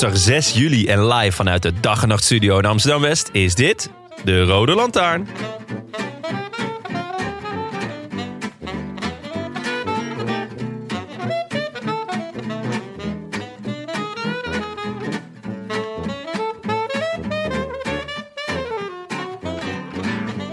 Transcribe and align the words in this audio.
Woensdag 0.00 0.16
6 0.16 0.52
juli 0.52 0.86
en 0.86 1.06
live 1.06 1.36
vanuit 1.36 1.62
de 1.62 1.80
Dag 1.80 2.02
en 2.02 2.08
Nacht 2.08 2.24
Studio 2.24 2.58
in 2.58 2.64
Amsterdam 2.64 3.00
West 3.00 3.28
is 3.32 3.54
dit 3.54 3.90
de 4.24 4.42
Rode 4.42 4.74
Lantaarn. 4.74 5.28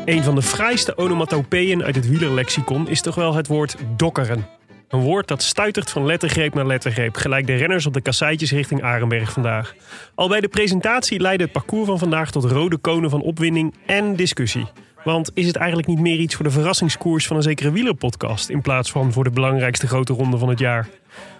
Een 0.05 0.23
van 0.23 0.35
de 0.35 0.41
fraaiste 0.41 0.97
onomatopeeën 0.97 1.83
uit 1.83 1.95
het 1.95 2.09
wielerlexicon 2.09 2.87
is 2.87 3.01
toch 3.01 3.15
wel 3.15 3.33
het 3.33 3.47
woord 3.47 3.75
dokkeren. 3.97 4.60
Een 4.91 4.99
woord 4.99 5.27
dat 5.27 5.41
stuitert 5.41 5.89
van 5.89 6.05
lettergreep 6.05 6.53
naar 6.53 6.65
lettergreep, 6.65 7.15
gelijk 7.15 7.47
de 7.47 7.55
renners 7.55 7.85
op 7.85 7.93
de 7.93 8.01
kasseitjes 8.01 8.51
richting 8.51 8.83
Arenberg 8.83 9.31
vandaag. 9.31 9.75
Al 10.15 10.27
bij 10.27 10.39
de 10.41 10.47
presentatie 10.47 11.19
leidde 11.19 11.43
het 11.43 11.53
parcours 11.53 11.87
van 11.87 11.99
vandaag 11.99 12.31
tot 12.31 12.43
rode 12.43 12.77
konen 12.77 13.09
van 13.09 13.21
opwinding 13.21 13.75
en 13.85 14.15
discussie. 14.15 14.65
Want 15.03 15.31
is 15.33 15.47
het 15.47 15.55
eigenlijk 15.55 15.87
niet 15.87 15.99
meer 15.99 16.17
iets 16.17 16.35
voor 16.35 16.45
de 16.45 16.51
verrassingskoers 16.51 17.27
van 17.27 17.35
een 17.35 17.41
zekere 17.41 17.71
wielerpodcast 17.71 18.49
in 18.49 18.61
plaats 18.61 18.91
van 18.91 19.11
voor 19.11 19.23
de 19.23 19.29
belangrijkste 19.29 19.87
grote 19.87 20.13
ronde 20.13 20.37
van 20.37 20.49
het 20.49 20.59
jaar? 20.59 20.89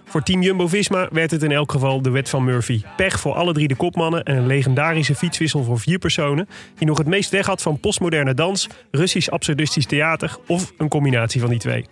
Voor 0.04 0.22
team 0.22 0.42
Jumbo-Visma 0.42 1.08
werd 1.10 1.30
het 1.30 1.42
in 1.42 1.52
elk 1.52 1.72
geval 1.72 2.02
de 2.02 2.10
wet 2.10 2.28
van 2.28 2.44
Murphy. 2.44 2.82
Pech 2.96 3.20
voor 3.20 3.34
alle 3.34 3.52
drie 3.52 3.68
de 3.68 3.76
kopmannen 3.76 4.22
en 4.22 4.36
een 4.36 4.46
legendarische 4.46 5.14
fietswissel 5.14 5.64
voor 5.64 5.78
vier 5.78 5.98
personen... 5.98 6.48
die 6.78 6.86
nog 6.86 6.98
het 6.98 7.06
meest 7.06 7.30
weg 7.30 7.46
had 7.46 7.62
van 7.62 7.80
postmoderne 7.80 8.34
dans, 8.34 8.68
Russisch 8.90 9.30
absurdistisch 9.30 9.86
theater... 9.86 10.36
of 10.46 10.72
een 10.78 10.88
combinatie 10.88 11.40
van 11.40 11.50
die 11.50 11.58
twee. 11.58 11.86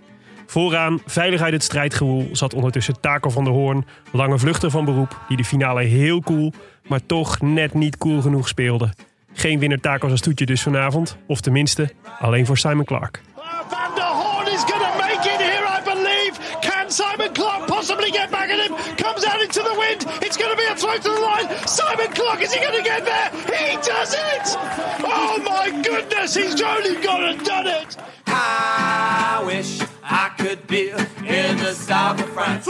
Vooraan, 0.51 1.03
veilig 1.06 1.41
uit 1.41 1.53
het 1.53 1.62
strijdgewoel, 1.62 2.29
zat 2.33 2.55
ondertussen 2.55 3.01
Taco 3.01 3.31
van 3.31 3.45
der 3.45 3.53
Hoorn... 3.53 3.87
lange 4.12 4.39
vluchter 4.39 4.70
van 4.70 4.84
beroep, 4.84 5.20
die 5.29 5.37
de 5.37 5.45
finale 5.45 5.83
heel 5.83 6.20
cool... 6.20 6.53
maar 6.89 7.06
toch 7.06 7.41
net 7.41 7.75
niet 7.75 7.98
cool 7.98 8.20
genoeg 8.20 8.48
speelde. 8.48 8.93
Geen 9.33 9.59
winnaar 9.59 9.81
Tacos 9.81 10.11
als 10.11 10.21
toetje 10.21 10.47
dus 10.47 10.62
vanavond. 10.62 11.17
Of 11.27 11.41
tenminste, 11.41 11.93
alleen 12.19 12.47
voor 12.47 12.59
Simon 12.59 12.84
Clark. 12.84 13.21
Van 13.69 13.95
der 13.95 14.05
Horn 14.05 14.47
is 14.47 14.61
going 14.61 14.83
to 14.83 14.98
make 14.98 15.28
it 15.34 15.41
here, 15.41 15.65
I 15.78 15.83
believe. 15.84 16.33
Can 16.61 16.91
Simon 16.91 17.32
Clark 17.32 17.67
possibly 17.67 18.11
get 18.11 18.31
back 18.31 18.50
at 18.50 18.67
him? 18.67 18.97
Comes 18.97 19.25
out 19.27 19.43
into 19.43 19.62
the 19.62 19.77
wind. 19.78 20.22
It's 20.25 20.37
going 20.37 20.50
to 20.50 20.56
be 20.56 20.69
a 20.72 20.75
throw 20.75 20.97
to 20.97 21.11
the 21.15 21.21
line. 21.31 21.47
Simon 21.67 22.11
Clark, 22.15 22.43
is 22.43 22.53
he 22.55 22.61
going 22.61 22.82
to 22.82 22.88
get 22.88 23.05
there? 23.05 23.31
He 23.59 23.77
does 23.77 24.15
it! 24.15 24.56
Oh 25.03 25.38
my 25.44 25.82
goodness, 25.82 26.34
he's 26.34 26.62
only 26.62 26.97
gone 27.06 27.25
and 27.25 27.44
done 27.44 27.67
it. 27.67 27.97
I 28.27 29.43
wish 29.47 29.90
I 30.10 30.31
could 30.37 30.66
be 30.66 30.91
in 31.25 31.56
the 31.56 31.75
south 31.75 32.21
of 32.21 32.28
France. 32.32 32.66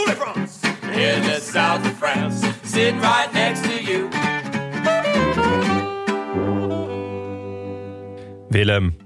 In 0.93 1.23
the 1.23 1.41
south 1.41 1.87
of 1.87 1.97
France. 1.99 2.45
Sitting 2.63 3.01
right 3.01 3.33
next 3.33 3.63
to 3.63 3.83
you. 3.83 4.09
Willem, 8.49 8.97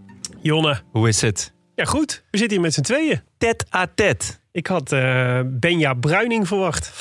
Jonne, 0.43 0.81
hoe 0.93 1.09
is 1.09 1.21
het? 1.21 1.53
ja 1.75 1.85
goed, 1.85 2.25
we 2.31 2.39
zitten 2.39 2.57
hier 2.57 2.67
met 2.67 2.75
z'n 2.75 2.81
tweeën. 2.81 3.23
Tet 3.39 3.67
à 3.75 3.87
tet. 3.95 4.41
Ik 4.53 4.67
had 4.67 4.93
eh, 4.93 5.41
Benja 5.47 5.95
Bruining 5.95 6.49
verwacht. 6.49 6.93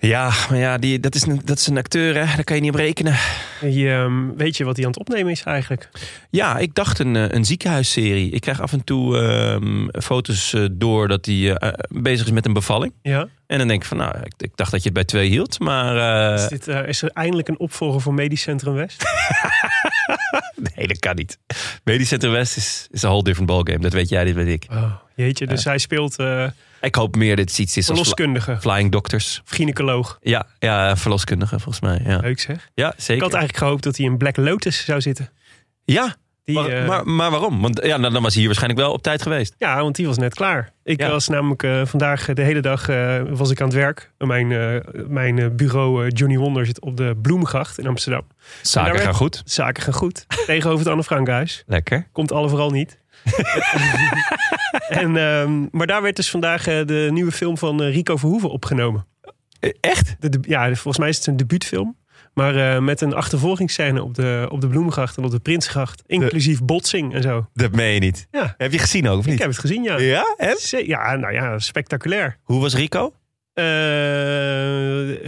Ja, 0.00 0.32
maar 0.48 0.58
ja, 0.58 0.78
die, 0.78 1.00
dat, 1.00 1.14
is 1.14 1.26
een, 1.26 1.40
dat 1.44 1.58
is 1.58 1.66
een 1.66 1.76
acteur, 1.76 2.14
hè? 2.14 2.24
daar 2.24 2.44
kan 2.44 2.56
je 2.56 2.62
niet 2.62 2.70
op 2.70 2.76
rekenen. 2.76 3.16
Je, 3.60 3.90
ehm, 3.90 4.36
weet 4.36 4.56
je 4.56 4.64
wat 4.64 4.76
hij 4.76 4.84
aan 4.84 4.90
het 4.90 5.00
opnemen 5.00 5.32
is 5.32 5.42
eigenlijk? 5.42 5.88
Ja, 6.30 6.58
ik 6.58 6.74
dacht 6.74 6.98
een, 6.98 7.16
eh, 7.16 7.28
een 7.28 7.44
ziekenhuisserie. 7.44 8.30
Ik 8.30 8.40
krijg 8.40 8.60
af 8.60 8.72
en 8.72 8.84
toe 8.84 9.18
ehm, 9.18 9.88
foto's 10.02 10.52
eh, 10.52 10.64
door 10.72 11.08
dat 11.08 11.26
hij 11.26 11.54
eh, 11.54 11.72
bezig 11.88 12.26
is 12.26 12.32
met 12.32 12.46
een 12.46 12.52
bevalling. 12.52 12.92
Ja. 13.02 13.28
En 13.46 13.58
dan 13.58 13.68
denk 13.68 13.82
ik 13.82 13.88
van, 13.88 13.96
nou, 13.96 14.18
ik, 14.18 14.32
ik 14.38 14.52
dacht 14.54 14.70
dat 14.70 14.80
je 14.80 14.84
het 14.84 14.94
bij 14.94 15.04
twee 15.04 15.28
hield. 15.28 15.58
Maar 15.58 16.34
Is, 16.34 16.48
dit, 16.48 16.66
is 16.66 17.02
er 17.02 17.10
eindelijk 17.10 17.48
een 17.48 17.58
opvolger 17.58 18.00
voor 18.00 18.14
Medisch 18.14 18.42
Centrum 18.42 18.74
West? 18.74 19.04
nee, 20.76 20.86
dat 20.86 20.98
kan 20.98 21.16
niet. 21.16 21.38
Medisch 21.84 22.08
Center 22.08 22.30
West 22.30 22.56
is, 22.56 22.86
is 22.90 23.02
een 23.02 23.08
whole 23.08 23.24
different 23.24 23.50
ballgame. 23.50 23.78
Dat 23.78 23.92
weet 23.92 24.08
jij, 24.08 24.24
dit 24.24 24.34
weet 24.34 24.48
ik. 24.48 24.66
Oh, 24.70 24.92
jeetje, 25.20 25.46
dus 25.46 25.64
hij 25.64 25.78
speelt 25.78 26.18
eh 26.18 26.46
Ik 26.80 26.94
hoop 26.94 27.16
meer 27.16 27.36
dat 27.36 27.48
het 27.48 27.58
iets 27.58 27.76
is 27.76 27.88
als 27.88 27.98
verloskundige 27.98 28.56
Flying 28.60 28.92
Doctors. 28.92 29.40
of 29.44 29.50
gynaecoloog. 29.56 30.18
Ja, 30.22 30.46
ja, 30.58 30.96
verloskundige 30.96 31.58
volgens 31.60 31.80
mij. 31.80 32.00
Ja, 32.04 32.18
Leuk 32.18 32.40
zeg. 32.40 32.68
ja 32.74 32.88
Ik 32.92 33.00
zeker. 33.00 33.22
had 33.22 33.32
eigenlijk 33.34 33.64
gehoopt 33.64 33.82
dat 33.82 33.96
hij 33.96 34.06
in 34.06 34.16
Black 34.16 34.36
Lotus 34.36 34.84
zou 34.84 35.00
zitten. 35.00 35.30
Ja, 35.84 36.16
Die, 36.44 36.54
maar, 36.54 36.68
eh, 36.68 36.86
maar, 36.86 37.06
maar 37.06 37.30
waarom? 37.30 37.60
Want 37.60 37.80
ja, 37.84 37.98
dan 37.98 38.12
dan 38.12 38.22
was 38.22 38.30
hij 38.30 38.38
hier 38.42 38.46
waarschijnlijk 38.46 38.80
wel 38.82 38.92
op 38.92 39.02
tijd 39.02 39.22
geweest. 39.22 39.54
Ja, 39.58 39.80
want 39.82 39.96
die 39.96 40.06
was 40.06 40.16
net 40.18 40.34
klaar. 40.34 40.72
Ik 40.84 41.00
Ja. 41.00 41.10
was 41.10 41.28
namelijk 41.28 41.62
eh, 41.62 41.82
vandaag 41.86 42.24
de 42.34 42.42
hele 42.42 42.60
dag 42.60 42.86
was 43.36 43.50
ik 43.50 43.60
aan 43.60 43.66
het 43.66 43.76
werk. 43.76 44.10
Mijn, 44.18 44.48
mijn 45.08 45.56
bureau 45.56 46.08
Johnny 46.08 46.36
Wonder 46.36 46.66
zit 46.66 46.80
op 46.80 46.96
de 46.96 47.16
Bloemgracht 47.22 47.78
in 47.78 47.86
Amsterdam. 47.86 48.22
Zaken 48.62 48.92
werd- 48.92 49.04
gaan 49.04 49.14
goed. 49.14 49.42
Zaken 49.44 49.82
gaan 49.82 49.92
goed. 49.94 50.26
Tegenover 50.46 50.78
het 50.78 50.88
Anne 50.88 51.04
Frankhuis. 51.04 51.62
Lekker. 51.66 52.06
Komt 52.12 52.32
alle 52.32 52.48
vooral 52.48 52.70
niet. 52.70 52.98
en, 55.02 55.16
ehm, 55.16 55.66
maar 55.70 55.86
daar 55.86 56.02
werd 56.02 56.16
dus 56.16 56.30
vandaag 56.30 56.66
eh, 56.66 56.86
de 56.86 57.08
nieuwe 57.12 57.32
film 57.32 57.58
van 57.58 57.82
eh, 57.82 57.94
Rico 57.94 58.16
Verhoeven 58.16 58.50
opgenomen. 58.50 59.06
Eh, 59.60 59.70
Echt? 59.80 60.16
De, 60.18 60.38
ja, 60.42 60.66
volgens 60.66 60.98
mij 60.98 61.08
is 61.08 61.16
het 61.16 61.26
een 61.26 61.36
debuutfilm. 61.36 61.98
Maar 62.34 62.82
met 62.82 63.00
een 63.00 63.14
achtervolgingsscène 63.14 64.02
op 64.02 64.14
de, 64.14 64.46
op 64.50 64.60
de 64.60 64.68
Bloemgracht 64.68 65.16
en 65.16 65.24
op 65.24 65.30
de 65.30 65.38
Prinsgracht. 65.38 66.02
Inclusief 66.06 66.62
botsing 66.62 67.14
en 67.14 67.22
zo. 67.22 67.48
Dat 67.52 67.72
meen 67.72 67.94
je 67.94 68.00
niet. 68.00 68.26
Ja, 68.30 68.54
Heb 68.56 68.72
je 68.72 68.78
gezien 68.78 69.08
ook, 69.08 69.18
of 69.18 69.24
niet? 69.24 69.34
ik 69.34 69.40
heb 69.40 69.48
het 69.48 69.58
gezien, 69.58 69.82
ja. 69.82 69.98
Ja? 69.98 70.34
En? 70.36 70.56
Ja, 70.86 71.16
nou 71.16 71.32
ja, 71.32 71.58
spectaculair. 71.58 72.36
Hoe 72.42 72.60
was 72.60 72.74
Rico? 72.74 73.12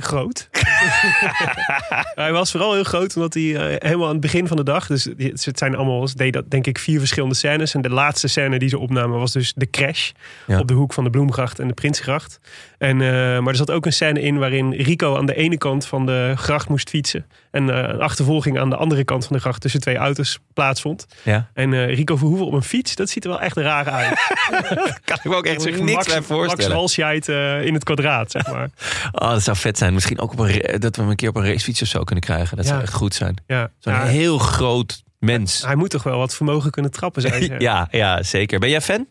Groot. 0.00 0.48
hij 2.14 2.32
was 2.32 2.50
vooral 2.50 2.72
heel 2.72 2.84
groot 2.84 3.16
omdat 3.16 3.34
hij 3.34 3.56
eh, 3.56 3.88
helemaal 3.88 4.06
aan 4.06 4.12
het 4.12 4.20
begin 4.20 4.46
van 4.46 4.56
de 4.56 4.62
dag. 4.62 4.86
Dus 4.86 5.08
het 5.44 5.58
zijn 5.58 5.76
allemaal, 5.76 6.08
ze 6.08 6.16
deden 6.16 6.32
dat 6.32 6.50
denk 6.50 6.66
ik 6.66 6.78
vier 6.78 6.98
verschillende 6.98 7.34
scènes. 7.34 7.74
En 7.74 7.82
de 7.82 7.88
laatste 7.90 8.28
scène 8.28 8.58
die 8.58 8.68
ze 8.68 8.78
opnamen 8.78 9.18
was 9.18 9.32
dus 9.32 9.52
de 9.56 9.70
crash 9.70 10.10
Ja. 10.46 10.58
op 10.58 10.68
de 10.68 10.74
hoek 10.74 10.92
van 10.92 11.04
de 11.04 11.10
Bloemgracht 11.10 11.58
en 11.58 11.68
de 11.68 11.74
Prinsgracht. 11.74 12.40
En, 12.78 13.00
eh, 13.00 13.08
maar 13.38 13.48
er 13.48 13.56
zat 13.56 13.70
ook 13.70 13.86
een 13.86 13.92
scène 13.92 14.20
in 14.20 14.38
waarin 14.38 14.72
Rico 14.72 15.16
aan 15.16 15.26
de 15.26 15.34
ene 15.34 15.58
kant 15.58 15.86
van 15.86 16.06
de 16.06 16.32
gracht 16.36 16.68
moest 16.68 16.88
fietsen. 16.88 17.26
En 17.50 17.70
eh, 17.70 17.76
een 17.76 18.00
achtervolging 18.00 18.58
aan 18.58 18.70
de 18.70 18.76
andere 18.76 19.04
kant 19.04 19.26
van 19.26 19.36
de 19.36 19.42
gracht 19.42 19.60
tussen 19.60 19.80
twee 19.80 19.96
auto's 19.96 20.38
plaatsvond. 20.54 21.06
Ja. 21.22 21.50
En 21.54 21.86
Rico 21.86 22.16
Verhoeven 22.16 22.46
op 22.46 22.52
een 22.52 22.62
fiets, 22.62 22.94
dat 22.94 23.08
ziet 23.08 23.24
er 23.24 23.30
wel 23.30 23.40
echt 23.40 23.56
raar 23.56 23.88
uit. 23.88 24.30
Kan 25.04 25.16
ik 25.16 25.24
me 25.24 25.34
ook 25.34 25.46
echt 25.46 25.62
zich 25.62 25.78
niks 25.78 25.92
Max, 25.92 26.06
bij 26.06 26.14
Max 26.14 26.26
voorstellen. 26.26 26.76
Walscheid 26.76 27.28
eh, 27.28 27.64
in 27.64 27.74
het 27.74 27.84
kwadraat, 27.84 28.30
zeg 28.30 28.46
maar. 28.46 28.70
Oh, 29.12 29.30
dat 29.36 29.42
zou 29.42 29.56
vet 29.56 29.78
zijn. 29.78 29.94
Misschien 29.94 30.20
ook 30.20 30.32
op 30.32 30.38
een, 30.38 30.62
dat 30.78 30.96
we 30.96 31.02
hem 31.02 31.10
een 31.10 31.16
keer 31.16 31.28
op 31.28 31.36
een 31.36 31.44
racefiets 31.46 31.82
of 31.82 31.88
zo 31.88 32.04
kunnen 32.04 32.24
krijgen. 32.24 32.56
Dat 32.56 32.66
zou 32.66 32.82
echt 32.82 32.92
goed 32.92 33.14
zijn. 33.14 33.36
Ja. 33.46 33.70
Zo'n 33.78 33.94
heel 34.00 34.38
groot 34.38 35.02
mens. 35.18 35.62
Hij 35.66 35.74
moet 35.74 35.90
toch 35.90 36.02
wel 36.02 36.18
wat 36.18 36.34
vermogen 36.34 36.70
kunnen 36.70 36.90
trappen 36.90 37.22
zijn. 37.22 37.54
Ja, 37.60 37.88
ja, 37.90 38.22
zeker. 38.22 38.58
Ben 38.58 38.68
jij 38.70 38.80
fan? 38.80 39.06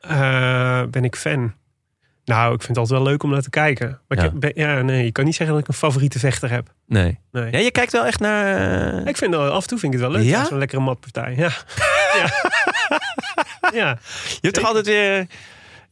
Eh, 0.00 0.82
ben 0.90 1.04
ik 1.04 1.16
fan? 1.16 1.54
Nou, 2.24 2.54
ik 2.54 2.62
vind 2.62 2.68
het 2.68 2.78
altijd 2.78 2.98
wel 2.98 3.08
leuk 3.08 3.22
om 3.22 3.30
naar 3.30 3.42
te 3.42 3.50
kijken. 3.50 4.00
Maar 4.08 4.18
Ja. 4.18 4.24
ik 4.24 4.40
ben, 4.40 4.52
ja, 4.54 4.80
nee, 4.82 5.04
je 5.04 5.12
kan 5.12 5.24
niet 5.24 5.34
zeggen 5.34 5.54
dat 5.56 5.64
ik 5.64 5.70
een 5.72 5.78
favoriete 5.78 6.18
vechter 6.18 6.50
heb. 6.50 6.72
Nee. 6.86 7.18
Nee. 7.32 7.50
Ja, 7.50 7.58
je 7.58 7.70
kijkt 7.70 7.92
wel 7.92 8.06
echt 8.06 8.20
naar... 8.20 8.46
eh, 9.00 9.06
Ik 9.06 9.16
vind 9.16 9.34
wel, 9.34 9.50
af 9.50 9.62
en 9.62 9.68
toe 9.68 9.78
vind 9.78 9.94
ik 9.94 10.00
het 10.00 10.08
wel 10.10 10.18
leuk. 10.20 10.28
Ja? 10.30 10.44
Zo'n 10.44 10.58
lekkere 10.58 10.80
matpartij. 10.80 11.34
Ja. 11.36 11.50
ja. 12.20 12.30
ja. 13.72 13.98
Je 14.24 14.38
hebt 14.40 14.54
toch 14.54 14.64
altijd 14.66 14.86
weer... 14.86 15.26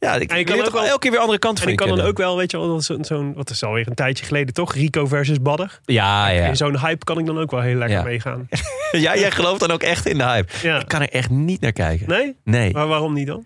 Ja, 0.05 0.15
ik 0.15 0.31
En 0.31 0.37
je 0.37 0.43
kan 0.43 0.55
kan 0.55 0.65
toch 0.65 0.73
ook 0.73 0.79
wel- 0.79 0.89
elke 0.89 0.99
keer 0.99 1.11
weer 1.11 1.19
andere 1.19 1.39
kanten 1.39 1.57
En 1.57 1.63
van 1.63 1.73
ik 1.73 1.79
je 1.79 1.85
kan 1.87 1.97
dan 1.97 2.07
ook 2.07 2.17
wel, 2.17 2.37
weet 2.37 2.51
je 2.51 2.57
wel, 2.57 2.81
zo'n, 2.81 3.33
wat 3.33 3.49
is 3.49 3.63
alweer 3.63 3.87
een 3.87 3.93
tijdje 3.95 4.25
geleden 4.25 4.53
toch? 4.53 4.73
Rico 4.73 5.05
versus 5.07 5.41
Badder. 5.41 5.79
Ja, 5.85 6.27
ja. 6.27 6.45
In 6.47 6.55
zo'n 6.57 6.79
hype 6.79 7.05
kan 7.05 7.19
ik 7.19 7.25
dan 7.25 7.39
ook 7.39 7.51
wel 7.51 7.61
heel 7.61 7.75
lekker 7.77 7.97
Ja. 7.97 8.03
meegaan. 8.03 8.47
ja, 8.91 9.15
jij 9.17 9.31
gelooft 9.31 9.59
dan 9.59 9.71
ook 9.71 9.81
echt 9.83 10.05
in 10.07 10.17
de 10.17 10.23
hype. 10.23 10.51
Ja. 10.61 10.79
Ik 10.79 10.87
kan 10.87 11.01
er 11.01 11.09
echt 11.09 11.29
niet 11.29 11.61
naar 11.61 11.71
kijken. 11.71 12.07
Nee? 12.09 12.35
Nee. 12.43 12.73
Maar 12.73 12.87
waarom 12.87 13.13
niet 13.13 13.27
dan? 13.27 13.45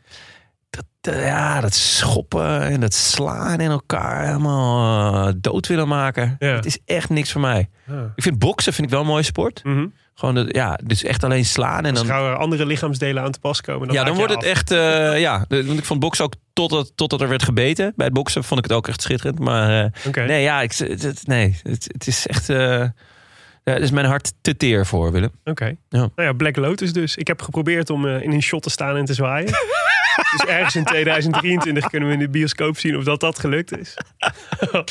Dat, 1.05 1.15
ja, 1.15 1.61
dat 1.61 1.73
schoppen 1.73 2.61
en 2.61 2.79
dat 2.79 2.93
slaan 2.93 3.59
in 3.59 3.69
elkaar 3.69 4.25
helemaal 4.25 5.27
eh, 5.27 5.33
dood 5.37 5.67
willen 5.67 5.87
maken. 5.87 6.35
Ja. 6.39 6.47
Het 6.47 6.65
is 6.65 6.77
echt 6.85 7.09
niks 7.09 7.31
voor 7.31 7.41
mij. 7.41 7.69
Ja. 7.87 8.11
Ik 8.15 8.23
vind 8.23 8.39
boksen 8.39 8.73
vind 8.73 8.87
ik 8.87 8.93
wel 8.93 9.01
een 9.01 9.07
mooie 9.07 9.23
sport. 9.23 9.63
Mhm. 9.63 9.85
Gewoon, 10.13 10.35
de, 10.35 10.45
ja, 10.51 10.79
dus 10.83 11.03
echt 11.03 11.23
alleen 11.23 11.45
slaan 11.45 11.85
en 11.85 11.97
Als 11.97 12.07
dan... 12.07 12.17
er 12.17 12.35
andere 12.35 12.65
lichaamsdelen 12.65 13.23
aan 13.23 13.31
te 13.31 13.39
pas 13.39 13.61
komen, 13.61 13.87
dan 13.87 13.95
ja, 13.95 14.03
dan 14.03 14.15
wordt 14.15 14.33
het 14.33 14.43
echt, 14.43 14.71
eh, 14.71 15.19
ja. 15.27 15.45
Want 15.47 15.77
ik 15.77 15.85
vond 15.85 15.99
boksen 15.99 16.25
ook 16.25 16.33
totdat, 16.53 16.91
totdat 16.95 17.21
er 17.21 17.29
werd 17.29 17.43
gebeten. 17.43 17.93
Bij 17.95 18.05
het 18.05 18.15
boksen 18.15 18.43
vond 18.43 18.59
ik 18.59 18.65
het 18.65 18.77
ook 18.77 18.87
echt 18.87 19.01
schitterend. 19.01 19.39
Maar 19.39 19.91
eh, 20.05 20.27
nee, 20.27 20.41
ja, 20.41 20.61
ik, 20.61 20.73
het, 20.73 21.27
nee, 21.27 21.59
het, 21.63 21.89
het 21.91 22.07
is 22.07 22.27
echt, 22.27 22.47
ja, 22.47 22.93
er 23.63 23.81
is 23.81 23.91
mijn 23.91 24.05
hart 24.05 24.33
te 24.41 24.57
teer 24.57 24.85
voor, 24.85 25.11
Willem. 25.11 25.31
Oké. 25.43 25.65
Ja. 25.65 25.75
Nou 25.95 26.11
ja, 26.15 26.33
Black 26.33 26.55
Lotus 26.55 26.93
dus. 26.93 27.15
Ik 27.15 27.27
heb 27.27 27.41
geprobeerd 27.41 27.89
om 27.89 28.07
eh, 28.07 28.21
in 28.21 28.31
een 28.31 28.41
shot 28.43 28.63
te 28.63 28.69
staan 28.69 28.95
en 28.95 29.05
te 29.05 29.13
zwaaien. 29.13 29.49
dus 30.37 30.45
ergens 30.47 30.75
in 30.75 30.83
2023 30.83 31.89
kunnen 31.89 32.07
we 32.09 32.13
in 32.15 32.19
de 32.19 32.29
bioscoop 32.29 32.77
zien 32.77 32.97
of 32.97 33.03
dat 33.03 33.19
dat 33.19 33.39
gelukt 33.39 33.77
is. 33.77 33.93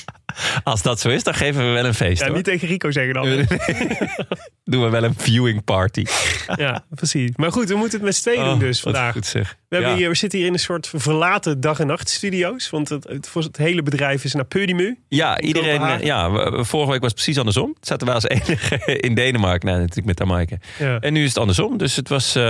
Als 0.65 0.83
dat 0.83 1.01
zo 1.01 1.09
is, 1.09 1.23
dan 1.23 1.35
geven 1.35 1.67
we 1.67 1.73
wel 1.73 1.85
een 1.85 1.95
feest, 1.95 2.21
Ja, 2.21 2.27
hoor. 2.27 2.37
niet 2.37 2.45
tegen 2.45 2.69
Rico 2.69 2.91
zeggen 2.91 3.15
dan. 3.15 3.25
Doen 4.65 4.83
we 4.83 4.89
wel 4.89 5.03
een 5.05 5.15
viewing 5.17 5.65
party. 5.65 6.05
Ja, 6.55 6.85
precies. 6.91 7.31
Maar 7.37 7.53
goed, 7.53 7.69
we 7.69 7.75
moeten 7.75 7.97
het 7.99 8.07
met 8.07 8.15
z'n 8.17 8.23
tweeën 8.23 8.45
doen 8.45 8.53
Oh, 8.53 8.61
dus 8.61 8.81
vandaag. 8.81 9.13
Goed 9.13 9.27
zeg. 9.27 9.57
We, 9.69 9.79
Ja. 9.79 9.95
hier, 9.95 10.09
we 10.09 10.15
zitten 10.15 10.39
hier 10.39 10.49
in 10.49 10.55
een 10.55 10.59
soort 10.59 10.91
verlaten 10.95 11.61
dag- 11.61 11.81
en 11.81 11.87
nachtstudio's. 11.87 12.71
Want 12.71 12.89
het, 12.89 13.07
het, 13.35 13.57
hele 13.57 13.83
bedrijf 13.83 14.25
is 14.25 14.35
naar 14.35 14.45
Peudimu. 14.45 14.99
Ja, 15.09 15.41
iedereen. 15.41 16.05
Ja, 16.05 16.31
vorige 16.65 16.91
week 16.91 17.01
was 17.01 17.11
het 17.11 17.15
precies 17.15 17.39
andersom. 17.39 17.75
Zaten 17.81 18.07
wij 18.07 18.15
als 18.15 18.29
enige 18.29 18.77
in 19.01 19.15
Denemarken. 19.15 19.67
Nou, 19.69 19.79
natuurlijk 19.81 20.07
met 20.07 20.21
Amaike. 20.21 20.59
Ja. 20.79 20.94
En 21.01 21.13
nu 21.13 21.23
is 21.23 21.29
het 21.29 21.39
andersom. 21.39 21.79
Dus 21.79 21.97
het 21.97 22.09
was. 22.09 22.35
eh, 22.37 22.43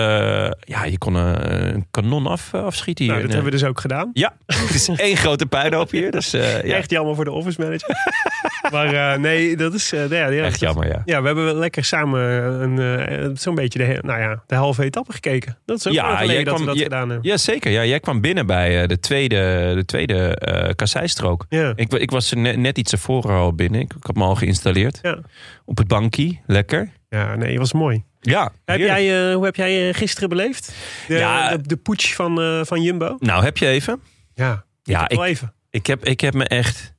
ja, 0.60 0.84
je 0.84 0.98
kon 0.98 1.16
eh, 1.16 1.32
een 1.72 1.86
kanon 1.90 2.26
af, 2.26 2.54
afschieten 2.54 3.04
hier. 3.04 3.12
Nou, 3.14 3.26
dat 3.26 3.34
En, 3.36 3.42
hebben 3.42 3.52
we 3.52 3.58
eh, 3.58 3.62
dus 3.64 3.70
ook 3.76 3.80
gedaan. 3.80 4.10
Ja, 4.12 4.32
het 4.46 4.74
is 4.74 4.88
één 5.08 5.16
grote 5.16 5.46
puinhoop 5.46 5.90
hier. 5.90 6.10
Dus 6.10 6.32
eh, 6.32 6.62
ja, 6.64 6.74
Echt 6.76 6.90
jammer 6.90 7.14
voor 7.14 7.24
de 7.24 7.30
office 7.30 7.60
manager. 7.60 7.88
maar 8.72 9.12
eh, 9.12 9.18
nee, 9.20 9.56
dat 9.56 9.74
is... 9.74 9.92
eh, 9.92 10.08
ja, 10.10 10.28
ja, 10.28 10.44
echt 10.44 10.60
jammer, 10.60 10.86
ja. 10.86 11.02
Ja, 11.04 11.20
we 11.20 11.26
hebben 11.26 11.44
wel 11.44 11.54
lekker 11.54 11.84
samen 11.84 12.20
een, 12.62 12.78
eh, 13.08 13.28
zo'n 13.34 13.54
beetje 13.54 13.78
de, 13.78 13.98
nou 14.02 14.20
ja, 14.20 14.42
de 14.46 14.54
halve 14.54 14.82
etappe 14.84 15.12
gekeken. 15.12 15.58
Dat 15.64 15.78
is 15.78 15.86
ook 15.86 15.92
Ja, 15.92 16.24
jij 16.24 16.44
dat 16.44 16.44
we 16.44 16.50
kwam- 16.54 16.66
dat 16.66 16.76
je- 16.76 16.82
gedaan 16.82 17.08
hebben. 17.10 17.30
Ja, 17.30 17.36
zeker. 17.36 17.70
Ja, 17.70 17.84
jij 17.84 18.00
kwam 18.00 18.20
binnen 18.20 18.46
bij 18.46 18.82
eh, 18.82 18.88
de 18.88 19.00
tweede, 19.00 19.72
de 19.74 19.84
tweede 19.84 20.36
eh 20.36 20.70
kasseistrook. 20.74 21.46
Ja. 21.48 21.72
Ik, 21.76 21.92
ik 21.94 22.10
was 22.10 22.30
er 22.30 22.36
net, 22.38 22.56
net 22.56 22.78
iets 22.78 22.92
ervoor 22.92 23.32
al 23.32 23.54
binnen. 23.54 23.80
Ik, 23.80 23.92
ik 23.96 24.02
had 24.06 24.14
me 24.16 24.22
al 24.24 24.34
geïnstalleerd. 24.34 24.98
Ja. 25.02 25.18
Op 25.64 25.78
het 25.78 25.86
bankje. 25.88 26.38
Lekker. 26.46 26.90
ja, 27.08 27.34
nee, 27.36 27.58
was 27.58 27.72
mooi. 27.72 28.02
Ja, 28.30 28.52
Heb 28.64 28.78
jij, 28.78 29.28
eh, 29.28 29.34
hoe 29.34 29.44
heb 29.44 29.56
jij 29.56 29.88
eh, 29.88 29.94
gisteren 29.94 30.28
beleefd? 30.28 30.72
De, 31.08 31.14
Ja. 31.14 31.56
de, 31.56 31.62
de 31.68 31.76
putsch 31.76 32.14
van, 32.14 32.40
eh, 32.40 32.60
van 32.64 32.82
Jumbo? 32.82 33.16
Nou, 33.18 33.44
heb 33.44 33.56
je 33.58 33.66
even? 33.66 34.00
Ja, 34.34 34.64
Ja, 34.82 35.06
wel 35.08 35.24
ik, 35.24 35.30
even. 35.30 35.54
ik, 35.70 35.86
heb, 35.86 36.04
ik 36.04 36.20
heb 36.20 36.34
me 36.34 36.44
echt 36.48 36.92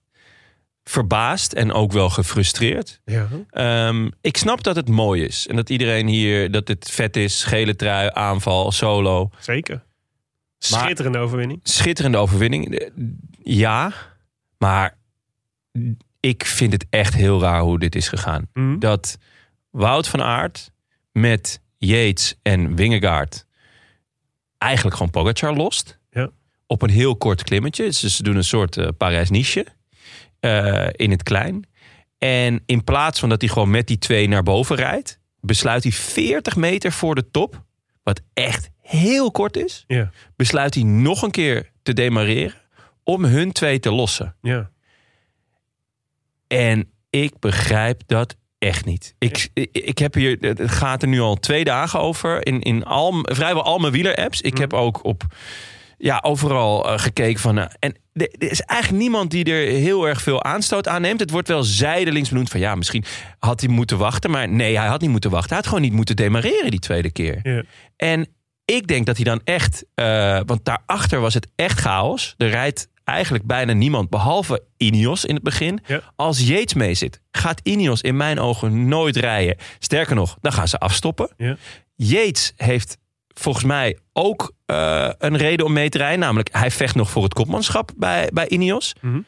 verbaasd 0.84 1.54
en 1.54 1.74
ook 1.74 1.92
wel 1.92 2.10
gefrustreerd. 2.10 3.02
Ja. 3.06 3.28
Ehm, 3.50 4.10
ik 4.22 4.38
snap 4.38 4.64
dat 4.64 4.76
het 4.76 4.90
mooi 4.90 5.24
is. 5.24 5.48
En 5.48 5.56
dat 5.56 5.70
iedereen 5.70 6.08
hier, 6.08 6.52
dat 6.52 6.68
het 6.68 6.92
vet 6.92 7.18
is. 7.18 7.44
Gele 7.44 7.76
trui, 7.76 8.10
aanval, 8.14 8.72
solo. 8.72 9.30
Zeker. 9.40 9.84
Schitterende 10.58 11.18
overwinning. 11.18 11.60
Schitterende 11.64 12.18
overwinning. 12.18 12.90
Ja, 13.44 13.92
maar 14.58 14.98
ik 16.20 16.46
vind 16.46 16.74
het 16.74 16.86
echt 16.90 17.14
heel 17.14 17.42
raar 17.42 17.62
hoe 17.62 17.80
dit 17.80 17.96
is 17.96 18.08
gegaan. 18.08 18.48
Mhm. 18.54 18.80
Dat 18.80 19.18
Wout 19.72 20.08
van 20.08 20.22
Aert 20.22 20.72
met 21.16 21.62
Yates 21.78 22.36
en 22.42 22.76
Wingegaard 22.76 23.46
eigenlijk 24.58 24.96
gewoon 24.96 25.12
Pogacar 25.12 25.54
lost. 25.56 26.00
Ja. 26.12 26.30
Op 26.68 26.82
een 26.82 26.90
heel 26.90 27.16
kort 27.16 27.44
klimmetje. 27.44 27.84
Dus 27.84 28.16
ze 28.16 28.24
doen 28.24 28.36
een 28.36 28.44
soort 28.44 28.78
eh 28.78 28.88
Parijs-Niche 28.98 29.66
eh, 30.40 30.88
in 30.92 31.12
het 31.12 31.24
klein. 31.24 31.68
En 32.18 32.64
in 32.66 32.84
plaats 32.84 33.20
van 33.20 33.30
dat 33.30 33.42
hij 33.42 33.50
gewoon 33.50 33.70
met 33.70 33.88
die 33.88 33.98
twee 33.98 34.28
naar 34.28 34.44
boven 34.44 34.76
rijdt, 34.76 35.20
besluit 35.40 35.84
hij 35.84 35.92
40 35.92 36.56
meter 36.56 36.92
voor 36.92 37.16
de 37.16 37.32
top, 37.32 37.64
wat 38.04 38.22
echt 38.34 38.70
heel 38.82 39.32
kort 39.32 39.58
is, 39.58 39.84
Ja. 39.88 40.12
besluit 40.36 40.74
hij 40.74 40.84
nog 40.84 41.22
een 41.22 41.32
keer 41.32 41.72
te 41.84 41.94
demareren 41.94 42.62
om 43.04 43.24
hun 43.26 43.52
twee 43.52 43.80
te 43.80 43.92
lossen. 43.92 44.36
Ja. 44.42 44.72
En 46.48 46.92
ik 47.10 47.40
begrijp 47.40 48.02
dat 48.06 48.36
echt 48.66 48.86
niet. 48.86 49.16
Ik, 49.20 49.50
ik, 49.54 49.70
ik 49.72 49.98
heb 49.98 50.14
hier, 50.14 50.38
het 50.40 50.72
gaat 50.72 51.02
er 51.02 51.08
nu 51.08 51.20
al 51.20 51.36
twee 51.36 51.64
dagen 51.64 52.00
over 52.00 52.46
in, 52.46 52.62
in 52.62 52.84
al, 52.84 53.14
vrijwel 53.22 53.64
al 53.64 53.78
mijn 53.78 53.94
wieler-apps. 53.94 54.42
Ik 54.42 54.58
heb 54.58 54.74
ook 54.74 55.04
op 55.04 55.24
ja, 55.98 56.20
overal 56.22 56.90
eh, 56.90 57.00
gekeken 57.00 57.40
van. 57.40 57.58
eh, 57.58 57.66
en 57.80 57.96
er, 58.14 58.30
er 58.40 58.52
is 58.52 58.62
eigenlijk 58.62 59.02
niemand 59.02 59.32
die 59.32 59.46
er 59.46 59.68
heel 59.72 60.08
erg 60.08 60.22
veel 60.22 60.44
aanstoot 60.44 60.88
aan 60.88 61.02
neemt. 61.02 61.20
Het 61.20 61.32
wordt 61.32 61.48
wel 61.48 61.64
zijdelings 61.64 62.30
benoemd 62.30 62.50
van 62.50 62.60
ja, 62.60 62.76
misschien 62.76 63.04
had 63.40 63.62
hij 63.62 63.70
moeten 63.70 63.98
wachten. 63.98 64.32
Maar 64.32 64.50
nee, 64.50 64.78
hij 64.78 64.88
had 64.88 65.02
niet 65.02 65.10
moeten 65.10 65.30
wachten. 65.30 65.50
Hij 65.50 65.58
had 65.58 65.68
gewoon 65.68 65.84
niet 65.84 65.94
moeten 65.94 66.16
demareren 66.16 66.72
die 66.72 66.80
tweede 66.80 67.12
keer. 67.12 67.40
Ja. 67.44 67.64
En 67.96 68.28
ik 68.66 68.88
denk 68.88 69.06
dat 69.06 69.16
hij 69.16 69.26
dan 69.26 69.42
echt, 69.44 69.86
eh, 69.96 70.40
want 70.46 70.66
daarachter 70.66 71.20
was 71.20 71.34
het 71.34 71.48
echt 71.56 71.80
chaos. 71.80 72.34
Er 72.38 72.50
rijdt 72.50 72.88
eigenlijk 73.06 73.46
bijna 73.46 73.74
niemand, 73.74 74.10
behalve 74.10 74.64
Ineos 74.78 75.26
in 75.26 75.36
het 75.36 75.44
begin. 75.44 75.80
Ja. 75.86 76.02
Als 76.16 76.48
Yates 76.48 76.74
mee 76.74 76.94
zit, 76.94 77.22
gaat 77.32 77.60
Ineos 77.64 78.02
in 78.02 78.18
mijn 78.18 78.40
ogen 78.40 78.88
nooit 78.88 79.16
rijden. 79.16 79.58
Sterker 79.80 80.16
nog, 80.16 80.38
dan 80.42 80.54
gaan 80.54 80.68
ze 80.68 80.78
afstoppen. 80.78 81.34
Ja. 81.38 81.58
Yates 81.96 82.54
heeft 82.56 82.98
volgens 83.28 83.66
mij 83.66 83.98
ook 84.14 84.54
eh, 84.66 85.10
een 85.18 85.38
reden 85.38 85.66
om 85.66 85.74
mee 85.74 85.90
te 85.90 85.98
rijden. 85.98 86.20
Namelijk, 86.20 86.50
hij 86.52 86.72
vecht 86.72 86.96
nog 86.96 87.10
voor 87.10 87.24
het 87.24 87.34
kopmanschap 87.34 87.92
bij, 87.98 88.30
bij 88.34 88.48
Ineos. 88.48 88.96
Mhm. 89.02 89.20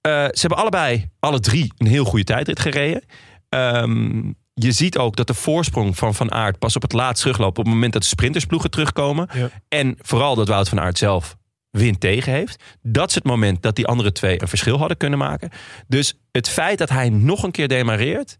Eh, 0.00 0.12
ze 0.12 0.40
hebben 0.40 0.58
allebei, 0.58 1.10
alle 1.18 1.40
drie, 1.40 1.72
een 1.76 1.86
heel 1.86 2.04
goede 2.04 2.24
tijdrit 2.24 2.60
gereden. 2.60 3.02
Ehm, 3.48 4.32
je 4.54 4.72
ziet 4.72 4.98
ook 4.98 5.16
dat 5.16 5.26
de 5.26 5.34
voorsprong 5.34 5.96
van 5.96 6.14
Van 6.14 6.32
Aert 6.32 6.58
pas 6.58 6.76
op 6.76 6.82
het 6.82 6.92
laatst 6.92 7.22
terugloopt... 7.22 7.58
op 7.58 7.64
het 7.64 7.74
moment 7.74 7.92
dat 7.92 8.02
de 8.02 8.08
sprintersploegen 8.08 8.70
terugkomen. 8.70 9.28
Ja. 9.34 9.50
En 9.68 9.96
vooral 10.00 10.34
dat 10.34 10.48
Wout 10.48 10.68
van 10.68 10.80
Aert 10.80 10.98
zelf 10.98 11.36
wind 11.70 12.00
tegen 12.00 12.32
heeft. 12.32 12.62
Dat 12.82 13.08
is 13.08 13.14
het 13.14 13.24
moment 13.24 13.62
dat 13.62 13.76
die 13.76 13.86
andere 13.86 14.12
twee 14.12 14.42
een 14.42 14.48
verschil 14.48 14.78
hadden 14.78 14.96
kunnen 14.96 15.18
maken. 15.18 15.50
Dus 15.86 16.18
het 16.32 16.48
feit 16.48 16.78
dat 16.78 16.88
hij 16.88 17.08
nog 17.08 17.42
een 17.42 17.50
keer 17.50 17.68
demareert... 17.68 18.38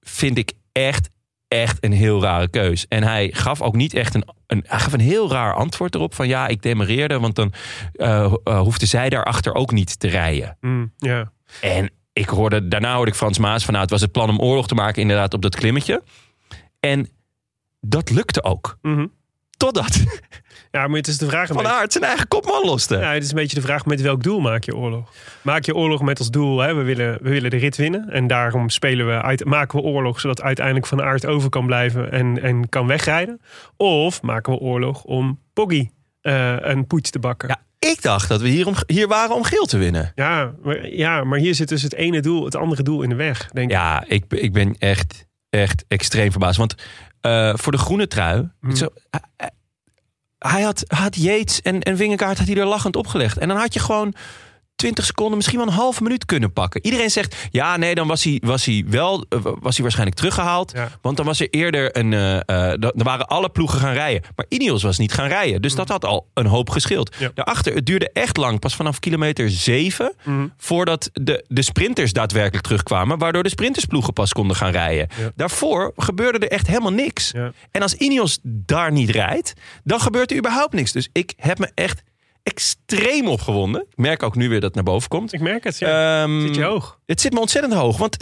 vind 0.00 0.38
ik 0.38 0.52
echt, 0.72 1.10
echt 1.48 1.84
een 1.84 1.92
heel 1.92 2.22
rare 2.22 2.48
keus. 2.48 2.86
En 2.88 3.02
hij 3.02 3.30
gaf 3.32 3.62
ook 3.62 3.74
niet 3.74 3.94
echt 3.94 4.14
een, 4.14 4.28
een, 4.46 4.64
hij 4.66 4.78
gaf 4.78 4.92
een 4.92 5.00
heel 5.00 5.30
raar 5.30 5.54
antwoord 5.54 5.94
erop... 5.94 6.14
van 6.14 6.28
ja, 6.28 6.46
ik 6.46 6.62
demareerde, 6.62 7.18
want 7.18 7.34
dan 7.34 7.52
eh 7.92 8.32
eh, 8.44 8.60
hoefde 8.60 8.86
zij 8.86 9.08
daarachter 9.08 9.54
ook 9.54 9.72
niet 9.72 9.98
te 9.98 10.08
rijden. 10.08 10.56
Mm, 10.60 10.92
ja. 10.96 11.32
En 11.60 11.90
ik 12.12 12.28
hoorde, 12.28 12.68
daarna 12.68 12.94
hoorde 12.94 13.10
ik 13.10 13.16
Frans 13.16 13.38
Maas 13.38 13.64
van... 13.64 13.72
nou, 13.72 13.84
het 13.84 13.92
was 13.92 14.02
het 14.02 14.12
plan 14.12 14.28
om 14.28 14.40
oorlog 14.40 14.68
te 14.68 14.74
maken 14.74 15.02
inderdaad 15.02 15.34
op 15.34 15.42
dat 15.42 15.56
klimmetje. 15.56 16.02
En 16.80 17.08
dat 17.80 18.10
lukte 18.10 18.42
ook. 18.42 18.78
Mhm. 18.82 19.06
Totdat 19.56 20.04
ja, 20.72 20.86
maar 20.86 20.96
het 20.96 21.08
is 21.08 21.18
de 21.18 21.26
vraag 21.26 21.46
Van 21.46 21.56
beetje- 21.56 21.72
Aert 21.72 21.92
zijn 21.92 22.04
eigen 22.04 22.28
kopman 22.28 22.64
loste. 22.64 22.96
Ja, 22.96 23.12
het 23.12 23.22
is 23.22 23.28
een 23.28 23.34
beetje 23.34 23.56
de 23.56 23.62
vraag 23.62 23.86
met 23.86 24.00
welk 24.00 24.22
doel 24.22 24.40
maak 24.40 24.64
je 24.64 24.76
oorlog? 24.76 25.12
Maak 25.42 25.64
je 25.64 25.74
oorlog 25.74 26.02
met 26.02 26.18
als 26.18 26.30
doel, 26.30 26.58
hè, 26.60 26.74
we, 26.74 26.82
willen, 26.82 27.18
we 27.22 27.28
willen 27.30 27.50
de 27.50 27.56
rit 27.56 27.76
winnen. 27.76 28.10
En 28.10 28.26
daarom 28.26 28.68
spelen 28.68 29.06
we 29.06 29.22
uit, 29.22 29.44
maken 29.44 29.78
we 29.78 29.84
oorlog 29.84 30.20
zodat 30.20 30.42
uiteindelijk 30.42 30.86
Van 30.86 31.02
Aert 31.02 31.26
over 31.26 31.48
kan 31.48 31.66
blijven 31.66 32.12
en, 32.12 32.42
en 32.42 32.68
kan 32.68 32.86
wegrijden. 32.86 33.40
Of 33.76 34.22
maken 34.22 34.52
we 34.52 34.58
oorlog 34.58 35.04
om 35.04 35.40
Poggy 35.52 35.90
eh, 36.20 36.56
een 36.60 36.86
poets 36.86 37.10
te 37.10 37.18
bakken. 37.18 37.48
Ja, 37.48 37.88
ik 37.90 38.02
dacht 38.02 38.28
dat 38.28 38.40
we 38.40 38.48
hier, 38.48 38.66
om, 38.66 38.74
hier 38.86 39.08
waren 39.08 39.36
om 39.36 39.44
geel 39.44 39.64
te 39.64 39.78
winnen. 39.78 40.12
Ja, 40.14 40.52
maar, 40.62 40.88
ja, 40.88 41.24
maar 41.24 41.38
hier 41.38 41.54
zit 41.54 41.68
dus 41.68 41.82
het 41.82 41.94
ene 41.94 42.20
doel, 42.20 42.44
het 42.44 42.56
andere 42.56 42.82
doel 42.82 43.02
in 43.02 43.08
de 43.08 43.14
weg, 43.14 43.48
denk 43.52 43.70
ik. 43.70 43.76
Ja, 43.76 44.04
ik, 44.06 44.24
ik 44.28 44.52
ben 44.52 44.76
echt, 44.78 45.26
echt 45.50 45.84
extreem 45.88 46.30
verbaasd. 46.30 46.58
Want 46.58 46.74
eh, 47.20 47.54
voor 47.56 47.72
de 47.72 47.78
groene 47.78 48.06
trui... 48.06 48.48
Hmm. 48.60 48.76
Zo, 48.76 48.88
hij, 49.10 49.50
hij 50.48 50.62
had, 50.62 50.84
had 50.86 51.16
Yates 51.16 51.62
en, 51.62 51.80
en 51.80 51.96
Wingegaard 51.96 52.38
had 52.38 52.46
hij 52.46 52.56
er 52.56 52.66
lachend 52.66 52.96
opgelegd. 52.96 53.38
En 53.38 53.48
dan 53.48 53.56
had 53.56 53.74
je 53.74 53.80
gewoon 53.80 54.14
20 54.82 55.04
seconden, 55.04 55.36
misschien 55.36 55.58
wel 55.58 55.66
een 55.66 55.72
halve 55.72 56.02
minuut 56.02 56.24
kunnen 56.24 56.52
pakken. 56.52 56.84
Iedereen 56.84 57.10
zegt, 57.10 57.36
ja, 57.50 57.76
nee, 57.76 57.94
dan 57.94 58.06
was 58.06 58.24
hij, 58.24 58.40
was 58.44 58.64
hij 58.64 58.84
wel, 58.88 59.24
eh, 59.28 59.38
was 59.42 59.72
hij 59.74 59.82
waarschijnlijk 59.82 60.16
teruggehaald. 60.16 60.72
Ja. 60.74 60.88
Want 61.00 61.16
dan 61.16 61.26
was 61.26 61.40
er 61.40 61.50
eerder 61.50 61.96
een, 61.98 62.12
eh, 62.12 62.72
dan 62.78 62.92
waren 62.94 63.26
alle 63.26 63.48
ploegen 63.48 63.78
gaan 63.78 63.92
rijden. 63.92 64.22
Maar 64.36 64.46
Ineos 64.48 64.82
was 64.82 64.98
niet 64.98 65.12
gaan 65.12 65.28
rijden. 65.28 65.62
Dus 65.62 65.74
dat 65.74 65.88
had 65.88 66.04
al 66.04 66.26
een 66.34 66.46
hoop 66.46 66.70
gescheeld. 66.70 67.16
Ja. 67.18 67.30
Daarachter, 67.34 67.74
het 67.74 67.86
duurde 67.86 68.10
echt 68.12 68.36
lang, 68.36 68.58
pas 68.60 68.76
vanaf 68.76 68.98
kilometer 68.98 69.50
7, 69.50 70.14
Mhm. 70.24 70.46
voordat 70.56 71.10
de, 71.12 71.44
de 71.48 71.62
sprinters 71.62 72.12
daadwerkelijk 72.12 72.64
terugkwamen. 72.64 73.18
Waardoor 73.18 73.42
de 73.42 73.48
sprintersploegen 73.48 74.12
pas 74.12 74.32
konden 74.32 74.56
gaan 74.56 74.70
rijden. 74.72 75.08
Ja. 75.18 75.30
Daarvoor 75.36 75.92
gebeurde 75.96 76.38
er 76.38 76.50
echt 76.52 76.66
helemaal 76.66 76.92
niks. 76.92 77.32
En 77.70 77.82
als 77.82 77.94
Ineos 77.94 78.38
daar 78.42 78.92
niet 78.92 79.10
rijdt, 79.10 79.52
dan 79.84 80.00
gebeurt 80.00 80.30
er 80.30 80.36
überhaupt 80.36 80.72
niks. 80.74 80.92
Dus 80.92 81.08
ik 81.12 81.32
heb 81.36 81.58
me 81.58 81.70
echt 81.74 82.02
extreem 82.42 83.28
opgewonden. 83.28 83.80
Ik 83.90 83.96
merk 83.96 84.22
ook 84.22 84.36
nu 84.36 84.48
weer 84.48 84.60
dat 84.60 84.74
het 84.74 84.74
naar 84.74 84.94
boven 84.94 85.08
komt. 85.08 85.32
Ik 85.32 85.40
merk 85.40 85.64
het, 85.64 85.78
ja. 85.78 86.22
Ehm, 86.22 86.40
Zit 86.40 86.54
je 86.54 86.62
hoog? 86.62 86.98
Het 87.06 87.20
zit 87.20 87.32
me 87.32 87.40
ontzettend 87.40 87.74
hoog. 87.74 87.96
Want 87.98 88.16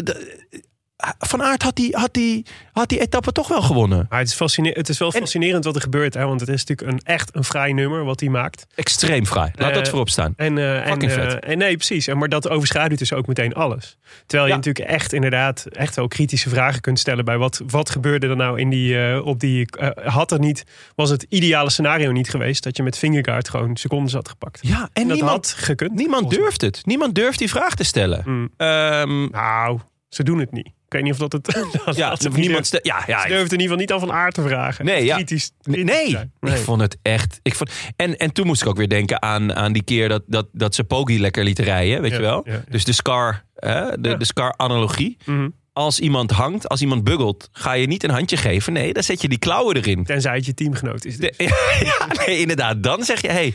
Van 1.19 1.42
Aert 1.42 1.62
had 1.62 1.76
die, 1.76 1.97
had, 1.97 2.14
die, 2.14 2.47
had 2.73 2.88
die 2.88 3.00
etappe 3.00 3.33
toch 3.33 3.49
wel 3.49 3.62
gewonnen. 3.62 4.07
Maar 4.09 4.19
het 4.19 4.28
is, 4.28 4.35
fascine- 4.35 4.71
het 4.73 4.88
is 4.88 4.99
wel 4.99 5.12
En- 5.12 5.21
fascinerend 5.21 5.64
wat 5.64 5.75
er 5.75 5.80
gebeurt. 5.80 6.14
Hè? 6.14 6.26
Want 6.26 6.40
het 6.40 6.49
is 6.49 6.64
natuurlijk 6.64 6.90
een, 7.07 7.14
echt 7.14 7.35
een 7.37 7.45
vrij 7.45 7.73
nummer 7.73 8.04
wat 8.04 8.21
hij 8.21 8.28
maakt. 8.28 8.66
Extreem 8.75 9.26
fraai. 9.26 9.50
Laat 9.54 9.69
Eh, 9.69 9.75
dat 9.75 9.88
voorop 9.88 10.09
staan. 10.09 10.33
En, 10.37 10.59
eh, 10.59 10.76
en, 10.80 10.87
Fucking 10.87 11.11
eh, 11.12 11.16
vet. 11.19 11.45
en 11.45 11.59
nee, 11.59 11.76
precies. 11.76 12.07
En 12.07 12.19
Maar 12.19 12.28
dat 12.28 12.49
overschaduwt 12.49 12.99
dus 12.99 13.12
ook 13.12 13.26
meteen 13.26 13.54
alles. 13.54 13.97
Terwijl 14.26 14.42
je 14.45 14.50
Ja. 14.50 14.57
natuurlijk 14.57 14.85
echt 14.88 15.12
inderdaad 15.12 15.66
echt 15.66 15.97
wel 15.97 16.09
kritische 16.09 16.49
vragen 16.49 16.80
kunt 16.80 16.99
stellen 16.99 17.25
bij 17.25 17.38
wat, 17.38 17.61
wat 17.66 17.90
gebeurde 17.90 18.28
er 18.28 18.37
nou 18.37 18.61
in 18.61 18.71
die, 18.71 19.07
eh, 19.09 19.26
op 19.26 19.40
die, 19.40 19.66
eh, 19.78 20.12
had 20.12 20.33
er 20.33 20.38
niet, 20.38 20.64
was 20.95 21.11
het 21.11 21.26
ideale 21.28 21.71
scenario 21.71 22.11
niet 22.12 22.30
geweest 22.30 22.62
dat 22.62 22.76
je 22.76 22.83
met 22.83 22.99
Fingergaard 22.99 23.49
gewoon 23.49 23.76
secondes 23.76 24.12
had 24.12 24.28
gepakt. 24.28 24.59
Ja, 24.62 24.88
en 24.92 25.07
dat 25.09 25.16
niemand, 25.16 25.50
had 25.50 25.62
gekund. 25.64 25.95
niemand 25.95 26.30
durft 26.30 26.61
het. 26.61 26.87
Niemand 26.87 27.14
durft 27.14 27.38
die 27.38 27.49
vraag 27.50 27.75
te 27.75 27.85
stellen. 27.85 28.23
Mm. 28.26 28.50
Ehm. 28.57 29.30
Nou, 29.30 29.78
ze 30.09 30.23
doen 30.23 30.38
het 30.38 30.52
niet. 30.52 30.69
Ik 30.91 30.97
weet 30.97 31.05
niet 31.05 31.13
of 31.23 31.29
dat 31.29 31.33
het... 31.33 31.45
dat 31.85 31.97
ja, 31.97 32.15
dat 32.15 32.33
niemand 32.37 32.67
stel- 32.67 32.81
ja, 32.83 33.03
ja, 33.07 33.21
Ze 33.21 33.27
durven 33.27 33.43
het 33.45 33.53
in 33.53 33.61
ieder 33.61 33.61
geval 33.61 33.77
niet 33.77 33.93
aan 33.93 34.01
Van 34.01 34.13
Aert 34.13 34.35
te 34.35 34.43
vragen. 34.43 34.85
Nee, 34.85 35.05
ja. 35.05 35.15
Kritisch, 35.15 35.51
Nee, 35.63 35.75
kritisch 35.85 35.95
nee. 36.03 36.11
zijn. 36.11 36.33
ik 36.41 36.57
vond 36.57 36.81
het 36.81 36.97
echt. 37.03 37.41
Ik 37.43 37.55
vond, 37.55 37.71
en, 37.97 38.17
en 38.17 38.33
toen 38.33 38.47
moest 38.47 38.63
ik 38.63 38.69
ook 38.69 38.77
weer 38.77 38.89
denken 38.89 39.23
aan, 39.23 39.55
aan 39.55 39.73
die 39.73 39.83
keer 39.83 40.09
dat, 40.09 40.23
dat, 40.27 40.47
dat 40.53 40.75
ze 40.75 40.85
Poggi 40.85 41.21
lekker 41.21 41.45
lieten 41.45 41.65
rijden, 41.65 42.01
weet 42.03 42.11
Ja, 42.11 42.17
je 42.17 42.23
wel? 42.23 42.41
ja. 42.45 42.65
Dus 42.69 42.85
de 42.85 42.93
Scar, 42.93 43.45
hè, 43.55 44.01
de, 44.01 44.09
Ja. 44.09 44.15
de 44.17 44.25
Scar-analogie. 44.25 45.17
Mhm. 45.25 45.49
Als 45.73 46.01
iemand 46.01 46.31
hangt, 46.31 46.69
als 46.69 46.81
iemand 46.81 47.05
buggelt, 47.05 47.49
ga 47.53 47.73
je 47.73 47.87
niet 47.87 48.05
een 48.05 48.11
handje 48.11 48.37
geven. 48.37 48.73
Nee, 48.73 48.93
dan 48.93 49.03
zet 49.03 49.23
je 49.23 49.29
die 49.29 49.39
klauwen 49.39 49.77
erin. 49.77 50.05
Tenzij 50.05 50.35
het 50.37 50.47
je 50.47 50.55
teamgenoot 50.55 51.05
is. 51.05 51.17
Dus. 51.17 51.37
nee, 52.27 52.39
inderdaad. 52.41 52.83
Dan 52.83 53.05
zeg 53.05 53.21
je, 53.21 53.29
hé, 53.29 53.35
hey, 53.35 53.55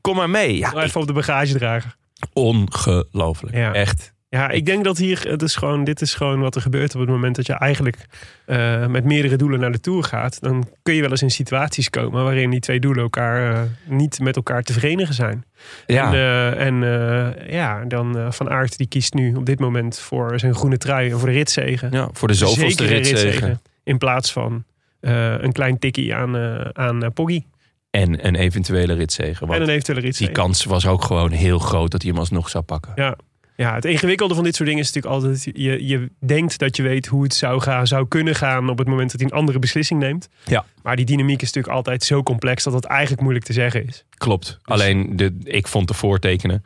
kom 0.00 0.16
maar 0.16 0.30
mee. 0.30 0.58
Ja, 0.58 0.72
Even 0.74 1.00
op 1.00 1.06
de 1.06 1.12
bagagedrager. 1.12 1.96
ongelooflijk. 2.32 3.54
Ja. 3.56 3.72
Echt. 3.72 4.12
Ja, 4.34 4.50
ik 4.50 4.66
denk 4.66 4.84
dat 4.84 4.98
hier, 4.98 5.28
het 5.28 5.42
is 5.42 5.56
gewoon, 5.56 5.84
dit 5.84 6.00
is 6.00 6.14
gewoon 6.14 6.40
wat 6.40 6.54
er 6.54 6.60
gebeurt 6.60 6.94
op 6.94 7.00
het 7.00 7.10
moment 7.10 7.36
dat 7.36 7.46
je 7.46 7.52
eigenlijk 7.52 7.96
eh, 8.44 8.86
met 8.86 9.04
meerdere 9.04 9.36
doelen 9.36 9.60
naar 9.60 9.72
de 9.72 9.80
Tour 9.80 10.04
gaat. 10.04 10.40
Dan 10.40 10.68
kun 10.82 10.94
je 10.94 11.00
wel 11.00 11.10
eens 11.10 11.22
in 11.22 11.30
situaties 11.30 11.90
komen 11.90 12.24
waarin 12.24 12.50
die 12.50 12.60
twee 12.60 12.80
doelen 12.80 13.02
elkaar 13.02 13.52
eh, 13.52 13.62
niet 13.84 14.20
met 14.20 14.36
elkaar 14.36 14.62
te 14.62 14.72
verenigen 14.72 15.14
zijn. 15.14 15.44
Ja. 15.86 16.06
En, 16.06 16.12
eh, 16.12 16.66
en 16.66 16.82
eh, 16.82 17.52
ja, 17.52 17.84
dan 17.84 18.18
eh, 18.18 18.30
Van 18.30 18.50
Aert 18.50 18.76
die 18.76 18.86
kiest 18.86 19.14
nu 19.14 19.34
op 19.34 19.46
dit 19.46 19.58
moment 19.60 19.98
voor 19.98 20.38
zijn 20.38 20.54
groene 20.54 20.78
trui 20.78 21.10
en 21.10 21.18
voor 21.18 21.28
de 21.28 21.34
ritzegen. 21.34 21.88
ja, 21.92 22.08
voor 22.12 22.28
de 22.28 22.34
zoveelste 22.34 22.84
ritzegen. 22.84 23.60
In 23.84 23.98
plaats 23.98 24.32
van 24.32 24.64
eh, 25.00 25.34
een 25.38 25.52
klein 25.52 25.78
tikkie 25.78 26.14
aan, 26.14 26.36
eh 26.36 26.68
aan 26.72 27.04
eh, 27.04 27.10
Poggi. 27.14 27.44
En 27.90 28.26
een 28.26 28.34
eventuele 28.34 28.94
ritzegen. 28.94 29.48
En 29.48 29.62
een 29.62 29.68
eventuele 29.68 30.00
die 30.00 30.08
ritzegen. 30.10 30.32
kans 30.32 30.64
was 30.64 30.86
ook 30.86 31.04
gewoon 31.04 31.30
heel 31.30 31.58
groot 31.58 31.90
dat 31.90 32.02
hij 32.02 32.10
hem 32.10 32.20
alsnog 32.20 32.48
zou 32.48 32.64
pakken. 32.64 32.92
Ja. 32.94 33.16
Ja, 33.56 33.74
het 33.74 33.84
ingewikkelde 33.84 34.34
van 34.34 34.44
dit 34.44 34.54
soort 34.54 34.68
dingen 34.68 34.84
is 34.84 34.92
natuurlijk 34.92 35.22
altijd... 35.22 35.44
Je, 35.44 35.86
je 35.86 36.10
denkt 36.18 36.58
dat 36.58 36.76
je 36.76 36.82
weet 36.82 37.06
hoe 37.06 37.22
het 37.22 37.34
zou, 37.34 37.60
gaan, 37.60 37.86
zou 37.86 38.08
kunnen 38.08 38.34
gaan... 38.34 38.68
op 38.68 38.78
het 38.78 38.88
moment 38.88 39.10
dat 39.10 39.20
hij 39.20 39.30
een 39.30 39.36
andere 39.36 39.58
beslissing 39.58 40.00
neemt. 40.00 40.28
Ja. 40.44 40.64
Maar 40.82 40.96
die 40.96 41.04
dynamiek 41.04 41.42
is 41.42 41.46
natuurlijk 41.46 41.74
altijd 41.74 42.04
zo 42.04 42.22
complex... 42.22 42.62
dat 42.62 42.72
het 42.72 42.84
eigenlijk 42.84 43.22
moeilijk 43.22 43.44
te 43.44 43.52
zeggen 43.52 43.86
is. 43.86 44.04
Klopt. 44.10 44.58
Alleen 44.62 45.16
de, 45.16 45.36
ik 45.42 45.68
vond 45.68 45.88
de 45.88 45.94
voortekenen 45.94 46.64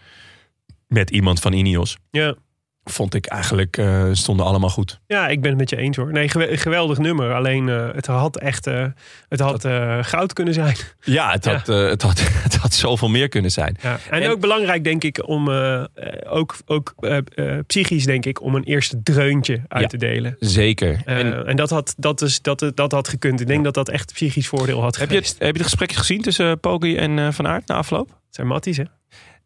met 0.86 1.10
iemand 1.10 1.40
van 1.40 1.52
Ineos. 1.52 1.98
Ja, 2.10 2.34
Vond 2.90 3.14
ik 3.14 3.26
eigenlijk 3.26 3.76
eh, 3.76 4.04
stonden 4.12 4.46
allemaal 4.46 4.68
goed. 4.70 5.00
ja 5.06 5.28
ik 5.28 5.40
ben 5.40 5.50
het 5.50 5.58
met 5.58 5.70
je 5.70 5.76
eens 5.76 5.96
hoor. 5.96 6.12
Nee, 6.12 6.28
gewe- 6.28 6.56
geweldig 6.56 6.98
nummer. 6.98 7.34
Alleen 7.34 7.68
eh, 7.68 7.88
het 7.94 8.06
had 8.06 8.38
echt 8.38 8.66
eh, 8.66 8.84
het 9.28 9.40
had, 9.40 9.66
goud 10.00 10.32
kunnen 10.32 10.54
zijn. 10.54 10.76
Ja, 11.00 11.30
het 11.30 11.44
had, 11.44 11.66
het, 11.66 12.02
had, 12.02 12.20
het 12.46 12.56
had 12.56 12.74
zoveel 12.74 13.08
meer 13.08 13.28
kunnen 13.28 13.50
zijn. 13.50 13.76
Ja. 13.82 13.98
En, 14.10 14.22
En- 14.22 14.30
ook 14.30 14.40
belangrijk 14.40 14.84
denk 14.84 15.04
ik 15.04 15.28
om... 15.28 15.48
ook 16.28 16.56
ook 16.66 16.94
psychisch 17.66 18.04
denk 18.04 18.24
ik... 18.26 18.42
om 18.42 18.54
een 18.54 18.64
eerste 18.64 19.02
dreuntje 19.02 19.60
uit 19.68 19.82
Ja. 19.82 19.88
te 19.88 19.96
delen. 19.96 20.36
Zeker. 20.40 21.00
En 21.04 21.46
en 21.46 21.56
dat 21.56 21.70
had, 21.70 21.94
dat, 21.96 22.20
is, 22.22 22.40
dat, 22.42 22.72
dat 22.74 22.92
had 22.92 23.08
gekund. 23.08 23.40
Ik 23.40 23.46
denk 23.46 23.64
dat 23.64 23.74
dat 23.74 23.88
echt 23.88 24.12
psychisch 24.12 24.48
voordeel 24.48 24.80
had 24.82 24.96
heb, 24.96 25.10
je 25.10 25.16
het, 25.16 25.26
heb 25.38 25.52
je 25.56 25.62
het 25.62 25.70
gesprek 25.70 25.92
gezien 25.92 26.22
tussen 26.22 26.60
Poggi 26.60 26.96
en 26.96 27.34
Van 27.34 27.46
Aert 27.46 27.66
na 27.68 27.74
afloop? 27.74 28.08
Het 28.08 28.34
zijn 28.34 28.46
matties 28.46 28.76
hè? 28.76 28.84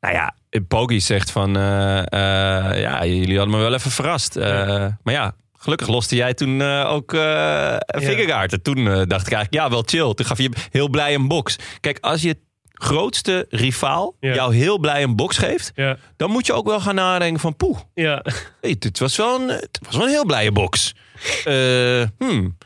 Nou 0.00 0.14
ja, 0.14 0.34
Poggi 0.68 1.00
zegt 1.00 1.30
van... 1.30 1.56
eh, 1.56 1.98
eh, 1.98 2.80
ja, 2.80 3.04
jullie 3.06 3.36
hadden 3.38 3.56
me 3.56 3.62
wel 3.62 3.74
even 3.74 3.90
verrast. 3.90 4.36
Eh, 4.36 4.86
Maar 5.02 5.14
ja, 5.14 5.34
gelukkig 5.58 5.88
loste 5.88 6.16
jij 6.16 6.34
toen 6.34 6.62
ook 6.62 7.12
uh, 7.12 7.76
Vingegaard. 7.86 8.52
En 8.52 8.62
toen 8.62 8.84
dacht 8.84 9.26
ik 9.26 9.32
eigenlijk, 9.32 9.52
ja, 9.52 9.70
wel 9.70 9.82
chill. 9.86 10.14
Toen 10.14 10.26
gaf 10.26 10.38
je 10.38 10.50
heel 10.70 10.88
blij 10.88 11.14
een 11.14 11.28
box. 11.28 11.56
Kijk, 11.80 11.98
als 12.00 12.22
je 12.22 12.36
grootste 12.72 13.46
rivaal 13.48 14.16
Ja. 14.20 14.34
jou 14.34 14.54
heel 14.54 14.78
blij 14.78 15.02
een 15.02 15.16
box 15.16 15.38
geeft... 15.38 15.72
Ja. 15.74 15.96
dan 16.16 16.30
moet 16.30 16.46
je 16.46 16.52
ook 16.52 16.66
wel 16.66 16.80
gaan 16.80 16.94
nadenken 16.94 17.40
van... 17.40 17.56
poeh, 17.56 17.78
Ja. 17.94 18.24
hey, 18.60 18.76
het, 18.78 18.98
was 18.98 19.16
wel 19.16 19.40
een, 19.40 19.48
het 19.48 19.78
was 19.82 19.96
wel 19.96 20.04
een 20.04 20.10
heel 20.12 20.26
blije 20.26 20.52
box. 20.52 20.94
Hmm. 22.18 22.56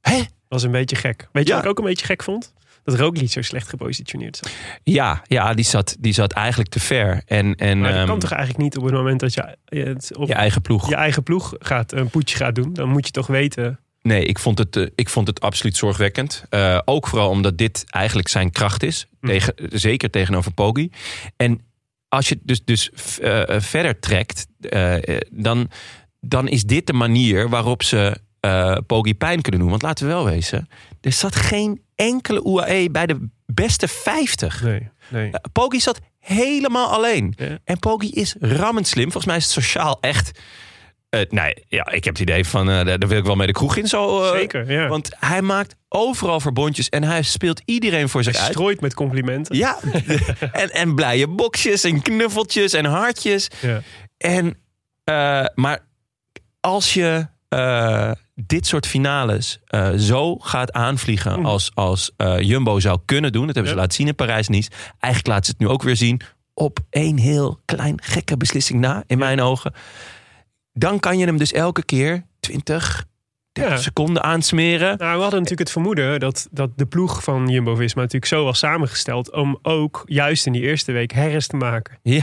Hè? 0.00 0.20
was 0.48 0.62
een 0.62 0.70
beetje 0.70 0.96
gek. 0.96 1.28
Weet 1.32 1.44
je 1.44 1.48
Ja. 1.50 1.54
wat 1.56 1.64
ik 1.64 1.70
ook 1.70 1.78
een 1.78 1.84
beetje 1.84 2.06
gek 2.06 2.22
vond? 2.22 2.52
Dat 2.84 2.98
Roglic 2.98 3.30
zo 3.30 3.42
slecht 3.42 3.68
gepositioneerd 3.68 4.36
zat. 4.36 4.50
Ja, 4.82 5.22
ja 5.26 5.54
die, 5.54 5.64
zat, 5.64 5.96
die 5.98 6.12
zat 6.12 6.32
eigenlijk 6.32 6.70
te 6.70 6.80
ver. 6.80 7.22
En, 7.26 7.54
en 7.54 7.78
Maar 7.78 7.90
dat 7.90 7.98
ehm, 7.98 8.08
kan 8.08 8.18
toch 8.18 8.30
eigenlijk 8.30 8.62
niet 8.62 8.76
op 8.76 8.84
het 8.84 8.94
moment 8.94 9.20
dat 9.20 9.34
je 9.34 9.56
het 9.64 10.16
op 10.16 10.28
je 10.28 10.34
eigen 10.34 10.62
ploeg. 10.62 10.88
je 10.88 10.94
eigen 10.94 11.22
ploeg 11.22 11.54
gaat, 11.58 11.92
een 11.92 12.10
poetje 12.10 12.36
gaat 12.36 12.54
doen. 12.54 12.72
Dan 12.72 12.88
moet 12.88 13.06
je 13.06 13.12
toch 13.12 13.26
weten... 13.26 13.78
Nee, 14.02 14.24
ik 14.24 14.38
vond 14.38 14.58
het, 14.58 14.76
eh, 14.76 14.86
ik 14.94 15.08
vond 15.08 15.26
het 15.26 15.40
absoluut 15.40 15.76
zorgwekkend. 15.76 16.44
Eh, 16.50 16.80
ook 16.84 17.06
vooral 17.06 17.28
omdat 17.28 17.58
dit 17.58 17.84
eigenlijk 17.88 18.28
zijn 18.28 18.50
kracht 18.50 18.82
is. 18.82 19.06
Hm. 19.20 19.26
Tegen, 19.26 19.54
zeker 19.70 20.10
tegenover 20.10 20.52
Poggi. 20.52 20.90
En 21.36 21.60
als 22.08 22.28
je 22.28 22.34
het 22.34 22.46
dus, 22.46 22.64
dus 22.64 22.90
eh, 23.20 23.60
verder 23.60 23.98
trekt, 23.98 24.46
dan, 25.30 25.70
dan 26.20 26.48
is 26.48 26.64
dit 26.64 26.86
de 26.86 26.92
manier 26.92 27.48
waarop 27.48 27.82
ze 27.82 28.16
eh 28.44 28.76
Poggi 28.86 29.14
pijn 29.14 29.42
kunnen 29.42 29.60
doen. 29.60 29.70
Want 29.70 29.82
laten 29.82 30.06
we 30.06 30.12
wel 30.12 30.24
wezen, 30.24 30.68
er 31.00 31.12
zat 31.12 31.36
geen 31.36 31.82
enkele 31.94 32.44
UAE 32.46 32.90
bij 32.90 33.06
de 33.06 33.28
beste 33.46 33.88
50. 33.88 34.62
Nee, 34.62 34.88
nee. 35.08 35.30
Eh, 35.30 35.40
Poggi 35.52 35.80
zat 35.80 36.00
helemaal 36.18 36.88
alleen. 36.88 37.34
Ja. 37.36 37.58
En 37.64 37.78
Poggi 37.78 38.10
is 38.10 38.34
rammend 38.40 38.86
slim. 38.88 39.04
Volgens 39.04 39.26
mij 39.26 39.36
is 39.36 39.42
het 39.44 39.52
sociaal 39.52 39.98
echt... 40.00 40.40
eh, 41.08 41.20
nee, 41.28 41.54
ja, 41.68 41.90
ik 41.90 42.04
heb 42.04 42.14
het 42.14 42.22
idee 42.22 42.44
van, 42.44 42.66
daar 42.66 42.98
wil 42.98 43.18
ik 43.18 43.24
wel 43.24 43.36
mee 43.36 43.46
de 43.46 43.52
kroeg 43.52 43.76
in. 43.76 43.86
Zo, 43.88 44.30
Zeker, 44.34 44.72
ja. 44.72 44.88
Want 44.88 45.10
hij 45.18 45.42
maakt 45.42 45.74
overal 45.88 46.40
verbondjes 46.40 46.88
en 46.88 47.02
hij 47.04 47.22
speelt 47.22 47.62
iedereen 47.64 48.08
voor 48.08 48.22
zich 48.22 48.32
Hij 48.36 48.42
uit. 48.42 48.52
strooit 48.52 48.80
met 48.80 48.94
complimenten. 48.94 49.56
Ja, 49.56 49.78
en, 50.52 50.70
en 50.70 50.94
blije 50.94 51.28
boxjes 51.28 51.84
en 51.84 52.02
knuffeltjes 52.02 52.72
en 52.72 52.84
hartjes. 52.84 53.48
Ja. 53.60 53.80
En, 54.16 54.56
maar 55.54 55.86
als 56.60 56.94
je 56.94 57.26
eh, 57.54 58.12
dit 58.34 58.66
soort 58.66 58.86
finales 58.86 59.60
eh, 59.66 59.90
zo 59.92 60.36
gaat 60.38 60.72
aanvliegen 60.72 61.32
Mhm. 61.38 61.46
als, 61.46 61.70
als 61.74 62.12
eh, 62.16 62.40
Jumbo 62.40 62.80
zou 62.80 62.98
kunnen 63.04 63.32
doen. 63.32 63.46
Dat 63.46 63.54
hebben 63.54 63.72
ze 63.72 63.78
Ja. 63.78 63.82
laten 63.82 63.96
zien 63.98 64.06
in 64.08 64.14
Parijs-Nice. 64.14 64.70
Eigenlijk 64.98 65.26
laten 65.26 65.44
ze 65.44 65.50
het 65.50 65.60
nu 65.60 65.68
ook 65.68 65.82
weer 65.82 65.96
zien 65.96 66.20
op 66.54 66.78
één 66.90 67.16
heel 67.18 67.60
klein 67.64 68.02
gekke 68.02 68.36
beslissing 68.36 68.80
na, 68.80 69.02
in 69.06 69.18
mijn 69.18 69.40
ogen. 69.40 69.72
Dan 70.72 71.00
kan 71.00 71.18
je 71.18 71.26
hem 71.26 71.36
dus 71.38 71.52
elke 71.52 71.84
keer 71.84 72.24
20, 72.40 73.04
30 73.54 73.74
Ja. 73.74 73.82
seconden 73.82 74.22
aansmeren. 74.22 74.98
Nou, 74.98 74.98
we 74.98 75.22
hadden 75.22 75.40
natuurlijk 75.40 75.58
het 75.58 75.70
vermoeden 75.70 76.20
dat, 76.20 76.48
dat 76.50 76.70
de 76.76 76.86
ploeg 76.86 77.22
van 77.22 77.48
Jumbo-Visma 77.48 78.00
natuurlijk 78.00 78.32
zo 78.32 78.44
was 78.44 78.58
samengesteld... 78.58 79.32
om 79.32 79.58
ook 79.62 80.02
juist 80.06 80.46
in 80.46 80.52
die 80.52 80.62
eerste 80.62 80.92
week 80.92 81.12
herres 81.12 81.46
te 81.46 81.56
maken. 81.56 81.98
Ja, 82.02 82.22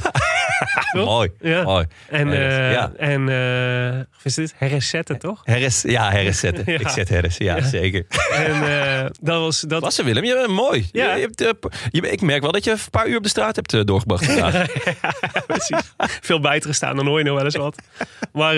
mooi. 0.94 1.30
Ja. 1.40 1.64
mooi. 1.64 1.86
En, 2.10 2.28
Herres, 2.28 2.74
ja. 2.74 2.92
en 2.98 3.30
of 4.18 4.26
is 4.26 4.36
dit 4.36 4.54
herres 4.58 4.90
zetten, 4.90 5.20
toch? 5.20 5.42
Harris, 5.44 5.82
ja. 5.82 6.12
Ja. 6.22 6.80
Ik 6.80 6.88
zet 6.88 7.10
Harris, 7.10 7.38
ja, 7.38 7.62
zeker. 7.62 8.06
En 8.34 8.54
eh, 8.54 9.06
dat 9.22 9.40
was... 9.40 9.60
Dat, 9.72 9.80
Klasse 9.80 10.04
Willem, 10.04 10.24
je 10.24 10.34
bent 10.34 10.48
mooi. 10.48 10.88
Ja. 10.92 11.14
Je, 11.14 11.20
je 11.36 11.46
hebt, 11.46 11.76
je, 11.92 12.12
ik 12.12 12.22
merk 12.22 12.42
wel 12.42 12.52
dat 12.52 12.64
je 12.64 12.72
een 12.72 12.78
paar 12.92 13.08
uur 13.08 13.18
op 13.18 13.24
de 13.24 13.30
straat 13.30 13.56
hebt 13.56 13.88
doorgebracht 13.88 14.26
vandaag. 14.26 14.66
precies. 15.48 15.94
Veel 15.98 16.40
bijgestaan, 16.40 16.96
dan 16.96 17.08
hoor 17.08 17.18
je 17.18 17.24
nog 17.26 17.36
wel 17.36 17.46
eens 17.46 17.56
wat. 17.56 17.76
Maar, 18.34 18.56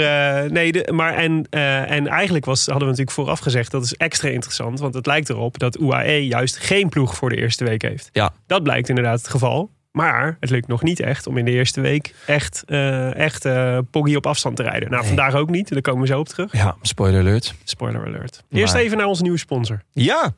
nee, 0.52 0.72
de, 0.72 0.92
maar 0.94 1.14
en, 1.14 1.48
en 1.50 2.08
eigenlijk 2.08 2.46
was, 2.46 2.63
hadden 2.66 2.84
we 2.84 2.90
natuurlijk 2.90 3.12
vooraf 3.18 3.40
gezegd... 3.40 3.72
dat 3.72 3.84
is 3.84 3.94
extra 3.94 4.30
interessant, 4.30 4.80
want 4.80 4.94
het 4.94 5.06
lijkt 5.06 5.30
erop... 5.30 5.60
dat 5.60 5.80
UAE 5.80 6.26
juist 6.28 6.58
geen 6.58 6.90
ploeg 6.90 7.16
voor 7.16 7.30
de 7.30 7.36
eerste 7.36 7.64
week 7.64 7.82
heeft. 7.82 8.10
Ja. 8.12 8.34
Dat 8.48 8.64
blijkt 8.64 8.90
inderdaad 8.90 9.18
het 9.18 9.28
geval. 9.30 9.70
Maar 9.92 10.38
het 10.40 10.50
lukt 10.50 10.68
nog 10.68 10.84
niet 10.84 11.00
echt 11.00 11.28
om 11.28 11.38
in 11.38 11.46
de 11.46 11.52
eerste 11.52 11.82
week 11.82 12.14
echt, 12.26 12.64
eh 12.66 13.16
echt 13.16 13.46
eh, 13.46 13.78
Poggi 13.92 14.16
op 14.16 14.26
afstand 14.28 14.56
te 14.56 14.64
rijden. 14.64 14.90
Nou, 14.90 15.02
Nee. 15.02 15.08
vandaag 15.16 15.34
ook 15.36 15.50
niet. 15.50 15.70
Daar 15.70 15.82
komen 15.82 16.02
we 16.02 16.08
zo 16.08 16.20
op 16.20 16.28
terug. 16.28 16.52
ja, 16.54 16.76
spoiler 16.82 17.20
alert. 17.20 17.54
Spoiler 17.64 18.06
alert. 18.06 18.44
Eerst 18.50 18.74
Maar- 18.74 18.82
even 18.84 18.98
naar 18.98 19.06
onze 19.08 19.22
nieuwe 19.22 19.38
sponsor. 19.38 19.82
Ja, 19.92 20.34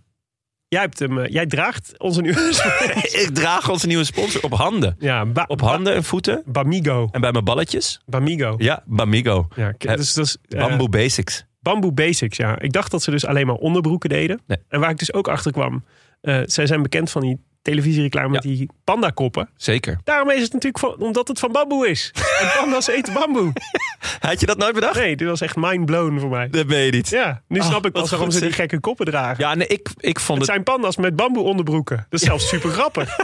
Jij, 0.67 0.81
hebt 0.81 0.99
hem, 0.99 1.19
eh, 1.19 1.31
jij 1.33 1.45
draagt 1.45 1.93
onze 1.99 2.21
nieuwe 2.21 2.37
sponsor. 2.53 3.21
ik 3.21 3.29
draag 3.33 3.69
onze 3.69 3.87
nieuwe 3.87 4.03
sponsor 4.03 4.43
op 4.43 4.53
handen. 4.53 4.95
Ja, 4.99 5.25
Op 5.47 5.61
handen 5.61 5.93
en 5.93 6.03
voeten. 6.03 6.41
Ba- 6.45 6.51
Bamigo. 6.61 7.07
En 7.11 7.21
bij 7.21 7.31
mijn 7.31 7.43
balletjes. 7.43 7.99
Bamigo. 8.05 8.55
Ja, 8.57 8.83
Bamigo. 8.85 9.47
Ja, 9.55 9.95
dus, 9.95 10.13
dus, 10.13 10.37
Bamboo 10.49 10.87
Basics. 10.89 11.45
Bamboo 11.65 11.91
Basics, 11.91 12.37
ja. 12.37 12.59
Ik 12.59 12.71
dacht 12.71 12.91
dat 12.91 13.03
ze 13.03 13.11
dus 13.11 13.25
alleen 13.25 13.45
maar 13.45 13.55
onderbroeken 13.55 14.09
deden. 14.09 14.41
Nee. 14.47 14.57
En 14.67 14.79
waar 14.79 14.89
ik 14.89 14.97
dus 14.99 15.13
ook 15.13 15.27
achter 15.27 15.51
kwam. 15.51 15.83
eh, 16.21 16.41
zij 16.45 16.67
zijn 16.67 16.81
bekend 16.81 17.11
van 17.11 17.21
die 17.21 17.39
televisiereclame 17.65 18.29
met 18.29 18.41
die 18.41 18.69
pandakoppen. 18.83 19.49
Zeker. 19.55 19.99
Daarom 20.03 20.29
is 20.29 20.41
het 20.41 20.53
natuurlijk 20.53 20.79
van, 20.79 20.95
omdat 20.97 21.27
het 21.27 21.39
van 21.39 21.51
bamboe 21.51 21.89
is. 21.89 22.11
En 22.41 22.51
panda's 22.59 22.87
eten 22.87 23.13
bamboe. 23.13 23.53
Had 24.19 24.39
je 24.39 24.45
dat 24.45 24.57
nooit 24.57 24.73
bedacht? 24.73 24.95
Nee, 24.95 25.15
dit 25.15 25.27
was 25.27 25.41
echt 25.41 25.55
mind 25.55 25.85
blown 25.85 26.19
voor 26.19 26.29
mij. 26.29 26.49
Dat 26.49 26.67
ben 26.67 26.79
je 26.79 26.91
niet. 26.91 27.09
Ja, 27.09 27.41
nu 27.47 27.59
Oh, 27.59 27.65
snap 27.65 27.85
ik 27.85 27.91
pas 27.91 28.09
waarom 28.09 28.31
ze 28.31 28.39
die 28.39 28.51
gekke 28.51 28.79
koppen 28.79 29.05
dragen. 29.05 29.43
Ja, 29.43 29.55
nee, 29.55 29.67
ik, 29.67 29.89
ik 29.97 30.19
vond 30.19 30.39
Het 30.39 30.47
het, 30.47 30.55
zijn 30.55 30.63
panda's 30.63 30.97
met 30.97 31.15
bamboe 31.15 31.43
onderbroeken. 31.43 32.05
Dat 32.09 32.19
is 32.19 32.25
zelfs 32.25 32.47
super 32.47 32.69
grappig. 32.69 33.09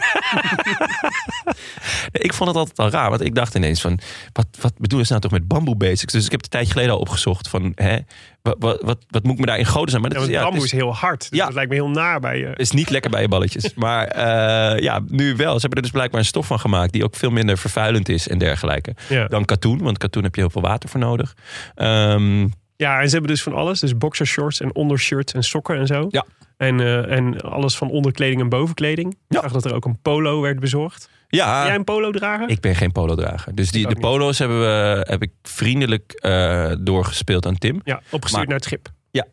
ik 2.11 2.33
vond 2.33 2.49
het 2.49 2.57
altijd 2.57 2.79
al 2.79 2.89
raar. 2.89 3.09
Want 3.09 3.21
ik 3.21 3.35
dacht 3.35 3.55
ineens 3.55 3.81
van, 3.81 3.99
wat, 4.33 4.47
wat 4.61 4.73
bedoelen 4.77 5.07
ze 5.07 5.13
nou 5.13 5.23
toch 5.23 5.39
met 5.39 5.47
bamboe 5.47 5.75
basics? 5.75 6.13
Dus 6.13 6.25
ik 6.25 6.31
heb 6.31 6.41
het 6.41 6.53
een 6.53 6.59
tijdje 6.59 6.71
geleden 6.71 6.93
al 6.93 6.99
opgezocht 6.99 7.47
van, 7.47 7.71
hè, 7.75 7.97
wat, 8.41 8.55
wat, 8.59 8.81
wat, 8.81 8.97
wat 9.09 9.23
moet 9.23 9.33
ik 9.33 9.39
me 9.39 9.45
daar 9.45 9.57
in 9.57 9.65
goden 9.65 9.89
zijn? 9.89 10.01
Maar 10.01 10.11
Ja, 10.11 10.17
dat 10.17 10.27
want 10.27 10.37
is, 10.37 10.37
ja, 10.37 10.43
bamboe 10.43 10.65
is 10.65 10.73
is, 10.73 10.79
heel 10.79 10.95
hard. 10.95 11.29
Dus 11.29 11.39
Ja. 11.39 11.45
Dat 11.45 11.53
lijkt 11.53 11.69
me 11.69 11.75
heel 11.75 11.89
naar 11.89 12.19
bij 12.19 12.37
je. 12.39 12.53
is 12.55 12.71
niet 12.71 12.89
lekker 12.89 13.11
bij 13.11 13.21
je 13.21 13.27
balletjes. 13.27 13.73
maar 13.85 14.07
eh, 14.07 14.79
ja, 14.83 14.99
nu 15.07 15.35
wel. 15.35 15.53
Ze 15.53 15.59
hebben 15.59 15.77
er 15.77 15.81
dus 15.81 15.91
blijkbaar 15.91 16.19
een 16.19 16.25
stof 16.25 16.47
van 16.47 16.59
gemaakt 16.59 16.91
die 16.93 17.03
ook 17.03 17.15
veel 17.15 17.31
minder 17.31 17.57
vervuilend 17.57 18.09
is 18.09 18.27
en 18.27 18.37
dergelijke. 18.37 18.95
Ja. 19.09 19.27
Dan 19.27 19.45
katoen, 19.45 19.81
want 19.81 19.97
katoen 19.97 20.23
heb 20.23 20.35
je 20.35 20.41
heel 20.41 20.49
veel 20.49 20.61
water 20.61 20.89
voor 20.89 20.99
nodig. 20.99 21.35
Ehm, 21.75 22.47
Ja, 22.75 22.99
en 22.99 23.05
ze 23.05 23.11
hebben 23.11 23.31
dus 23.31 23.43
van 23.43 23.53
alles. 23.53 23.79
Dus 23.79 23.97
boxershorts 23.97 24.61
en 24.61 24.75
ondershirts 24.75 25.33
en 25.33 25.43
sokken 25.43 25.77
en 25.77 25.87
zo. 25.87 26.07
Ja. 26.09 26.25
En, 26.57 26.79
eh, 26.79 27.11
en 27.17 27.41
alles 27.41 27.77
van 27.77 27.89
onderkleding 27.89 28.41
en 28.41 28.49
bovenkleding. 28.49 29.17
Ja. 29.27 29.37
Ik 29.37 29.43
zag 29.43 29.51
dat 29.51 29.65
er 29.65 29.73
ook 29.73 29.85
een 29.85 30.01
polo 30.01 30.41
werd 30.41 30.59
bezorgd. 30.59 31.09
Ja, 31.31 31.57
Ben 31.57 31.65
jij 31.67 31.75
een 31.75 31.83
polo 31.83 32.11
drager? 32.11 32.49
Ik 32.49 32.59
ben 32.59 32.75
geen 32.75 32.91
polo-drager. 32.91 33.55
Dus 33.55 33.71
die, 33.71 33.87
de 33.87 33.95
polo's 33.99 34.39
hebben 34.39 34.59
we, 34.59 35.05
heb 35.09 35.21
ik 35.21 35.31
vriendelijk 35.43 36.11
eh, 36.11 36.71
doorgespeeld 36.79 37.45
aan 37.45 37.57
Tim. 37.57 37.81
Ja, 37.83 38.01
opgestuurd 38.09 38.31
Maar- 38.31 38.45
naar 38.45 38.55
het 38.55 38.63
schip. 38.65 38.87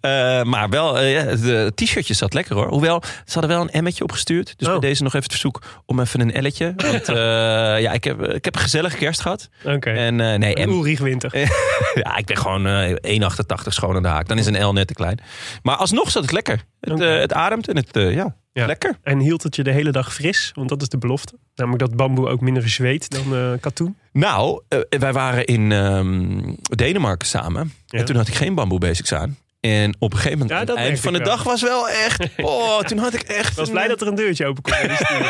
Eh, 0.00 0.42
maar 0.42 0.68
wel, 0.68 0.98
eh, 0.98 1.12
ja, 1.12 1.22
de 1.36 1.72
t-shirtje 1.74 2.14
zat 2.14 2.34
lekker 2.34 2.54
hoor. 2.54 2.68
Hoewel, 2.68 3.02
ze 3.24 3.38
hadden 3.38 3.50
wel 3.58 3.68
een 3.72 3.82
M'tje 3.84 4.02
opgestuurd. 4.04 4.54
Dus 4.58 4.66
Oh. 4.68 4.78
bij 4.78 4.88
deze 4.88 5.02
nog 5.02 5.12
even 5.12 5.22
het 5.22 5.32
verzoek 5.32 5.62
om 5.86 6.00
even 6.00 6.20
een 6.20 6.46
L'tje. 6.46 6.72
Want 6.76 7.08
eh, 7.08 7.14
ja, 7.80 7.92
ik 7.92 8.04
heb, 8.04 8.22
ik 8.22 8.44
heb 8.44 8.54
een 8.54 8.60
gezellige 8.60 8.96
kerst 8.96 9.20
gehad. 9.20 9.48
Oké. 9.64 9.90
En 9.90 10.20
eh, 10.20 10.38
nee, 10.38 10.54
En 10.54 10.68
M, 10.68 10.72
Ulrich 10.72 10.98
Winter. 10.98 11.38
ja, 12.04 12.16
ik 12.16 12.26
ben 12.26 12.36
gewoon 12.36 12.66
eh 12.66 13.20
1,88 13.20 13.68
schoon 13.68 13.96
aan 13.96 14.02
de 14.02 14.08
haak. 14.08 14.28
Dan 14.28 14.38
is 14.38 14.46
een 14.46 14.64
L 14.64 14.72
net 14.72 14.86
te 14.86 14.94
klein. 14.94 15.18
Maar 15.62 15.76
alsnog 15.76 16.10
zat 16.10 16.22
het 16.22 16.32
lekker. 16.32 16.60
Het, 16.80 17.00
eh, 17.00 17.18
het 17.18 17.32
ademt 17.32 17.68
en 17.68 17.76
het, 17.76 17.96
eh, 17.96 18.14
ja, 18.14 18.36
Ja. 18.58 18.66
lekker. 18.66 18.98
En 19.02 19.18
hield 19.18 19.42
het 19.42 19.56
je 19.56 19.62
de 19.62 19.70
hele 19.70 19.90
dag 19.90 20.14
fris? 20.14 20.50
Want 20.54 20.68
dat 20.68 20.82
is 20.82 20.88
de 20.88 20.98
belofte. 20.98 21.38
Namelijk 21.54 21.82
dat 21.82 21.96
bamboe 21.96 22.28
ook 22.28 22.40
minder 22.40 22.68
zweet 22.68 23.10
dan 23.10 23.36
eh, 23.36 23.52
katoen. 23.60 23.96
Nou, 24.12 24.62
eh, 24.68 24.80
wij 24.88 25.12
waren 25.12 25.44
in 25.44 25.72
ehm, 25.72 26.54
Denemarken 26.62 27.26
samen. 27.26 27.72
Ja. 27.86 27.98
En 27.98 28.04
toen 28.04 28.16
had 28.16 28.28
ik 28.28 28.34
geen 28.34 28.54
bamboe 28.54 28.78
basics 28.78 29.12
aan. 29.12 29.36
En 29.60 29.96
op 29.98 30.12
een 30.12 30.18
gegeven 30.18 30.38
moment, 30.38 30.50
Ja, 30.50 30.60
aan 30.64 30.76
het 30.76 30.86
eind 30.86 31.00
van 31.00 31.12
de 31.12 31.18
wel. 31.18 31.28
dag 31.28 31.42
was 31.42 31.62
wel 31.62 31.88
echt... 31.88 32.28
Oh, 32.36 32.80
toen 32.80 32.98
had 32.98 33.14
ik 33.14 33.22
echt... 33.22 33.50
Ik 33.50 33.56
was 33.56 33.70
blij 33.70 33.88
dat 33.88 34.00
er 34.00 34.06
een 34.06 34.14
deurtje 34.14 34.46
open 34.46 34.62
kon. 34.62 34.72
in 34.82 34.88
de 34.88 34.94
studio. 34.94 35.26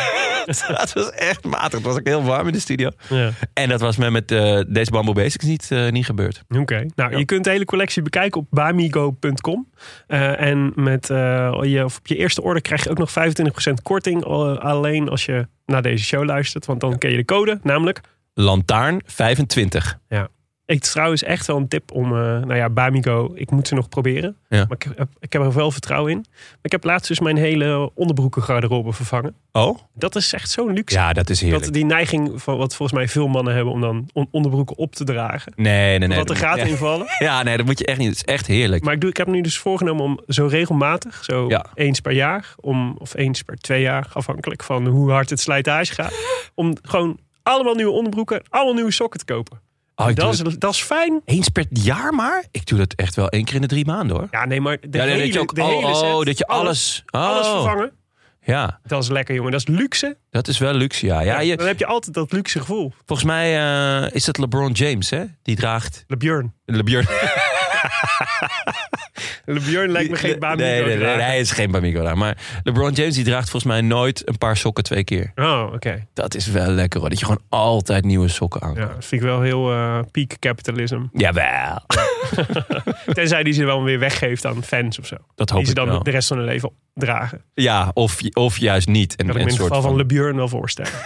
dat 0.77 0.93
was 0.93 1.11
echt 1.11 1.45
matig. 1.45 1.73
Het 1.73 1.83
was 1.83 1.97
ook 1.97 2.07
heel 2.07 2.23
warm 2.23 2.47
in 2.47 2.53
de 2.53 2.61
studio. 2.61 2.91
ja. 3.09 3.31
En 3.53 3.69
dat 3.69 3.81
was 3.81 3.97
me 3.97 4.11
met 4.11 4.31
eh, 4.31 4.61
deze 4.69 4.91
Bamboo 4.91 5.13
Basics 5.13 5.45
niet, 5.45 5.71
eh, 5.71 5.89
niet 5.89 6.05
gebeurd. 6.05 6.43
Oké, 6.49 6.87
nou 6.95 7.17
je 7.17 7.25
kunt 7.25 7.45
de 7.45 7.51
hele 7.51 7.65
collectie 7.65 8.03
bekijken 8.03 8.41
op 8.41 8.47
bamigo.com. 8.51 9.69
Eh, 10.07 10.41
en 10.41 10.73
met 10.75 11.07
je, 11.07 11.83
of 11.85 11.97
op 11.99 12.07
je 12.07 12.17
eerste 12.17 12.43
order 12.43 12.63
krijg 12.63 12.85
je 12.85 12.91
ook 12.91 12.99
nog 12.99 13.11
25% 13.11 13.83
korting. 13.83 14.25
alleen 14.25 15.09
als 15.09 15.25
je 15.25 15.49
naar 15.67 15.83
deze 15.83 16.05
show 16.05 16.25
luistert. 16.25 16.67
Want 16.67 16.81
dan 16.81 16.99
ken 16.99 17.11
je 17.11 17.17
de 17.17 17.25
code, 17.25 17.59
namelijk. 17.63 18.01
Lantaarn 18.35 19.01
25. 19.07 19.99
Ik 20.69 20.81
trouwens 20.81 21.23
echt 21.23 21.47
wel 21.47 21.57
een 21.57 21.69
tip 21.69 21.93
om, 21.93 22.05
eh, 22.05 22.19
nou 22.21 22.55
ja, 22.55 22.71
Bamigo, 22.71 23.33
ik 23.35 23.51
moet 23.51 23.69
ze 23.69 23.75
nog 23.75 23.89
proberen. 23.89 24.37
Ja. 24.49 24.57
Maar 24.69 24.77
ik 24.79 24.83
heb, 24.97 25.09
ik 25.21 25.33
heb 25.33 25.43
er 25.43 25.53
wel 25.53 25.71
vertrouwen 25.71 26.13
in. 26.13 26.25
Maar 26.29 26.59
ik 26.63 26.73
heb 26.73 26.85
laatst 26.85 27.09
dus 27.09 27.21
mijn 27.21 27.37
hele 27.37 27.91
onderbroekengarderobe 27.95 28.93
vervangen. 28.93 29.35
Oh? 29.53 29.79
Dat 29.95 30.17
is 30.17 30.33
echt 30.33 30.51
zo'n 30.51 30.73
luxe. 30.73 30.97
Ja, 30.97 31.13
dat 31.13 31.31
is 31.31 31.41
heerlijk. 31.41 31.65
dat 31.65 31.73
die 31.73 31.85
neiging 31.85 32.43
van 32.43 32.57
wat 32.57 32.75
volgens 32.77 32.99
mij 32.99 33.09
veel 33.09 33.29
mannen 33.29 33.55
hebben 33.55 33.73
om 33.73 33.81
dan 33.81 34.09
on- 34.13 34.29
onderbroeken 34.31 34.77
op 34.77 34.95
te 34.95 35.05
dragen. 35.05 35.53
Nee, 35.57 35.99
nee, 35.99 36.09
nee. 36.09 36.19
wat 36.19 36.31
er 36.31 36.37
gaat 36.37 36.57
ja. 36.57 36.65
invallen. 36.65 37.07
Ja, 37.19 37.43
nee, 37.43 37.57
dat 37.57 37.67
moet 37.67 37.79
je 37.79 37.87
echt 37.87 37.99
niet. 37.99 38.09
Het 38.09 38.17
is 38.17 38.25
echt 38.25 38.47
heerlijk. 38.47 38.85
Maar 38.85 38.95
ik, 38.95 39.01
doe, 39.01 39.11
ik 39.11 39.17
heb 39.17 39.27
nu 39.27 39.41
dus 39.41 39.59
voorgenomen 39.59 40.05
om 40.05 40.21
zo 40.27 40.47
regelmatig, 40.47 41.25
zo 41.25 41.49
Ja. 41.49 41.66
eens 41.75 42.01
per 42.01 42.12
jaar, 42.12 42.55
om, 42.61 42.97
of 42.99 43.14
eens 43.14 43.42
per 43.42 43.57
twee 43.57 43.81
jaar, 43.83 44.09
afhankelijk 44.12 44.62
van 44.62 44.87
hoe 44.87 45.11
hard 45.11 45.31
het 45.31 45.40
slijtage 45.40 45.95
gaat, 45.95 46.14
om 46.55 46.77
gewoon 46.83 47.19
allemaal 47.42 47.75
nieuwe 47.75 47.92
onderbroeken, 47.92 48.42
allemaal 48.49 48.75
nieuwe 48.75 48.90
sokken 48.92 49.19
te 49.19 49.25
kopen. 49.33 49.61
Oh, 50.01 50.09
ik 50.09 50.17
dat, 50.17 50.33
is, 50.33 50.39
dat 50.59 50.73
is 50.73 50.83
fijn. 50.83 51.23
eens 51.25 51.49
per 51.49 51.65
jaar 51.71 52.15
maar? 52.15 52.45
Ik 52.51 52.67
doe 52.67 52.79
dat 52.79 52.93
echt 52.93 53.15
wel 53.15 53.29
één 53.29 53.45
keer 53.45 53.55
in 53.55 53.61
de 53.61 53.67
drie 53.67 53.87
maanden 53.87 54.17
hoor. 54.17 54.29
Ja, 54.31 54.45
nee, 54.45 54.61
maar 54.61 54.81
de 54.81 54.99
ja, 54.99 55.05
nee, 55.05 55.13
hele, 55.13 55.25
dat 55.25 55.33
je 55.33 55.41
ook, 55.41 55.55
de 55.55 55.63
oh, 55.63 55.69
hele 55.69 55.95
set, 55.95 56.05
oh, 56.05 56.25
dat 56.25 56.39
je 56.39 56.47
alles... 56.47 57.05
Oh, 57.11 57.21
alles 57.21 57.47
vervangen. 57.47 57.93
Ja, 58.43 58.81
Dat 58.87 59.03
is 59.03 59.09
lekker, 59.09 59.35
jongen. 59.35 59.53
Dat 59.53 59.61
is 59.61 59.67
luxe. 59.67 60.17
dat 60.31 60.49
is 60.49 60.59
wel 60.59 60.73
luxe, 60.73 61.07
ja. 61.07 61.21
ja 61.21 61.41
je, 61.41 61.57
Dan 61.57 61.67
heb 61.67 61.79
je 61.79 61.87
altijd 61.87 62.15
dat 62.15 62.33
luxe 62.33 62.59
gevoel. 62.59 62.93
volgens 63.07 63.29
mij 63.29 63.59
eh, 63.59 64.15
is 64.15 64.27
het 64.27 64.39
LeBron 64.39 64.73
James, 64.73 65.11
hè? 65.11 65.25
Die 65.43 65.57
draagt... 65.57 66.05
LeBjörn. 66.07 66.55
LeBjörn. 66.65 67.07
LeBjörn 69.55 69.91
lijkt 69.91 70.11
me 70.11 70.17
geen 70.17 70.39
baan 70.39 70.57
nee, 70.57 70.85
nee, 70.85 71.05
hij 71.07 71.39
is 71.39 71.51
geen 71.51 71.71
Bamigo 71.71 72.15
Maar 72.15 72.37
LeBron 72.63 72.93
James 72.93 73.15
die 73.15 73.25
draagt 73.25 73.51
volgens 73.51 73.73
mij 73.73 73.81
nooit 73.81 74.29
een 74.29 74.39
paar 74.39 74.57
sokken 74.57 74.85
twee 74.85 75.05
keer. 75.05 75.33
Oh, 75.35 75.71
oké. 75.75 76.07
Dat 76.15 76.35
is 76.35 76.47
wel 76.47 76.71
lekker 76.71 77.01
hoor. 77.01 77.09
Dat 77.09 77.19
je 77.19 77.25
gewoon 77.25 77.43
altijd 77.49 78.05
nieuwe 78.05 78.29
sokken 78.29 78.63
aan 78.63 78.75
Ja, 78.75 78.81
dat 78.81 79.05
vind 79.05 79.23
ik 79.23 79.29
wel 79.29 79.41
heel 79.43 79.71
eh, 79.73 79.99
peak 80.11 80.37
capitalism. 80.39 81.03
Jawel. 81.13 81.79
Tenzij 83.15 83.43
die 83.43 83.53
ze 83.53 83.65
wel 83.65 83.83
weer 83.83 83.99
weggeeft 83.99 84.47
aan 84.47 84.63
fans 84.65 84.99
of 84.99 85.07
zo. 85.07 85.17
Dat 85.35 85.51
hoop 85.51 85.59
Die 85.59 85.69
ze 85.69 85.75
dan 85.75 85.87
wel. 85.89 86.03
de 86.03 86.11
rest 86.11 86.29
van 86.29 86.37
hun 86.37 86.47
leven 86.47 86.71
dragen. 86.95 87.43
Ja, 87.55 87.91
of, 87.95 88.19
of 88.33 88.59
juist 88.59 88.89
niet. 88.89 89.17
En, 89.17 89.27
Kan 89.27 89.29
ik 89.29 89.35
me 89.35 89.41
in 89.41 89.47
het 89.47 89.57
geval 89.63 89.81
van, 89.83 89.91
van- 89.91 89.97
LeBjörn 89.99 90.37
wel 90.37 90.49
voorstellen. 90.49 90.93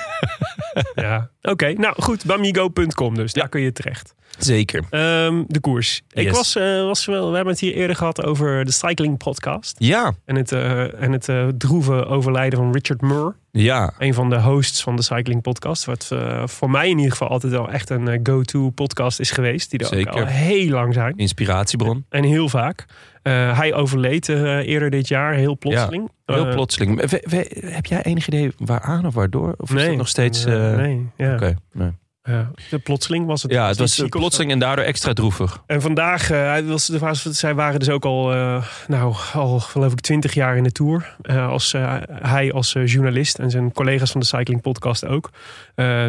ja, 0.95 1.31
oké. 1.43 1.73
Nou 1.73 2.03
goed, 2.03 2.25
bamigo.com 2.25 3.15
dus. 3.15 3.33
Daar 3.33 3.49
kun 3.49 3.61
je 3.61 3.73
terecht. 3.73 4.15
Zeker. 4.39 4.85
Ehm, 4.91 5.43
de 5.47 5.61
koers. 5.61 6.03
Ik 6.11 6.31
was, 6.31 6.57
eh, 6.57 6.83
was 6.83 7.05
wel, 7.05 7.29
we 7.29 7.35
hebben 7.35 7.53
het 7.53 7.63
hier 7.63 7.75
eerder 7.75 7.97
gehad 7.97 8.25
over 8.25 8.65
de 8.65 8.71
cycling 8.71 9.19
podcast. 9.19 9.75
Ja, 9.79 10.15
En 10.25 10.37
het, 10.37 10.53
eh, 10.53 11.03
en 11.03 11.13
het 11.13 11.29
eh, 11.29 11.49
droeve 11.59 12.05
overlijden 12.05 12.59
van 12.59 12.73
Richard 12.73 13.01
Murr. 13.01 13.37
Ja. 13.53 13.93
Een 13.99 14.15
van 14.15 14.31
de 14.31 14.41
hosts 14.41 14.83
van 14.83 14.97
de 14.97 15.03
Cycling 15.03 15.43
Podcast. 15.43 15.85
Wat 15.85 16.09
eh, 16.13 16.47
voor 16.47 16.71
mij 16.71 16.89
in 16.89 16.97
ieder 16.97 17.11
geval 17.13 17.29
altijd 17.29 17.53
wel 17.53 17.71
echt 17.71 17.91
een 17.91 18.09
eh, 18.09 18.21
go-to 18.23 18.71
podcast 18.71 19.21
is 19.21 19.31
geweest. 19.31 19.71
Die 19.71 19.81
er 19.89 19.99
ook 20.09 20.15
al 20.17 20.27
heel 20.27 20.69
lang 20.69 20.95
zijn. 20.95 21.17
Inspiratiebron. 21.17 22.05
En 22.09 22.25
heel 22.25 22.49
vaak. 22.49 22.85
Eh, 23.23 23.59
hij 23.59 23.75
overleed 23.75 24.29
eerder 24.29 24.91
dit 24.91 25.09
jaar, 25.09 25.35
heel 25.35 25.59
plotseling. 25.59 26.11
Heel 26.27 26.49
plotseling. 26.49 27.01
We- 27.11 27.25
we- 27.29 27.63
heb 27.67 27.87
jij 27.87 28.03
enig 28.03 28.27
idee 28.27 28.53
waaraan 28.59 29.07
of 29.07 29.15
waardoor? 29.15 29.55
Of 29.57 29.69
is 29.69 29.75
nee, 29.77 29.89
dat 29.89 29.97
nog 29.97 30.09
steeds... 30.09 30.45
nee, 30.45 31.07
ja. 31.17 31.33
Oké, 31.35 31.55
nee. 31.73 31.91
Ja, 32.25 32.51
de 32.71 32.79
plotseling 32.79 33.27
was 33.27 33.43
het. 33.43 33.53
Ja, 33.53 33.69
het 33.69 33.79
was 33.79 33.99
eh, 33.99 34.09
plotseling 34.09 34.51
en 34.53 34.59
daardoor 34.59 34.85
extra 34.85 35.13
droevig. 35.13 35.63
En 35.67 35.81
vandaag, 35.83 36.31
eh, 36.31 36.39
hij 36.39 36.65
was, 36.65 36.89
was- 36.89 37.23
zij 37.23 37.55
waren 37.55 37.79
dus 37.79 37.89
ook 37.89 38.05
al, 38.05 38.33
eh, 38.33 38.65
nou, 38.89 39.15
al 39.33 39.61
geloof 39.61 39.93
ik 39.93 40.01
twintig 40.01 40.35
jaar 40.35 40.57
in 40.57 40.63
de 40.63 40.73
Tour. 40.73 41.17
Als, 41.29 41.73
hij 42.09 42.53
als 42.53 42.73
journalist 42.85 43.39
en 43.39 43.51
zijn 43.51 43.73
collega's 43.73 44.11
van 44.11 44.21
de 44.21 44.27
Cycling 44.27 44.61
Podcast 44.61 45.07
ook. 45.07 45.31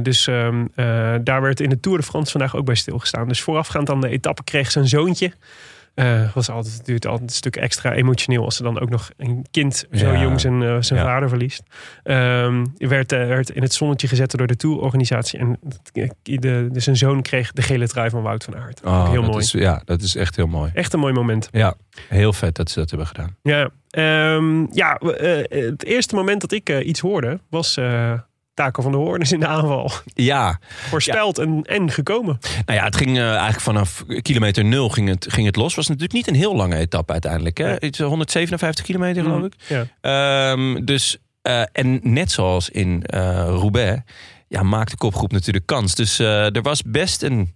Dus 0.01 0.27
ehm, 0.27 0.65
eh, 0.75 1.13
daar 1.23 1.41
werd 1.41 1.59
in 1.59 1.69
de 1.69 1.79
Tour 1.79 1.97
de 1.97 2.03
France 2.03 2.31
vandaag 2.31 2.55
ook 2.55 2.65
bij 2.65 2.75
stilgestaan. 2.75 3.27
Dus 3.27 3.41
voorafgaand 3.41 3.89
aan 3.89 4.01
de 4.01 4.09
etappe 4.09 4.43
kreeg 4.43 4.71
zijn 4.71 4.87
zoontje. 4.87 5.31
Eh, 5.93 6.33
was 6.33 6.49
altijd, 6.49 6.73
het 6.75 6.85
duurt 6.85 7.05
altijd 7.05 7.29
een 7.29 7.35
stuk 7.35 7.55
extra 7.55 7.93
emotioneel 7.93 8.43
als 8.43 8.57
er 8.57 8.63
dan 8.63 8.79
ook 8.79 8.89
nog 8.89 9.09
een 9.17 9.45
kind 9.51 9.85
zo 9.91 10.11
Ja. 10.11 10.21
jong 10.21 10.39
zijn, 10.39 10.63
eh, 10.63 10.77
zijn 10.79 10.99
Ja. 10.99 11.05
vader 11.05 11.29
verliest. 11.29 11.63
Ehm, 12.03 12.65
werd, 12.77 13.11
eh, 13.11 13.27
werd 13.27 13.49
in 13.49 13.61
het 13.61 13.73
zonnetje 13.73 14.07
gezet 14.07 14.31
door 14.31 14.47
de 14.47 14.55
Tourorganisatie. 14.55 15.39
En 15.39 15.59
de, 15.91 16.69
de, 16.71 16.79
zijn 16.79 16.97
zoon 16.97 17.21
kreeg 17.21 17.51
de 17.51 17.61
gele 17.61 17.87
trui 17.87 18.09
van 18.09 18.21
Wout 18.21 18.43
van 18.43 18.55
Aert. 18.55 18.81
Oh, 18.83 19.09
heel 19.11 19.21
dat 19.21 19.31
mooi. 19.31 19.43
Is, 19.43 19.51
ja, 19.51 19.81
dat 19.85 20.01
is 20.01 20.15
echt 20.15 20.35
heel 20.35 20.47
mooi. 20.47 20.71
Echt 20.73 20.93
een 20.93 20.99
mooi 20.99 21.13
moment. 21.13 21.47
Ja, 21.51 21.75
heel 22.07 22.33
vet 22.33 22.55
dat 22.55 22.69
ze 22.71 22.79
dat 22.79 22.89
hebben 22.89 23.07
gedaan. 23.07 23.35
Ja, 23.41 23.69
Ehm, 23.89 24.65
ja 24.71 24.99
het 25.49 25.83
eerste 25.83 26.15
moment 26.15 26.41
dat 26.41 26.51
ik 26.51 26.69
iets 26.83 26.99
hoorde 26.99 27.39
was 27.49 27.79
Taco 28.53 28.81
van 28.81 28.91
der 28.91 29.01
Hoorn 29.01 29.21
is 29.21 29.31
in 29.31 29.39
de 29.39 29.47
aanval. 29.47 29.91
Ja, 30.13 30.59
Voorspeld 30.89 31.37
en, 31.37 31.61
en 31.63 31.91
gekomen. 31.91 32.39
nou 32.65 32.79
ja, 32.79 32.85
het 32.85 32.95
ging 32.95 33.17
eh, 33.17 33.27
eigenlijk 33.29 33.59
vanaf 33.59 34.03
kilometer 34.21 34.65
nul 34.65 34.89
ging 34.89 35.09
het, 35.09 35.25
ging 35.29 35.45
het 35.45 35.55
los. 35.55 35.75
was 35.75 35.87
natuurlijk 35.87 36.13
niet 36.13 36.27
een 36.27 36.35
heel 36.35 36.55
lange 36.55 36.75
etappe 36.75 37.11
uiteindelijk. 37.11 37.57
Hè? 37.57 37.81
Iets, 37.81 37.99
eh, 37.99 38.07
157 38.07 38.85
kilometer 38.85 39.23
geloof 39.23 39.43
ik. 39.43 39.53
Ja. 39.67 39.85
Ehm, 40.01 40.85
dus, 40.85 41.17
eh, 41.41 41.61
en 41.71 41.99
net 42.03 42.31
zoals 42.31 42.69
in 42.69 43.03
eh, 43.03 43.45
Roubaix, 43.47 44.01
ja, 44.47 44.63
maakt 44.63 44.91
de 44.91 44.97
kopgroep 44.97 45.31
natuurlijk 45.31 45.65
kans. 45.65 45.95
Dus 45.95 46.19
eh, 46.19 46.55
er 46.55 46.61
was 46.61 46.81
best 46.81 47.21
een 47.23 47.53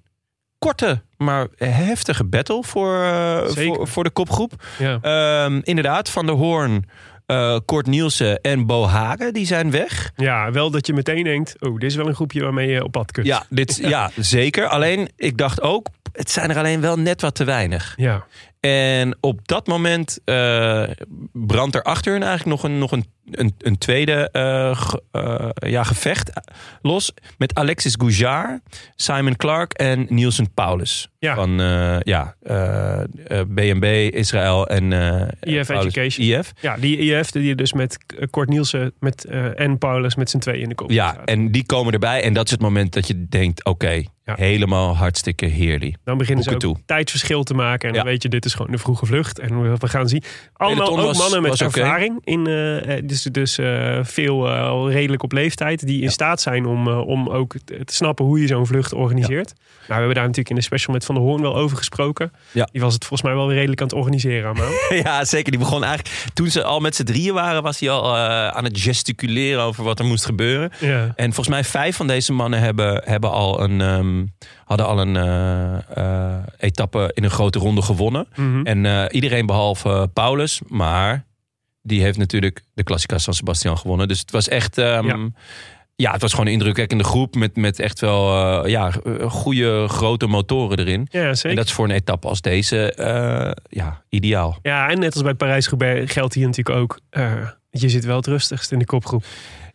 korte, 0.60 1.02
maar 1.18 1.48
heftige 1.58 2.24
battle 2.24 2.64
voor, 2.64 3.04
eh, 3.04 3.48
voor, 3.48 3.88
voor 3.88 4.04
de 4.04 4.10
kopgroep. 4.10 4.54
Ja. 4.78 5.00
Ehm, 5.02 5.60
inderdaad, 5.64 6.10
Van 6.10 6.26
der 6.26 6.36
Hoorn, 6.36 6.86
eh 7.28 7.58
Kort 7.66 7.86
Nielsen 7.86 8.42
en 8.42 8.66
Bo 8.66 8.86
Hagen, 8.86 9.34
die 9.34 9.46
zijn 9.46 9.72
weg. 9.72 10.12
ja, 10.16 10.52
wel 10.52 10.72
dat 10.72 10.88
je 10.88 10.94
meteen 10.94 11.24
denkt, 11.24 11.56
oh, 11.60 11.74
dit 11.74 11.90
is 11.90 11.96
wel 11.96 12.08
een 12.08 12.16
groepje 12.16 12.42
waarmee 12.44 12.70
je 12.70 12.84
op 12.84 12.92
pad 12.92 13.12
kunt. 13.12 13.28
Ja, 13.28 13.46
dit, 13.50 13.78
ja, 13.82 14.12
zeker. 14.36 14.68
Alleen, 14.68 15.10
ik 15.16 15.38
dacht 15.38 15.62
ook, 15.62 15.88
het 16.12 16.32
zijn 16.32 16.50
er 16.50 16.58
alleen 16.58 16.82
wel 16.82 17.00
net 17.00 17.22
wat 17.22 17.36
te 17.36 17.44
weinig. 17.44 17.94
Ja. 17.98 18.26
En 18.60 19.18
op 19.20 19.48
dat 19.48 19.68
moment 19.68 20.20
eh, 20.26 20.84
brandt 21.34 21.76
er 21.76 21.84
achter 21.84 22.12
hun 22.14 22.24
eigenlijk 22.24 22.62
nog 22.62 22.72
een, 22.72 22.78
nog 22.80 22.92
een, 22.92 23.06
een, 23.32 23.54
een 23.58 23.78
tweede 23.78 24.30
eh, 24.32 24.76
ge- 24.80 25.02
eh, 25.12 25.70
ja, 25.72 25.84
gevecht 25.84 26.32
los. 26.82 27.12
Met 27.38 27.56
Alexis 27.56 27.96
Goujard, 27.98 28.60
Simon 28.96 29.36
Clark 29.36 29.74
en 29.74 30.06
Nielsen 30.10 30.54
Paulus. 30.54 31.08
Ja. 31.20 31.36
Van 31.36 31.60
eh, 31.62 31.98
ja, 32.00 32.36
eh, 32.44 33.00
eh, 33.00 33.06
BNB, 33.48 34.10
Israël 34.14 34.68
en 34.68 34.94
eh, 34.94 35.56
IF 35.56 35.68
Paulus- 35.68 35.96
Education. 35.96 36.28
IF. 36.40 36.54
Ja, 36.62 36.78
die 36.78 36.98
IF 36.98 37.32
die 37.32 37.56
dus 37.56 37.74
met 37.74 37.98
eh, 38.18 38.28
Kort 38.30 38.50
Nielsen 38.50 38.94
met, 39.00 39.26
eh, 39.26 39.60
en 39.60 39.78
Paulus 39.78 40.16
met 40.16 40.30
z'n 40.30 40.38
tweeën 40.38 40.62
in 40.62 40.70
de 40.70 40.76
kop 40.76 40.92
Ja, 40.92 41.12
staat. 41.12 41.26
en 41.28 41.52
die 41.52 41.66
komen 41.66 41.94
erbij. 41.94 42.24
En 42.24 42.34
dat 42.34 42.46
is 42.46 42.52
het 42.52 42.62
moment 42.62 42.94
dat 42.94 43.08
je 43.08 43.26
denkt, 43.30 43.66
oké, 43.66 44.04
Ja. 44.24 44.34
helemaal 44.36 44.96
hartstikke 44.98 45.46
heerlijk. 45.46 45.96
Dan 46.04 46.18
beginnen 46.18 46.44
ze 46.44 46.54
ook 46.54 46.60
toe. 46.60 46.78
tijdsverschil 46.86 47.44
te 47.44 47.54
maken. 47.54 47.88
En 47.90 47.96
dan 47.96 48.04
Ja. 48.06 48.10
weet 48.10 48.24
je, 48.24 48.30
dit 48.30 48.46
is 48.46 48.54
gewoon 48.54 48.72
de 48.72 48.78
vroege 48.78 49.06
vlucht. 49.06 49.40
En 49.40 49.62
we, 49.80 49.88
gaan 49.88 50.08
zien. 50.10 50.24
Allemaal 50.54 50.90
ook 50.90 50.98
was- 51.06 51.18
mannen 51.18 51.42
met 51.42 51.62
ervaring. 51.62 52.20
In, 52.24 52.48
dus 53.24 53.58
eh, 53.58 54.00
veel 54.02 54.50
al 54.50 54.92
redelijk 54.92 55.24
op 55.24 55.32
leeftijd. 55.32 55.86
Die 55.86 56.02
in 56.02 56.12
staat 56.12 56.42
zijn 56.42 56.66
om, 56.66 56.88
eh, 56.88 57.08
om 57.08 57.30
ook 57.30 57.56
te 57.68 57.94
snappen 57.94 58.26
hoe 58.26 58.42
je 58.42 58.48
zo'n 58.48 58.68
vlucht 58.68 58.94
organiseert. 58.94 59.54
Nou, 59.58 59.62
we 59.88 59.94
hebben 59.94 60.14
daar 60.14 60.24
natuurlijk 60.24 60.50
in 60.50 60.56
de 60.56 60.62
special 60.62 60.94
met 60.94 61.06
Van 61.06 61.16
der 61.16 61.24
Hoorn 61.24 61.42
wel 61.42 61.56
over 61.56 61.78
gesproken. 61.78 62.32
Ja. 62.52 62.68
Die 62.72 62.82
was 62.82 62.94
het 62.94 63.06
volgens 63.06 63.30
mij 63.30 63.38
wel 63.38 63.54
redelijk 63.54 63.82
aan 63.82 63.88
het 63.88 63.96
organiseren. 63.96 64.56
Ja, 65.04 65.26
zeker. 65.26 65.52
Die 65.52 65.60
begon 65.60 65.84
eigenlijk... 65.84 66.32
Toen 66.34 66.50
ze 66.50 66.64
al 66.64 66.80
met 66.80 66.96
z'n 66.96 67.04
drieën 67.04 67.34
waren, 67.34 67.64
was 67.64 67.80
hij 67.80 67.90
al 67.90 68.18
aan 68.18 68.64
het 68.64 68.80
gesticuleren 68.80 69.62
over 69.62 69.84
wat 69.84 70.00
er 70.00 70.06
moest 70.06 70.26
gebeuren. 70.26 70.72
ja. 70.80 71.14
En 71.16 71.26
volgens 71.26 71.48
mij 71.48 71.64
vijf 71.64 71.96
van 71.96 72.08
deze 72.08 72.34
mannen 72.34 72.60
hebben, 72.60 73.02
hebben 73.06 73.32
al 73.32 73.62
een, 73.62 73.82
ehm, 73.82 74.26
hadden 74.66 74.88
al 74.88 75.00
een 75.00 75.16
etappe 76.58 77.12
in 77.14 77.24
een 77.24 77.30
grote 77.30 77.60
ronde 77.60 77.82
gewonnen. 77.82 78.28
Mhm. 78.36 78.66
En 78.66 79.12
iedereen 79.12 79.46
behalve 79.46 80.10
Paulus, 80.14 80.62
maar 80.68 81.27
die 81.88 82.02
heeft 82.02 82.18
natuurlijk 82.18 82.62
de 82.74 82.84
Classica 82.84 83.18
San 83.18 83.34
Sebastian 83.34 83.78
gewonnen. 83.78 84.08
Dus 84.08 84.20
het 84.20 84.32
was 84.32 84.48
echt... 84.48 84.78
ehm, 84.78 85.08
Ja. 85.08 85.30
ja. 85.96 86.12
het 86.12 86.22
was 86.22 86.32
gewoon 86.32 86.46
een 86.46 86.52
indrukwekkende 86.52 87.04
groep 87.04 87.36
met, 87.36 87.56
met 87.56 87.80
echt 87.80 88.00
wel 88.00 88.34
eh, 88.64 88.70
ja, 88.72 88.92
goede 89.28 89.88
grote 89.88 90.28
motoren 90.28 90.78
erin. 90.80 91.08
ja, 91.12 91.34
zeker. 91.34 91.50
En 91.50 91.56
dat 91.56 91.66
is 91.66 91.72
voor 91.72 91.86
een 91.86 91.96
etappe 91.96 92.28
als 92.28 92.42
deze 92.42 92.94
eh, 92.94 93.52
ja, 93.70 94.02
ideaal. 94.10 94.58
Ja, 94.62 94.90
en 94.90 95.00
net 95.00 95.14
als 95.14 95.24
bij 95.24 95.34
Parijs-Roubaix 95.34 96.14
geldt 96.14 96.34
hier 96.34 96.46
natuurlijk 96.46 96.78
ook... 96.78 97.00
eh, 97.10 97.34
je 97.70 97.90
zit 97.90 98.06
wel 98.06 98.16
het 98.16 98.28
rustigst 98.28 98.72
in 98.72 98.80
de 98.80 98.86
kopgroep. 98.86 99.24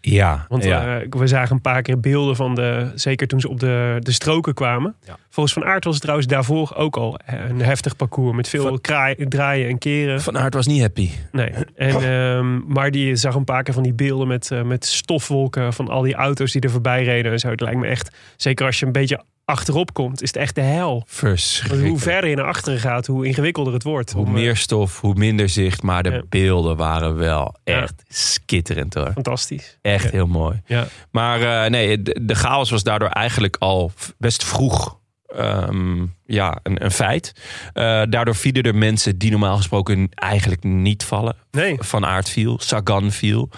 Ja, 0.04 0.46
Want 0.48 0.64
ja. 0.64 1.00
eh, 1.00 1.06
we 1.10 1.26
zagen 1.26 1.54
een 1.54 1.60
paar 1.60 1.82
keer 1.82 2.00
beelden 2.00 2.36
van 2.36 2.54
de... 2.54 2.90
Zeker 2.94 3.26
toen 3.26 3.40
ze 3.40 3.48
op 3.48 3.60
de, 3.60 3.96
de 3.98 4.12
stroken 4.12 4.54
kwamen. 4.54 4.94
Ja. 5.06 5.16
Volgens 5.30 5.54
Van 5.54 5.64
Aert 5.64 5.84
was 5.84 5.92
het 5.92 6.02
trouwens 6.02 6.28
daarvoor 6.28 6.72
ook 6.76 6.96
al 6.96 7.18
een 7.26 7.60
heftig 7.62 7.96
parcours. 7.96 8.36
Met 8.36 8.48
veel 8.48 8.62
Van- 8.62 8.80
kraai- 8.80 9.28
draaien 9.28 9.68
en 9.68 9.78
keren. 9.78 10.20
Van 10.20 10.38
Aert 10.38 10.54
was 10.54 10.66
niet 10.66 10.80
happy. 10.80 11.10
Nee. 11.32 11.50
En, 11.76 11.94
ehm, 12.02 12.72
maar 12.72 12.90
die 12.90 13.16
zag 13.16 13.34
een 13.34 13.44
paar 13.44 13.62
keer 13.62 13.74
van 13.74 13.82
die 13.82 13.94
beelden 13.94 14.28
met, 14.28 14.50
eh, 14.50 14.62
met 14.62 14.84
stofwolken... 14.86 15.72
van 15.72 15.88
al 15.88 16.02
die 16.02 16.14
auto's 16.14 16.52
die 16.52 16.60
er 16.60 16.70
voorbij 16.70 17.04
reden 17.04 17.32
en 17.32 17.38
zo. 17.38 17.48
Het 17.48 17.60
lijkt 17.60 17.78
me 17.78 17.86
echt... 17.86 18.16
Zeker 18.36 18.66
als 18.66 18.78
je 18.78 18.86
een 18.86 18.92
beetje 18.92 19.22
achterop 19.44 19.92
komt, 19.92 20.22
is 20.22 20.28
het 20.28 20.36
echt 20.36 20.54
de 20.54 20.60
hel. 20.60 21.06
Want 21.20 21.80
hoe 21.82 21.98
verder 21.98 22.30
je 22.30 22.36
naar 22.36 22.44
achteren 22.46 22.78
gaat, 22.78 23.06
hoe 23.06 23.26
ingewikkelder 23.26 23.72
het 23.72 23.82
wordt. 23.82 24.12
Hoe 24.12 24.20
Om, 24.22 24.26
eh, 24.28 24.32
meer 24.34 24.56
stof, 24.56 25.00
hoe 25.00 25.14
minder 25.14 25.48
zicht. 25.48 25.82
Maar 25.82 26.02
de 26.02 26.10
Ja. 26.10 26.22
beelden 26.28 26.76
waren 26.76 27.16
wel 27.16 27.54
Ja. 27.64 27.82
echt 27.82 28.02
skitterend 28.08 28.94
hoor. 28.94 29.12
Fantastisch. 29.12 29.78
Echt 29.82 30.04
Ja. 30.04 30.10
heel 30.10 30.26
mooi. 30.26 30.60
Ja. 30.66 30.86
Maar 31.10 31.64
eh, 31.64 31.70
nee, 31.70 32.02
de, 32.02 32.18
de 32.22 32.34
chaos 32.34 32.70
was 32.70 32.82
daardoor 32.82 33.08
eigenlijk 33.08 33.56
al 33.58 33.92
best 34.18 34.44
vroeg 34.44 35.00
ehm, 35.36 36.06
ja, 36.24 36.58
een, 36.62 36.84
een 36.84 36.90
feit. 36.90 37.32
Eh, 37.72 37.82
daardoor 38.08 38.34
vielen 38.34 38.62
er 38.62 38.74
mensen 38.74 39.18
die 39.18 39.30
normaal 39.30 39.56
gesproken 39.56 40.08
eigenlijk 40.14 40.62
niet 40.64 41.04
vallen. 41.04 41.36
Nee. 41.50 41.76
Van 41.78 42.06
Aert 42.06 42.28
viel, 42.28 42.58
Sagan 42.58 43.10
viel. 43.12 43.48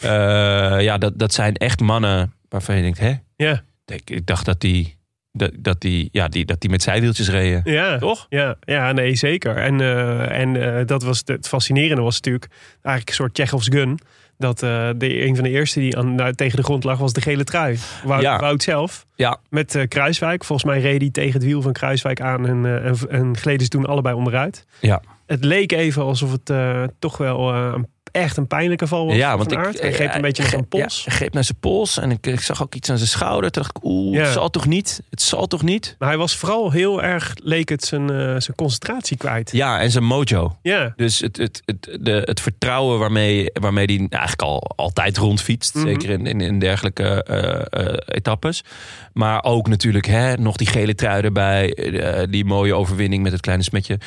Ja, 0.00 0.98
dat, 0.98 1.18
dat 1.18 1.34
zijn 1.34 1.54
echt 1.56 1.80
mannen 1.80 2.34
waarvan 2.48 2.76
je 2.76 2.82
denkt, 2.82 2.98
hè? 2.98 3.14
Ja. 3.36 3.62
Ik, 3.86 4.10
ik 4.10 4.26
dacht 4.26 4.44
dat 4.44 4.60
die, 4.60 4.96
dat, 5.36 5.50
dat, 5.58 5.80
die, 5.80 6.08
ja, 6.12 6.28
die, 6.28 6.44
dat 6.44 6.60
die 6.60 6.70
met 6.70 6.82
zijwieltjes 6.82 7.28
reden. 7.30 7.60
Ja, 7.64 7.98
Toch? 7.98 8.26
Ja, 8.28 8.56
ja 8.60 8.92
nee, 8.92 9.14
zeker. 9.14 9.56
En, 9.56 9.80
eh, 9.80 10.40
en 10.40 10.76
eh, 10.78 10.86
dat 10.86 11.02
was 11.02 11.22
het 11.24 11.48
fascinerende 11.48 12.02
was 12.02 12.14
natuurlijk 12.14 12.50
eigenlijk 12.72 13.08
een 13.08 13.14
soort 13.14 13.36
Chekhov's 13.38 13.68
gun. 13.68 13.98
Dat 14.38 14.62
eh, 14.62 14.88
de, 14.96 15.24
een 15.26 15.34
van 15.34 15.44
de 15.44 15.50
eerste 15.50 15.80
die 15.80 15.96
aan, 15.98 16.14
nou, 16.14 16.32
tegen 16.32 16.56
de 16.56 16.62
grond 16.64 16.84
lag 16.84 16.98
was 16.98 17.12
de 17.12 17.20
gele 17.20 17.44
trui. 17.44 17.78
Wout, 18.04 18.22
Ja. 18.22 18.38
Wout 18.38 18.62
zelf. 18.62 19.06
Ja. 19.14 19.40
Met 19.50 19.84
Kruiswijk. 19.88 20.44
Volgens 20.44 20.68
mij 20.70 20.80
reed 20.80 21.00
hij 21.00 21.10
tegen 21.10 21.32
het 21.32 21.44
wiel 21.44 21.62
van 21.62 21.72
Kruiswijk 21.72 22.20
aan 22.20 22.46
en, 22.46 22.82
en, 22.84 22.96
en 23.08 23.36
gleden 23.36 23.62
ze 23.62 23.68
toen 23.68 23.86
allebei 23.86 24.14
onderuit. 24.14 24.66
Ja. 24.80 25.02
Het 25.26 25.44
leek 25.44 25.72
even 25.72 26.02
alsof 26.02 26.32
het 26.32 26.52
toch 26.98 27.16
wel 27.16 27.54
een- 27.54 27.86
echt 28.14 28.36
een 28.36 28.46
pijnlijke 28.46 28.86
val 28.86 29.06
was. 29.06 29.16
Ja, 29.16 29.36
want 29.36 29.52
ik. 29.52 29.58
Hij 29.58 29.92
greep 29.92 30.14
een 30.14 30.20
beetje 30.20 30.42
naar 30.42 30.50
zijn 30.50 30.68
pols. 30.68 31.04
hij 31.04 31.14
greep 31.14 31.32
naar 31.32 31.44
zijn 31.44 31.58
pols 31.60 31.98
en 31.98 32.10
ik, 32.10 32.26
ik 32.26 32.40
zag 32.40 32.62
ook 32.62 32.74
iets 32.74 32.90
aan 32.90 32.96
zijn 32.96 33.08
schouder. 33.08 33.50
Toen 33.50 33.62
dacht 33.62 33.76
ik, 33.76 33.84
oeh, 33.84 34.18
het 34.18 34.32
zal 34.32 34.50
toch 34.50 34.66
niet? 34.66 35.02
Het 35.10 35.22
zal 35.22 35.46
toch 35.46 35.62
niet? 35.62 35.96
Maar 35.98 36.08
hij 36.08 36.18
was 36.18 36.36
vooral 36.36 36.70
heel 36.70 37.02
erg, 37.02 37.32
leek 37.42 37.68
het, 37.68 37.84
zijn, 37.84 38.10
eh, 38.10 38.16
zijn 38.16 38.56
concentratie 38.56 39.16
kwijt. 39.16 39.52
Ja, 39.52 39.80
en 39.80 39.90
zijn 39.90 40.04
mojo. 40.04 40.56
Ja. 40.62 40.92
Dus 40.96 41.20
het, 41.20 41.36
het, 41.36 41.62
het, 41.64 41.98
de, 42.00 42.22
het 42.24 42.40
vertrouwen 42.40 42.98
waarmee, 42.98 43.50
waarmee 43.52 43.86
hij 43.86 43.96
eigenlijk 43.96 44.42
al 44.42 44.72
altijd 44.76 45.16
rondfietst. 45.16 45.74
Mhm. 45.74 45.86
Zeker 45.86 46.10
in, 46.10 46.26
in, 46.26 46.40
in 46.40 46.58
dergelijke 46.58 47.24
eh, 47.24 47.86
eh, 47.86 47.96
etappes. 48.06 48.64
Maar 49.12 49.44
ook 49.44 49.68
natuurlijk 49.68 50.06
hè, 50.06 50.36
nog 50.36 50.56
die 50.56 50.66
gele 50.66 50.94
trui 50.94 51.22
erbij. 51.22 52.26
die 52.30 52.44
mooie 52.44 52.74
overwinning 52.74 53.22
met 53.22 53.32
het 53.32 53.40
kleine 53.40 53.64
smetje 53.64 53.98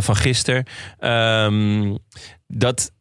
van 0.00 0.16
gisteren. 0.16 0.64
Ehm, 0.98 1.94
dat, 2.46 2.92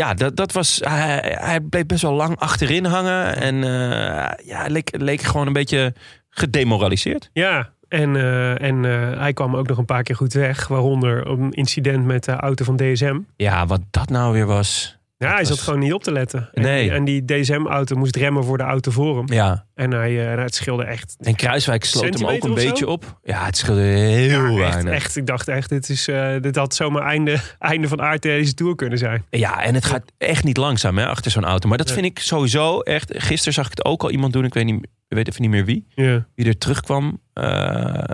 ja, 0.00 0.14
dat, 0.14 0.36
dat 0.36 0.52
was. 0.52 0.80
Hij, 0.84 1.36
hij 1.40 1.60
bleef 1.60 1.86
best 1.86 2.02
wel 2.02 2.12
lang 2.12 2.38
achterin 2.38 2.84
hangen. 2.84 3.36
En 3.36 3.54
eh, 3.64 4.46
ja, 4.46 4.66
leek, 4.66 4.96
leek 4.98 5.20
gewoon 5.20 5.46
een 5.46 5.52
beetje 5.52 5.94
gedemoraliseerd. 6.30 7.30
Ja, 7.32 7.70
en, 7.88 8.16
eh, 8.16 8.62
en 8.62 8.84
eh, 8.84 9.18
hij 9.18 9.32
kwam 9.32 9.56
ook 9.56 9.68
nog 9.68 9.78
een 9.78 9.84
paar 9.84 10.02
keer 10.02 10.16
goed 10.16 10.32
weg. 10.32 10.68
Waaronder 10.68 11.26
een 11.26 11.50
incident 11.50 12.04
met 12.04 12.24
de 12.24 12.32
auto 12.32 12.64
van 12.64 12.76
DSM. 12.76 13.18
Ja, 13.36 13.66
wat 13.66 13.80
dat 13.90 14.08
nou 14.08 14.32
weer 14.32 14.46
was. 14.46 14.98
Ja, 15.22 15.28
hij 15.28 15.38
was- 15.38 15.48
zat 15.48 15.58
gewoon 15.60 15.78
niet 15.78 15.92
op 15.92 16.02
te 16.02 16.12
letten. 16.12 16.48
En, 16.52 16.62
Nee. 16.62 16.82
die, 16.82 16.90
en 16.92 17.04
die 17.04 17.24
DSM-auto 17.24 17.96
moest 17.96 18.16
remmen 18.16 18.44
voor 18.44 18.56
de 18.58 18.64
auto 18.64 18.90
voor 18.90 19.16
hem. 19.16 19.32
Ja. 19.32 19.66
En 19.74 19.90
hij, 19.90 20.32
eh, 20.34 20.42
het 20.42 20.54
scheelde 20.54 20.84
echt... 20.84 21.16
En 21.18 21.34
Kruiswijk 21.34 21.84
sloot 21.84 22.18
hem 22.18 22.28
ook 22.28 22.44
een 22.44 22.54
beetje 22.54 22.88
op. 22.88 23.18
Ja, 23.22 23.44
het 23.44 23.56
scheelde 23.56 23.80
heel 23.80 24.46
Ja, 24.46 24.54
weinig. 24.70 24.92
echt, 24.94 25.16
ik 25.16 25.26
dacht 25.26 25.48
echt, 25.48 25.68
dit, 25.68 25.88
is, 25.88 26.08
eh, 26.08 26.34
dit 26.40 26.56
had 26.56 26.74
zomaar 26.74 27.02
einde, 27.02 27.36
einde 27.58 27.88
van 27.88 28.00
aard 28.00 28.22
deze 28.22 28.54
Tour 28.54 28.74
kunnen 28.74 28.98
zijn. 28.98 29.24
Ja, 29.30 29.62
en 29.62 29.74
het 29.74 29.84
gaat 29.84 30.02
echt 30.18 30.44
niet 30.44 30.56
langzaam 30.56 30.98
hè, 30.98 31.06
achter 31.06 31.30
zo'n 31.30 31.44
auto. 31.44 31.68
Maar 31.68 31.78
dat 31.78 31.92
vind 31.92 32.06
ik 32.06 32.18
sowieso 32.18 32.80
echt... 32.80 33.12
Gisteren 33.16 33.52
zag 33.54 33.64
ik 33.64 33.70
het 33.70 33.84
ook 33.84 34.02
al 34.02 34.10
iemand 34.10 34.32
doen. 34.32 34.44
Ik 34.44 34.54
weet, 34.54 34.64
niet, 34.64 34.84
ik 34.84 35.16
weet 35.16 35.28
even 35.28 35.42
niet 35.42 35.50
meer 35.50 35.64
wie. 35.64 35.86
Ja. 35.88 36.26
Wie 36.34 36.46
er 36.46 36.58
terugkwam. 36.58 37.20
Eh, 37.32 38.04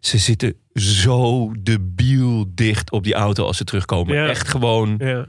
ze 0.00 0.18
zitten 0.18 0.54
zo 0.74 1.52
debiel 1.60 2.44
dicht 2.54 2.90
op 2.90 3.04
die 3.04 3.14
auto 3.14 3.44
als 3.44 3.56
ze 3.56 3.64
terugkomen. 3.64 4.28
Echt 4.28 4.48
gewoon... 4.48 4.94
Ja. 4.98 5.26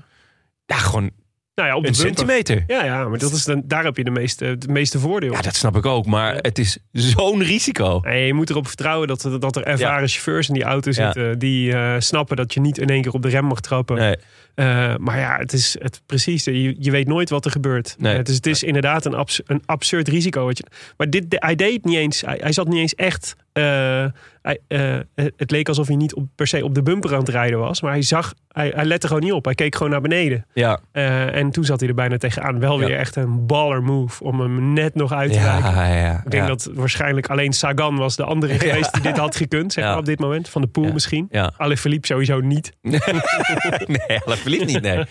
Ja, 0.72 0.78
gewoon 0.78 1.10
Nou 1.56 1.68
ja, 1.70 1.76
op 1.76 1.82
de 1.84 1.88
een 1.90 1.96
centimeter. 1.96 2.64
Ja, 2.68 2.84
ja, 2.84 3.08
maar 3.08 3.20
dat 3.20 3.32
is 3.32 3.44
dan, 3.46 3.62
daar 3.66 3.84
heb 3.84 3.98
je 3.98 4.04
de 4.04 4.12
meeste, 4.12 4.46
het 4.46 4.68
meeste 4.68 5.00
voordeel. 5.00 5.32
Ja, 5.32 5.42
dat 5.42 5.56
snap 5.56 5.76
ik 5.76 5.86
ook. 5.86 6.06
Maar 6.06 6.36
het 6.36 6.60
is 6.60 6.78
zo'n 6.92 7.44
risico. 7.44 8.02
En 8.02 8.18
je 8.18 8.34
moet 8.34 8.50
erop 8.50 8.68
vertrouwen 8.68 9.08
dat, 9.08 9.24
er- 9.24 9.40
dat 9.40 9.56
er 9.56 9.64
ervaren 9.64 10.08
chauffeurs 10.08 10.48
in 10.48 10.54
die 10.54 10.64
auto 10.64 10.90
Ja. 10.94 10.96
zitten. 11.06 11.40
Die 11.40 11.74
eh, 11.74 11.96
snappen 12.00 12.36
dat 12.36 12.54
je 12.54 12.60
niet 12.60 12.78
in 12.78 12.88
één 12.90 13.02
keer 13.02 13.12
op 13.14 13.22
de 13.22 13.30
rem 13.30 13.46
mag 13.46 13.60
trappen. 13.60 13.96
Nee. 13.98 14.16
Eh, 14.56 14.96
maar 14.98 15.20
ja, 15.20 15.38
het 15.38 15.54
is 15.54 15.76
het, 15.80 16.02
precies. 16.06 16.44
Je, 16.44 16.76
je 16.80 16.92
weet 16.92 17.08
nooit 17.08 17.30
wat 17.30 17.46
er 17.46 17.52
gebeurt. 17.52 17.96
Nee. 17.98 18.18
Eh, 18.18 18.24
dus 18.24 18.36
het 18.36 18.46
is 18.48 18.64
inderdaad 18.64 19.06
een, 19.06 19.14
abs- 19.16 19.42
een 19.46 19.62
absurd 19.66 20.08
risico. 20.08 20.46
Wat 20.46 20.58
je, 20.58 20.64
maar 20.98 21.10
dit, 21.10 21.32
de- 21.32 21.38
hij 21.40 21.56
deed 21.56 21.86
niet 21.86 21.96
eens. 21.98 22.22
Hij, 22.22 22.38
hij 22.42 22.52
zat 22.52 22.68
niet 22.68 22.80
eens 22.80 22.96
echt. 22.96 23.36
Eh, 23.54 24.06
hij, 24.42 24.60
eh, 24.68 24.96
het 25.38 25.52
leek 25.52 25.68
alsof 25.68 25.88
hij 25.88 25.96
niet 25.96 26.14
op, 26.16 26.28
per 26.36 26.48
se 26.48 26.64
op 26.64 26.76
de 26.76 26.84
bumper 26.84 27.14
aan 27.14 27.20
het 27.20 27.30
rijden 27.30 27.60
was. 27.60 27.82
Maar 27.82 27.92
hij 27.92 28.02
zag. 28.02 28.34
Hij, 28.48 28.72
hij 28.76 28.86
lette 28.86 29.08
gewoon 29.08 29.22
niet 29.24 29.32
op. 29.32 29.46
Hij 29.46 29.56
keek 29.56 29.76
gewoon 29.76 29.92
naar 29.92 30.02
beneden. 30.02 30.46
Ja, 30.54 30.80
Eh, 30.92 31.36
en 31.36 31.52
toen 31.52 31.64
zat 31.64 31.80
hij 31.80 31.90
er 31.90 31.96
bijna 31.96 32.18
tegenaan. 32.18 32.60
Wel 32.60 32.80
Ja. 32.82 32.88
weer 32.88 32.98
echt 32.98 33.16
een 33.16 33.46
baller 33.46 33.84
move 33.84 34.24
om 34.24 34.40
hem 34.40 34.74
net 34.74 34.96
nog 34.96 35.14
uit 35.14 35.32
te 35.34 35.40
ja, 35.40 35.88
ja. 35.96 36.22
Ik 36.26 36.32
denk 36.32 36.48
dat 36.48 36.70
waarschijnlijk 36.74 37.28
alleen 37.30 37.54
Sagan 37.54 37.96
was 37.98 38.16
de 38.16 38.24
andere 38.24 38.60
geweest 38.60 38.94
die 38.94 39.02
dit 39.02 39.18
had 39.18 39.36
gekund. 39.36 39.74
Zeg 39.74 39.84
maar 39.84 39.98
op 39.98 40.06
dit 40.06 40.20
moment. 40.20 40.50
Van 40.50 40.62
de 40.62 40.68
pool 40.68 40.86
Ja. 40.86 40.94
misschien. 40.94 41.28
Ja. 41.30 41.54
Philippe 41.76 42.08
sowieso 42.08 42.40
niet. 42.40 42.72
nee, 42.82 44.20
Alaphilippe 44.26 44.66
niet, 44.66 44.82
nee. 44.82 45.06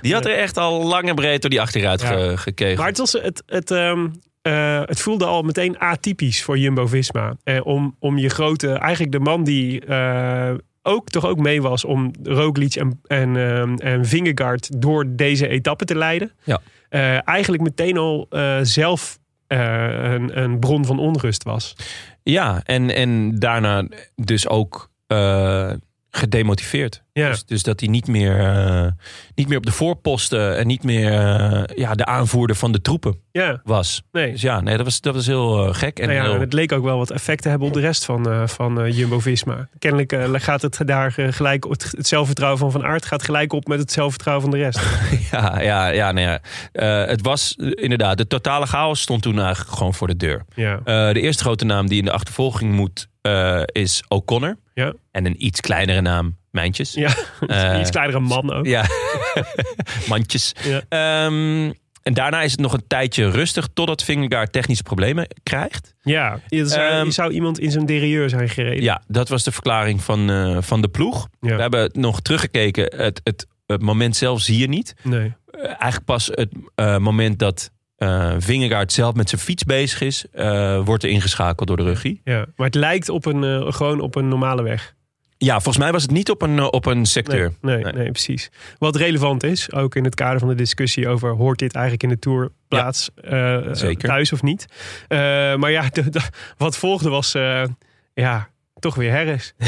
Die 0.00 0.12
had 0.14 0.26
er 0.26 0.34
echt 0.36 0.56
al 0.56 0.82
lang 0.86 1.08
en 1.08 1.14
breed 1.14 1.40
door 1.40 1.50
die 1.50 1.60
achteruit 1.60 2.02
ge- 2.02 2.32
gekeken. 2.36 2.78
Maar 2.78 2.88
het, 2.88 2.98
was, 2.98 3.12
het, 3.12 3.42
het, 3.46 3.70
ehm, 3.70 4.08
eh, 4.42 4.82
het 4.84 5.00
voelde 5.00 5.24
al 5.24 5.42
meteen 5.42 5.78
atypisch 5.78 6.42
voor 6.42 6.58
Jumbo-Visma. 6.58 7.36
Eh, 7.44 7.66
om, 7.66 7.96
om 7.98 8.18
je 8.18 8.28
grote... 8.28 8.72
Eigenlijk 8.72 9.12
de 9.12 9.20
man 9.20 9.44
die 9.44 9.86
eh, 9.86 10.54
ook, 10.82 11.08
toch 11.08 11.26
ook 11.26 11.38
mee 11.38 11.62
was... 11.62 11.84
om 11.84 12.10
Roglic 12.22 12.74
en, 12.74 13.00
en, 13.06 13.36
en 13.76 14.06
Vingegaard 14.06 14.80
door 14.80 15.04
deze 15.08 15.48
etappe 15.48 15.84
te 15.84 15.96
leiden. 15.96 16.32
Ja. 16.44 16.60
Eigenlijk 17.24 17.62
meteen 17.62 17.96
al 17.96 18.28
zelf 18.62 19.18
een, 19.46 20.38
een 20.42 20.58
bron 20.58 20.84
van 20.84 20.98
onrust 20.98 21.42
was. 21.42 21.76
Ja, 22.22 22.60
en, 22.64 22.94
en 22.94 23.38
daarna 23.38 23.88
dus 24.14 24.48
ook 24.48 24.90
gedemotiveerd. 26.16 27.02
Ja. 27.12 27.28
Dus, 27.28 27.44
dus 27.44 27.62
dat 27.62 27.80
hij 27.80 27.88
niet 27.88 28.06
meer, 28.06 28.38
eh, 28.40 28.86
niet 29.34 29.48
meer 29.48 29.56
op 29.58 29.66
de 29.66 29.72
voorposten 29.72 30.56
en 30.56 30.66
niet 30.66 30.82
meer 30.82 31.12
eh, 31.12 31.62
ja, 31.76 31.94
de 31.94 32.04
aanvoerder 32.04 32.56
van 32.56 32.72
de 32.72 32.80
troepen 32.80 33.16
Ja, 33.32 33.60
was. 33.64 34.02
nee. 34.12 34.32
Dus 34.32 34.40
ja, 34.40 34.60
nee, 34.60 34.76
dat 34.76 34.84
was, 34.84 35.00
dat 35.00 35.14
was 35.14 35.26
heel 35.26 35.66
eh, 35.66 35.74
gek. 35.74 35.98
En 35.98 36.08
Nou 36.08 36.18
ja, 36.20 36.30
heel- 36.30 36.40
het 36.40 36.52
leek 36.52 36.72
ook 36.72 36.84
wel 36.84 36.98
wat 36.98 37.10
effect 37.10 37.42
te 37.42 37.48
hebben 37.48 37.68
op 37.68 37.74
de 37.74 37.80
rest 37.80 38.04
van, 38.04 38.48
van 38.48 38.90
Jumbo-Visma. 38.92 39.68
Kennelijk 39.78 40.16
gaat 40.32 40.62
het 40.62 40.78
daar 40.84 41.12
gelijk... 41.12 41.64
Het, 41.68 41.92
het 41.96 42.06
zelfvertrouwen 42.06 42.58
van 42.60 42.70
Van 42.72 42.84
Aert 42.84 43.04
gaat 43.06 43.22
gelijk 43.22 43.52
op 43.52 43.66
met 43.66 43.78
het 43.78 43.92
zelfvertrouwen 43.92 44.50
van 44.50 44.58
de 44.58 44.62
rest. 44.64 44.80
ja, 45.32 45.60
ja, 45.60 45.88
ja, 45.88 46.12
nee, 46.12 46.24
ja. 46.24 46.40
Eh, 46.72 47.06
het 47.08 47.22
was 47.22 47.54
inderdaad, 47.56 48.16
de 48.16 48.26
totale 48.26 48.66
chaos 48.66 49.00
stond 49.00 49.22
toen 49.22 49.38
eigenlijk 49.40 49.76
gewoon 49.76 49.94
voor 49.94 50.06
de 50.06 50.16
deur. 50.16 50.44
Ja, 50.54 50.80
de 51.12 51.20
eerste 51.20 51.42
grote 51.42 51.64
naam 51.64 51.88
die 51.88 51.98
in 51.98 52.04
de 52.04 52.12
achtervolging 52.12 52.72
moet 52.72 53.08
is 53.72 54.02
O'Connor. 54.08 54.56
Ja, 54.74 54.92
En 55.10 55.26
een 55.26 55.44
iets 55.46 55.60
kleinere 55.60 56.00
naam, 56.00 56.36
Mijntjes. 56.50 56.94
ja. 56.94 57.14
Eh, 57.46 57.78
iets 57.80 57.90
kleinere 57.90 58.20
man 58.20 58.52
ook. 58.52 58.66
Ja, 58.66 58.84
mandjes. 60.08 60.52
Ja. 60.62 60.82
Ehm, 60.88 61.72
en 62.02 62.14
daarna 62.14 62.42
is 62.42 62.50
het 62.50 62.60
nog 62.60 62.72
een 62.72 62.86
tijdje 62.86 63.30
rustig 63.30 63.68
totdat 63.72 64.02
Vingegaard 64.02 64.52
technische 64.52 64.82
problemen 64.82 65.26
krijgt. 65.42 65.94
Ja, 66.02 66.40
je 66.48 66.66
zou, 66.66 66.90
Ehm, 66.90 67.10
zou 67.10 67.32
iemand 67.32 67.58
in 67.58 67.70
zijn 67.70 67.86
derieur 67.86 68.28
zijn 68.28 68.48
gereden. 68.48 68.82
Ja, 68.82 69.02
dat 69.06 69.28
was 69.28 69.42
de 69.44 69.52
verklaring 69.52 70.02
van, 70.02 70.30
eh, 70.30 70.56
van 70.60 70.80
de 70.80 70.88
ploeg. 70.88 71.28
Ja. 71.40 71.54
We 71.56 71.60
hebben 71.62 71.90
nog 71.92 72.20
teruggekeken. 72.20 72.96
Het, 72.96 73.20
het, 73.24 73.46
het 73.66 73.82
moment 73.82 74.16
zelf 74.16 74.40
zie 74.40 74.58
je 74.58 74.68
niet. 74.68 74.94
Nee. 75.02 75.32
Eh, 75.50 75.64
eigenlijk 75.64 76.04
pas 76.04 76.30
het 76.34 76.50
moment 77.00 77.38
dat 77.38 77.70
eh 78.02 78.34
Vingegaard 78.38 78.92
zelf 78.92 79.14
met 79.14 79.28
zijn 79.28 79.40
fiets 79.40 79.64
bezig 79.64 80.00
is, 80.00 80.24
eh, 80.32 80.80
wordt 80.84 81.02
er 81.02 81.10
ingeschakeld 81.10 81.68
door 81.68 81.76
de 81.76 81.82
ruggie. 81.82 82.20
Ja. 82.24 82.46
Maar 82.56 82.66
het 82.66 82.74
lijkt 82.74 83.08
op 83.08 83.26
een, 83.26 83.44
eh, 83.44 83.72
gewoon 83.72 84.00
op 84.00 84.14
een 84.14 84.28
normale 84.28 84.62
weg. 84.62 84.94
Ja, 85.38 85.52
volgens 85.52 85.76
mij 85.84 85.92
was 85.92 86.02
het 86.02 86.10
niet 86.10 86.30
op 86.30 86.42
een, 86.42 86.60
op 86.60 86.86
een 86.86 87.06
secteur. 87.06 87.52
Nee, 87.60 87.74
nee, 87.74 87.84
Nee. 87.84 87.92
nee, 87.92 88.10
precies. 88.10 88.50
Wat 88.78 88.96
relevant 88.96 89.42
is, 89.42 89.72
ook 89.72 89.94
in 89.94 90.04
het 90.04 90.14
kader 90.14 90.38
van 90.38 90.48
de 90.48 90.54
discussie 90.54 91.08
over 91.08 91.30
hoort 91.30 91.58
dit 91.58 91.72
eigenlijk 91.74 92.02
in 92.02 92.08
de 92.08 92.18
Tour 92.18 92.50
plaats 92.68 93.10
zeker. 93.72 94.08
thuis 94.08 94.32
of 94.32 94.42
niet. 94.42 94.66
Maar 95.58 95.70
ja, 95.70 95.88
de- 95.92 96.10
de- 96.10 96.28
wat 96.56 96.76
volgde 96.76 97.08
was 97.08 97.32
ja, 98.14 98.48
toch 98.78 98.94
weer 98.94 99.12
Harris. 99.12 99.54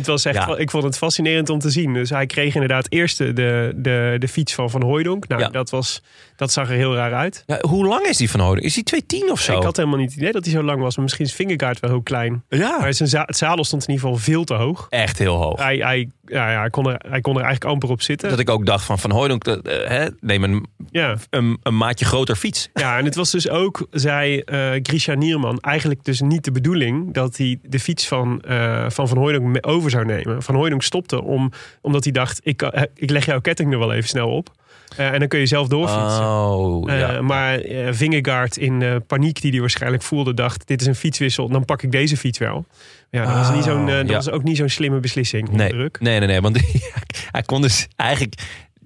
het 0.00 0.08
was 0.10 0.24
echt, 0.24 0.36
Ja. 0.48 0.56
ik 0.56 0.70
vond 0.70 0.84
het 0.84 0.96
fascinerend 0.96 1.48
om 1.48 1.58
te 1.58 1.70
zien. 1.70 1.92
Dus 1.92 2.10
hij 2.10 2.26
kreeg 2.26 2.54
inderdaad 2.54 2.86
eerst 2.88 3.18
de, 3.18 3.32
de, 3.76 4.16
de, 4.18 4.28
fiets 4.28 4.54
van 4.54 4.70
Van 4.70 4.82
Hooijdonk. 4.82 5.28
Nou, 5.28 5.40
Ja. 5.40 5.48
dat, 5.48 5.70
was, 5.70 6.02
dat 6.36 6.52
zag 6.52 6.68
er 6.68 6.74
heel 6.74 6.94
raar 6.94 7.14
uit. 7.14 7.42
Ja, 7.46 7.58
hoe 7.60 7.86
lang 7.86 8.06
is 8.06 8.16
die 8.16 8.30
van 8.30 8.40
Houden? 8.40 8.64
Is 8.64 8.74
die 8.74 8.82
210 8.84 9.30
of 9.32 9.40
zo? 9.40 9.56
Ik 9.56 9.62
had 9.62 9.76
helemaal 9.76 9.98
niet 9.98 10.10
het 10.10 10.18
idee 10.18 10.32
dat 10.32 10.44
hij 10.44 10.52
zo 10.54 10.62
lang 10.62 10.80
was. 10.80 10.94
Maar 10.94 11.04
misschien 11.04 11.24
is 11.24 11.32
Vingegaard 11.34 11.80
wel 11.80 11.90
heel 11.90 12.02
klein. 12.02 12.42
ja, 12.48 12.78
Maar 12.80 12.94
zijn 12.94 13.08
za- 13.08 13.22
het 13.26 13.36
zadel 13.36 13.64
stond 13.64 13.82
in 13.86 13.90
ieder 13.94 14.04
geval 14.08 14.22
veel 14.22 14.44
te 14.44 14.54
hoog. 14.54 14.86
echt 14.90 15.18
heel 15.18 15.36
hoog. 15.36 15.58
Hij, 15.62 15.76
hij, 15.76 16.08
ja, 16.24 16.50
ja, 16.50 16.60
hij, 16.60 16.70
kon 16.70 16.88
er, 16.90 17.00
hij 17.08 17.20
kon 17.20 17.36
er 17.36 17.42
eigenlijk 17.42 17.72
amper 17.72 17.90
op 17.90 18.02
zitten. 18.02 18.28
Dat 18.30 18.38
ik 18.38 18.50
ook 18.50 18.66
dacht 18.66 18.84
van 18.84 18.98
Van 18.98 19.10
Hooydonk, 19.10 19.44
dat, 19.44 19.66
eh, 19.66 19.88
hè, 19.88 20.06
neem 20.20 20.44
een, 20.44 20.66
Ja. 20.90 21.16
een, 21.30 21.58
een 21.62 21.76
maatje 21.76 22.04
groter 22.04 22.36
fiets. 22.36 22.68
ja, 22.74 22.98
en 22.98 23.04
het 23.04 23.14
was 23.14 23.30
dus 23.30 23.48
ook, 23.48 23.86
zei 23.90 24.38
eh 24.40 24.70
Grisha 24.82 25.14
Nierman, 25.14 25.58
eigenlijk 25.60 26.04
dus 26.04 26.20
niet 26.20 26.44
de 26.44 26.52
bedoeling 26.52 27.14
dat 27.14 27.36
hij 27.36 27.58
de 27.62 27.80
fiets 27.80 28.08
van 28.08 28.40
eh, 28.40 28.84
Van, 28.88 29.08
van 29.08 29.18
Hooydonk 29.18 29.44
me- 29.46 29.62
over 29.96 30.08
zou 30.08 30.24
nemen. 30.24 30.42
Van 30.42 30.54
Hooydonk 30.54 30.82
stopte 30.82 31.22
om, 31.22 31.52
omdat 31.80 32.04
hij 32.04 32.12
dacht, 32.12 32.40
ik, 32.42 32.62
eh, 32.62 32.82
ik 32.94 33.10
leg 33.10 33.26
jouw 33.26 33.40
ketting 33.40 33.72
er 33.72 33.78
wel 33.78 33.92
even 33.92 34.08
snel 34.08 34.28
op. 34.28 34.50
Eh, 34.96 35.12
en 35.12 35.18
dan 35.18 35.28
kun 35.28 35.38
je 35.38 35.46
zelf 35.46 35.68
doorfietsen. 35.68 36.24
Oh, 36.24 36.92
Eh. 36.92 37.20
Maar 37.20 37.60
Vingegaard 37.90 38.56
in 38.56 38.78
de 38.78 39.02
paniek 39.06 39.40
die 39.40 39.50
hij 39.50 39.60
waarschijnlijk 39.60 40.02
voelde, 40.02 40.34
dacht: 40.34 40.66
dit 40.66 40.80
is 40.80 40.86
een 40.86 40.94
fietswissel, 40.94 41.48
dan 41.48 41.64
pak 41.64 41.82
ik 41.82 41.92
deze 41.92 42.16
fiets 42.16 42.38
wel. 42.38 42.66
Ja, 43.10 43.24
dat, 43.24 43.34
was, 43.34 43.54
niet 43.54 43.64
zo'n, 43.64 43.88
eh, 43.88 43.96
dat 43.96 44.08
ja. 44.08 44.14
was 44.14 44.30
ook 44.30 44.42
niet 44.42 44.56
zo'n 44.56 44.68
slimme 44.68 45.00
beslissing. 45.00 45.50
nee, 45.50 45.68
druk. 45.68 46.00
nee, 46.00 46.18
nee, 46.18 46.28
nee, 46.28 46.40
want 46.40 46.58
hij 47.32 47.42
kon 47.42 47.62
dus 47.62 47.88
eigenlijk 47.96 48.34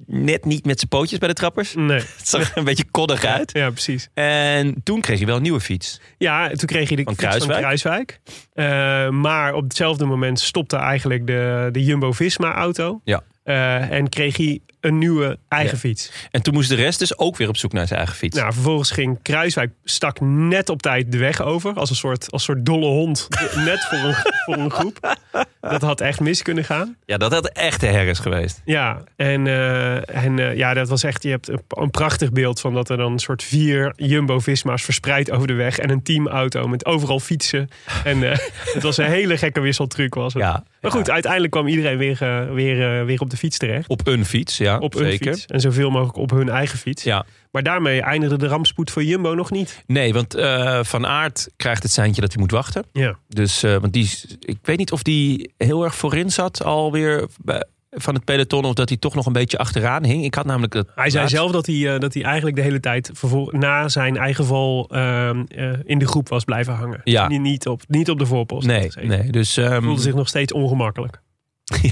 net 0.07 0.45
niet 0.45 0.65
met 0.65 0.79
zijn 0.79 0.91
pootjes 0.91 1.19
bij 1.19 1.29
de 1.29 1.35
trappers. 1.35 1.75
Nee. 1.75 2.01
Het 2.19 2.29
zag 2.29 2.51
er 2.51 2.59
een 2.59 2.65
beetje 2.65 2.85
koddig 2.91 3.25
uit. 3.25 3.53
Ja, 3.53 3.71
precies. 3.71 4.09
En 4.15 4.81
toen 4.83 5.01
kreeg 5.01 5.19
hij 5.19 5.27
wel 5.27 5.37
een 5.37 5.43
nieuwe 5.43 5.61
fiets. 5.61 6.01
Ja, 6.19 6.49
toen 6.49 6.67
kreeg 6.67 6.89
je 6.89 6.97
de 6.97 7.03
Van 7.03 7.15
fiets 7.15 7.27
van 7.27 7.47
Kruiswijk? 7.47 7.61
Kruiswijk. 7.61 8.21
Eh, 8.53 9.09
maar 9.09 9.55
op 9.55 9.63
hetzelfde 9.63 10.05
moment 10.05 10.41
stopte 10.41 10.77
eigenlijk 10.77 11.27
de, 11.27 11.69
de 11.73 11.85
Jumbo-Visma-auto. 11.85 13.01
Ja. 13.05 13.23
Eh, 13.45 13.91
en 13.91 14.09
kreeg 14.09 14.37
hij 14.37 14.61
een 14.81 14.99
nieuwe 14.99 15.39
eigen 15.49 15.73
Ja. 15.73 15.79
fiets. 15.79 16.11
En 16.31 16.43
toen 16.43 16.55
moest 16.55 16.69
de 16.69 16.75
rest 16.75 16.99
dus 16.99 17.19
ook 17.19 17.37
weer 17.37 17.49
op 17.49 17.57
zoek 17.57 17.73
naar 17.73 17.87
zijn 17.87 17.99
eigen 17.99 18.17
fiets. 18.17 18.37
Nou, 18.39 18.53
vervolgens 18.53 18.91
ging 18.91 19.19
Kruiswijk 19.23 19.73
stak 19.85 20.21
net 20.21 20.69
op 20.69 20.83
tijd 20.83 21.13
de 21.13 21.19
weg 21.19 21.43
over. 21.43 21.75
Als 21.75 21.91
een 21.91 21.97
soort, 21.97 22.31
als 22.31 22.45
soort 22.45 22.67
dolle 22.67 22.87
hond. 22.87 23.29
net 23.57 23.85
voor 23.85 23.99
een, 23.99 24.15
voor 24.45 24.57
een 24.57 24.71
groep. 24.71 25.17
Dat 25.61 25.83
had 25.83 26.01
echt 26.01 26.21
mis 26.21 26.43
kunnen 26.43 26.65
gaan. 26.65 26.97
Ja, 27.05 27.17
dat 27.17 27.33
had 27.33 27.47
echt 27.49 27.81
de 27.81 27.87
herres 27.87 28.19
geweest. 28.19 28.63
Ja, 28.65 29.03
en, 29.17 29.47
eh, 29.47 30.25
en 30.25 30.39
eh, 30.39 30.57
ja, 30.57 30.75
dat 30.75 30.89
was 30.89 31.03
echt. 31.03 31.23
Je 31.23 31.31
hebt 31.31 31.49
een, 31.49 31.63
een 31.69 31.91
prachtig 31.91 32.33
beeld 32.33 32.61
van 32.61 32.75
dat 32.75 32.89
er 32.89 32.97
dan 32.97 33.13
een 33.13 33.19
soort 33.19 33.43
vier 33.43 33.93
Jumbo-Visma's 33.97 34.83
verspreid 34.83 35.31
over 35.31 35.47
de 35.47 35.53
weg. 35.53 35.79
En 35.79 35.91
een 35.91 36.03
teamauto 36.03 36.69
met 36.69 36.85
overal 36.87 37.21
fietsen. 37.21 37.69
En 38.05 38.21
het 38.75 38.83
was 38.83 38.97
een 38.97 39.11
hele 39.11 39.39
gekke 39.39 39.61
wisseltruc. 39.61 40.15
Was 40.15 40.33
het. 40.33 40.43
Ja, 40.43 40.65
Maar 40.85 40.93
goed, 40.93 41.11
uiteindelijk 41.11 41.53
kwam 41.53 41.67
iedereen 41.67 41.99
weer, 41.99 42.23
eh, 42.23 42.53
weer, 42.53 42.99
eh, 43.01 43.05
weer 43.05 43.21
op 43.21 43.31
de 43.31 43.37
fiets 43.37 43.59
terecht. 43.59 43.89
Op 43.89 44.07
een 44.07 44.25
fiets, 44.25 44.57
ja. 44.59 44.79
Op 44.79 44.95
een 44.95 45.05
zeker. 45.05 45.33
fiets. 45.35 45.47
En 45.47 45.61
zoveel 45.61 45.91
mogelijk 45.91 46.17
op 46.17 46.31
hun 46.31 46.49
eigen 46.49 46.79
fiets. 46.79 47.03
Ja. 47.03 47.27
Maar 47.51 47.63
daarmee 47.63 48.01
eindigde 48.03 48.39
de 48.39 48.47
rampspoed 48.47 48.91
voor 48.91 49.05
Jumbo 49.05 49.35
nog 49.35 49.51
niet. 49.51 49.83
Nee, 49.87 50.13
want 50.13 50.35
eh, 50.35 50.79
Van 50.85 51.07
Aert 51.07 51.49
krijgt 51.57 51.83
het 51.83 51.93
seintje 51.93 52.21
dat 52.21 52.33
hij 52.33 52.41
moet 52.43 52.51
wachten. 52.51 52.85
Ja. 52.93 53.17
Dus, 53.29 53.61
want 53.61 53.93
die, 53.93 54.11
ik 54.41 54.59
weet 54.63 54.79
niet 54.79 54.93
of 54.93 55.03
die 55.03 55.53
heel 55.59 55.85
erg 55.85 55.95
voorin 55.95 56.31
zat 56.31 56.65
alweer 56.65 57.27
bij- 57.39 57.65
van 57.95 58.15
het 58.15 58.25
peloton. 58.25 58.65
Of 58.65 58.75
dat 58.75 58.89
hij 58.89 58.99
toch 58.99 59.15
nog 59.15 59.27
een 59.27 59.33
beetje 59.33 59.59
achteraan 59.59 60.05
hing. 60.05 60.25
Ik 60.25 60.35
had 60.35 60.45
namelijk 60.47 60.73
Hij 60.75 60.85
zei 61.11 61.15
laatst- 61.23 61.37
zelf 61.37 61.51
dat 61.53 61.67
hij, 61.67 61.95
eh, 61.95 62.01
dat 62.01 62.15
hij 62.15 62.23
eigenlijk 62.23 62.57
de 62.57 62.63
hele 62.63 62.81
tijd 62.81 63.11
na 63.51 63.89
zijn 63.89 64.17
eigen 64.17 64.45
val 64.45 64.89
ehm, 64.91 65.45
eh, 65.49 65.73
in 65.85 65.99
de 65.99 66.07
groep 66.07 66.29
was 66.29 66.45
blijven 66.45 66.75
hangen. 66.75 67.01
Ja. 67.05 67.29
Niet, 67.29 67.41
niet, 67.41 67.67
op, 67.67 67.83
niet 67.89 68.11
op 68.11 68.19
de 68.19 68.27
voorpost. 68.27 68.67
Nee, 68.67 68.91
nee. 69.03 69.31
Dus, 69.31 69.57
ehm, 69.57 69.83
voelde 69.83 70.01
zich 70.01 70.15
nog 70.15 70.29
steeds 70.29 70.53
ongemakkelijk. 70.53 71.21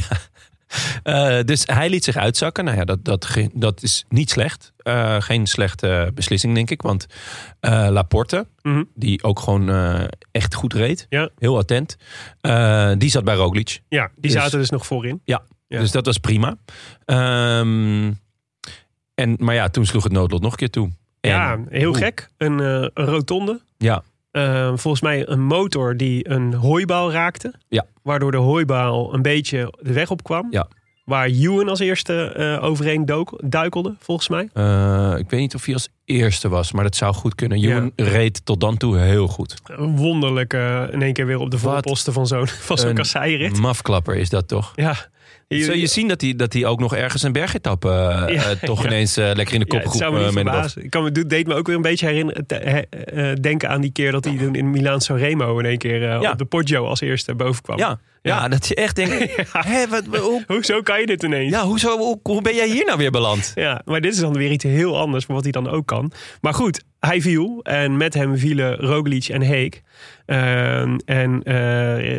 eh, 1.03 1.39
dus 1.45 1.63
hij 1.67 1.89
liet 1.91 2.05
zich 2.05 2.17
uitzakken. 2.17 2.65
Nou 2.65 2.77
ja, 2.77 2.85
dat, 2.85 3.05
dat, 3.05 3.37
dat 3.55 3.83
is 3.83 4.05
niet 4.09 4.31
slecht. 4.31 4.73
Geen 5.19 5.47
slechte 5.47 6.11
beslissing, 6.15 6.55
denk 6.55 6.71
ik. 6.71 6.83
Want 6.83 7.07
Laporte, 7.61 8.47
Mhm. 8.63 8.83
die 8.95 9.23
ook 9.23 9.41
gewoon 9.41 9.71
echt 10.31 10.55
goed 10.55 10.73
reed. 10.75 11.07
Ja. 11.09 11.29
Heel 11.39 11.59
attent. 11.59 11.97
die 12.99 13.11
zat 13.11 13.25
bij 13.25 13.35
Roglic. 13.35 13.81
Ja, 13.89 14.07
die 14.17 14.31
Dus- 14.31 14.33
zaten 14.33 14.59
dus 14.59 14.71
nog 14.71 14.87
voorin. 14.87 15.21
Ja, 15.25 15.43
Ja. 15.73 15.79
dus 15.81 15.91
dat 15.91 16.07
was 16.07 16.19
prima. 16.19 16.57
Ehm, 17.05 18.13
en, 19.15 19.37
maar 19.39 19.55
ja, 19.55 19.69
toen 19.69 19.87
sloeg 19.87 20.03
het 20.03 20.13
noodlot 20.13 20.43
nog 20.43 20.51
een 20.53 20.59
keer 20.59 20.71
toe. 20.71 20.91
En- 21.21 21.31
ja, 21.31 21.59
heel 21.69 21.93
gek. 21.93 22.29
Een, 22.37 22.61
eh, 22.61 22.89
een 22.95 23.05
rotonde. 23.07 23.61
Ja, 23.79 24.03
Eh, 24.31 24.67
volgens 24.75 25.01
mij 25.03 25.29
een 25.29 25.43
motor 25.43 25.97
die 25.97 26.29
een 26.31 26.55
hooibaal 26.55 27.13
raakte. 27.13 27.55
Ja. 27.69 27.87
Waardoor 28.03 28.31
de 28.31 28.37
hooibaal 28.37 29.15
een 29.15 29.23
beetje 29.23 29.75
de 29.81 29.93
weg 29.93 30.11
op 30.11 30.23
kwam. 30.23 30.47
Ja. 30.51 30.67
Waar 31.05 31.27
Ewan 31.27 31.69
als 31.69 31.79
eerste 31.81 32.25
eh, 32.25 32.65
overheen 32.65 33.07
dook, 33.07 33.41
duikelde, 33.45 33.95
volgens 33.99 34.29
mij. 34.29 34.49
eh, 34.53 35.15
ik 35.19 35.31
weet 35.31 35.41
niet 35.41 35.55
of 35.55 35.65
hij 35.65 35.75
als 35.75 35.89
eerste 36.05 36.49
was, 36.49 36.73
maar 36.73 36.85
dat 36.85 36.97
zou 36.97 37.15
goed 37.15 37.35
kunnen. 37.35 37.59
Jeroen 37.59 37.93
reed 37.97 38.45
tot 38.45 38.61
dan 38.61 38.77
toe 38.77 38.99
heel 38.99 39.29
goed. 39.29 39.55
Wonderlijk 39.77 40.53
in 40.93 41.03
één 41.03 41.13
keer 41.13 41.27
weer 41.27 41.39
op 41.39 41.51
de 41.51 41.59
voorposten 41.59 42.13
van 42.13 42.27
zo'n 42.27 42.47
van 42.49 42.79
Een 42.79 42.95
kasseirit. 42.95 43.59
Mafklapper 43.59 44.17
is 44.17 44.29
dat 44.29 44.49
toch? 44.49 44.73
Ja. 44.75 44.97
Zul 45.61 45.75
je 45.75 45.87
zien 45.87 46.09
dat 46.09 46.21
hij, 46.21 46.37
dat 46.37 46.53
hij 46.53 46.67
ook 46.67 46.81
nog 46.81 46.95
ergens 46.97 47.23
een 47.23 47.33
bergetappe 47.33 47.89
eh, 47.89 48.35
Ja, 48.35 48.43
eh, 48.51 48.51
toch 48.71 48.83
ja. 48.83 48.89
ineens 48.89 49.17
eh, 49.17 49.31
lekker 49.35 49.55
in 49.55 49.61
de 49.61 49.67
Ja, 49.69 49.75
het 49.75 49.83
kopgroep 49.83 50.01
zou 50.03 50.13
me 50.13 50.19
niet 50.19 50.27
boven- 50.35 50.51
verbazen. 50.51 50.85
Ik 50.85 50.91
kan 50.91 51.03
me, 51.03 51.11
het 51.13 51.31
deed 51.31 51.47
me 51.47 51.55
ook 51.55 51.67
weer 51.67 51.77
een 51.77 51.83
beetje 51.83 52.07
herinneren, 52.07 52.47
te- 52.47 53.37
denken 53.41 53.69
aan 53.69 53.81
die 53.81 53.93
keer 53.93 54.13
dat 54.13 54.25
hij 54.25 54.37
toen 54.37 54.55
in 54.55 54.71
Milaan 54.71 55.01
Sanremo 55.01 55.59
in 55.59 55.65
één 55.65 55.79
keer 55.79 56.01
Ja. 56.01 56.31
op 56.31 56.39
de 56.39 56.45
Poggio 56.45 56.87
als 56.87 57.01
eerste 57.01 57.35
boven 57.35 57.63
kwam. 57.63 57.79
Ja, 57.79 57.99
ja. 58.23 58.49
dat 58.49 58.69
je 58.69 58.75
echt 58.75 58.97
denkt, 58.97 59.37
hè, 59.53 59.89
wat, 59.89 60.03
hoe, 60.21 60.45
Hoezo 60.47 60.81
kan 60.83 61.01
je 61.01 61.07
dit 61.07 61.23
ineens? 61.23 61.51
ja, 61.53 61.65
hoezo, 61.65 61.99
hoe, 61.99 62.19
hoe 62.23 62.43
ben 62.43 62.55
jij 62.55 62.69
hier 62.69 62.85
nou 62.85 62.99
weer 62.99 63.11
beland? 63.11 63.53
Ja, 63.55 63.83
maar 63.85 64.01
dit 64.01 64.13
is 64.13 64.19
dan 64.21 64.33
weer 64.33 64.51
iets 64.51 64.65
heel 64.65 64.99
anders 64.99 65.25
van 65.25 65.35
wat 65.35 65.45
hij 65.45 65.53
dan 65.53 65.69
ook 65.69 65.87
kan. 65.87 66.13
Maar 66.41 66.55
goed, 66.55 66.83
hij 67.01 67.21
viel 67.21 67.61
en 67.63 67.97
met 67.97 68.15
hem 68.15 68.39
vielen 68.39 68.77
Roglic 68.77 69.25
en 69.29 69.41
Heek. 69.43 69.83
Ehm, 70.33 70.97
en 71.05 71.43
eh 71.43 71.55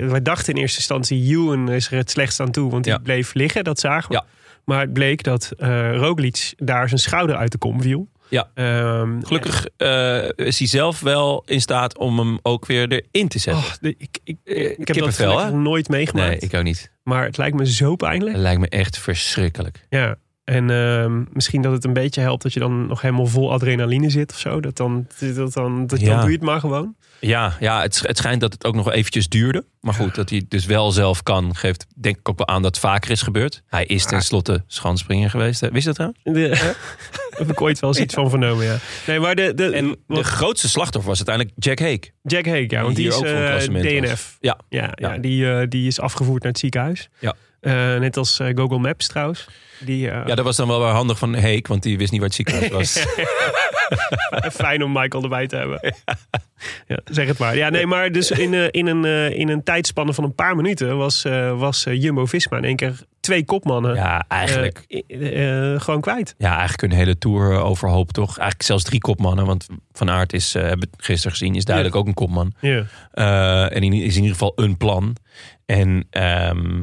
wij 0.10 0.22
dachten 0.22 0.54
in 0.54 0.60
eerste 0.62 0.78
instantie, 0.78 1.24
Ewan 1.38 1.72
is 1.72 1.92
er 1.92 1.98
het 1.98 2.12
slechtst 2.12 2.40
aan 2.40 2.52
toe, 2.52 2.72
want 2.72 2.84
die 2.84 2.94
Ja. 2.94 3.00
bleef 3.00 3.34
liggen, 3.34 3.64
dat 3.64 3.80
zagen 3.80 4.10
we. 4.10 4.16
Ja. 4.16 4.26
Maar 4.66 4.80
het 4.82 4.94
bleek 4.94 5.24
dat 5.24 5.52
eh 5.58 5.96
Roglic 5.96 6.54
daar 6.58 6.88
zijn 6.88 7.00
schouder 7.00 7.36
uit 7.36 7.52
de 7.52 7.58
kom 7.58 7.82
viel. 7.82 8.08
Ja. 8.30 8.50
Ehm, 8.54 9.22
Gelukkig 9.22 9.68
eh, 9.78 10.30
is 10.36 10.58
hij 10.60 10.68
zelf 10.68 11.00
wel 11.00 11.44
in 11.46 11.62
staat 11.62 11.98
om 11.98 12.20
hem 12.20 12.40
ook 12.42 12.66
weer 12.66 12.88
erin 13.12 13.28
te 13.28 13.40
zetten. 13.40 13.64
Oh, 13.64 13.72
de- 13.82 13.96
ik, 13.98 14.18
ik, 14.24 14.38
ik 14.78 14.88
heb 14.88 14.98
dat 14.98 15.18
hè? 15.18 15.52
nooit 15.52 15.90
meegemaakt. 15.90 16.30
nee, 16.30 16.40
ik 16.40 16.54
ook 16.54 16.64
niet. 16.64 16.92
Maar 17.04 17.26
het 17.26 17.38
lijkt 17.38 17.56
me 17.58 17.68
zo 17.72 17.96
pijnlijk. 17.96 18.32
Het 18.32 18.42
lijkt 18.42 18.60
me 18.62 18.70
echt 18.70 18.98
verschrikkelijk. 18.98 19.86
Ja. 19.90 20.16
En 20.44 20.70
ehm, 20.70 21.24
misschien 21.32 21.62
dat 21.62 21.72
het 21.72 21.84
een 21.84 21.94
beetje 21.94 22.22
helpt 22.22 22.44
dat 22.44 22.54
je 22.54 22.60
dan 22.60 22.88
nog 22.88 23.02
helemaal 23.02 23.26
vol 23.26 23.52
adrenaline 23.52 24.10
zit 24.10 24.32
of 24.32 24.40
zo. 24.40 24.60
Dat 24.60 24.78
dan, 24.78 25.08
dat 25.36 25.54
dan, 25.54 25.88
dat, 25.88 26.00
Ja. 26.00 26.08
dan 26.08 26.20
doe 26.20 26.30
je 26.30 26.36
het 26.36 26.46
maar 26.46 26.60
gewoon. 26.60 26.96
Ja, 27.20 27.56
ja 27.60 27.82
het, 27.82 28.02
het 28.08 28.18
schijnt 28.18 28.42
dat 28.42 28.54
het 28.54 28.66
ook 28.66 28.76
nog 28.76 28.92
eventjes 28.92 29.30
duurde. 29.30 29.66
Maar 29.82 29.94
goed, 29.94 30.16
dat 30.16 30.30
hij 30.30 30.46
dus 30.48 30.66
wel 30.66 30.92
zelf 30.92 31.24
kan, 31.24 31.56
geeft 31.56 31.86
denk 31.96 32.18
ik 32.18 32.30
ook 32.30 32.38
wel 32.38 32.48
aan 32.48 32.62
dat 32.62 32.72
het 32.76 32.80
vaker 32.84 33.12
is 33.12 33.22
gebeurd. 33.22 33.64
Hij 33.68 33.86
is 33.86 34.06
tenslotte 34.06 34.64
schanspringer 34.68 35.30
geweest. 35.30 35.62
hè. 35.62 35.70
Wist 35.72 35.88
je 35.88 35.94
dat 35.94 36.14
trouwens? 36.24 36.62
Heb 37.38 37.50
ik 37.52 37.62
ooit 37.62 37.80
wel 37.80 37.90
eens 37.90 38.00
iets 38.00 38.14
van 38.14 38.30
vernomen, 38.30 38.66
ja. 38.66 38.78
Nee, 39.08 39.20
maar 39.20 39.36
de, 39.36 39.54
de, 39.54 39.70
En 39.70 39.96
de 40.08 40.24
grootste 40.24 40.70
slachtoffer 40.70 41.10
was 41.10 41.28
uiteindelijk 41.28 41.56
Jack 41.66 41.80
Hake. 41.80 42.12
Jack 42.22 42.46
Hake, 42.46 42.66
ja, 42.68 42.82
want 42.84 42.96
die, 42.96 43.08
is 43.08 43.16
ook 43.16 43.26
een 43.26 43.76
eh. 43.76 44.02
DNF. 44.02 44.38
Ja. 44.40 44.58
Ja, 44.70 44.92
ja, 44.96 45.14
Ja. 45.14 45.18
Die, 45.18 45.52
eh, 45.52 45.66
die 45.70 45.88
is 45.88 46.00
afgevoerd 46.00 46.44
naar 46.44 46.52
het 46.52 46.62
ziekenhuis. 46.62 47.10
Ja. 47.20 47.36
Eh, 47.64 47.74
net 48.00 48.18
als 48.18 48.40
eh, 48.40 48.48
Google 48.56 48.78
Maps 48.80 49.08
trouwens. 49.08 49.48
Die, 49.80 50.10
eh, 50.10 50.28
Ja, 50.28 50.36
dat 50.36 50.46
was 50.46 50.56
dan 50.56 50.68
wel 50.68 50.80
weer 50.80 50.88
handig 50.90 51.18
van 51.18 51.34
Hake, 51.36 51.64
want 51.68 51.84
die 51.84 51.98
wist 51.98 52.12
niet 52.12 52.22
het 52.22 52.34
ziekenhuis 52.34 52.70
was. 52.70 53.06
Fijn 54.64 54.84
om 54.84 54.92
Michael 54.92 55.24
erbij 55.24 55.48
te 55.48 55.56
hebben. 55.56 55.94
Ja, 56.88 57.00
zeg 57.06 57.28
het 57.28 57.38
maar. 57.38 57.56
Ja, 57.56 57.70
nee, 57.70 57.86
maar 57.88 58.12
dus 58.12 58.32
in, 58.32 58.72
in, 58.72 58.88
een, 58.88 59.06
in 59.36 59.50
een 59.50 59.64
tijdspanne 59.64 60.14
van 60.14 60.24
een 60.24 60.36
paar 60.36 60.56
minuten 60.56 60.98
was, 60.98 61.24
was 61.56 61.84
Jumbo-Visma 61.84 62.58
in 62.58 62.64
één 62.64 62.76
keer 62.76 62.94
twee 63.20 63.46
kopmannen 63.46 63.96
Ja, 63.96 64.26
eigenlijk. 64.28 64.86
gewoon 65.84 66.02
kwijt. 66.02 66.36
Ja, 66.38 66.50
eigenlijk 66.58 66.82
een 66.82 66.98
hele 66.98 67.18
tour 67.18 67.60
overhoop 67.62 68.12
toch? 68.12 68.28
Eigenlijk 68.38 68.64
zelfs 68.64 68.84
drie 68.84 69.00
kopmannen. 69.00 69.46
Want 69.46 69.68
Van 69.92 70.10
Aert 70.10 70.34
is, 70.34 70.54
hebben 70.54 70.90
we 70.98 71.04
gisteren 71.04 71.32
gezien, 71.38 71.56
is 71.56 71.66
duidelijk 71.66 71.96
ook 71.96 72.08
een 72.08 72.14
kopman. 72.14 72.54
Ja. 72.60 72.86
En 73.70 73.82
in- 73.84 73.94
is 73.94 74.16
in 74.16 74.22
ieder 74.22 74.38
geval 74.38 74.54
een 74.56 74.78
plan. 74.78 75.16
En 75.66 76.08
ehm, 76.10 76.82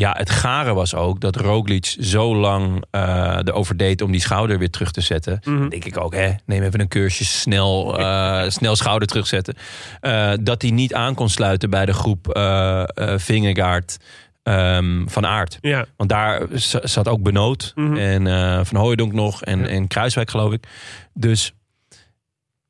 ja, 0.00 0.14
het 0.18 0.30
gare 0.30 0.74
was 0.74 0.94
ook 0.94 1.20
dat 1.20 1.36
Roglic 1.36 1.84
zo 2.00 2.36
lang 2.36 2.84
eh 2.90 3.38
erover 3.44 3.76
deed 3.76 4.02
om 4.02 4.10
die 4.12 4.20
schouder 4.20 4.58
weer 4.58 4.70
terug 4.70 4.90
te 4.90 5.00
zetten. 5.00 5.40
Mhm. 5.44 5.68
Denk 5.68 5.84
ik 5.84 5.98
ook, 5.98 6.14
hè, 6.14 6.30
neem 6.46 6.62
even 6.62 6.80
een 6.80 6.88
keursje 6.88 7.24
snel, 7.24 7.98
eh, 7.98 8.48
snel 8.48 8.76
schouder 8.76 9.08
terugzetten. 9.08 9.54
Eh, 10.00 10.32
dat 10.40 10.62
hij 10.62 10.70
niet 10.70 10.94
aan 10.94 11.14
kon 11.14 11.28
sluiten 11.28 11.70
bij 11.70 11.86
de 11.86 11.92
groep 11.92 12.28
eh, 12.28 12.84
Vingegaard 13.16 13.96
ehm, 14.42 15.06
van. 15.06 15.46
Ja. 15.60 15.86
Want 15.96 16.10
daar 16.10 16.42
zat 16.82 17.08
ook 17.08 17.22
Benoot 17.22 17.72
Mhm. 17.74 17.96
en 17.96 18.66
Van 18.66 18.76
Hooijdonk 18.80 19.12
nog 19.12 19.42
en, 19.42 19.58
Ja. 19.60 19.66
en 19.66 19.86
Kruiswijk 19.86 20.30
geloof 20.30 20.52
ik. 20.52 20.66
Dus 21.14 21.52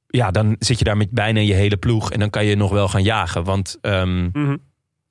ja, 0.06 0.30
dan 0.30 0.56
zit 0.58 0.78
je 0.78 0.84
daar 0.84 0.96
met 0.96 1.10
bijna 1.10 1.40
je 1.40 1.54
hele 1.54 1.76
ploeg 1.76 2.12
en 2.12 2.18
dan 2.20 2.30
kan 2.30 2.44
je 2.44 2.56
nog 2.56 2.70
wel 2.70 2.88
gaan 2.88 3.02
jagen. 3.02 3.44
Want 3.44 3.78
ehm, 3.80 4.24
Mhm. 4.24 4.56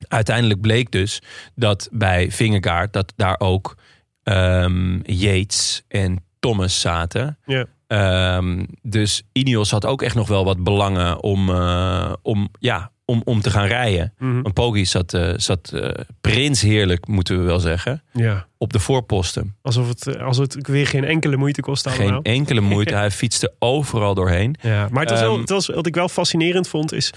Uiteindelijk 0.07 0.61
bleek 0.61 0.91
dus 0.91 1.21
dat 1.55 1.89
bij 1.91 2.31
Vingegaard 2.31 2.93
dat 2.93 3.13
daar 3.15 3.39
ook 3.39 3.77
ehm 4.23 4.99
Yates 5.03 5.83
en 5.87 6.23
Thomas 6.39 6.79
zaten. 6.79 7.37
Ja. 7.45 7.65
Ehm, 7.87 8.65
dus 8.81 9.23
Ineos 9.31 9.71
had 9.71 9.85
ook 9.85 10.01
echt 10.01 10.15
nog 10.15 10.27
wel 10.27 10.45
wat 10.45 10.63
belangen 10.63 11.23
om, 11.23 11.49
eh, 11.49 12.13
om, 12.21 12.49
ja, 12.59 12.91
om, 13.09 13.21
om 13.25 13.41
te 13.41 13.49
gaan 13.49 13.65
rijden. 13.65 14.13
Want 14.17 14.53
Poggi 14.53 14.85
zat, 14.85 15.13
eh, 15.13 15.33
zat 15.35 15.71
eh, 15.73 15.89
prins 16.21 16.61
heerlijk, 16.61 17.07
moeten 17.07 17.37
we 17.39 17.43
wel 17.43 17.59
zeggen, 17.59 18.03
ja. 18.13 18.47
op 18.57 18.73
de 18.73 18.79
voorposten. 18.79 19.55
Alsof 19.61 19.87
het, 19.87 20.07
eh, 20.07 20.25
alsof 20.25 20.53
het 20.53 20.67
weer 20.67 20.87
geen 20.87 21.03
enkele 21.03 21.35
moeite 21.35 21.61
kost 21.61 21.87
allemaal. 21.87 22.07
Geen 22.07 22.33
enkele 22.33 22.61
moeite. 22.73 22.95
Hij 22.95 23.11
fietste 23.11 23.53
overal 23.59 24.13
doorheen. 24.13 24.55
Ja, 24.61 24.87
maar 24.91 25.01
het 25.01 25.11
was 25.11 25.19
wel, 25.19 25.31
Ehm, 25.31 25.39
het 25.39 25.49
was, 25.49 25.67
wat 25.67 25.87
ik 25.87 25.95
wel 25.95 26.09
fascinerend 26.09 26.67
vond 26.67 26.93
is... 26.93 27.13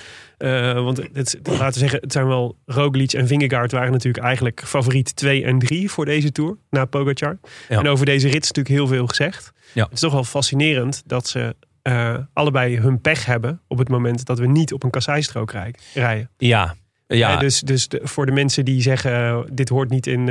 want 0.75 0.97
het, 1.13 1.39
laten 1.43 1.73
we 1.73 1.79
zeggen, 1.79 2.01
het 2.01 2.13
zijn 2.13 2.27
wel... 2.27 2.57
Roglic 2.67 3.13
en 3.13 3.27
Vingegaard 3.27 3.73
waren 3.73 3.93
natuurlijk 3.93 4.25
eigenlijk 4.25 4.63
favoriet 4.65 5.17
2 5.17 5.45
en 5.45 5.59
3 5.59 5.91
voor 5.91 6.05
deze 6.05 6.33
Tour. 6.33 6.57
Na 6.71 6.85
Pogacar. 6.85 7.39
Ja. 7.69 7.79
En 7.79 7.89
over 7.89 8.07
deze 8.07 8.29
rit 8.29 8.43
is 8.43 8.51
natuurlijk 8.53 8.75
heel 8.75 8.87
veel 8.87 9.07
gezegd. 9.07 9.53
Ja. 9.73 9.85
Het 9.85 9.93
is 9.93 10.01
toch 10.01 10.13
wel 10.13 10.25
fascinerend 10.25 11.03
dat 11.07 11.29
ze 11.29 11.55
eh, 11.83 12.14
allebei 12.33 12.79
hun 12.81 13.01
pech 13.01 13.27
hebben... 13.27 13.61
op 13.68 13.79
het 13.79 13.88
moment 13.88 14.25
dat 14.25 14.38
we 14.38 14.47
niet 14.47 14.73
op 14.73 14.83
een 14.83 14.90
kasseistrook 14.90 15.51
rij- 15.53 15.75
rijden. 15.95 16.31
Ja, 16.38 16.75
ja. 17.07 17.33
Eh, 17.35 17.38
dus 17.38 17.61
dus 17.61 17.88
de- 17.88 18.01
voor 18.03 18.27
de 18.27 18.33
mensen 18.33 18.64
die 18.64 18.83
zeggen... 18.83 19.12
eh, 19.12 19.38
dit, 19.53 19.68
hoort 19.68 19.90
niet 19.90 20.07
in, 20.07 20.27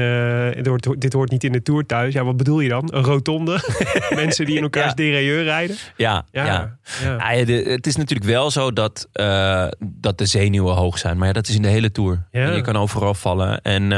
dit, 0.56 0.66
hoort, 0.66 1.02
dit 1.02 1.14
hoort 1.14 1.32
niet 1.32 1.44
in 1.44 1.52
de 1.52 1.62
Tour 1.62 1.86
thuis. 1.86 2.14
Ja, 2.14 2.24
wat 2.24 2.38
bedoel 2.38 2.60
je 2.60 2.70
dan? 2.70 2.90
Een 2.94 3.04
rotonde? 3.04 3.60
mensen 4.16 4.46
die 4.46 4.56
in 4.58 4.62
elkaars 4.64 4.88
Ja. 4.90 4.94
derailleur 4.94 5.44
rijden? 5.44 5.76
ja, 5.98 6.26
Ja, 6.32 6.46
ja. 6.46 6.78
ja. 7.04 7.34
Ja, 7.36 7.46
de- 7.46 7.54
het 7.70 7.88
is 7.88 7.96
natuurlijk 7.96 8.30
wel 8.30 8.52
zo 8.52 8.72
dat, 8.74 9.08
dat 9.80 10.18
de 10.18 10.26
zenuwen 10.26 10.76
hoog 10.76 10.98
zijn. 10.98 11.18
Maar 11.18 11.28
ja, 11.28 11.34
dat 11.34 11.48
is 11.48 11.56
in 11.56 11.62
de 11.62 11.68
hele 11.68 11.92
Tour. 11.92 12.28
En 12.32 12.56
je 12.56 12.62
kan 12.62 12.76
overal 12.76 13.14
vallen. 13.14 13.62
En 13.62 13.92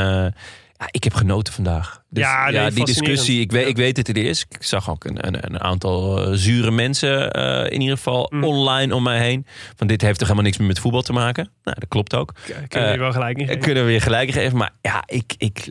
ja, 0.83 0.87
ik 0.91 1.03
heb 1.03 1.13
genoten 1.13 1.53
vandaag. 1.53 2.03
Dus, 2.09 2.23
Ja, 2.23 2.49
nee, 2.49 2.71
die 2.71 2.85
discussie, 2.85 3.39
ik 3.41 3.51
weet, 3.51 3.67
ik 3.67 3.75
weet 3.75 3.97
het 3.97 4.07
er 4.07 4.17
is. 4.17 4.45
Ik 4.49 4.63
zag 4.63 4.89
ook 4.89 5.03
een, 5.05 5.27
een, 5.27 5.45
een 5.45 5.59
aantal 5.59 6.23
eh, 6.25 6.31
zure 6.33 6.71
mensen 6.71 7.31
eh, 7.31 7.71
in 7.73 7.81
ieder 7.81 7.97
geval 7.97 8.27
Mm. 8.33 8.43
online 8.43 8.95
om 8.95 9.03
mij 9.03 9.19
heen. 9.19 9.45
Van 9.75 9.87
dit 9.87 10.01
heeft 10.01 10.13
toch 10.19 10.27
helemaal 10.27 10.45
niks 10.47 10.57
meer 10.57 10.67
met 10.67 10.79
voetbal 10.79 11.01
te 11.01 11.13
maken? 11.13 11.51
Nou, 11.63 11.79
dat 11.79 11.89
klopt 11.89 12.15
ook. 12.15 12.33
Kunnen 12.45 12.67
we 12.69 12.77
Eh, 12.79 12.91
je 12.93 12.99
wel 12.99 13.11
gelijk 13.11 13.37
in. 13.37 13.59
Kunnen 13.59 13.83
we 13.83 13.89
weer 13.89 14.01
gelijk 14.01 14.31
geven. 14.31 14.57
Maar 14.57 14.71
ja, 14.81 15.03
ik, 15.05 15.33
ik, 15.37 15.69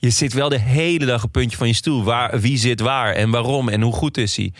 je 0.00 0.10
zit 0.10 0.32
wel 0.32 0.48
de 0.48 0.58
hele 0.60 1.04
dag 1.06 1.24
op 1.24 1.32
puntje 1.32 1.56
van 1.56 1.66
je 1.66 1.74
stoel. 1.74 2.04
Waar, 2.04 2.40
wie 2.40 2.58
zit 2.58 2.80
waar 2.80 3.12
en 3.14 3.30
waarom 3.30 3.68
en 3.68 3.80
hoe 3.82 3.92
goed 3.92 4.16
is 4.16 4.36
hij? 4.36 4.52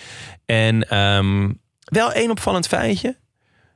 En 0.47 0.89
ehm, 0.89 1.51
wel 1.85 2.13
één 2.13 2.31
opvallend 2.31 2.67
feitje. 2.67 3.17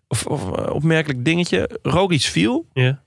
Of, 0.09 0.27
of 0.27 0.57
eh, 0.59 0.75
opmerkelijk 0.75 1.25
dingetje. 1.25 1.79
Roglic 1.83 2.21
viel. 2.23 2.67
Ja. 2.73 3.01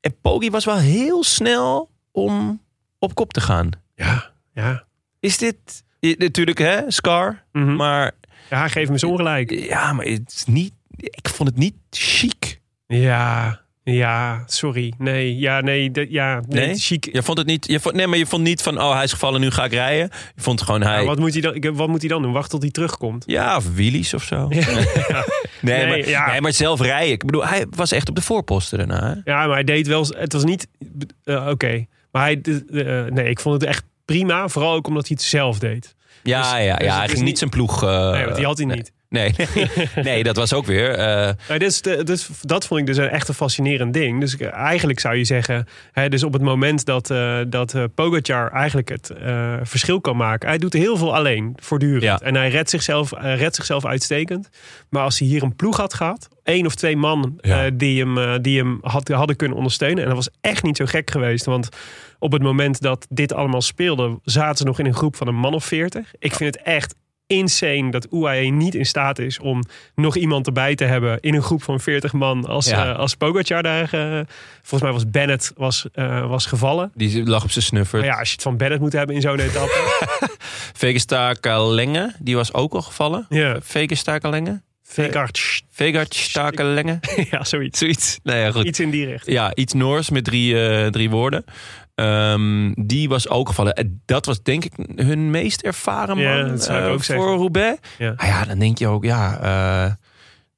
En 0.00 0.14
Poggi 0.20 0.50
was 0.50 0.64
wel 0.64 0.76
heel 0.78 1.24
snel 1.24 1.90
om 2.12 2.60
op 2.98 3.14
kop 3.14 3.32
te 3.32 3.40
gaan. 3.40 3.70
Ja, 3.94 4.30
ja. 4.54 4.84
Is 5.20 5.38
dit... 5.38 5.56
je- 6.00 6.14
Natuurlijk, 6.18 6.58
hè, 6.58 6.80
Scar. 6.90 7.42
Mhm. 7.52 7.76
Maar 7.76 8.12
ja, 8.50 8.68
geef 8.68 8.88
me 8.88 8.98
zo 8.98 9.08
ongelijk. 9.08 9.50
ja, 9.50 9.92
maar 9.92 10.04
het 10.06 10.32
is 10.34 10.44
niet... 10.44 10.72
Ik 10.96 11.28
vond 11.28 11.48
het 11.48 11.58
niet 11.58 11.74
chic. 11.90 12.60
Ja, 12.86 13.60
ja, 13.84 14.42
sorry. 14.46 14.92
Nee, 14.98 15.38
ja, 15.38 15.60
nee, 15.60 15.90
de- 15.90 16.06
ja, 16.10 16.40
nee, 16.48 16.66
Nee? 16.66 16.76
chic. 16.76 17.08
Je 17.12 17.22
vond 17.22 17.38
het 17.38 17.46
niet... 17.46 17.66
Je 17.66 17.80
vond, 17.80 17.94
nee, 17.94 18.06
maar 18.06 18.18
je 18.18 18.26
vond 18.26 18.42
niet 18.42 18.62
van... 18.62 18.78
Oh, 18.80 18.94
hij 18.94 19.04
is 19.04 19.12
gevallen, 19.12 19.40
nu 19.40 19.50
ga 19.50 19.64
ik 19.64 19.72
rijden. 19.72 20.10
Je 20.34 20.40
vond 20.42 20.62
gewoon 20.62 20.82
hij... 20.82 21.00
Ja, 21.00 21.06
wat, 21.06 21.18
moet 21.18 21.32
hij 21.32 21.40
dan, 21.40 21.54
ik- 21.54 21.70
wat 21.72 21.88
moet 21.88 22.00
hij 22.00 22.08
dan 22.08 22.22
doen? 22.22 22.32
Wacht 22.32 22.50
tot 22.50 22.62
hij 22.62 22.70
terugkomt. 22.70 23.24
Ja, 23.26 23.56
of 23.56 23.74
wheelies 23.74 24.14
of 24.14 24.22
zo. 24.24 24.48
nee, 24.48 24.64
Nee, 25.60 25.86
maar, 25.86 26.08
ja. 26.08 26.30
nee, 26.30 26.40
maar 26.40 26.52
zelf 26.52 26.80
rijden. 26.80 27.12
Ik 27.12 27.24
bedoel, 27.26 27.46
hij 27.46 27.66
was 27.70 27.92
echt 27.92 28.08
op 28.08 28.14
de 28.14 28.22
voorposten 28.22 28.78
daarna. 28.78 29.06
hè? 29.24 29.30
Ja, 29.32 29.46
maar 29.46 29.54
hij 29.54 29.64
deed 29.64 29.86
wel... 29.86 30.06
Het 30.16 30.32
was 30.32 30.44
niet... 30.44 30.68
eh, 31.24 31.46
Oké. 31.50 31.86
Maar 32.12 32.22
hij... 32.22 32.40
eh, 32.42 33.04
nee, 33.12 33.28
ik 33.28 33.40
vond 33.40 33.60
het 33.60 33.70
echt 33.70 33.84
prima. 34.04 34.48
Vooral 34.48 34.74
ook 34.74 34.86
omdat 34.86 35.06
hij 35.08 35.16
het 35.18 35.26
zelf 35.28 35.58
deed. 35.58 35.94
Ja, 36.22 36.40
Dus- 36.42 36.64
ja, 36.64 36.76
dus 36.76 36.86
ja. 36.86 36.92
het 36.92 36.98
hij 36.98 37.08
ging 37.08 37.22
niet 37.22 37.38
zijn 37.38 37.50
ploeg... 37.50 37.82
eh, 37.84 38.10
Nee, 38.10 38.24
want 38.24 38.36
die 38.36 38.44
had 38.46 38.56
hij 38.56 38.66
nee. 38.66 38.76
niet. 38.76 38.92
Nee, 39.12 39.34
nee, 39.54 39.68
nee, 40.04 40.22
dat 40.22 40.36
was 40.36 40.52
ook 40.52 40.66
weer... 40.66 40.90
eh, 40.94 41.30
de- 41.58 42.00
dus 42.04 42.28
dat 42.40 42.66
vond 42.66 42.80
ik 42.80 42.86
dus 42.86 42.96
een 42.96 43.08
echt 43.08 43.28
een 43.28 43.34
fascinerend 43.34 43.92
ding. 43.94 44.20
Dus 44.20 44.36
eigenlijk 44.36 45.00
zou 45.00 45.16
je 45.16 45.24
zeggen, 45.24 45.66
hè, 45.92 46.08
dus 46.08 46.22
op 46.22 46.32
het 46.32 46.42
moment 46.42 46.84
dat, 46.84 47.10
eh 47.10 47.38
dat 47.48 47.74
eh, 47.74 47.84
Pogacar 47.94 48.50
eigenlijk 48.52 48.88
het 48.88 49.10
verschil 49.62 50.00
kan 50.00 50.16
maken. 50.16 50.48
Hij 50.48 50.58
doet 50.58 50.72
heel 50.72 50.96
veel 50.96 51.14
alleen, 51.14 51.52
voortdurend. 51.56 52.02
Ja. 52.02 52.18
En 52.20 52.34
hij 52.34 52.48
redt 52.48 52.70
zichzelf, 52.70 53.12
redt 53.20 53.54
zichzelf 53.54 53.86
uitstekend. 53.86 54.48
Maar 54.88 55.02
als 55.02 55.18
hij 55.18 55.28
hier 55.28 55.42
een 55.42 55.56
ploeg 55.56 55.76
had 55.76 55.94
gehad, 55.94 56.28
één 56.44 56.66
of 56.66 56.74
twee 56.74 56.96
man 56.96 57.38
Ja. 57.40 57.70
die 57.70 58.04
hem, 58.04 58.42
die 58.42 58.58
hem 58.58 58.78
had, 58.82 59.08
hadden 59.08 59.36
kunnen 59.36 59.56
ondersteunen. 59.56 59.98
En 60.02 60.06
dat 60.06 60.16
was 60.16 60.28
echt 60.40 60.62
niet 60.62 60.76
zo 60.76 60.84
gek 60.84 61.10
geweest. 61.10 61.44
Want 61.44 61.68
op 62.18 62.32
het 62.32 62.42
moment 62.42 62.80
dat 62.80 63.06
dit 63.10 63.32
allemaal 63.32 63.62
speelde, 63.62 64.18
zaten 64.24 64.56
ze 64.56 64.64
nog 64.64 64.78
in 64.78 64.86
een 64.86 64.94
groep 64.94 65.16
van 65.16 65.26
een 65.28 65.34
man 65.34 65.54
of 65.54 65.64
veertig. 65.64 66.12
Ik 66.18 66.34
vind 66.34 66.54
het 66.54 66.64
echt 66.64 66.94
insane 67.26 67.90
dat 67.90 68.06
UAE 68.10 68.40
niet 68.50 68.74
in 68.74 68.86
staat 68.86 69.18
is 69.18 69.38
om 69.38 69.62
nog 69.94 70.16
iemand 70.16 70.46
erbij 70.46 70.74
te 70.74 70.84
hebben 70.84 71.20
in 71.20 71.34
een 71.34 71.42
groep 71.42 71.62
van 71.62 71.80
40 71.80 72.12
man 72.12 72.46
als, 72.46 72.68
Ja. 72.68 72.90
eh, 72.92 72.98
als 72.98 73.14
Pogacar 73.14 73.62
daar. 73.62 73.92
eh, 73.92 74.20
volgens 74.62 74.82
mij 74.82 74.92
was 74.92 75.10
Bennett 75.10 75.52
was, 75.56 75.86
eh, 75.92 76.28
was 76.28 76.46
gevallen. 76.46 76.90
die 76.94 77.24
lag 77.26 77.42
op 77.44 77.50
zijn 77.50 77.64
snuffer. 77.64 78.04
Ja, 78.04 78.18
als 78.18 78.28
je 78.28 78.34
het 78.34 78.42
van 78.42 78.56
Bennett 78.56 78.80
moet 78.82 78.92
hebben 78.92 79.14
in 79.14 79.20
zo'n 79.20 79.38
etappe. 79.38 80.10
Kalenge, 81.40 82.14
die 82.18 82.36
was 82.36 82.54
ook 82.54 82.72
al 82.74 82.82
gevallen. 82.82 83.26
ja, 83.28 83.56
Vegestar 83.60 84.18
Kalenge? 84.18 84.62
Vegard. 84.84 85.62
Vegard 85.70 86.14
Stakelenge? 86.14 87.00
ja, 87.30 87.44
zoiets. 87.44 87.78
Zoiets. 87.78 88.18
Nou 88.22 88.38
ja, 88.38 88.50
goed. 88.50 88.64
Iets 88.64 88.80
in 88.80 88.90
die 88.90 89.06
richting. 89.06 89.36
Ja, 89.36 89.54
iets 89.54 89.72
Noors 89.72 90.10
met 90.10 90.24
drie, 90.24 90.90
drie 90.90 91.10
woorden. 91.10 91.44
Ehm, 91.94 92.72
die 92.74 93.08
was 93.08 93.28
ook 93.28 93.48
gevallen. 93.48 93.72
En 93.74 94.02
Dat 94.06 94.26
was 94.26 94.42
denk 94.42 94.64
ik 94.64 94.72
hun 94.96 95.30
meest 95.30 95.62
ervaren 95.62 96.16
man 96.16 96.24
Ja, 96.24 96.42
dat 96.42 96.62
zou 96.64 96.78
ik 96.78 96.84
eh, 96.84 96.90
ook 96.90 96.96
voor 96.96 97.04
zeggen. 97.04 97.26
Roubaix. 97.36 97.78
Ja. 97.98 98.12
Ah 98.16 98.26
ja, 98.26 98.44
dan 98.44 98.58
denk 98.58 98.78
je 98.78 98.86
ook, 98.88 99.04
ja... 99.04 99.38
eh, 99.86 99.92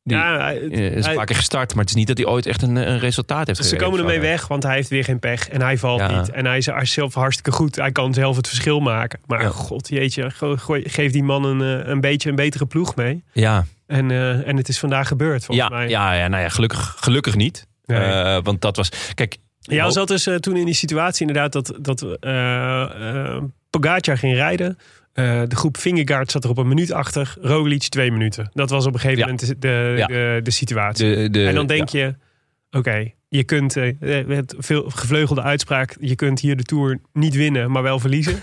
die, 0.03 0.17
Ja, 0.17 0.39
hij- 0.39 0.69
eh, 0.69 0.97
is 0.97 1.07
paar 1.15 1.25
keer 1.25 1.37
gestart, 1.37 1.71
maar 1.75 1.81
het 1.85 1.89
is 1.91 1.97
niet 1.97 2.07
dat 2.07 2.17
hij 2.19 2.27
ooit 2.27 2.47
echt 2.47 2.63
een, 2.63 2.77
een 2.77 2.99
resultaat 2.99 3.47
heeft 3.47 3.59
Dus 3.59 3.69
ze 3.69 3.77
komen 3.77 3.99
ermee 3.99 4.21
weg, 4.21 4.47
want 4.49 4.63
hij 4.63 4.75
heeft 4.75 4.89
weer 4.89 5.05
geen 5.05 5.19
pech. 5.19 5.49
En 5.49 5.61
hij 5.61 5.79
valt 5.79 6.01
Ja. 6.01 6.19
niet. 6.21 6.31
En 6.31 6.47
hij 6.47 6.57
is, 6.57 6.69
zelf 6.83 7.15
hartstikke 7.15 7.53
goed. 7.53 7.77
Hij 7.77 7.93
kan 7.93 8.15
zelf 8.15 8.37
het 8.37 8.49
verschil 8.49 8.81
maken. 8.81 9.21
Maar 9.27 9.43
Ja. 9.43 9.49
god, 9.49 9.89
jeetje, 9.89 10.31
geef 10.85 11.13
die 11.13 11.23
man 11.23 11.45
een, 11.45 11.81
eh, 11.83 11.89
een 11.89 12.01
beetje 12.01 12.29
een 12.29 12.37
betere 12.37 12.67
ploeg 12.67 12.95
mee. 12.97 13.25
Ja, 13.33 13.65
En, 13.87 14.11
eh, 14.11 14.49
en 14.49 14.57
het 14.57 14.69
is 14.69 14.79
vandaag 14.79 15.09
gebeurd, 15.09 15.45
volgens 15.45 15.69
ja, 15.69 15.75
mij. 15.77 15.89
ja, 15.89 16.13
ja, 16.13 16.29
nou 16.29 16.43
ja, 16.43 16.49
gelukkig, 16.49 16.97
gelukkig 16.99 17.35
niet. 17.37 17.67
Nee. 17.85 17.99
Eh, 17.99 18.39
want 18.43 18.61
dat 18.61 18.77
was... 18.77 18.89
Kijk, 19.15 19.37
Ja, 19.73 19.85
ho- 19.85 19.91
zat 19.91 20.09
dus 20.09 20.27
eh, 20.27 20.35
toen 20.35 20.57
in 20.57 20.65
die 20.65 20.75
situatie 20.75 21.27
inderdaad 21.27 21.53
dat, 21.53 21.75
dat 21.81 22.03
eh, 22.21 23.43
Pogacar 23.71 24.19
ging 24.19 24.35
rijden. 24.35 24.79
De 25.13 25.47
groep 25.57 25.77
Vingegaard 25.77 26.31
zat 26.31 26.45
er 26.45 26.51
op 26.51 26.59
een 26.59 26.69
minuut 26.69 26.93
achter. 26.93 27.35
Roglic 27.41 27.83
twee 27.83 28.11
minuten. 28.13 28.51
Dat 28.53 28.71
was 28.71 28.87
op 28.87 28.95
een 28.95 29.01
gegeven 29.01 29.19
Ja. 29.21 29.25
moment 29.27 29.47
de, 29.47 29.59
de, 29.59 29.95
Ja. 29.97 30.07
de, 30.07 30.41
de 30.43 30.51
situatie. 30.51 31.15
De, 31.17 31.31
de, 31.31 31.47
en 31.47 31.55
dan 31.55 31.67
denk 31.67 31.89
ja. 31.89 32.01
je, 32.07 32.15
oké, 32.79 33.11
je 33.29 33.45
kunt, 33.45 33.75
het 34.09 34.55
veel 34.59 34.91
gevleugelde 34.91 35.43
uitspraak, 35.43 35.97
je 36.01 36.15
kunt 36.15 36.41
hier 36.41 36.57
de 36.57 36.63
Tour 36.63 36.99
niet 37.13 37.35
winnen, 37.35 37.71
maar 37.71 37.83
wel 37.83 37.99
verliezen. 37.99 38.41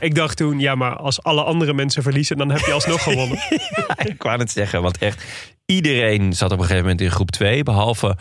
Ik 0.00 0.14
dacht 0.14 0.36
toen, 0.36 0.58
ja, 0.58 0.74
maar 0.74 0.96
als 0.96 1.22
alle 1.22 1.42
andere 1.42 1.74
mensen 1.74 2.02
verliezen, 2.02 2.36
dan 2.36 2.50
heb 2.50 2.60
je 2.60 2.72
alsnog 2.72 3.02
gewonnen. 3.02 3.38
Ik 4.14 4.22
wou 4.22 4.38
het 4.38 4.50
zeggen, 4.50 4.82
want 4.82 4.98
echt 4.98 5.24
iedereen 5.66 6.32
zat 6.32 6.52
op 6.52 6.58
een 6.58 6.64
gegeven 6.64 6.82
moment 6.82 7.00
in 7.00 7.10
groep 7.10 7.30
2. 7.30 7.62
Behalve 7.62 8.16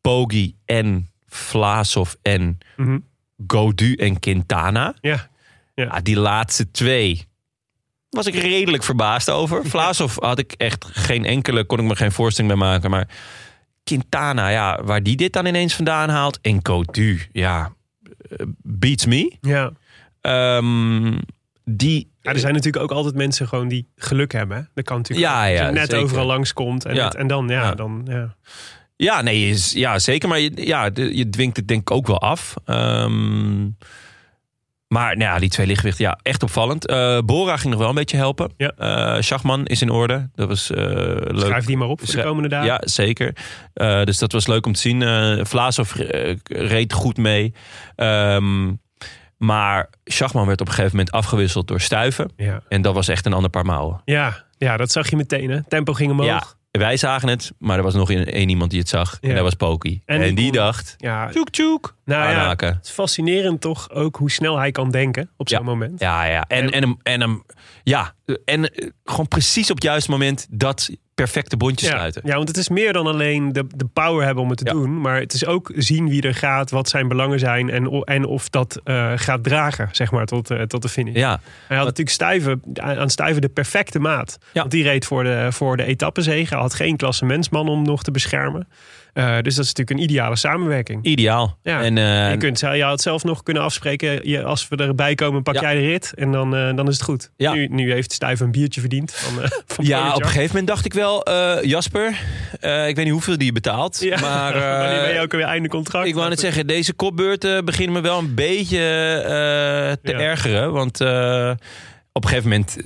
Poggi 0.00 0.54
en 0.64 1.10
Vlasov 1.34 2.12
en 2.22 2.58
Mhm. 2.76 2.98
Godu 3.46 3.94
en 3.94 4.18
Quintana. 4.20 4.94
Ja, 5.00 5.30
Ja, 5.74 6.00
die 6.00 6.16
laatste 6.18 6.70
twee 6.70 7.26
was 8.10 8.26
ik 8.26 8.34
redelijk 8.34 8.82
verbaasd 8.82 9.30
over. 9.30 9.64
Vlasov 9.70 10.16
had 10.18 10.38
ik 10.38 10.52
echt 10.52 10.84
geen 10.92 11.24
enkele, 11.24 11.64
kon 11.64 11.78
ik 11.78 11.84
me 11.84 11.96
geen 11.96 12.12
voorstelling 12.12 12.52
bij 12.58 12.68
maken. 12.68 12.90
Maar 12.90 13.08
Quintana, 13.84 14.48
ja, 14.48 14.82
waar 14.84 15.02
die 15.02 15.16
dit 15.16 15.32
dan 15.32 15.46
ineens 15.46 15.74
vandaan 15.74 16.08
haalt. 16.08 16.38
En 16.40 16.58
Godu, 16.62 17.22
ja, 17.32 17.72
eh, 18.30 18.46
beats 18.62 19.06
me. 19.06 19.36
ja. 19.40 19.72
Ehm, 20.20 21.18
die 21.64 22.10
Ja, 22.20 22.32
er 22.32 22.38
zijn 22.38 22.54
natuurlijk 22.54 22.82
ook 22.84 22.90
altijd 22.92 23.14
mensen 23.14 23.48
gewoon 23.48 23.68
die 23.68 23.88
geluk 23.96 24.32
hebben. 24.32 24.68
Dat 24.74 24.84
kan 24.84 24.96
natuurlijk. 24.96 25.28
Ja, 25.28 25.44
ja, 25.44 25.70
net 25.70 25.90
zeker. 25.90 26.04
overal 26.04 26.26
langskomt 26.26 26.84
en, 26.84 26.94
Ja. 26.94 27.04
het- 27.04 27.14
en 27.14 27.26
dan, 27.26 27.48
Ja. 27.48 27.74
dan, 27.74 28.02
ja. 28.04 28.36
Ja, 29.02 29.22
nee, 29.22 29.48
is, 29.48 29.72
ja 29.72 29.98
zeker. 29.98 30.28
Maar 30.28 30.38
je, 30.40 30.50
ja, 30.66 30.90
de- 30.90 31.16
je 31.16 31.28
dwingt 31.30 31.56
het 31.56 31.68
denk 31.68 31.80
ik 31.80 31.90
ook 31.90 32.06
wel 32.06 32.20
af. 32.20 32.54
Ehm, 32.64 33.62
maar 34.88 35.16
nou 35.16 35.32
ja, 35.32 35.38
die 35.38 35.48
twee 35.50 35.66
lichtgewichten, 35.66 36.04
ja, 36.04 36.18
echt 36.22 36.42
opvallend. 36.42 36.86
Eh, 36.86 37.18
Bora 37.24 37.56
ging 37.56 37.70
nog 37.70 37.78
wel 37.80 37.88
een 37.88 37.94
beetje 37.94 38.16
helpen. 38.16 38.52
Ja. 38.56 38.70
Eh, 38.76 39.22
Schachman 39.22 39.66
is 39.66 39.82
in 39.82 39.90
orde. 39.90 40.30
Dat 40.34 40.48
was 40.48 40.70
eh, 40.70 40.84
leuk. 40.84 41.38
Schrijf 41.40 41.64
die 41.64 41.76
maar 41.76 41.88
op 41.88 42.00
voor 42.04 42.14
de 42.16 42.22
komende 42.22 42.48
dagen. 42.48 42.66
Ja, 42.66 42.80
zeker. 42.84 43.34
Dus 44.04 44.18
dat 44.18 44.32
was 44.32 44.46
leuk 44.46 44.66
om 44.66 44.72
te 44.72 44.80
zien. 44.80 45.02
Eh 45.02 45.44
Vlaasov 45.44 45.92
reed 46.48 46.92
goed 46.92 47.16
mee. 47.16 47.54
Ehm, 47.96 48.72
maar 49.36 49.90
Schachman 50.04 50.46
werd 50.46 50.60
op 50.60 50.66
een 50.66 50.72
gegeven 50.74 50.96
moment 50.96 51.14
afgewisseld 51.14 51.68
door 51.68 51.80
Stuiven. 51.80 52.32
Ja. 52.36 52.62
En 52.68 52.82
dat 52.82 52.94
was 52.94 53.08
echt 53.08 53.26
een 53.26 53.32
ander 53.32 53.50
paar 53.50 53.64
mouwen. 53.64 54.00
Ja, 54.04 54.44
ja, 54.58 54.76
dat 54.76 54.90
zag 54.92 55.10
je 55.10 55.16
meteen. 55.16 55.50
Hè? 55.50 55.62
Tempo 55.68 55.92
ging 55.92 56.10
omhoog. 56.10 56.56
Wij 56.78 56.96
zagen 56.96 57.28
het, 57.28 57.52
maar 57.58 57.76
er 57.76 57.82
was 57.82 57.94
nog 57.94 58.10
één 58.10 58.48
iemand 58.48 58.70
die 58.70 58.80
het 58.80 58.88
zag. 58.88 59.18
En 59.20 59.34
dat 59.34 59.42
was 59.42 59.54
Poki. 59.54 60.02
En 60.04 60.22
En, 60.22 60.34
die 60.34 60.52
dacht, 60.52 60.94
Ja, 60.98 61.28
tjoek 61.28 61.50
tjoek, 61.50 61.96
nou 62.04 62.30
ja, 62.30 62.48
het 62.56 62.78
is 62.86 62.90
fascinerend 62.90 63.60
toch 63.60 63.90
ook 63.90 64.16
hoe 64.16 64.30
snel 64.30 64.58
hij 64.58 64.70
kan 64.70 64.90
denken 64.90 65.30
op 65.36 65.48
zo'n 65.48 65.58
Ja. 65.58 65.64
moment. 65.64 66.00
Ja, 66.00 66.24
ja. 66.24 66.44
En, 66.48 66.62
En- 66.62 66.70
en, 66.70 66.82
hem, 66.82 66.96
en 67.02 67.20
hem, 67.20 67.42
ja, 67.82 68.14
en 68.44 68.70
eh, 68.70 68.88
gewoon 69.04 69.28
precies 69.28 69.70
op 69.70 69.74
het 69.76 69.84
juiste 69.84 70.10
moment 70.10 70.46
dat 70.50 70.90
perfecte 71.22 71.56
bondje 71.56 71.86
Ja, 71.86 71.92
sluiten. 71.92 72.22
ja, 72.24 72.36
want 72.36 72.48
het 72.48 72.56
is 72.56 72.68
meer 72.68 72.92
dan 72.92 73.06
alleen 73.06 73.52
de, 73.52 73.66
de 73.76 73.84
power 73.92 74.24
hebben 74.24 74.42
om 74.42 74.48
het 74.50 74.58
te 74.58 74.64
Ja. 74.64 74.72
doen. 74.72 75.00
Maar 75.00 75.20
het 75.20 75.32
is 75.32 75.46
ook 75.46 75.70
zien 75.76 76.08
wie 76.08 76.22
er 76.22 76.34
gaat, 76.34 76.70
wat 76.70 76.88
zijn 76.88 77.08
belangen 77.08 77.38
zijn. 77.38 77.70
En, 77.70 78.02
en 78.04 78.24
of 78.24 78.48
dat 78.48 78.80
eh, 78.84 79.12
gaat 79.16 79.44
dragen, 79.44 79.88
zeg 79.92 80.10
maar, 80.10 80.26
tot, 80.26 80.50
eh, 80.50 80.62
tot 80.62 80.82
de 80.82 80.88
finish. 80.88 81.14
Ja, 81.14 81.40
Hij 81.66 81.76
had 81.76 81.86
natuurlijk 81.86 82.14
Stuyven, 82.16 82.62
aan 82.74 83.10
Stuyven 83.10 83.40
de 83.42 83.48
perfecte 83.48 83.98
maat. 83.98 84.38
Ja. 84.40 84.60
Want 84.60 84.70
die 84.70 84.82
reed 84.82 85.06
voor 85.06 85.24
de, 85.24 85.46
voor 85.50 85.76
de 85.76 85.84
etappezege. 85.84 86.54
Had 86.54 86.74
geen 86.74 86.96
klassementsman 86.96 87.68
om 87.68 87.82
nog 87.82 88.02
te 88.02 88.10
beschermen. 88.10 88.68
Eh, 89.12 89.24
dus 89.42 89.54
dat 89.54 89.64
is 89.64 89.72
natuurlijk 89.74 89.90
een 89.90 89.98
ideale 89.98 90.36
samenwerking. 90.36 91.04
ideaal. 91.04 91.58
Ja. 91.62 91.82
En, 91.82 91.98
eh, 91.98 92.30
je, 92.30 92.36
kunt, 92.36 92.60
je 92.60 92.82
had 92.82 93.00
zelf 93.00 93.24
nog 93.24 93.42
kunnen 93.42 93.62
afspreken. 93.62 94.28
Je, 94.28 94.42
als 94.42 94.68
we 94.68 94.76
erbij 94.76 95.14
komen, 95.14 95.42
pak 95.42 95.54
Ja. 95.54 95.60
jij 95.60 95.74
de 95.74 95.80
rit. 95.80 96.12
En 96.14 96.32
dan, 96.32 96.56
eh, 96.56 96.74
dan 96.76 96.88
is 96.88 96.94
het 96.94 97.02
goed. 97.02 97.30
Ja. 97.36 97.52
Nu, 97.52 97.66
nu 97.66 97.92
heeft 97.92 98.12
Stuyven 98.12 98.46
een 98.46 98.52
biertje 98.52 98.80
verdiend. 98.80 99.12
Van, 99.14 99.48
van 99.76 99.84
ja, 99.84 100.14
op 100.14 100.20
een 100.20 100.26
gegeven 100.26 100.48
moment 100.48 100.66
dacht 100.66 100.84
ik 100.84 100.92
wel, 100.92 101.30
Jasper, 101.66 102.08
ik 102.60 102.96
weet 102.96 102.96
niet 102.96 103.10
hoeveel 103.10 103.36
die 103.36 103.46
je 103.46 103.52
betaalt. 103.52 104.00
Ja. 104.00 104.20
Maar 104.20 104.52
Wanneer 104.78 105.02
ben 105.02 105.14
je 105.14 105.20
ook 105.20 105.32
weer 105.32 105.44
einde 105.44 105.68
contract? 105.68 106.06
ik 106.06 106.14
wou 106.14 106.28
net 106.28 106.40
zeggen, 106.40 106.66
deze 106.66 106.92
kopbeurten 106.92 107.64
beginnen 107.64 107.92
me 107.94 108.00
wel 108.00 108.18
een 108.18 108.34
beetje 108.34 108.78
te 110.02 110.10
Ja. 110.12 110.18
ergeren. 110.18 110.72
Want 110.72 111.00
op 112.14 112.22
een 112.24 112.28
gegeven 112.28 112.50
moment, 112.50 112.76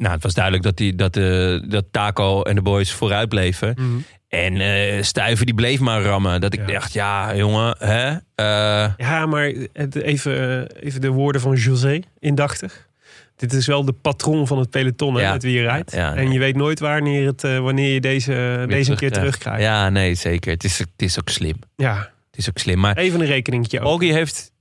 nou, 0.00 0.14
het 0.14 0.22
was 0.22 0.34
duidelijk 0.34 0.64
dat, 0.64 0.76
die, 0.76 0.94
dat, 0.94 1.12
de, 1.14 1.64
dat 1.68 1.84
Taco 1.90 2.42
en 2.42 2.54
de 2.54 2.62
boys 2.62 2.92
vooruit 2.92 3.28
bleven. 3.28 3.74
Mhm. 3.78 3.88
En 4.28 4.56
eh 4.60 5.02
Stuiven 5.02 5.46
die 5.46 5.54
bleef 5.54 5.80
maar 5.80 6.02
rammen. 6.02 6.40
Dat 6.40 6.52
ik 6.54 6.60
Ja. 6.60 6.66
dacht, 6.66 6.92
ja 6.92 7.36
jongen, 7.36 7.76
hè? 7.78 8.08
Eh, 8.34 8.92
Ja, 8.96 9.26
maar 9.26 9.52
even, 9.92 10.68
eh, 10.70 10.84
even 10.86 11.00
de 11.00 11.08
woorden 11.08 11.40
van 11.40 11.54
José, 11.56 12.00
indachtig. 12.18 12.88
Dit 13.36 13.52
is 13.52 13.66
wel 13.66 13.84
de 13.84 13.92
patron 13.92 14.46
van 14.46 14.58
het 14.58 14.70
peloton 14.70 15.14
hè, 15.14 15.20
Ja. 15.20 15.32
met 15.32 15.42
wie 15.42 15.54
je 15.54 15.62
rijdt. 15.62 15.92
Ja, 15.92 16.14
en 16.14 16.32
je 16.32 16.38
weet 16.38 16.56
nooit 16.56 16.78
wanneer, 16.80 17.26
het, 17.26 17.44
eh, 17.44 17.58
wanneer 17.58 17.92
je 17.94 18.00
deze, 18.00 18.32
weer 18.32 18.66
deze 18.66 18.90
een 18.90 18.96
keer 18.96 19.10
terugkrijgt. 19.12 19.62
Ja, 19.62 19.88
nee, 19.88 20.14
zeker. 20.14 20.52
Het 20.52 20.64
is, 20.64 20.78
het 20.78 20.88
is 20.96 21.18
ook 21.18 21.28
slim. 21.28 21.56
Ja, 21.76 21.96
Het 22.30 22.38
is 22.38 22.48
ook 22.48 22.58
slim. 22.58 22.78
Maar 22.78 22.96
even 22.96 23.20
een 23.20 23.26
rekeningetje 23.26 23.78
ook. 23.80 23.84
Poggi 23.84 24.12
heeft, 24.12 24.52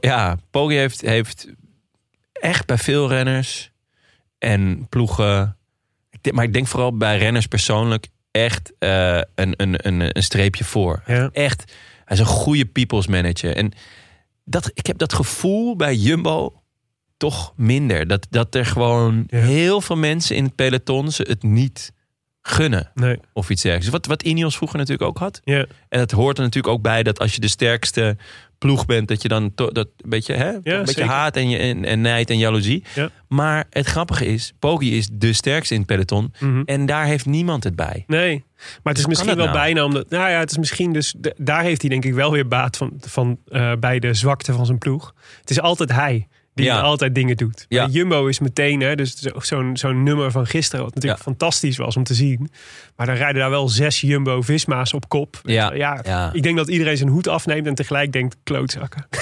ja, 0.00 0.36
Poggi 0.50 0.76
heeft, 0.76 1.00
heeft 1.00 1.46
echt 2.32 2.66
bij 2.66 2.78
veel 2.78 3.08
renners 3.08 3.70
en 4.40 4.86
ploegen, 4.88 5.56
maar 6.30 6.44
ik 6.44 6.52
denk 6.52 6.66
vooral 6.66 6.96
bij 6.96 7.18
renners 7.18 7.46
persoonlijk 7.46 8.06
echt 8.30 8.72
eh, 8.78 9.16
een, 9.34 9.54
een, 9.56 9.86
een, 9.86 10.16
een 10.16 10.22
streepje 10.22 10.64
voor. 10.64 11.02
Ja. 11.06 11.30
Echt, 11.32 11.72
hij 12.04 12.16
is 12.16 12.18
een 12.22 12.26
goede 12.28 12.66
people's 12.66 13.06
manager. 13.06 13.56
En 13.56 13.72
dat, 14.44 14.70
ik 14.74 14.86
heb 14.86 14.98
dat 14.98 15.12
gevoel 15.12 15.76
bij 15.76 15.94
Jumbo 15.94 16.62
toch 17.16 17.52
minder. 17.56 18.06
Dat, 18.06 18.26
dat 18.30 18.54
er 18.54 18.66
gewoon 18.66 19.24
Ja. 19.26 19.38
heel 19.38 19.80
veel 19.80 19.96
mensen 19.96 20.36
in 20.36 20.44
het 20.44 20.54
peloton 20.54 21.10
ze 21.12 21.22
het 21.28 21.42
niet 21.42 21.92
gunnen 22.42 22.90
Nee, 22.94 23.18
of 23.32 23.50
iets 23.50 23.62
dergelijks. 23.62 23.92
Wat, 23.92 24.06
wat 24.06 24.22
Ineos 24.22 24.56
vroeger 24.56 24.78
natuurlijk 24.78 25.08
ook 25.08 25.18
had. 25.18 25.40
ja. 25.44 25.66
En 25.88 26.00
het 26.00 26.10
hoort 26.10 26.36
er 26.38 26.44
natuurlijk 26.44 26.74
ook 26.74 26.82
bij 26.82 27.02
dat 27.02 27.18
als 27.18 27.34
je 27.34 27.40
de 27.40 27.48
sterkste 27.48 28.16
ploeg 28.60 28.86
bent, 28.86 29.08
dat 29.08 29.22
je 29.22 29.28
dan 29.28 29.54
to- 29.54 29.70
dat 29.70 29.88
een 29.96 30.10
beetje, 30.10 30.34
hè, 30.34 30.48
een 30.52 30.84
beetje 30.84 31.04
haat 31.04 31.36
en, 31.36 31.48
je, 31.48 31.56
en, 31.58 31.84
en 31.84 32.00
nijd 32.00 32.30
en 32.30 32.38
jaloezie. 32.38 32.84
Ja. 32.94 33.10
Maar 33.28 33.64
het 33.70 33.86
grappige 33.86 34.26
is, 34.26 34.52
Poggi 34.58 34.96
is 34.96 35.08
de 35.12 35.32
sterkste 35.32 35.74
in 35.74 35.80
het 35.80 35.88
peloton 35.88 36.32
Mhm. 36.40 36.62
en 36.64 36.86
daar 36.86 37.04
heeft 37.04 37.26
niemand 37.26 37.64
het 37.64 37.76
bij. 37.76 38.04
Nee, 38.06 38.44
maar 38.56 38.92
het 38.92 38.98
is 38.98 39.06
misschien 39.06 39.34
wel 39.36 39.44
nou? 39.44 39.56
bijna 39.58 39.84
omdat. 39.84 40.10
Nou 40.10 40.30
ja, 40.30 40.38
het 40.38 40.50
is 40.50 40.58
misschien 40.58 40.92
dus. 40.92 41.14
daar 41.36 41.62
heeft 41.62 41.80
hij 41.80 41.90
denk 41.90 42.04
ik 42.04 42.14
wel 42.14 42.32
weer 42.32 42.48
baat 42.48 42.76
van, 42.76 42.92
van 43.00 43.38
eh, 43.48 43.72
bij 43.80 43.98
de 43.98 44.14
zwakte 44.14 44.52
van 44.52 44.66
zijn 44.66 44.78
ploeg. 44.78 45.14
Het 45.40 45.50
is 45.50 45.60
altijd 45.60 45.92
hij 45.92 46.28
die 46.60 46.70
Ja. 46.70 46.80
altijd 46.80 47.14
dingen 47.14 47.36
doet. 47.36 47.66
Ja. 47.68 47.86
Jumbo 47.90 48.26
is 48.26 48.38
meteen, 48.38 48.80
hè, 48.80 48.94
dus 48.94 49.14
zo- 49.14 49.40
zo'n 49.40 49.76
zo'n 49.76 50.02
nummer 50.02 50.30
van 50.30 50.46
gisteren, 50.46 50.84
wat 50.84 50.94
natuurlijk 50.94 51.22
Ja. 51.22 51.30
fantastisch 51.30 51.76
was 51.76 51.96
om 51.96 52.04
te 52.04 52.14
zien. 52.14 52.50
Maar 52.96 53.06
dan 53.06 53.14
rijden 53.16 53.40
daar 53.40 53.50
wel 53.50 53.68
zes 53.68 54.00
Jumbo-Visma's 54.00 54.92
op 54.92 55.08
kop. 55.08 55.40
Ja. 55.42 55.72
ja, 55.74 56.30
ik 56.32 56.42
denk 56.42 56.56
dat 56.56 56.68
iedereen 56.68 56.96
zijn 56.96 57.08
hoed 57.08 57.28
afneemt 57.28 57.66
en 57.66 57.74
tegelijk 57.74 58.12
denkt: 58.12 58.36
klootzakken. 58.42 59.06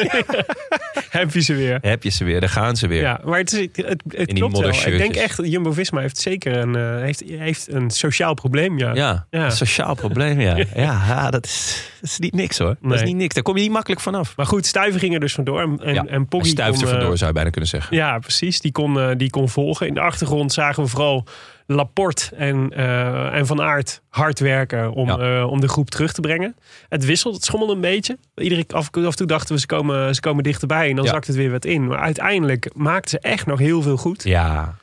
Heb 1.10 1.32
je 1.34 1.40
ze 1.40 1.54
weer. 1.54 1.78
Heb 1.80 2.02
je 2.02 2.10
ze 2.10 2.24
weer, 2.24 2.40
daar 2.40 2.48
gaan 2.48 2.76
ze 2.76 2.86
weer. 2.86 3.00
Ja, 3.00 3.20
maar 3.24 3.38
het, 3.38 3.52
is, 3.52 3.68
het, 3.72 4.02
het 4.08 4.32
klopt 4.32 4.58
wel. 4.58 4.68
Ik 4.70 4.98
denk 4.98 5.14
echt, 5.14 5.40
Jumbo-Visma 5.42 6.00
heeft 6.00 6.18
zeker 6.18 6.56
een, 6.56 6.76
eh, 6.76 7.00
heeft, 7.02 7.22
heeft 7.26 7.72
een 7.72 7.90
sociaal 7.90 8.34
probleem. 8.34 8.78
Ja. 8.78 9.26
Ja, 9.30 9.50
sociaal 9.50 9.94
probleem, 9.94 10.40
ja. 10.40 10.56
Ja, 10.74 11.30
dat, 11.30 11.44
is, 11.44 11.88
dat 12.00 12.10
is 12.10 12.18
niet 12.18 12.34
niks 12.34 12.58
hoor. 12.58 12.76
Dat 12.82 12.92
is 12.92 13.02
niet 13.02 13.16
niks. 13.16 13.34
Daar 13.34 13.42
kom 13.42 13.56
je 13.56 13.62
niet 13.62 13.70
makkelijk 13.72 14.00
vanaf. 14.00 14.36
Maar 14.36 14.46
goed, 14.46 14.66
Stuiven 14.66 15.00
ging 15.00 15.14
er 15.14 15.20
dus 15.20 15.32
vandoor. 15.32 15.60
En, 15.60 15.78
en, 15.84 16.08
en 16.08 16.26
Poggi 16.26 16.48
Vandoor, 16.88 17.16
zou 17.16 17.26
je 17.28 17.34
bijna 17.34 17.50
kunnen 17.50 17.70
zeggen. 17.70 17.96
ja, 17.96 18.18
precies. 18.18 18.60
Die 18.60 18.72
kon, 18.72 19.00
eh, 19.00 19.08
die 19.16 19.30
kon 19.30 19.48
volgen. 19.48 19.86
In 19.86 19.94
de 19.94 20.00
achtergrond 20.00 20.52
zagen 20.52 20.82
we 20.82 20.88
vooral 20.88 21.24
Laporte 21.66 22.36
en, 22.36 22.70
eh, 22.76 23.34
en 23.34 23.46
Van 23.46 23.60
Aert 23.62 24.02
hard 24.08 24.38
werken 24.40 24.92
om, 24.92 25.08
Ja. 25.08 25.18
eh, 25.38 25.50
om 25.50 25.60
de 25.60 25.68
groep 25.68 25.90
terug 25.90 26.12
te 26.12 26.20
brengen. 26.20 26.56
Het 26.88 27.04
wisselt, 27.04 27.34
het 27.34 27.44
schommelde 27.44 27.74
een 27.74 27.80
beetje. 27.80 28.18
Iedere 28.34 28.64
af, 28.68 28.88
af 28.92 29.04
en 29.10 29.16
toe 29.16 29.26
dachten 29.26 29.54
we 29.54 29.60
ze 29.60 29.66
komen, 29.66 30.14
ze 30.14 30.20
komen 30.20 30.42
dichterbij 30.44 30.88
en 30.90 30.96
dan 30.96 31.04
Ja. 31.04 31.10
zakt 31.10 31.26
het 31.26 31.36
weer 31.36 31.50
wat 31.50 31.64
in. 31.64 31.86
Maar 31.86 31.98
uiteindelijk 31.98 32.70
maakten 32.74 33.10
ze 33.10 33.18
echt 33.18 33.46
nog 33.46 33.58
heel 33.58 33.82
veel 33.82 33.96
goed. 33.96 34.22
Ja, 34.24 34.74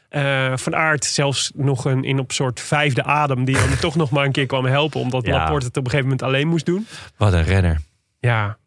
van 0.55 0.75
Aert 0.75 1.05
zelfs 1.05 1.51
nog 1.55 1.85
een 1.85 2.03
in 2.03 2.19
op 2.19 2.31
soort 2.31 2.59
vijfde 2.59 3.03
adem 3.03 3.45
die 3.45 3.57
hem 3.57 3.79
toch 3.79 3.95
nog 3.95 4.09
maar 4.09 4.25
een 4.25 4.31
keer 4.31 4.45
kwam 4.45 4.65
helpen. 4.65 4.99
Omdat 5.01 5.25
Ja. 5.25 5.31
Laporte 5.37 5.65
het 5.65 5.77
op 5.77 5.83
een 5.83 5.89
gegeven 5.91 6.09
moment 6.11 6.27
alleen 6.29 6.47
moest 6.47 6.65
doen. 6.65 6.87
wat 7.17 7.33
een 7.33 7.43
renner. 7.43 7.79
Ja, 8.19 8.57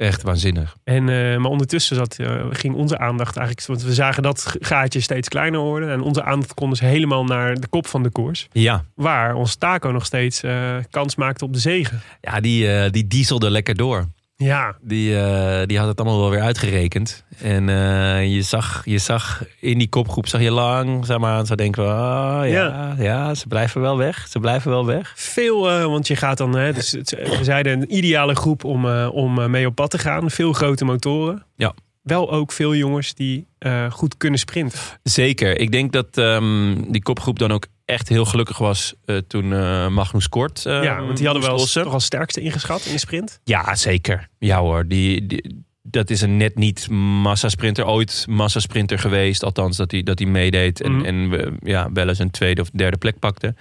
Echt 0.00 0.22
waanzinnig. 0.22 0.76
En, 0.84 1.08
eh, 1.08 1.36
maar 1.36 1.50
ondertussen 1.50 1.96
zat, 1.96 2.18
eh, 2.18 2.44
ging 2.50 2.74
onze 2.74 2.98
aandacht 2.98 3.36
eigenlijk... 3.36 3.66
Want 3.66 3.82
we 3.82 3.94
zagen 3.94 4.22
dat 4.22 4.56
gaatje 4.60 5.00
steeds 5.00 5.28
kleiner 5.28 5.60
worden. 5.60 5.90
En 5.90 6.00
onze 6.00 6.22
aandacht 6.22 6.54
kon 6.54 6.70
dus 6.70 6.80
helemaal 6.80 7.24
naar 7.24 7.54
de 7.54 7.66
kop 7.66 7.86
van 7.86 8.02
de 8.02 8.10
koers. 8.10 8.48
Ja, 8.52 8.84
Waar 8.94 9.34
ons 9.34 9.54
Taco 9.54 9.90
nog 9.90 10.04
steeds 10.04 10.42
eh, 10.42 10.76
kans 10.90 11.14
maakte 11.14 11.44
op 11.44 11.52
de 11.52 11.58
zegen. 11.58 12.00
ja 12.20 12.40
die, 12.40 12.90
die 12.90 13.06
dieselde 13.06 13.50
lekker 13.50 13.74
door. 13.74 14.06
Ja, 14.44 14.76
Die, 14.80 15.16
eh, 15.16 15.66
die 15.66 15.78
had 15.78 15.88
het 15.88 16.00
allemaal 16.00 16.20
wel 16.20 16.30
weer 16.30 16.40
uitgerekend. 16.40 17.24
En 17.42 17.68
eh, 17.68 18.34
je, 18.34 18.42
zag, 18.42 18.82
je 18.84 18.98
zag 18.98 19.44
in 19.60 19.78
die 19.78 19.88
kopgroep, 19.88 20.28
zag 20.28 20.40
je 20.40 20.50
langzaamaan 20.50 21.46
zo 21.46 21.54
denken. 21.54 21.82
Oh, 21.82 22.40
ja, 22.44 22.94
ja. 22.98 23.34
ze 23.34 23.46
blijven 23.46 23.80
wel 23.80 23.96
weg. 23.96 24.26
Ze 24.28 24.38
blijven 24.38 24.70
wel 24.70 24.86
weg. 24.86 25.12
veel, 25.16 25.70
eh, 25.70 25.84
want 25.84 26.06
je 26.06 26.16
gaat 26.16 26.38
dan... 26.38 26.56
Hè, 26.56 26.72
dus 26.72 26.90
we 27.08 27.38
zeiden 27.42 27.80
een 27.80 27.96
ideale 27.96 28.34
groep 28.34 28.64
om, 28.64 28.86
om 29.06 29.50
mee 29.50 29.66
op 29.66 29.74
pad 29.74 29.90
te 29.90 29.98
gaan. 29.98 30.30
Veel 30.30 30.52
grote 30.52 30.84
motoren. 30.84 31.46
Ja. 31.56 31.74
wel 32.02 32.30
ook 32.30 32.52
veel 32.52 32.74
jongens 32.74 33.14
die 33.14 33.48
goed 33.90 34.16
kunnen 34.16 34.38
sprinten. 34.38 34.78
Zeker. 35.02 35.58
Ik 35.58 35.72
denk 35.72 35.92
dat 35.92 36.18
ehm, 36.18 36.74
die 36.88 37.02
kopgroep 37.02 37.38
dan 37.38 37.52
ook 37.52 37.66
echt 37.90 38.08
heel 38.08 38.24
gelukkig 38.24 38.58
was 38.58 38.94
eh, 39.04 39.16
toen 39.16 39.52
eh, 39.52 39.88
Magnus 39.88 40.28
Kort. 40.28 40.66
eh, 40.66 40.82
ja, 40.82 41.02
want 41.04 41.16
die 41.16 41.26
hadden 41.26 41.44
wel 41.44 41.52
als, 41.52 41.72
toch 41.72 41.92
als 41.92 42.04
sterkste 42.04 42.40
ingeschat 42.40 42.84
in 42.84 42.92
de 42.92 42.98
sprint. 42.98 43.40
Ja, 43.44 43.74
zeker. 43.74 44.28
Ja 44.38 44.58
hoor. 44.60 44.86
Die, 44.88 45.26
die- 45.26 45.64
dat 45.82 46.10
is 46.10 46.20
een 46.20 46.36
net 46.36 46.56
niet 46.56 46.88
massasprinter. 46.90 47.86
Ooit 47.86 48.24
massasprinter 48.28 48.98
geweest. 48.98 49.42
Althans, 49.42 49.76
dat 49.76 49.90
hij, 49.90 50.02
dat 50.02 50.18
hij 50.18 50.28
meedeed. 50.28 50.80
En, 50.82 50.96
Mhm. 50.96 51.04
en 51.04 51.56
ja, 51.62 51.92
wel 51.92 52.08
eens 52.08 52.18
een 52.18 52.30
tweede 52.30 52.60
of 52.60 52.70
derde 52.70 52.96
plek 52.96 53.18
pakte. 53.18 53.54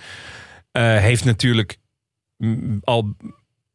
Heeft 0.81 1.25
natuurlijk 1.25 1.77
al... 2.83 3.15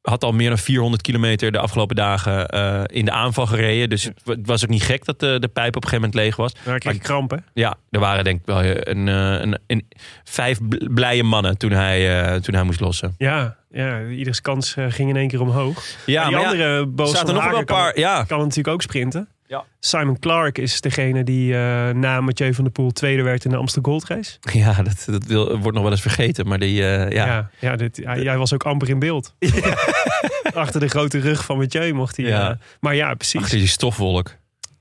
Had 0.05 0.25
al 0.25 0.33
meer 0.33 0.49
dan 0.49 0.59
400 0.59 1.03
kilometer 1.03 1.53
de 1.53 1.59
afgelopen 1.59 1.97
dagen 1.97 2.49
eh, 2.49 2.83
in 2.87 3.05
de 3.05 3.11
aanval 3.11 3.47
gereden. 3.47 3.89
Dus 3.91 4.05
het 4.05 4.21
wa- 4.25 4.33
het 4.35 4.47
was 4.47 4.63
ook 4.65 4.71
niet 4.71 4.83
gek 4.83 5.05
dat 5.05 5.21
de, 5.21 5.37
de 5.41 5.49
pijp 5.49 5.77
op 5.77 5.83
een 5.85 5.89
gegeven 5.89 6.09
moment 6.11 6.15
leeg 6.15 6.37
was. 6.37 6.53
Daar 6.65 6.79
kreeg 6.79 6.93
je 6.95 7.01
krampen. 7.01 7.45
Ja, 7.55 7.75
er 7.91 8.01
waren 8.01 8.25
denk 8.25 8.41
ik 8.41 8.47
wel 8.47 8.65
een, 8.65 9.09
eh, 9.09 9.41
een, 9.41 9.59
een, 9.67 9.89
vijf 10.25 10.59
bl- 10.69 10.87
blije 10.95 11.23
mannen 11.23 11.59
toen 11.59 11.71
hij, 11.71 12.23
eh, 12.25 12.35
toen 12.41 12.55
hij 12.55 12.63
moest 12.65 12.81
lossen. 12.81 13.15
Ja, 13.19 13.57
ja, 13.71 14.03
ieders 14.07 14.41
kans 14.41 14.77
eh, 14.77 14.85
ging 14.89 15.09
in 15.11 15.17
één 15.17 15.29
keer 15.29 15.41
omhoog. 15.41 15.85
Ja, 16.07 16.23
die 16.29 16.33
maar 16.37 16.41
ja, 16.41 16.47
andere 16.51 16.87
Boos 16.87 17.11
er 17.11 17.17
zaten 17.17 17.35
nog 17.35 17.45
wel 17.49 17.59
een 17.59 17.65
paar. 17.65 17.93
kan, 17.93 18.03
Ja, 18.03 18.25
kan 18.25 18.39
natuurlijk 18.39 18.69
ook 18.69 18.83
sprinten. 18.83 19.29
Ja. 19.47 19.65
Simon 19.81 20.19
Clark 20.19 20.59
is 20.59 20.81
degene 20.81 21.25
die 21.25 21.55
eh, 21.55 21.91
na 21.91 22.21
Mathieu 22.21 22.55
van 22.55 22.65
der 22.65 22.73
Poel 22.73 22.91
tweede 22.91 23.23
werd 23.23 23.45
in 23.45 23.51
de 23.51 23.57
Amsterdam 23.57 23.93
Gold 23.93 24.05
Race. 24.09 24.39
ja 24.53 24.83
dat, 24.83 25.05
dat 25.07 25.25
wil, 25.25 25.47
wordt 25.59 25.73
nog 25.73 25.83
wel 25.83 25.91
eens 25.91 26.01
vergeten. 26.01 26.47
Maar 26.49 26.59
die, 26.59 26.87
eh, 26.87 27.11
ja. 27.11 27.27
Ja, 27.27 27.51
ja, 27.61 27.77
dit, 27.77 27.97
jij 27.97 28.39
was 28.39 28.53
ook 28.55 28.63
amper 28.65 28.89
in 28.89 28.99
beeld. 28.99 29.35
Achter 30.55 30.81
de 30.81 30.89
grote 30.89 31.19
rug 31.19 31.45
van 31.45 31.59
Mathieu 31.59 31.93
mocht 31.93 32.17
hij. 32.17 32.27
Ja. 32.27 32.51
eh, 32.51 32.57
maar 32.81 32.95
ja, 32.95 33.15
precies. 33.15 33.41
achter 33.41 33.59
die 33.59 33.67
stofwolk. 33.69 34.35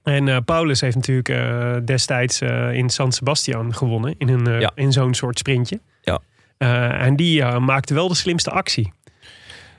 En 0.03 0.27
eh, 0.27 0.37
Paulus 0.45 0.81
heeft 0.81 0.95
natuurlijk 0.95 1.29
eh, 1.29 1.75
destijds 1.85 2.41
eh, 2.41 2.73
in 2.73 2.89
San 2.89 3.11
Sebastian 3.11 3.75
gewonnen. 3.75 4.15
In, 4.17 4.27
een, 4.29 4.47
eh, 4.47 4.59
Ja. 4.59 4.71
in 4.75 4.91
zo'n 4.91 5.13
soort 5.13 5.37
sprintje. 5.39 5.79
Ja. 6.01 6.19
Eh, 6.57 7.01
en 7.01 7.15
die 7.15 7.41
eh, 7.41 7.57
maakte 7.57 7.93
wel 7.93 8.07
de 8.07 8.15
slimste 8.15 8.49
actie. 8.51 8.93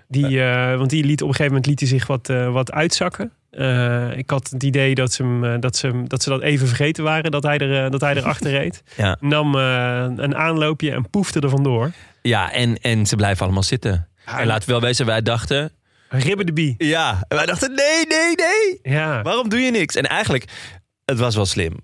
Die, 0.08 0.42
eh, 0.44 0.76
want 0.76 0.90
die 0.90 1.04
liet 1.04 1.22
op 1.22 1.28
een 1.28 1.34
gegeven 1.34 1.52
moment 1.54 1.66
liet 1.66 1.80
hij 1.80 1.88
zich 1.88 2.06
wat, 2.06 2.28
eh, 2.28 2.52
wat 2.52 2.72
uitzakken. 2.72 3.32
Eh, 3.56 4.16
ik 4.16 4.30
had 4.30 4.50
het 4.50 4.62
idee 4.62 4.94
dat 4.94 5.12
ze, 5.12 5.22
hem, 5.22 5.44
eh, 5.44 5.60
dat, 5.60 5.76
ze, 5.76 6.02
dat 6.06 6.22
ze 6.22 6.28
dat 6.28 6.42
even 6.42 6.66
vergeten 6.66 7.04
waren. 7.04 7.30
Dat 7.30 7.42
hij, 7.42 7.58
er, 7.58 7.84
eh, 7.84 7.90
dat 7.90 8.00
hij 8.00 8.16
erachter 8.16 8.50
reed. 8.60 8.82
Ja. 8.96 9.16
Nam 9.20 9.54
een 9.54 10.36
aanloopje 10.36 10.90
en 10.90 11.10
poefde 11.10 11.40
er 11.40 11.48
vandoor. 11.48 11.90
Ja, 12.22 12.52
en, 12.52 12.78
en 12.78 13.06
ze 13.06 13.16
blijven 13.16 13.44
allemaal 13.44 13.62
zitten. 13.62 14.08
En 14.24 14.46
laten 14.46 14.66
we 14.66 14.72
wel 14.72 14.80
wezen, 14.80 15.06
wij 15.06 15.22
dachten... 15.22 15.72
Ribben 16.08 16.46
de 16.46 16.52
bie. 16.52 16.74
Ja, 16.78 17.24
wij 17.28 17.46
dachten 17.46 17.74
nee, 17.74 18.06
nee, 18.06 18.34
nee. 18.34 18.94
Ja. 18.94 19.22
Waarom 19.22 19.48
doe 19.48 19.60
je 19.60 19.70
niks? 19.70 19.94
En 19.94 20.04
eigenlijk, 20.04 20.44
het 21.04 21.18
was 21.18 21.34
wel 21.34 21.46
slim. 21.46 21.80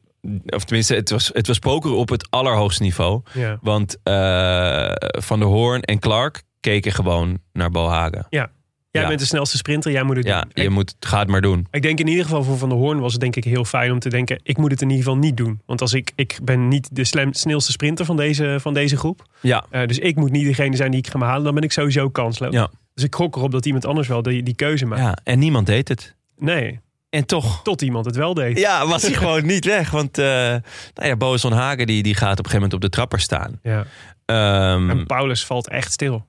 Of 0.47 0.65
tenminste, 0.65 0.95
het 0.95 1.11
was, 1.11 1.31
het 1.33 1.47
was 1.47 1.59
poker 1.59 1.93
op 1.93 2.09
het 2.09 2.27
allerhoogste 2.31 2.83
niveau. 2.83 3.23
ja. 3.33 3.59
Want 3.61 3.97
Van 5.11 5.39
der 5.39 5.49
Hoorn 5.49 5.83
en 5.83 5.99
Clark 5.99 6.43
keken 6.61 6.93
gewoon 6.93 7.39
naar 7.53 7.71
Bohagen. 7.71 8.27
Jij 8.91 9.03
Ja. 9.03 9.09
bent 9.09 9.21
de 9.21 9.27
snelste 9.27 9.57
sprinter, 9.57 9.91
jij 9.93 10.03
moet 10.03 10.17
het 10.17 10.27
Ja, 10.27 10.41
doen. 10.41 10.51
je 10.55 10.63
Ik- 10.63 10.71
moet, 10.71 10.95
ga 11.01 11.19
het 11.19 11.29
maar 11.29 11.41
doen. 11.41 11.67
Ik 11.71 11.83
denk 11.83 11.99
in 12.01 12.07
ieder 12.07 12.25
geval 12.25 12.43
voor 12.43 12.59
Van 12.59 12.69
der 12.69 12.79
Hoorn 12.79 13.01
was 13.01 13.13
het 13.13 13.21
denk 13.21 13.37
ik 13.37 13.45
heel 13.45 13.65
fijn 13.65 13.93
om 13.93 13.99
te 13.99 14.09
denken... 14.09 14.41
ik 14.43 14.57
moet 14.57 14.71
het 14.71 14.83
in 14.83 14.91
ieder 14.91 15.05
geval 15.05 15.19
niet 15.19 15.37
doen. 15.37 15.61
Want 15.67 15.81
als 15.81 15.93
ik, 15.93 16.13
ik 16.15 16.39
ben 16.43 16.69
niet 16.69 16.89
de 16.93 17.05
slam- 17.05 17.33
snelste 17.33 17.73
sprinter 17.73 18.05
van 18.05 18.17
deze, 18.17 18.57
van 18.61 18.75
deze 18.75 18.97
groep. 18.97 19.23
Ja, 19.41 19.65
Eh, 19.71 19.87
dus 19.87 19.99
ik 19.99 20.17
moet 20.17 20.31
niet 20.31 20.45
degene 20.47 20.77
zijn 20.77 20.91
die 20.91 21.01
ik 21.01 21.07
ga 21.09 21.19
me 21.19 21.25
halen. 21.25 21.45
Dan 21.45 21.55
ben 21.55 21.63
ik 21.63 21.73
sowieso 21.73 22.09
kansloos. 22.11 22.53
Ja. 22.55 22.71
Dus 22.95 23.05
ik 23.05 23.15
gok 23.15 23.37
erop 23.37 23.51
dat 23.51 23.67
iemand 23.67 23.87
anders 23.87 24.09
wel 24.09 24.23
die, 24.23 24.43
die 24.43 24.55
keuze 24.55 24.87
maakt. 24.87 25.03
ja, 25.03 25.17
en 25.25 25.39
niemand 25.39 25.67
deed 25.67 25.89
het. 25.89 26.15
Nee, 26.39 26.81
En 27.11 27.27
toch 27.27 27.63
tot 27.63 27.83
iemand 27.83 28.05
het 28.05 28.17
wel 28.17 28.35
deed. 28.35 28.59
ja, 28.59 28.87
was 28.87 29.03
hij 29.03 29.13
gewoon 29.23 29.47
niet 29.47 29.65
weg. 29.65 29.91
Want 29.91 30.19
eh 30.19 30.25
nou 30.95 31.09
ja, 31.09 31.17
Boas 31.17 31.41
van 31.41 31.53
Hagen 31.53 31.87
die, 31.87 32.03
die 32.03 32.15
gaat 32.15 32.39
op 32.39 32.45
een 32.45 32.51
gegeven 32.51 32.55
moment 32.63 32.75
op 32.75 32.81
de 32.81 32.89
trapper 32.89 33.21
staan. 33.21 33.59
Ja. 33.63 33.85
Ehm, 34.25 34.91
En 34.91 35.07
Paulus 35.07 35.45
valt 35.47 35.69
echt 35.69 35.93
stil. 35.93 36.27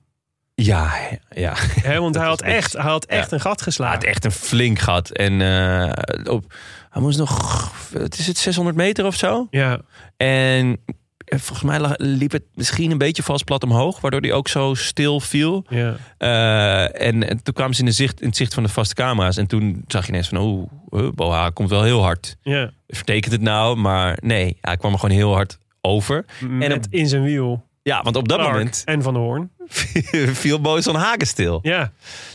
Ja, 0.54 0.92
ja. 1.30 1.52
Hè, 1.82 2.00
want 2.00 2.14
hij 2.18 2.26
had 2.26 2.42
echt, 2.42 2.72
hij 2.72 2.82
had 2.82 3.04
echt 3.04 3.30
Ja. 3.30 3.36
een 3.36 3.40
gat 3.42 3.56
Hij 3.56 3.64
geslagen. 3.64 3.94
had 3.94 4.04
echt 4.04 4.24
een 4.24 4.30
flink 4.32 4.78
gat. 4.78 5.10
En 5.10 5.40
eh, 5.40 6.32
op, 6.32 6.54
hij 6.90 7.02
moest 7.02 7.18
nog, 7.18 7.72
het 7.98 8.18
is 8.18 8.26
het 8.26 8.38
600 8.38 8.76
meter 8.76 9.06
of 9.06 9.16
zo? 9.16 9.46
Ja, 9.50 9.80
En 10.16 10.80
volgens 11.26 11.62
mij 11.62 11.80
lag- 11.80 11.94
liep 11.96 12.32
het 12.32 12.42
misschien 12.54 12.90
een 12.90 12.98
beetje 12.98 13.22
vast 13.22 13.44
plat 13.44 13.62
omhoog, 13.62 14.00
waardoor 14.00 14.20
hij 14.20 14.32
ook 14.32 14.48
zo 14.48 14.74
stil 14.74 15.20
viel. 15.20 15.64
ja. 15.68 15.96
Eh, 16.18 17.06
en, 17.06 17.28
en 17.28 17.42
toen 17.42 17.54
kwamen 17.54 17.74
ze 17.74 17.80
in, 17.80 17.86
de 17.86 17.92
zicht, 17.92 18.20
in 18.20 18.26
het 18.26 18.36
zicht 18.36 18.54
van 18.54 18.62
de 18.62 18.68
vaste 18.68 18.94
camera's. 18.94 19.36
En 19.36 19.46
toen 19.46 19.84
zag 19.86 20.02
je 20.06 20.08
ineens 20.12 20.28
van, 20.28 20.68
uh, 20.90 21.08
Boha 21.14 21.50
komt 21.50 21.70
wel 21.70 21.82
heel 21.82 22.02
hard. 22.02 22.36
ja. 22.42 22.70
Vertekent 22.88 23.32
het 23.32 23.40
nou? 23.40 23.76
Maar 23.76 24.18
nee, 24.22 24.56
hij 24.60 24.76
kwam 24.76 24.92
er 24.92 24.98
gewoon 24.98 25.16
heel 25.16 25.32
hard 25.34 25.58
over. 25.80 26.24
Met 26.48 26.72
op- 26.72 26.84
in 26.90 27.08
zijn 27.08 27.22
wiel. 27.22 27.64
Ja, 27.82 28.02
want 28.02 28.16
op 28.16 28.28
dat 28.28 28.38
Clark 28.38 28.52
moment 28.52 28.82
En 28.84 29.02
Van 29.02 29.14
der 29.14 29.22
Hoorn. 29.22 29.50
viel 30.42 30.60
Boos 30.60 30.84
van 30.84 30.94
Hagen 30.94 31.26
stil. 31.26 31.58
Ja. 31.62 31.92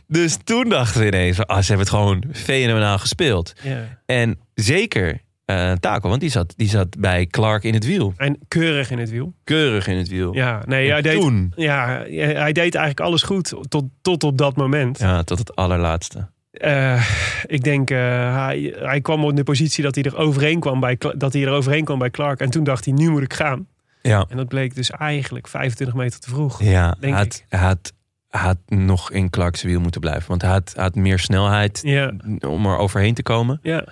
Dus 0.07 0.37
toen 0.43 0.69
dachten 0.69 1.01
we 1.01 1.07
ineens, 1.07 1.45
ah, 1.45 1.57
ze 1.57 1.67
hebben 1.67 1.85
het 1.85 1.89
gewoon 1.89 2.23
fenomenaal 2.31 2.97
gespeeld. 2.97 3.53
ja. 3.63 3.99
En 4.05 4.39
zeker 4.53 5.25
eh 5.45 5.71
Taco, 5.71 6.09
want 6.09 6.21
die 6.21 6.29
zat, 6.29 6.53
die 6.57 6.69
zat 6.69 6.99
bij 6.99 7.25
Clark 7.25 7.63
in 7.63 7.73
het 7.73 7.85
wiel. 7.85 8.13
En 8.17 8.39
keurig 8.47 8.91
in 8.91 8.99
het 8.99 9.09
wiel. 9.09 9.33
Keurig 9.43 9.87
in 9.87 9.97
het 9.97 10.07
wiel. 10.07 10.33
Ja, 10.33 10.61
nee, 10.65 10.85
En 10.85 10.91
hij 10.91 11.01
deed, 11.01 11.19
toen, 11.19 11.53
ja, 11.55 11.87
hij 12.17 12.51
deed 12.53 12.75
eigenlijk 12.75 12.99
alles 12.99 13.23
goed 13.23 13.53
tot, 13.67 13.85
tot 14.01 14.23
op 14.23 14.37
dat 14.37 14.55
moment. 14.55 14.99
ja, 14.99 15.23
tot 15.23 15.39
het 15.39 15.55
allerlaatste. 15.55 16.27
Eh, 16.51 17.09
ik 17.45 17.63
denk, 17.63 17.89
eh, 17.89 17.97
hij, 18.45 18.75
hij 18.79 19.01
kwam 19.01 19.29
in 19.29 19.35
de 19.35 19.43
positie 19.43 19.83
dat 19.83 19.95
hij, 19.95 20.03
er 20.03 20.17
overheen 20.17 20.59
kwam 20.59 20.79
bij, 20.79 20.97
dat 21.17 21.33
hij 21.33 21.43
er 21.43 21.51
overheen 21.51 21.83
kwam 21.83 21.99
bij 21.99 22.09
Clark. 22.09 22.39
En 22.39 22.49
toen 22.49 22.63
dacht 22.63 22.85
hij, 22.85 22.93
nu 22.93 23.09
moet 23.09 23.21
ik 23.21 23.33
gaan. 23.33 23.67
Ja, 24.07 24.25
En 24.29 24.37
dat 24.37 24.47
bleek 24.47 24.75
dus 24.75 24.91
eigenlijk 24.91 25.47
25 25.47 25.95
meter 25.95 26.19
te 26.19 26.29
vroeg. 26.29 26.63
ja 26.63 26.95
Denk 26.99 27.13
hij, 27.13 27.23
had, 27.23 27.43
hij, 27.49 27.59
had, 27.59 27.93
had 28.27 28.57
nog 28.65 29.11
in 29.11 29.29
Clark's 29.29 29.61
wiel 29.63 29.79
moeten 29.79 30.01
blijven. 30.01 30.27
Want 30.27 30.41
hij 30.41 30.51
had, 30.51 30.73
had 30.75 30.95
meer 30.95 31.19
snelheid 31.19 31.79
Ja, 31.83 32.13
om 32.47 32.65
er 32.65 32.77
overheen 32.77 33.13
te 33.13 33.23
komen. 33.23 33.59
ja. 33.61 33.83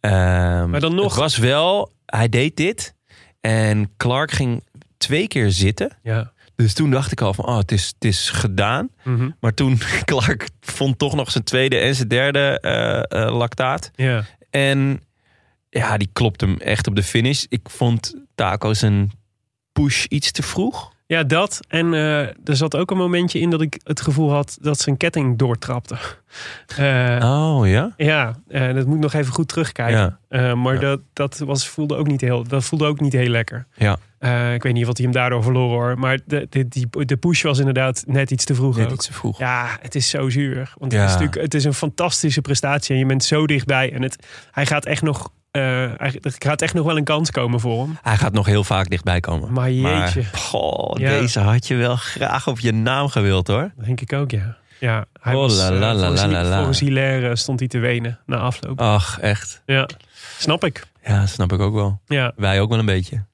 Ehm, 0.00 0.70
Maar 0.70 0.80
dan 0.80 0.94
nog- 0.94 1.04
Het 1.04 1.14
was 1.20 1.36
wel, 1.36 1.92
hij 2.06 2.28
deed 2.28 2.56
dit. 2.56 2.94
En 3.40 3.90
Clark 3.96 4.30
ging 4.30 4.64
twee 4.96 5.28
keer 5.28 5.50
zitten. 5.50 5.90
ja. 6.02 6.32
Dus 6.56 6.74
toen 6.74 6.90
dacht 6.90 7.12
ik 7.12 7.20
al 7.20 7.34
van, 7.34 7.46
oh, 7.46 7.56
het 7.58 7.72
is, 7.72 7.86
het 7.86 8.04
is 8.04 8.30
gedaan. 8.30 8.88
Mhm. 9.04 9.30
Maar 9.40 9.54
toen, 9.54 9.78
Clark 10.04 10.48
vond 10.60 10.98
toch 10.98 11.14
nog 11.14 11.30
zijn 11.30 11.44
tweede 11.44 11.76
en 11.78 11.94
zijn 11.94 12.08
derde 12.08 12.60
eh, 12.60 13.36
lactaat. 13.36 13.90
ja. 13.94 14.24
En 14.50 15.00
ja, 15.70 15.96
die 15.96 16.08
klopt 16.12 16.40
hem 16.40 16.56
echt 16.56 16.86
op 16.86 16.94
de 16.96 17.02
finish. 17.02 17.44
Ik 17.48 17.68
vond 17.70 18.14
Taco 18.34 18.74
zijn 18.74 19.10
push 19.82 20.04
iets 20.04 20.30
te 20.32 20.42
vroeg. 20.42 20.92
Ja, 21.06 21.22
dat. 21.22 21.60
En 21.68 21.94
eh, 21.94 22.20
er 22.20 22.56
zat 22.56 22.76
ook 22.76 22.90
een 22.90 22.96
momentje 22.96 23.38
in 23.38 23.50
dat 23.50 23.60
ik 23.60 23.80
het 23.84 24.00
gevoel 24.00 24.30
had 24.32 24.58
dat 24.60 24.78
zijn 24.80 24.96
ketting 24.96 25.38
doortrapte. 25.38 25.96
Eh, 26.76 27.18
Oh 27.22 27.68
ja? 27.68 27.92
Ja, 27.96 28.34
eh, 28.48 28.74
dat 28.74 28.86
moet 28.86 28.94
ik 28.96 29.02
nog 29.02 29.12
even 29.12 29.32
goed 29.32 29.48
terugkijken. 29.48 30.18
Ja. 30.28 30.54
Maar 30.54 30.74
Ja. 30.74 30.80
dat, 30.80 31.00
dat 31.12 31.38
was, 31.38 31.68
voelde, 31.68 31.96
ook 31.96 32.06
niet 32.06 32.20
heel, 32.20 32.42
dat 32.44 32.64
voelde 32.64 32.86
ook 32.86 33.00
niet 33.00 33.12
heel 33.12 33.28
lekker. 33.28 33.66
Ja. 33.74 33.98
Ik 34.54 34.62
weet 34.62 34.72
niet 34.72 34.86
wat 34.86 34.96
hij 34.96 35.06
hem 35.06 35.14
daardoor 35.14 35.42
verloren 35.42 35.76
hoor. 35.76 35.98
Maar 35.98 36.18
de, 36.26 36.46
de, 36.50 36.68
die, 36.68 36.88
de 37.06 37.16
push 37.16 37.42
was 37.42 37.58
inderdaad 37.58 38.04
net 38.06 38.30
iets 38.30 38.44
te 38.44 38.54
vroeg 38.54 38.76
Net 38.76 38.86
ook. 38.86 38.92
iets 38.92 39.06
te 39.06 39.12
vroeg. 39.12 39.38
Ja, 39.38 39.76
het 39.80 39.94
is 39.94 40.08
zo 40.10 40.28
zuur. 40.28 40.72
Want 40.78 40.92
Ja. 40.92 40.98
het, 40.98 41.08
is 41.08 41.14
natuurlijk, 41.14 41.42
het 41.42 41.54
is 41.54 41.64
een 41.64 41.74
fantastische 41.74 42.40
prestatie. 42.40 42.92
En 42.94 43.00
je 43.00 43.06
bent 43.06 43.24
zo 43.24 43.46
dichtbij. 43.46 43.92
En 43.92 44.02
het, 44.02 44.26
hij 44.50 44.66
gaat 44.66 44.84
echt 44.86 45.02
nog... 45.02 45.30
eh, 45.58 46.14
er 46.14 46.34
gaat 46.38 46.62
echt 46.62 46.74
nog 46.74 46.84
wel 46.86 46.96
een 46.96 47.04
kans 47.04 47.30
komen 47.30 47.60
voor 47.60 47.82
hem. 47.82 47.98
Hij 48.02 48.16
gaat 48.16 48.32
nog 48.32 48.46
heel 48.46 48.64
vaak 48.64 48.90
dichtbij 48.90 49.20
komen. 49.20 49.52
Maar 49.52 49.70
jeetje. 49.70 50.24
goh, 50.32 50.98
Ja. 50.98 51.08
deze 51.20 51.40
had 51.40 51.66
je 51.66 51.74
wel 51.74 51.96
graag 51.96 52.46
op 52.48 52.58
je 52.60 52.72
naam 52.72 53.08
gewild 53.08 53.46
hoor. 53.46 53.72
Dat 53.76 53.84
denk 53.86 54.00
ik 54.00 54.12
ook, 54.12 54.30
ja. 54.30 54.56
Ja, 54.80 55.04
hij 55.20 55.34
Oh, 55.34 55.40
was, 55.40 55.56
la, 55.56 55.64
eh, 55.64 55.78
la, 55.78 55.94
la, 55.94 56.06
volgens, 56.06 56.32
la, 56.32 56.56
volgens 56.56 56.80
Hilaire 56.80 57.36
stond 57.36 57.58
hij 57.58 57.68
te 57.68 57.78
wenen 57.78 58.18
na 58.26 58.36
afloop. 58.36 58.80
Ach, 58.80 59.18
echt. 59.20 59.62
Ja, 59.66 59.88
snap 60.38 60.64
ik. 60.64 60.86
Ja, 61.04 61.26
snap 61.26 61.52
ik 61.52 61.60
ook 61.60 61.74
wel. 61.74 62.00
Ja, 62.06 62.32
Wij 62.36 62.60
ook 62.60 62.68
wel 62.68 62.78
een 62.78 62.86
beetje. 62.86 63.24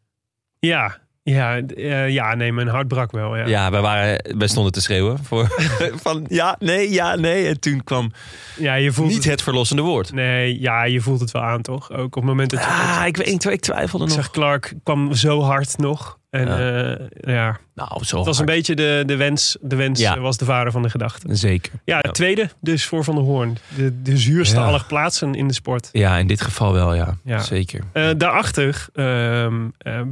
ja, 0.59 0.97
ja, 1.25 1.61
eh, 1.61 2.09
ja 2.09 2.35
nee, 2.35 2.53
mijn 2.53 2.68
hart 2.68 2.89
brak 2.89 3.12
wel. 3.12 3.37
Ja, 3.37 3.47
Ja, 3.47 3.70
wij, 3.70 3.81
waren, 3.81 4.37
wij 4.39 4.49
stonden 4.49 4.72
te 4.72 4.81
schreeuwen 4.81 5.25
voor, 5.25 5.49
van 6.05 6.25
ja, 6.29 6.57
nee, 6.59 6.91
ja, 6.93 7.14
nee. 7.14 7.47
En 7.47 7.61
toen 7.61 7.85
kwam 7.85 8.12
ja 8.57 8.75
je 8.75 8.93
voelt 8.93 9.09
niet 9.09 9.16
het, 9.16 9.27
het 9.33 9.43
verlossende 9.43 9.83
woord. 9.83 10.12
Nee, 10.12 10.61
ja, 10.61 10.85
je 10.85 11.01
voelt 11.01 11.20
het 11.20 11.31
wel 11.31 11.43
aan, 11.43 11.62
toch? 11.62 11.93
Ook 11.93 12.05
op 12.05 12.14
het 12.14 12.25
moment 12.25 12.51
dat 12.51 12.61
je... 12.61 12.66
Ah, 12.66 13.03
ik, 13.07 13.16
weet, 13.16 13.45
ik 13.45 13.61
twijfelde 13.61 14.05
ik 14.05 14.11
nog. 14.11 14.20
zag 14.22 14.31
Clark 14.31 14.75
kwam 14.83 15.14
zo 15.14 15.41
hard 15.41 15.79
nog. 15.79 16.18
En 16.35 16.47
Ja. 16.47 16.59
ja, 16.59 17.32
ja 17.32 17.59
Nou, 17.74 18.05
zo 18.05 18.16
het 18.16 18.26
was 18.26 18.39
een 18.39 18.45
beetje 18.47 18.74
de, 18.74 19.03
de 19.07 19.16
wens. 19.16 19.57
De 19.61 19.76
wens 19.76 20.01
Ja. 20.01 20.14
eh, 20.16 20.20
was 20.22 20.37
de 20.37 20.45
vader 20.45 20.72
van 20.72 20.82
de 20.82 20.91
gedachte. 20.91 21.35
Zeker. 21.35 21.72
Ja, 21.85 22.01
de 22.01 22.11
tweede 22.11 22.49
dus 22.61 22.85
voor 22.87 23.05
Van 23.05 23.14
der 23.14 23.24
Hoorn. 23.24 23.57
De, 23.76 24.03
de 24.03 24.18
zuurste 24.18 24.57
Ja. 24.61 24.78
plaatsen 24.89 25.35
in 25.35 25.49
de 25.49 25.55
sport. 25.55 25.89
Ja, 25.93 26.16
in 26.18 26.26
dit 26.26 26.41
geval 26.41 26.72
wel, 26.72 26.95
ja. 26.95 27.16
Ja. 27.24 27.39
Zeker. 27.39 27.80
Eh, 27.93 28.09
daarachter 28.16 28.87
eh, 28.95 29.47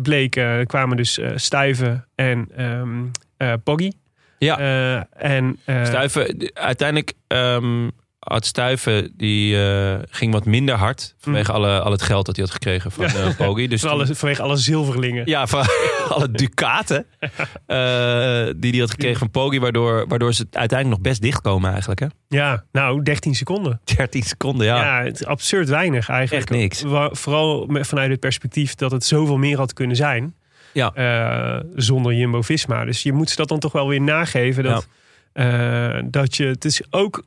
bleek, 0.02 0.36
eh, 0.36 0.54
kwamen 0.66 0.96
dus 0.96 1.18
eh 1.18 1.30
Stuyven 1.34 2.04
en 2.14 2.48
eh, 3.36 3.52
Poggy. 3.64 3.90
Ja. 4.38 4.58
Eh, 4.58 5.30
en, 5.36 5.58
eh, 5.64 5.84
Stuiven, 5.84 6.50
uiteindelijk, 6.54 7.12
ehm, 7.26 7.88
Ad 8.24 8.46
Stuiven 8.46 9.12
die 9.16 9.62
eh, 9.64 9.98
ging 10.10 10.32
wat 10.32 10.44
minder 10.44 10.74
hard 10.74 11.14
vanwege 11.18 11.52
alle, 11.52 11.80
al 11.80 11.90
het 11.92 12.02
geld 12.02 12.26
dat 12.26 12.36
hij 12.36 12.44
had 12.44 12.54
gekregen 12.54 12.90
van 12.92 13.04
uh, 13.04 13.36
Poggi. 13.36 13.68
Dus 13.68 13.80
Van 13.82 13.90
toen- 13.90 14.00
alle, 14.00 14.14
vanwege 14.14 14.42
alle 14.42 14.56
zilverlingen. 14.56 15.22
ja, 15.26 15.46
van 15.46 15.64
alle 16.08 16.30
ducaten 16.30 17.06
eh, 17.20 17.28
die 18.56 18.70
hij 18.70 18.80
had 18.80 18.90
gekregen 18.90 19.18
van 19.18 19.30
Poggi, 19.30 19.60
waardoor, 19.60 20.06
waardoor 20.08 20.34
ze 20.34 20.46
uiteindelijk 20.50 21.00
nog 21.02 21.10
best 21.10 21.22
dichtkomen 21.22 21.70
eigenlijk. 21.70 22.00
Hè? 22.00 22.06
Ja, 22.28 22.64
nou, 22.72 23.02
13 23.02 23.34
seconden. 23.34 23.80
13 23.96 24.22
seconden, 24.22 24.66
ja. 24.66 24.76
Ja, 24.98 25.04
het 25.04 25.20
is 25.20 25.26
absurd 25.26 25.68
weinig 25.68 26.08
eigenlijk. 26.08 26.50
Echt 26.50 26.60
niks. 26.60 26.84
Vooral 27.20 27.68
vanuit 27.80 28.10
het 28.10 28.20
perspectief 28.20 28.74
dat 28.74 28.90
het 28.90 29.04
zoveel 29.04 29.36
meer 29.36 29.56
had 29.56 29.72
kunnen 29.72 29.96
zijn. 29.96 30.34
Ja. 30.72 30.92
eh, 30.94 31.60
zonder 31.74 32.14
Jumbo-Visma. 32.14 32.84
Dus 32.84 33.02
je 33.02 33.12
moet 33.12 33.30
ze 33.30 33.36
dat 33.36 33.48
dan 33.48 33.58
toch 33.58 33.72
wel 33.72 33.88
weer 33.88 34.00
nageven. 34.00 34.62
Dat, 34.64 34.86
eh, 35.32 35.98
dat 36.04 36.36
je, 36.36 36.46
het 36.46 36.64
is 36.64 36.82
ook... 36.90 37.24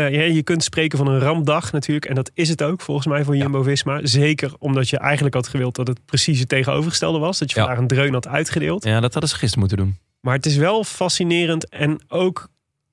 ja, 0.00 0.22
je 0.22 0.42
kunt 0.42 0.64
spreken 0.64 0.98
van 0.98 1.06
een 1.06 1.18
rampdag 1.18 1.72
natuurlijk. 1.72 2.06
En 2.06 2.14
dat 2.14 2.30
is 2.34 2.48
het 2.48 2.62
ook 2.62 2.80
volgens 2.80 3.06
mij 3.06 3.24
voor 3.24 3.36
Jumbo-Visma. 3.36 4.00
Zeker 4.02 4.52
omdat 4.58 4.88
je 4.88 4.98
eigenlijk 4.98 5.34
had 5.34 5.48
gewild 5.48 5.74
dat 5.76 5.88
het 5.88 6.04
precies 6.04 6.38
het 6.38 6.48
tegenovergestelde 6.48 7.18
was. 7.18 7.38
Dat 7.38 7.50
je 7.50 7.58
vandaag 7.60 7.78
een 7.78 7.86
dreun 7.86 8.12
had 8.12 8.28
uitgedeeld. 8.28 8.84
Ja, 8.84 9.00
dat 9.00 9.12
hadden 9.12 9.30
ze 9.30 9.36
gisteren 9.36 9.58
moeten 9.58 9.78
doen. 9.78 9.96
Maar 10.20 10.34
het 10.34 10.46
is 10.46 10.56
wel 10.56 10.84
fascinerend 10.84 11.68
en 11.68 12.00
ook... 12.08 12.48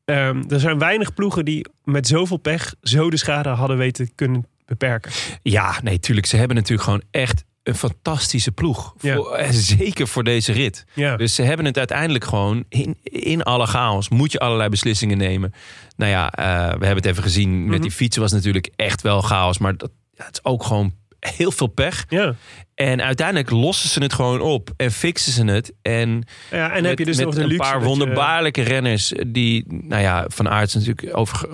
ehm, 0.06 0.44
er 0.50 0.60
zijn 0.60 0.80
weinig 0.80 1.14
ploegen 1.14 1.46
die 1.46 1.66
met 1.84 2.08
zoveel 2.08 2.38
pech 2.38 2.76
zo 2.82 3.10
de 3.10 3.18
schade 3.18 3.50
hadden 3.50 3.78
weten 3.78 4.16
kunnen 4.16 4.46
beperken. 4.66 5.12
Ja, 5.42 5.80
nee, 5.84 6.00
tuurlijk. 6.00 6.28
Ze 6.28 6.38
hebben 6.38 6.56
natuurlijk 6.56 6.84
gewoon 6.84 7.04
echt 7.12 7.44
een 7.66 7.76
fantastische 7.76 8.52
ploeg. 8.52 8.94
Ja. 9.00 9.16
Voor, 9.16 9.32
eh, 9.36 9.50
zeker 9.52 10.08
voor 10.08 10.24
deze 10.24 10.52
rit. 10.52 10.86
Ja. 10.94 11.16
Dus 11.18 11.36
ze 11.36 11.42
hebben 11.42 11.66
het 11.66 11.78
uiteindelijk 11.78 12.24
gewoon 12.24 12.64
in, 12.70 12.98
in 13.04 13.44
alle 13.44 13.66
chaos. 13.68 14.10
Moet 14.10 14.32
je 14.32 14.40
allerlei 14.40 14.70
beslissingen 14.70 15.18
nemen. 15.18 15.54
Nou 15.96 16.12
ja, 16.12 16.32
eh, 16.32 16.46
we 16.80 16.86
hebben 16.86 16.96
het 16.96 17.06
even 17.06 17.24
gezien. 17.24 17.64
Met 17.64 17.72
Mhm. 17.74 17.82
die 17.82 17.92
fietsen 17.92 18.22
was 18.22 18.32
natuurlijk 18.32 18.70
echt 18.76 19.02
wel 19.02 19.22
chaos. 19.22 19.58
Maar 19.58 19.78
dat, 19.78 19.92
ja, 20.14 20.26
het 20.26 20.34
is 20.34 20.44
ook 20.52 20.64
gewoon 20.64 20.94
heel 21.20 21.52
veel 21.52 21.68
pech. 21.68 22.06
ja. 22.10 22.36
En 22.76 23.02
uiteindelijk 23.02 23.50
lossen 23.50 23.90
ze 23.90 24.00
het 24.04 24.14
gewoon 24.14 24.42
op. 24.42 24.70
En 24.78 24.92
fixen 24.92 25.32
ze 25.32 25.46
het. 25.46 25.74
En, 25.82 26.24
Ja, 26.52 26.68
en 26.72 26.82
met, 26.82 26.86
heb 26.90 27.00
je 27.00 27.06
dus 27.06 27.18
met 27.18 27.26
nog 27.26 27.36
een 27.36 27.46
luxe 27.46 27.58
paar 27.58 27.80
je- 27.80 27.86
wonderbaarlijke 27.86 28.62
renners. 28.62 29.14
Die, 29.28 29.66
nou 29.68 30.02
ja, 30.02 30.26
Van 30.28 30.50
Aert 30.50 30.68
is 30.68 30.74
natuurlijk 30.74 31.18
over, 31.18 31.48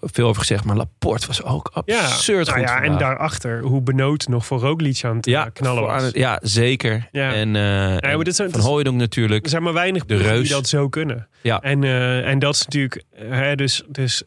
veel 0.00 0.26
over 0.28 0.40
gezegd. 0.40 0.64
Maar 0.64 0.76
Laporte 0.76 1.26
was 1.26 1.42
ook 1.42 1.70
Ja, 1.84 2.00
absurd 2.00 2.46
nou 2.46 2.58
goed 2.58 2.68
ja, 2.68 2.82
en 2.82 2.98
daarachter 2.98 3.60
hoe 3.60 3.80
benood 3.82 4.28
nog 4.28 4.46
voor 4.46 4.58
Roglic 4.60 5.04
aan 5.04 5.16
het 5.16 5.26
eh, 5.26 5.42
knallen 5.52 5.82
was. 5.82 6.10
ja, 6.12 6.38
zeker. 6.42 7.08
Ja. 7.12 7.32
En, 7.32 7.50
maar 7.50 7.98
en 7.98 8.18
dit 8.24 8.36
zijn- 8.36 8.50
Van 8.50 8.60
Hooijdonk 8.60 8.96
natuurlijk. 8.98 9.44
Er 9.44 9.50
zijn 9.50 9.62
maar 9.62 9.72
weinig 9.72 10.00
De 10.04 10.06
ploegen 10.06 10.28
die 10.30 10.38
reus. 10.38 10.48
dat 10.50 10.68
zo 10.68 10.88
kunnen. 10.88 11.28
Ja. 11.42 11.60
En, 11.60 11.84
eh, 11.84 12.28
en 12.28 12.38
dat 12.38 12.54
is 12.54 12.62
natuurlijk, 12.64 13.02
hè, 13.16 13.54
dus, 13.56 13.82
dus 13.88 14.22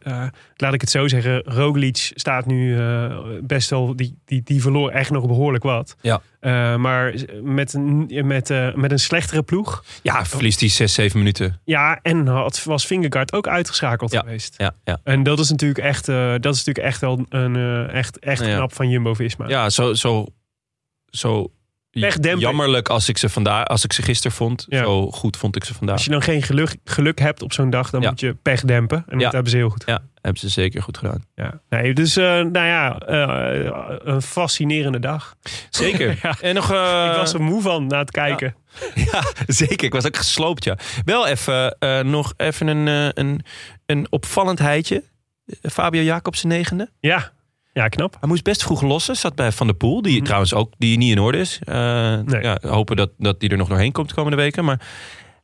laat 0.55 0.73
ik 0.73 0.81
het 0.81 0.89
zo 0.89 1.07
zeggen, 1.07 1.41
Roglic 1.45 2.11
staat 2.15 2.45
nu 2.45 2.77
best 3.43 3.69
wel, 3.69 3.95
die, 3.95 4.17
die, 4.25 4.41
die 4.43 4.61
verloor 4.61 4.89
echt 4.89 5.09
nog 5.11 5.27
behoorlijk 5.27 5.63
wat. 5.63 5.95
Ja. 6.01 6.21
Eh, 6.41 6.75
maar 6.75 7.13
met 7.41 7.73
een, 7.73 8.09
met, 8.27 8.49
eh, 8.49 8.73
met 8.73 8.91
een 8.91 8.99
slechtere 8.99 9.43
ploeg. 9.43 9.83
Ja, 10.01 10.25
verliest 10.25 10.59
die 10.59 10.69
6, 10.69 10.93
7 10.93 11.17
minuten. 11.19 11.59
Ja, 11.63 11.99
en 12.01 12.27
had, 12.27 12.63
was 12.63 12.85
Fingergaard 12.85 13.33
ook 13.33 13.47
uitgeschakeld 13.47 14.11
Ja. 14.11 14.19
geweest. 14.19 14.53
Ja, 14.57 14.71
ja. 14.83 14.99
En 15.03 15.23
dat 15.23 15.39
is 15.39 15.49
natuurlijk 15.49 15.85
echt, 15.85 16.07
eh, 16.07 16.31
dat 16.39 16.53
is 16.53 16.63
natuurlijk 16.63 16.85
echt 16.85 17.01
wel 17.01 17.25
een 17.29 17.89
echt, 17.89 18.19
echt 18.19 18.41
knap 18.41 18.73
van 18.73 18.89
Jumbo-Visma. 18.89 19.47
ja 19.47 19.69
zo, 19.69 19.93
zo, 19.93 20.25
zo. 21.09 21.51
Jammerlijk 21.91 22.89
als 22.89 23.09
ik 23.09 23.17
ze 23.17 23.29
vandaag, 23.29 23.65
als 23.67 23.83
ik 23.83 23.93
ze 23.93 24.01
gisteren 24.01 24.37
vond. 24.37 24.65
Ja. 24.69 24.83
Zo 24.83 25.11
goed 25.11 25.37
vond 25.37 25.55
ik 25.55 25.63
ze 25.63 25.73
vandaag. 25.73 25.95
Als 25.95 26.05
je 26.05 26.11
dan 26.11 26.21
geen 26.21 26.41
geluk, 26.41 26.75
geluk 26.83 27.19
hebt 27.19 27.41
op 27.41 27.53
zo'n 27.53 27.69
dag, 27.69 27.89
dan 27.89 28.01
Ja. 28.01 28.09
moet 28.09 28.19
je 28.19 28.33
pech 28.33 28.61
dempen. 28.61 29.03
En 29.07 29.17
Ja. 29.17 29.23
dat 29.23 29.33
hebben 29.33 29.51
ze 29.51 29.57
heel 29.57 29.69
goed 29.69 29.83
gedaan. 29.83 30.01
Ja, 30.03 30.19
hebben 30.21 30.39
ze 30.41 30.49
zeker 30.49 30.81
goed 30.81 30.97
gedaan. 30.97 31.23
Ja. 31.35 31.61
Nee, 31.69 31.93
dus 31.93 32.17
eh, 32.17 32.23
nou 32.25 32.65
ja, 32.65 32.97
eh, 32.99 33.89
een 34.03 34.21
fascinerende 34.21 34.99
dag. 34.99 35.35
Zeker. 35.69 36.19
En 36.41 36.55
nog... 36.55 36.71
eh, 36.71 37.07
ik 37.11 37.15
was 37.17 37.33
er 37.33 37.41
moe 37.41 37.61
van 37.61 37.87
na 37.87 37.99
het 37.99 38.11
kijken. 38.11 38.55
Ja, 39.11 39.23
zeker. 39.47 39.83
Ik 39.85 39.93
was 39.93 40.05
ook 40.05 40.17
gesloopt, 40.17 40.63
ja. 40.63 40.77
Wel 41.05 41.27
even, 41.27 41.75
nog 42.09 42.33
even 42.37 42.67
een, 42.67 42.87
een, 43.19 43.41
een 43.85 44.07
opvallendheidje. 44.09 45.03
Fabio 45.61 46.01
Jacobsen 46.01 46.47
negende. 46.47 46.89
Ja, 46.99 47.31
ja 47.73 47.87
knap. 47.87 48.15
Hij 48.19 48.29
moest 48.29 48.43
best 48.43 48.63
vroeg 48.63 48.81
lossen. 48.81 49.15
Zat 49.15 49.35
bij 49.35 49.51
Van 49.51 49.67
der 49.67 49.75
Poel. 49.75 50.01
Die 50.01 50.15
Mhm. 50.15 50.23
trouwens 50.23 50.53
ook 50.53 50.73
die 50.77 50.97
niet 50.97 51.11
in 51.11 51.19
orde 51.19 51.37
is. 51.37 51.59
Eh, 51.63 51.75
Nee. 52.19 52.41
ja, 52.41 52.57
hopen 52.61 52.95
dat, 52.95 53.09
dat 53.17 53.39
die 53.39 53.49
er 53.49 53.57
nog 53.57 53.67
doorheen 53.67 53.91
komt 53.91 54.09
de 54.09 54.15
komende 54.15 54.37
weken. 54.37 54.65
Maar 54.65 54.79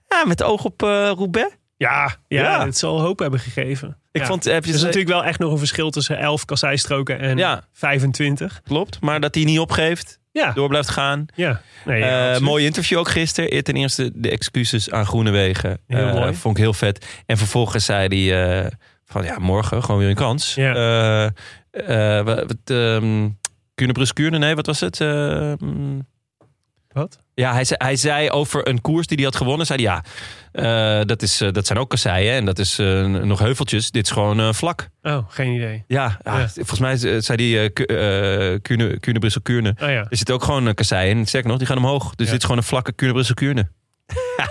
ja, 0.07 0.23
met 0.25 0.43
oog 0.43 0.63
op 0.63 0.83
eh 0.83 1.11
Roubaix. 1.15 1.55
Ja, 1.77 2.15
ja, 2.27 2.41
Ja. 2.41 2.65
het 2.65 2.77
zal 2.77 3.01
hoop 3.01 3.19
hebben 3.19 3.39
gegeven. 3.39 3.97
Ik 4.11 4.21
Ja. 4.21 4.27
vond, 4.27 4.43
heb 4.43 4.63
je 4.65 4.69
Er 4.69 4.75
is 4.75 4.81
natuurlijk 4.83 5.09
wel 5.13 5.23
echt 5.23 5.39
nog 5.39 5.51
een 5.51 5.57
verschil 5.57 5.89
tussen 5.89 6.17
11 6.19 6.45
kasseistroken 6.45 7.19
en 7.19 7.37
Ja. 7.37 7.63
25. 7.73 8.61
klopt. 8.63 9.01
Maar 9.01 9.19
dat 9.19 9.35
hij 9.35 9.43
niet 9.43 9.59
opgeeft. 9.59 10.19
Ja, 10.31 10.51
Door 10.51 10.67
blijft 10.67 10.89
gaan. 10.89 11.25
ja. 11.35 11.61
Nee, 11.85 12.03
Eh, 12.03 12.39
mooi 12.39 12.65
interview 12.65 12.97
ook 12.97 13.09
gisteren. 13.09 13.63
Ten 13.63 13.75
eerste 13.75 14.11
de 14.13 14.29
excuses 14.29 14.91
aan 14.91 15.05
Groenewegen. 15.05 15.79
Heel 15.87 16.13
mooi. 16.13 16.33
Vond 16.33 16.57
ik 16.57 16.63
heel 16.63 16.73
vet. 16.73 17.05
En 17.25 17.37
vervolgens 17.37 17.85
zei 17.85 18.29
hij 18.29 18.71
van 19.05 19.23
ja, 19.23 19.39
morgen 19.39 19.83
gewoon 19.83 19.99
weer 19.99 20.09
een 20.09 20.15
kans. 20.15 20.55
Ja. 20.55 21.31
Eh, 21.85 22.23
wat, 22.23 22.55
ehm, 22.65 23.29
Kuurne 24.13 24.37
nee, 24.37 24.55
wat 24.55 24.65
was 24.65 24.79
het? 24.79 25.01
Eh, 25.01 25.53
mm, 25.57 26.07
Wat? 26.87 27.19
ja, 27.33 27.53
hij 27.53 27.63
zei, 27.63 27.79
hij 27.83 27.95
zei 27.95 28.29
over 28.29 28.67
een 28.67 28.81
koers 28.81 29.07
die 29.07 29.17
hij 29.17 29.25
had 29.25 29.35
gewonnen. 29.35 29.65
Zei 29.65 29.83
hij, 29.85 29.91
ja, 29.93 30.03
eh, 30.99 31.05
dat, 31.05 31.21
is, 31.21 31.41
eh, 31.41 31.51
dat 31.51 31.65
zijn 31.67 31.79
ook 31.79 31.89
kasseien 31.89 32.33
en 32.33 32.45
dat 32.45 32.59
is 32.59 32.77
nog 33.23 33.39
heuveltjes. 33.39 33.91
Dit 33.91 34.05
is 34.05 34.11
gewoon 34.11 34.55
vlak. 34.55 34.89
Oh, 35.01 35.25
geen 35.29 35.53
idee. 35.53 35.83
Ja, 35.87 36.19
volgens 36.55 36.79
mij 36.79 37.21
zei 37.21 37.53
hij 37.53 37.63
uh, 37.63 37.69
Kuurne, 38.61 38.99
Kuurne 38.99 39.19
Brussel 39.19 39.41
Kuurne. 39.41 39.69
Oh 39.81 39.89
ja. 39.89 40.05
Er 40.09 40.17
zit 40.17 40.31
ook 40.31 40.43
gewoon 40.43 40.65
een 40.65 40.75
kassei 40.75 41.09
in. 41.09 41.25
Sterker 41.25 41.49
nog, 41.49 41.57
die 41.57 41.67
gaan 41.67 41.77
omhoog. 41.77 42.15
Dus 42.15 42.25
Ja. 42.25 42.31
dit 42.31 42.41
is 42.41 42.41
gewoon 42.41 42.57
een 42.57 42.67
vlakke 42.67 42.91
Kuurne 42.93 43.13
Brussel 43.13 43.35
Kuurne. 43.35 43.69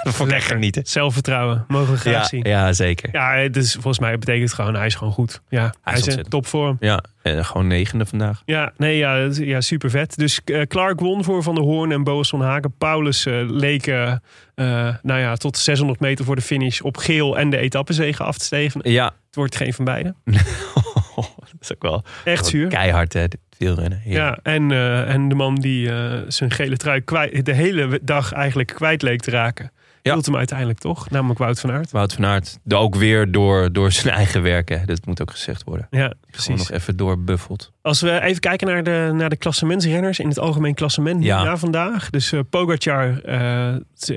Dat 0.03 0.15
vond 0.15 0.31
ik 0.31 0.35
echt 0.37 0.47
genieten. 0.47 0.83
Zelfvertrouwen, 0.87 1.65
mogen 1.69 1.93
we 1.93 1.99
graag 1.99 2.13
Ja, 2.15 2.25
zien. 2.25 2.43
ja, 2.49 2.73
zeker. 2.73 3.09
Ja, 3.13 3.49
dus 3.49 3.73
volgens 3.73 3.99
mij 3.99 4.19
betekent 4.19 4.45
het 4.45 4.55
gewoon, 4.55 4.75
hij 4.75 4.87
is 4.87 4.95
gewoon 4.95 5.13
goed. 5.13 5.41
Ja, 5.49 5.75
hij, 5.83 5.95
is 5.99 6.07
is 6.07 6.17
in 6.17 6.23
topvorm. 6.29 6.77
Ja, 6.81 7.05
en 7.23 7.45
gewoon 7.45 7.67
negende 7.67 8.07
vandaag. 8.07 8.43
Ja, 8.45 8.73
nee, 8.77 8.97
ja, 8.97 9.17
is- 9.17 9.39
ja 9.39 9.61
super 9.61 9.91
vet. 9.91 10.17
Dus 10.17 10.41
eh, 10.45 10.63
Clark 10.63 11.01
won 11.01 11.25
voor 11.25 11.43
Van 11.43 11.55
der 11.55 11.65
Hoorn 11.65 11.93
en 11.93 12.05
Boas 12.05 12.29
van 12.29 12.41
Hagen. 12.43 12.75
Paulus 12.79 13.27
eh, 13.27 13.35
leek, 13.47 13.87
eh, 13.87 14.13
eh, 14.55 14.95
nou 15.03 15.21
ja, 15.21 15.37
tot 15.37 15.59
600 15.59 16.01
meter 16.01 16.25
voor 16.25 16.37
de 16.37 16.43
finish 16.43 16.81
op 16.81 16.97
geel 16.97 17.39
en 17.39 17.51
de 17.51 17.57
etappezegen 17.59 18.25
af 18.25 18.39
te 18.39 18.45
stevenen. 18.45 18.91
Ja, 18.91 19.05
Het 19.05 19.35
wordt 19.35 19.57
geen 19.57 19.73
van 19.75 19.85
beide. 19.85 20.15
dat 20.25 21.61
is 21.61 21.73
ook 21.75 21.83
wel 21.83 22.05
Echt 22.25 22.47
zuur. 22.47 22.69
keihard, 22.69 23.13
hè, 23.13 23.25
wielrennen. 23.59 24.01
Ja, 24.05 24.39
en, 24.43 24.71
eh, 24.71 25.15
en 25.15 25.29
de 25.29 25.35
man 25.35 25.55
die 25.55 25.93
eh, 25.93 26.21
zijn 26.29 26.51
gele 26.51 26.77
trui 26.77 27.01
kwijt, 27.01 27.45
de 27.45 27.53
hele 27.53 28.01
dag 28.03 28.33
eigenlijk 28.33 28.69
kwijt 28.69 29.03
leek 29.03 29.21
te 29.21 29.31
raken. 29.31 29.71
Ja. 30.03 30.13
Hield 30.13 30.27
hem 30.27 30.37
uiteindelijk 30.37 30.79
toch, 30.79 31.11
namelijk 31.11 31.39
Wout 31.39 31.61
van 31.61 31.71
Aert. 31.71 31.91
Wout 31.91 32.13
van 32.13 32.27
Aert, 32.27 32.59
ook 32.69 32.95
weer 32.95 33.33
door, 33.33 33.73
door 33.73 33.93
zijn 33.93 34.15
eigen 34.15 34.43
werken. 34.43 34.87
Dat 34.87 35.07
moet 35.07 35.21
ook 35.23 35.31
gezegd 35.31 35.65
worden. 35.65 35.87
Ja, 35.91 35.99
Gewoon 36.01 36.15
precies. 36.31 36.57
nog 36.57 36.71
even 36.71 36.97
doorbuffeld. 36.97 37.73
Als 37.87 38.01
we 38.01 38.21
even 38.21 38.41
kijken 38.41 38.67
naar 38.67 38.83
de, 38.83 39.11
naar 39.15 39.29
de 39.29 39.37
klassementsrenners 39.37 40.19
in 40.19 40.29
het 40.29 40.39
algemeen 40.39 40.75
klassement 40.75 41.25
Ja. 41.25 41.43
na 41.45 41.57
vandaag. 41.57 42.11
Dus 42.11 42.33
eh 42.33 42.41
Pogacar, 42.51 43.21
eh, 43.21 43.75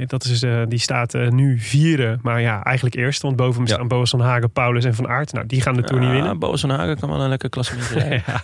dat 0.08 0.24
is, 0.24 0.44
eh, 0.44 0.62
die 0.68 0.80
staat 0.80 1.14
nu 1.30 1.60
vierde, 1.60 2.18
maar 2.22 2.42
ja, 2.42 2.64
eigenlijk 2.64 2.96
eerste. 2.96 3.26
Want 3.26 3.38
boven 3.38 3.60
hem 3.60 3.68
Ja. 3.68 3.74
staan 3.74 3.88
Boas 3.88 4.10
van 4.10 4.20
Hagen, 4.22 4.52
Paulus 4.52 4.86
en 4.86 4.96
Van 4.96 5.08
Aert. 5.08 5.34
Nou, 5.34 5.46
die 5.46 5.62
gaan 5.62 5.74
de 5.76 5.82
Tour 5.84 6.02
niet 6.02 6.12
winnen. 6.12 6.40
Boas 6.40 6.62
van 6.62 6.70
Hagen 6.70 7.00
kan 7.00 7.10
wel 7.10 7.22
een 7.22 7.30
lekker 7.30 7.50
klassement 7.50 7.88
rijden. 7.90 8.24
Ja, 8.28 8.44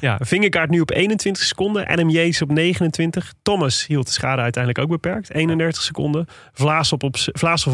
ja 0.00 0.18
Vingegaard 0.20 0.70
nu 0.70 0.80
op 0.80 0.90
21 0.90 1.42
seconden. 1.42 1.86
Adam 1.86 2.10
Yates 2.10 2.42
op 2.42 2.50
29. 2.52 3.32
Thomas 3.42 3.86
hield 3.86 4.06
de 4.06 4.12
schade 4.12 4.42
uiteindelijk 4.42 4.84
ook 4.84 4.90
beperkt. 4.90 5.30
31 5.34 5.82
seconden. 5.82 6.26
Vlaasov 6.52 7.02
op, 7.02 7.16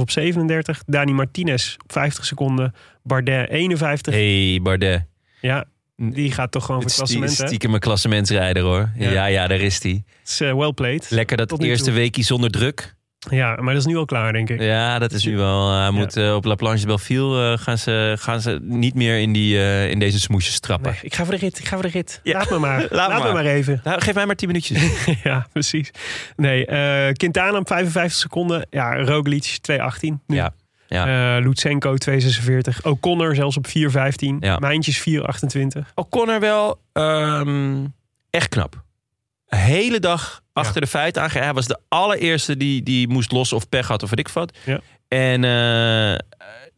op 0.00 0.10
37. 0.10 0.82
Dani 0.86 1.12
Martinez 1.12 1.76
op 1.84 1.92
50 1.92 2.24
seconden. 2.24 2.74
Bardet 3.02 3.48
51. 3.48 4.14
hey, 4.14 4.60
Bardet. 4.62 5.04
Ja, 5.40 5.64
die 6.10 6.32
gaat 6.32 6.50
toch 6.50 6.64
gewoon 6.64 6.80
voor 6.82 6.90
het 6.90 6.98
stie- 7.00 7.16
klassement. 7.16 7.38
hè? 7.38 7.46
stiekem 7.46 7.74
een 7.74 7.80
klassementsrijder 7.80 8.62
hoor. 8.62 8.90
Ja. 8.96 9.10
Ja, 9.10 9.26
ja, 9.26 9.46
daar 9.46 9.60
is 9.60 9.82
hij. 9.82 10.02
Het 10.20 10.30
is 10.30 10.40
eh, 10.40 10.54
well 10.54 10.72
played. 10.72 11.10
Lekker 11.10 11.36
dat 11.36 11.62
eerste 11.62 11.84
toe. 11.84 11.94
weekje 11.94 12.22
zonder 12.22 12.50
druk. 12.50 12.94
Ja, 13.30 13.54
maar 13.54 13.74
dat 13.74 13.82
is 13.82 13.88
nu 13.88 13.96
al 13.96 14.04
klaar, 14.04 14.32
denk 14.32 14.50
ik. 14.50 14.60
Ja, 14.60 14.98
dat 14.98 15.12
is 15.12 15.24
nu 15.24 15.36
wel. 15.36 15.72
Hij 15.72 15.90
moet 15.90 16.16
eh, 16.16 16.34
op 16.34 16.44
La 16.44 16.54
Planche 16.54 16.80
de 16.80 16.86
Belleville 16.86 17.52
eh, 17.52 17.58
gaan, 17.58 17.78
ze, 17.78 18.16
gaan 18.18 18.40
ze 18.40 18.58
niet 18.62 18.94
meer 18.94 19.18
in, 19.18 19.32
die, 19.32 19.58
eh, 19.58 19.90
in 19.90 19.98
deze 19.98 20.20
smoesjes 20.20 20.60
trappen. 20.60 20.90
Nee, 20.90 21.00
ik 21.02 21.14
ga 21.14 21.24
voor 21.24 21.34
de 21.34 21.40
rit, 21.40 21.58
ik 21.58 21.66
ga 21.66 21.74
voor 21.74 21.84
de 21.84 21.90
rit. 21.90 22.20
Ja. 22.22 22.38
Laat 22.38 22.50
me 22.50 22.58
maar. 22.58 22.86
Laat, 22.90 23.08
maar. 23.08 23.22
me 23.22 23.32
maar 23.32 23.44
even. 23.44 23.80
Nou, 23.84 24.00
geef 24.00 24.14
mij 24.14 24.26
maar 24.26 24.34
10 24.36 24.48
minuutjes. 24.48 25.04
ja, 25.24 25.46
precies. 25.52 25.90
Nee, 26.36 26.66
eh 26.66 27.12
Quintana 27.12 27.58
op 27.58 27.66
55 27.68 28.20
seconden. 28.20 28.66
Ja, 28.70 28.96
Roglic 29.04 29.58
218. 29.60 30.20
Nu. 30.26 30.36
Ja, 30.36 30.54
ja. 30.92 31.36
Eh, 31.36 31.44
Lutsenko 31.44 31.96
246. 31.96 32.84
O'Connor 32.84 33.34
zelfs 33.34 33.56
op 33.56 33.66
415. 33.66 34.36
Ja. 34.40 34.58
Mijntjes 34.58 34.98
428. 34.98 35.92
O'Connor 35.94 36.40
wel 36.40 36.78
ehm, 36.92 37.84
echt 38.30 38.48
knap. 38.48 38.82
Hele 39.46 40.00
dag 40.00 40.40
achter 40.52 40.74
Ja. 40.74 40.80
de 40.80 40.86
feiten 40.86 41.22
aange. 41.22 41.38
Hij 41.38 41.52
was 41.52 41.66
de 41.66 41.78
allereerste 41.88 42.56
die, 42.56 42.82
die 42.82 43.08
moest 43.08 43.32
lossen 43.32 43.56
of 43.56 43.68
pech 43.68 43.88
had 43.88 44.02
of 44.02 44.10
weet 44.10 44.18
ik 44.18 44.28
wat. 44.28 44.58
Ja. 44.64 44.80
En 45.08 45.44
eh, 45.44 46.18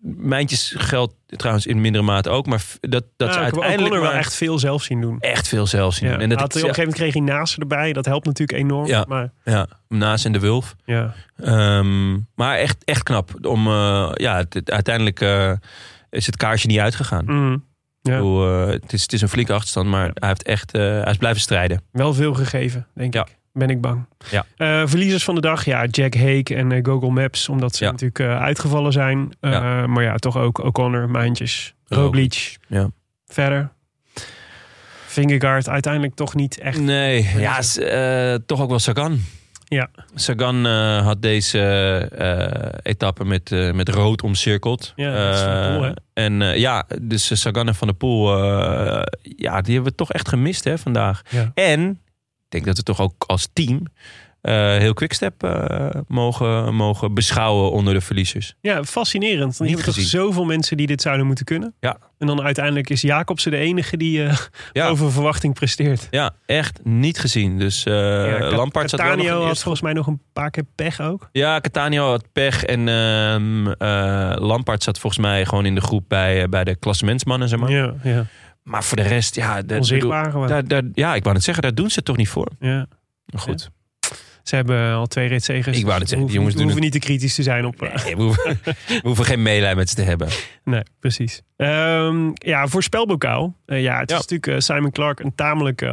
Mijntjes 0.06 0.74
geldt 0.76 1.14
trouwens 1.26 1.66
in 1.66 1.80
mindere 1.80 2.04
mate 2.04 2.30
ook. 2.30 2.46
Maar 2.46 2.62
dat, 2.80 3.04
dat 3.16 3.28
Ja, 3.28 3.34
ze 3.34 3.40
uiteindelijk 3.40 3.94
er 3.94 4.00
wel 4.00 4.12
echt 4.12 4.34
veel 4.34 4.58
zelf 4.58 4.82
zien 4.82 5.00
doen. 5.00 5.20
echt 5.20 5.48
veel 5.48 5.66
zelf 5.66 5.94
zien. 5.94 6.08
Ja. 6.08 6.14
En 6.14 6.20
En 6.20 6.28
dat, 6.28 6.38
op 6.38 6.44
een 6.44 6.50
gegeven 6.60 6.78
moment 6.78 6.96
kreeg 6.96 7.12
hij 7.12 7.22
naast 7.22 7.58
erbij. 7.58 7.92
Dat 7.92 8.04
helpt 8.04 8.26
natuurlijk 8.26 8.58
enorm. 8.58 8.86
Ja. 8.86 9.04
Maar 9.08 9.32
ja, 9.44 9.66
Naas 9.88 10.24
en 10.24 10.32
de 10.32 10.38
Wulf. 10.40 10.74
ja, 10.84 11.14
Ehm, 11.36 12.12
maar 12.34 12.56
echt, 12.56 12.84
echt 12.84 13.02
knap. 13.02 13.46
Om, 13.46 13.66
eh, 13.66 14.10
ja, 14.14 14.36
het- 14.48 14.70
uiteindelijk 14.70 15.20
eh, 15.20 15.52
is 16.10 16.26
het 16.26 16.36
kaarsje 16.36 16.66
niet 16.66 16.78
uitgegaan. 16.78 17.24
Mhm. 17.24 17.50
Ja. 18.02 18.12
bedoel, 18.16 18.46
eh, 18.48 18.66
het, 18.72 18.92
is, 18.92 19.02
het 19.02 19.12
is 19.12 19.20
een 19.22 19.28
flinke 19.28 19.52
achterstand, 19.52 19.88
maar 19.88 20.10
hij, 20.14 20.28
heeft 20.28 20.42
echt, 20.42 20.72
hij 20.72 21.02
is 21.10 21.16
blijven 21.16 21.40
strijden. 21.40 21.82
wel 21.92 22.14
veel 22.14 22.34
gegeven, 22.34 22.86
denk 22.94 23.14
Ja. 23.14 23.20
ik. 23.20 23.36
Ben 23.56 23.68
ik 23.70 23.80
bang. 23.80 24.06
Ja. 24.30 24.44
Eh, 24.56 24.82
verliezers 24.86 25.24
van 25.24 25.34
de 25.34 25.40
dag, 25.40 25.64
ja, 25.64 25.84
Jack 25.86 26.14
Hake 26.14 26.54
en 26.54 26.72
eh, 26.72 26.78
Google 26.82 27.10
Maps, 27.10 27.48
omdat 27.48 27.74
ze 27.76 27.84
Ja. 27.84 27.90
natuurlijk 27.90 28.18
eh, 28.18 28.42
uitgevallen 28.42 28.92
zijn. 28.92 29.32
Eh, 29.40 29.50
Ja. 29.50 29.86
Maar 29.86 30.02
ja, 30.04 30.16
toch 30.16 30.36
ook 30.36 30.58
O'Connor, 30.58 31.10
Mijntjes, 31.10 31.74
Roglic. 31.88 32.56
Ja. 32.68 32.90
Verder. 33.26 33.70
Vingegaard 35.06 35.68
uiteindelijk 35.68 36.14
toch 36.14 36.34
niet 36.34 36.58
echt. 36.58 36.80
Nee, 36.80 37.30
Ja. 37.36 37.58
eh, 37.78 38.38
toch 38.46 38.60
ook 38.60 38.68
wel 38.68 38.78
Sagan. 38.78 39.20
Ja. 39.64 39.88
Sagan 40.14 40.66
eh, 40.66 41.04
had 41.04 41.22
deze 41.22 41.58
eh, 42.18 42.68
etappe 42.82 43.24
met, 43.24 43.50
met 43.74 43.88
rood 43.88 44.22
omcirkeld. 44.22 44.92
Ja, 44.96 45.26
dat 45.26 45.34
is 45.34 45.40
Van 45.40 45.76
Poel? 45.76 45.84
Eh, 45.84 45.92
En 46.24 46.42
eh, 46.42 46.56
ja, 46.56 46.84
dus 47.02 47.40
Sagan 47.40 47.68
en 47.68 47.74
Van 47.74 47.88
der 47.88 47.96
Poel, 47.96 48.36
eh, 48.42 49.02
ja, 49.22 49.60
die 49.60 49.74
hebben 49.74 49.90
we 49.90 49.94
toch 49.98 50.12
echt 50.12 50.28
gemist 50.28 50.64
hè, 50.64 50.78
vandaag. 50.78 51.22
Ja. 51.30 51.50
En 51.54 52.00
denk 52.54 52.64
dat 52.64 52.76
we 52.76 52.82
toch 52.82 53.00
ook 53.00 53.24
als 53.26 53.48
team 53.52 53.82
eh, 54.44 54.76
heel 54.76 54.94
Quickstep 54.94 55.42
eh 55.42 55.88
mogen, 56.08 56.74
mogen 56.74 57.14
beschouwen 57.14 57.70
onder 57.70 57.94
de 57.94 58.00
verliezers. 58.00 58.54
Ja, 58.60 58.84
fascinerend. 58.84 59.60
Niet 59.60 59.70
hebt 59.70 59.84
toch 59.84 59.94
zoveel 59.94 60.44
mensen 60.44 60.76
die 60.76 60.86
dit 60.86 61.02
zouden 61.02 61.26
moeten 61.26 61.44
kunnen. 61.44 61.74
Ja. 61.80 61.96
En 62.18 62.26
dan 62.26 62.42
uiteindelijk 62.42 62.90
is 62.90 63.00
Jacobsen 63.00 63.50
de 63.50 63.56
enige 63.56 63.96
die 63.96 64.24
eh, 64.24 64.36
Ja. 64.72 64.88
over 64.92 65.12
verwachting 65.12 65.54
presteert. 65.54 66.08
Ja, 66.10 66.34
echt 66.46 66.80
niet 66.82 67.18
gezien. 67.18 67.58
Dus 67.58 67.84
eh 67.84 67.92
Ja, 67.92 68.50
Lampaard 68.50 68.90
zat 68.90 69.00
had 69.00 69.58
volgens 69.58 69.80
mij 69.80 69.92
nog 69.92 70.06
een 70.06 70.20
paar 70.32 70.50
keer 70.50 70.66
pech 70.74 71.00
ook. 71.00 71.28
Ja, 71.32 71.60
Catania 71.60 72.02
had 72.02 72.32
pech 72.32 72.64
en 72.64 72.88
ehm 72.88 73.66
eh, 73.66 74.32
Lampaard 74.36 74.82
zat 74.82 74.98
volgens 74.98 75.22
mij 75.22 75.46
gewoon 75.46 75.66
in 75.66 75.74
de 75.74 75.80
groep 75.80 76.04
bij, 76.08 76.48
bij 76.48 76.64
de 76.64 76.74
klassementsmannen, 76.76 77.48
zeg 77.48 77.58
maar. 77.58 77.70
Ja, 77.70 77.94
ja. 78.02 78.26
Maar 78.64 78.84
voor 78.84 78.96
de 78.96 79.02
rest, 79.02 79.34
ja... 79.34 79.62
Onzichtbaar 79.68 80.24
bedoel. 80.26 80.46
Daar, 80.46 80.68
daar, 80.68 80.82
ja, 80.94 81.14
ik 81.14 81.22
wou 81.22 81.34
net 81.34 81.44
zeggen, 81.44 81.62
daar 81.62 81.74
doen 81.74 81.88
ze 81.88 81.94
het 81.96 82.04
toch 82.04 82.16
niet 82.16 82.28
voor. 82.28 82.48
Ja. 82.60 82.86
Maar 83.26 83.40
goed. 83.40 83.70
Ze 84.42 84.56
hebben 84.56 84.92
al 84.94 85.06
twee 85.06 85.28
ritzegers. 85.28 85.78
Ik 85.78 85.84
wou 85.86 85.98
net 85.98 86.08
zeggen, 86.08 86.26
We 86.26 86.32
die 86.32 86.40
jongens 86.40 86.54
hoeven, 86.54 86.74
doen 86.74 86.82
we 86.82 86.82
hoeven 86.82 86.82
niet 86.82 86.92
te 86.92 86.98
kritisch 86.98 87.34
te 87.34 87.42
zijn 87.42 87.64
op... 87.64 87.82
eh, 87.82 88.04
Nee, 88.04 88.16
we, 88.16 88.22
hoeven, 88.22 88.58
we 88.88 89.00
hoeven 89.02 89.24
geen 89.24 89.42
meelij 89.42 89.74
met 89.74 89.88
ze 89.88 89.94
te 89.94 90.02
hebben. 90.02 90.28
Nee, 90.64 90.82
precies. 91.00 91.42
Ehm, 91.56 92.30
ja, 92.34 92.66
voor 92.66 92.82
spelbokaal. 92.82 93.56
Eh, 93.66 93.82
ja, 93.82 93.98
het 94.00 94.10
Ja. 94.10 94.16
is 94.16 94.22
natuurlijk 94.26 94.46
eh, 94.46 94.58
Simon 94.58 94.90
Clark 94.90 95.20
een 95.20 95.34
tamelijk 95.34 95.84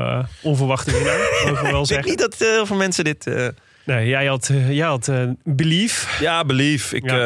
onverwachte 0.42 0.92
winnaar. 0.92 1.18
mogen 1.46 1.56
we 1.56 1.62
wel 1.62 1.66
Ik 1.70 1.72
denk 1.74 1.86
zeggen. 1.86 2.10
niet 2.10 2.20
dat 2.20 2.36
heel 2.38 2.66
veel 2.66 2.78
mensen 2.78 3.04
dit... 3.04 3.26
Nee, 3.86 4.08
jij 4.08 4.26
had, 4.26 4.52
jij 4.70 4.88
had 4.88 5.12
Belief. 5.44 6.18
ja, 6.20 6.44
belief. 6.46 6.94
Ik, 6.94 7.10
ja. 7.10 7.18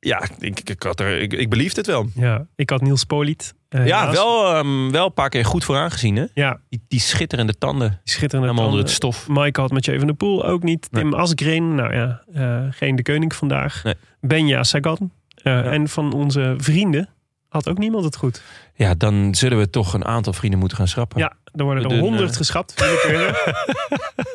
ja, 0.00 0.22
ik, 0.38 0.74
had 0.82 1.00
er, 1.00 1.20
ik, 1.20 1.32
ik 1.32 1.48
beliefde 1.50 1.76
het 1.78 1.86
wel. 1.86 2.08
Ja, 2.14 2.46
ik 2.56 2.70
had 2.70 2.80
Niels 2.80 3.04
Poliet. 3.04 3.54
Eh, 3.68 3.86
Ja, 3.86 4.10
wel, 4.12 4.54
ehm, 4.54 4.90
wel 4.90 5.06
een 5.06 5.12
paar 5.12 5.28
keer 5.28 5.44
goed 5.44 5.64
vooraan 5.64 5.90
gezien, 5.90 6.16
hè? 6.16 6.24
Ja, 6.34 6.60
Die, 6.68 6.84
die 6.88 7.00
schitterende 7.00 7.58
tanden. 7.58 7.88
die 7.88 7.98
schitterende 8.14 8.48
Helemaal 8.48 8.70
onder 8.72 8.84
tanden. 8.86 9.10
het 9.10 9.18
stof. 9.24 9.28
Mike 9.44 9.60
had 9.60 9.70
Mathieu 9.70 9.98
van 9.98 10.06
der 10.06 10.16
Poel 10.16 10.44
ook 10.46 10.62
niet. 10.62 10.88
Nee. 10.90 11.02
Tim 11.02 11.14
Asgreen, 11.14 11.74
nou 11.74 11.94
ja, 11.94 12.22
eh, 12.32 12.64
geen 12.70 12.96
de 12.96 13.02
koning 13.02 13.34
vandaag. 13.34 13.84
Nee. 13.84 13.94
Benja 14.20 14.62
Sagan. 14.62 15.10
Eh, 15.42 15.72
En 15.72 15.88
van 15.88 16.12
onze 16.12 16.54
vrienden 16.58 17.08
had 17.48 17.68
ook 17.68 17.78
niemand 17.78 18.04
het 18.04 18.16
goed. 18.16 18.42
Ja, 18.74 18.94
dan 18.94 19.34
zullen 19.34 19.58
we 19.58 19.70
toch 19.70 19.92
een 19.94 20.04
aantal 20.04 20.32
vrienden 20.32 20.58
moeten 20.58 20.76
gaan 20.78 20.88
schrappen. 20.88 21.18
Ja, 21.18 21.32
er 21.54 21.64
worden 21.64 21.90
er 21.90 21.98
honderd 21.98 22.36
geschrapt. 22.36 22.74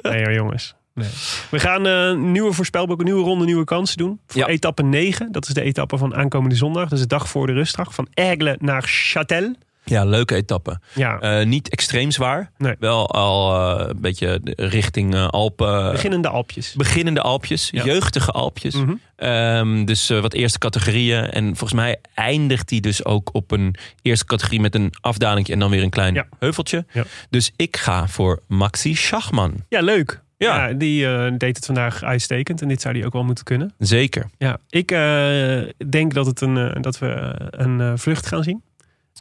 Nee 0.01 0.23
hoor, 0.23 0.33
jongens. 0.33 0.75
Nee. 0.93 1.09
We 1.51 1.59
gaan 1.59 1.85
eh 1.87 2.13
nieuwe 2.15 2.53
voorspelboeken, 2.53 3.05
nieuwe 3.05 3.23
ronde, 3.23 3.45
nieuwe 3.45 3.63
kansen 3.63 3.97
doen. 3.97 4.19
Voor 4.27 4.41
Ja. 4.41 4.47
etappe 4.47 4.83
9. 4.83 5.31
Dat 5.31 5.47
is 5.47 5.53
de 5.53 5.61
etappe 5.61 5.97
van 5.97 6.15
aankomende 6.15 6.55
zondag. 6.55 6.83
Dat 6.83 6.91
is 6.93 6.99
de 6.99 7.07
dag 7.07 7.29
voor 7.29 7.47
de 7.47 7.53
rustdag. 7.53 7.93
Van 7.93 8.07
Aigle 8.13 8.55
naar 8.59 8.89
Châtel. 8.89 9.61
Ja, 9.85 10.05
leuke 10.05 10.35
etappe. 10.35 10.79
Ja, 10.93 11.19
Eh, 11.19 11.45
niet 11.45 11.69
extreem 11.69 12.11
zwaar. 12.11 12.51
Nee. 12.57 12.75
Wel 12.79 13.09
al 13.11 13.55
eh, 13.79 13.87
een 13.89 14.01
beetje 14.01 14.41
richting 14.55 15.15
Alpen. 15.15 15.91
beginnende 15.91 16.27
Alpjes. 16.29 16.73
Beginnende 16.73 17.21
Alpjes, 17.21 17.69
Ja. 17.71 17.83
jeugdige 17.83 18.31
Alpjes. 18.31 18.75
Mhm. 18.75 18.93
Ehm, 19.15 19.85
dus 19.85 20.09
wat 20.09 20.33
eerste 20.33 20.57
categorieën. 20.59 21.29
En 21.29 21.43
volgens 21.45 21.73
mij 21.73 21.97
eindigt 22.13 22.69
hij 22.69 22.79
dus 22.79 23.05
ook 23.05 23.29
op 23.33 23.51
een 23.51 23.75
eerste 24.01 24.25
categorie 24.25 24.59
met 24.61 24.75
een 24.75 24.93
afdaling 25.01 25.47
en 25.49 25.59
dan 25.59 25.69
weer 25.69 25.83
een 25.83 25.89
klein 25.89 26.13
Ja. 26.13 26.25
heuveltje. 26.39 26.85
Dus 27.29 27.51
ik 27.55 27.77
ga 27.77 28.07
voor 28.07 28.41
Maxi 28.47 28.95
Schachman. 28.95 29.53
Ja, 29.69 29.81
leuk. 29.81 30.21
Ja. 30.43 30.67
Ja, 30.67 30.73
die 30.73 31.07
eh, 31.07 31.31
deed 31.37 31.55
het 31.55 31.65
vandaag 31.65 32.03
uitstekend. 32.03 32.61
En 32.61 32.67
dit 32.67 32.81
zou 32.81 32.93
die 32.93 33.05
ook 33.05 33.13
wel 33.13 33.23
moeten 33.23 33.43
kunnen. 33.43 33.73
Zeker. 33.79 34.29
Ja, 34.37 34.57
ik 34.69 34.91
eh, 34.91 35.89
denk 35.89 36.13
dat, 36.13 36.25
het 36.25 36.41
een, 36.41 36.57
eh, 36.57 36.81
dat 36.81 36.99
we 36.99 37.31
een 37.51 37.97
vlucht 37.99 38.25
gaan 38.27 38.43
zien. 38.43 38.61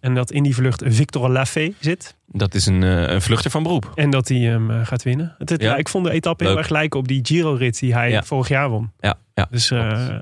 En 0.01 0.15
dat 0.15 0.31
in 0.31 0.43
die 0.43 0.55
vlucht 0.55 0.83
Victor 0.87 1.29
Lafay 1.31 1.75
zit. 1.81 2.17
Dat 2.27 2.55
is 2.55 2.67
een, 2.67 2.83
een 2.83 3.23
vluchter 3.23 3.51
van 3.51 3.63
beroep. 3.63 3.93
En 3.95 4.11
dat 4.11 4.29
hij 4.29 4.39
hem 4.39 4.71
gaat 4.85 5.03
winnen. 5.03 5.35
Het, 5.39 5.49
het- 5.49 5.63
Ja. 5.63 5.77
Ik 5.77 5.89
vond 5.89 6.05
de 6.05 6.11
etappe 6.11 6.45
heel 6.45 6.59
erg 6.59 6.69
lijken 6.69 6.99
op 7.01 7.09
die 7.09 7.21
Giro-rit 7.23 7.79
die 7.79 7.95
hij 7.95 8.11
Ja. 8.11 8.23
vorig 8.23 8.49
jaar 8.49 8.69
won. 8.69 8.91
Ja, 9.01 9.15
ja. 9.35 9.47
Dus 9.51 9.71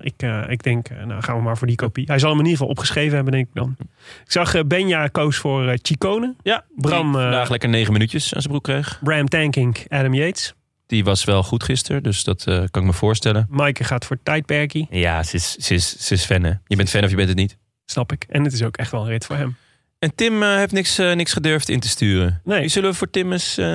ik, 0.00 0.22
ik 0.48 0.62
denk, 0.62 0.88
nou 1.06 1.22
gaan 1.22 1.36
we 1.36 1.42
maar 1.42 1.58
voor 1.58 1.66
die 1.66 1.76
kopie. 1.76 2.04
Hij 2.06 2.18
zal 2.18 2.28
hem 2.30 2.38
in 2.38 2.44
ieder 2.44 2.58
geval 2.58 2.72
opgeschreven 2.74 3.14
hebben, 3.14 3.32
denk 3.32 3.46
ik 3.48 3.54
dan. 3.54 3.76
Ik 4.24 4.32
zag 4.32 4.66
Benja 4.66 5.06
koos 5.06 5.36
voor 5.36 5.76
Chicone. 5.82 6.34
Ja, 6.42 6.64
Bram, 6.76 7.12
vandaag 7.12 7.48
lekker 7.50 7.68
negen 7.68 7.92
minuutjes 7.92 8.34
aan 8.34 8.40
zijn 8.40 8.52
broek 8.52 8.64
kreeg. 8.64 9.00
Bram 9.02 9.28
Tankink, 9.28 9.84
Adam 9.88 10.14
Yates. 10.14 10.54
Die 10.90 11.04
was 11.04 11.24
wel 11.24 11.42
goed 11.42 11.62
gisteren, 11.64 12.02
dus 12.02 12.24
dat 12.24 12.44
eh, 12.46 12.54
kan 12.70 12.82
ik 12.82 12.88
me 12.88 12.92
voorstellen. 12.92 13.46
Maaike 13.48 13.84
gaat 13.84 14.04
voor 14.04 14.18
Tijdperkie, 14.22 14.86
Ja, 14.90 15.22
ze 15.22 15.36
is, 15.36 15.52
ze 15.56 15.74
is, 15.74 16.06
ze 16.06 16.14
is 16.14 16.24
fan 16.24 16.42
hè. 16.42 16.52
Je 16.66 16.76
bent 16.76 16.90
fan 16.90 17.04
of 17.04 17.10
je 17.10 17.16
bent 17.16 17.28
het 17.28 17.36
niet. 17.36 17.56
snap 17.84 18.12
ik. 18.12 18.24
En 18.28 18.44
het 18.44 18.52
is 18.52 18.62
ook 18.62 18.76
echt 18.76 18.90
wel 18.90 19.00
een 19.02 19.08
rit 19.08 19.26
voor 19.26 19.36
hem. 19.36 19.56
En 19.98 20.14
Tim 20.14 20.42
eh, 20.42 20.56
heeft 20.56 20.72
niks, 20.72 20.98
eh, 20.98 21.12
niks 21.12 21.32
gedurfd 21.32 21.68
in 21.68 21.80
te 21.80 21.88
sturen. 21.88 22.40
Nee. 22.44 22.60
Wie 22.60 22.68
zullen 22.68 22.90
we 22.90 22.96
voor 22.96 23.10
Tim 23.10 23.32
eens... 23.32 23.56
eh, 23.58 23.66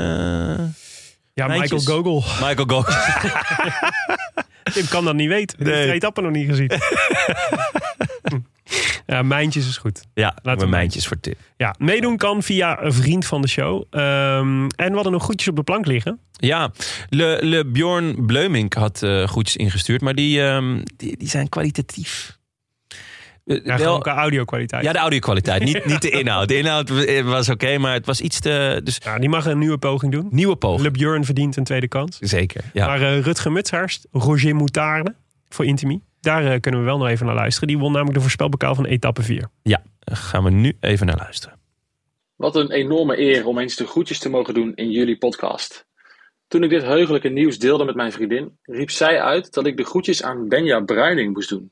Ja, 1.33 1.47
Michael? 1.47 1.81
Gogol. 1.81 2.23
Michael 2.47 2.65
Go. 2.67 2.83
Tim 4.73 4.87
kan 4.87 5.05
dat 5.05 5.15
niet 5.15 5.27
weten. 5.29 5.57
Die 5.63 5.73
heeft 5.73 5.87
de 5.87 5.93
etappe 5.93 6.21
nog 6.21 6.31
niet 6.31 6.47
gezien. 6.49 6.71
ja, 9.05 9.21
Mijntjes 9.21 9.67
is 9.67 9.77
goed. 9.77 10.01
ja, 10.13 10.35
Laten 10.43 10.63
we 10.63 10.69
mijntjes 10.69 11.07
voor 11.07 11.19
Tim. 11.19 11.33
Ja, 11.57 11.75
meedoen 11.77 12.17
kan 12.17 12.43
via 12.43 12.83
een 12.83 12.93
vriend 12.93 13.25
van 13.25 13.41
de 13.41 13.47
show. 13.47 13.83
Ehm, 13.89 14.67
en 14.75 14.87
we 14.89 14.93
hadden 14.93 15.11
nog 15.11 15.23
goedjes 15.23 15.47
op 15.47 15.55
de 15.55 15.63
plank 15.63 15.85
liggen. 15.85 16.19
Ja, 16.31 16.71
Le, 17.09 17.39
Le 17.41 17.65
Bjorn 17.65 18.25
Bleumink 18.25 18.73
had 18.73 19.03
eh 19.03 19.27
goedjes 19.27 19.55
ingestuurd, 19.55 20.01
maar 20.01 20.15
die, 20.15 20.41
ehm, 20.43 20.81
die, 20.97 21.17
die 21.17 21.27
zijn 21.29 21.49
kwalitatief. 21.49 22.37
Eh, 23.45 23.65
Ja, 23.65 23.77
gewoon 23.77 24.01
qua 24.01 24.15
audio-kwaliteit. 24.15 24.83
ja, 24.83 24.91
de 24.91 24.97
audio-kwaliteit, 24.97 25.63
niet, 25.63 25.85
niet 25.91 26.01
de 26.01 26.09
inhoud. 26.09 26.47
De 26.47 26.57
inhoud 26.57 26.89
was 27.23 27.49
oké, 27.49 27.77
maar 27.77 27.93
het 27.93 28.05
was 28.05 28.21
iets 28.21 28.39
te... 28.39 28.81
Dus 28.83 28.97
Ja, 29.03 29.19
die 29.19 29.29
mag 29.29 29.45
een 29.45 29.59
nieuwe 29.59 29.77
poging 29.77 30.11
doen. 30.11 30.27
nieuwe 30.31 30.55
poging. 30.55 30.81
Le 30.81 30.91
Björn 30.91 31.25
verdient 31.25 31.57
een 31.57 31.63
tweede 31.63 31.87
kans. 31.87 32.17
Zeker, 32.19 32.63
ja. 32.73 32.85
Maar 32.85 33.01
eh, 33.01 33.19
Rutger 33.19 33.91
Roger 34.11 34.55
Moutarde 34.55 35.15
voor 35.49 35.65
Intimi. 35.65 36.01
Daar 36.25 36.45
eh, 36.45 36.59
kunnen 36.59 36.79
we 36.79 36.85
wel 36.85 36.97
nog 36.97 37.07
even 37.07 37.25
naar 37.25 37.35
luisteren. 37.35 37.67
Die 37.67 37.77
won 37.77 37.91
namelijk 37.91 38.15
de 38.15 38.21
voorspelbokaal 38.21 38.75
van 38.75 38.85
etappe 38.85 39.21
4. 39.21 39.49
Ja, 39.61 39.83
daar 39.99 40.15
gaan 40.15 40.43
we 40.43 40.49
nu 40.49 40.77
even 40.79 41.05
naar 41.05 41.17
luisteren. 41.17 41.59
Wat 42.35 42.55
een 42.55 42.71
enorme 42.71 43.19
eer 43.19 43.45
om 43.45 43.57
eens 43.57 43.75
de 43.75 43.87
groetjes 43.87 44.19
te 44.19 44.29
mogen 44.29 44.53
doen 44.53 44.75
in 44.75 44.91
jullie 44.91 45.17
podcast. 45.17 45.87
Toen 46.47 46.63
ik 46.63 46.69
dit 46.69 46.83
heugelijke 46.83 47.29
nieuws 47.29 47.59
deelde 47.59 47.85
met 47.85 47.95
mijn 47.95 48.11
vriendin, 48.11 48.57
riep 48.61 48.89
zij 48.89 49.21
uit 49.21 49.53
dat 49.53 49.65
ik 49.65 49.77
de 49.77 49.83
groetjes 49.83 50.23
aan 50.23 50.47
Benja 50.47 50.79
Bruining 50.79 51.33
moest 51.33 51.49
doen. 51.49 51.71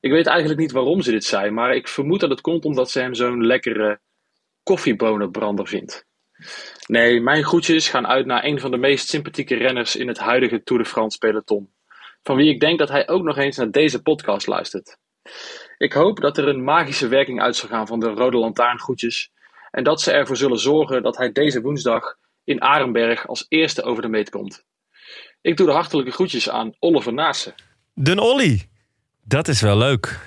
Ik 0.00 0.10
weet 0.10 0.26
eigenlijk 0.26 0.60
niet 0.60 0.72
waarom 0.72 1.00
ze 1.00 1.10
dit 1.10 1.24
zei, 1.24 1.50
maar 1.50 1.74
ik 1.74 1.88
vermoed 1.88 2.20
dat 2.20 2.30
het 2.30 2.40
komt 2.40 2.64
omdat 2.64 2.90
ze 2.90 3.00
hem 3.00 3.14
zo'n 3.14 3.46
lekkere 3.46 4.00
koffiebonenbrander 4.62 5.66
vindt. 5.66 6.06
Nee, 6.86 7.20
mijn 7.20 7.44
groetjes 7.44 7.88
gaan 7.88 8.06
uit 8.06 8.26
naar 8.26 8.44
een 8.44 8.60
van 8.60 8.70
de 8.70 8.76
meest 8.76 9.08
sympathieke 9.08 9.54
renners 9.54 9.96
in 9.96 10.08
het 10.08 10.18
huidige 10.18 10.62
Tour 10.62 10.82
de 10.82 10.88
France 10.88 11.18
peloton. 11.18 11.73
Van 12.24 12.36
wie 12.36 12.50
ik 12.50 12.60
denk 12.60 12.78
dat 12.78 12.88
hij 12.88 13.08
ook 13.08 13.22
nog 13.22 13.36
eens 13.36 13.56
naar 13.56 13.70
deze 13.70 14.02
podcast 14.02 14.46
luistert. 14.46 14.96
Ik 15.78 15.92
hoop 15.92 16.20
dat 16.20 16.38
er 16.38 16.48
een 16.48 16.64
magische 16.64 17.08
werking 17.08 17.40
uit 17.40 17.56
zal 17.56 17.68
gaan 17.68 17.86
van 17.86 18.00
de 18.00 18.08
Rode 18.08 18.36
Lantaarngroetjes 18.36 19.30
en 19.70 19.84
dat 19.84 20.00
ze 20.00 20.12
ervoor 20.12 20.36
zullen 20.36 20.58
zorgen 20.58 21.02
dat 21.02 21.16
hij 21.16 21.32
deze 21.32 21.60
woensdag 21.60 22.16
in 22.44 22.62
Arenberg 22.62 23.28
als 23.28 23.46
eerste 23.48 23.82
over 23.82 24.02
de 24.02 24.08
meet 24.08 24.30
komt. 24.30 24.64
Ik 25.40 25.56
doe 25.56 25.66
de 25.66 25.72
hartelijke 25.72 26.10
groetjes 26.10 26.50
aan 26.50 26.72
Oliver 26.78 27.12
Naassen. 27.12 27.54
Den 27.94 28.18
Olly. 28.18 28.68
Dat 29.22 29.48
is 29.48 29.60
wel 29.60 29.76
leuk. 29.76 30.18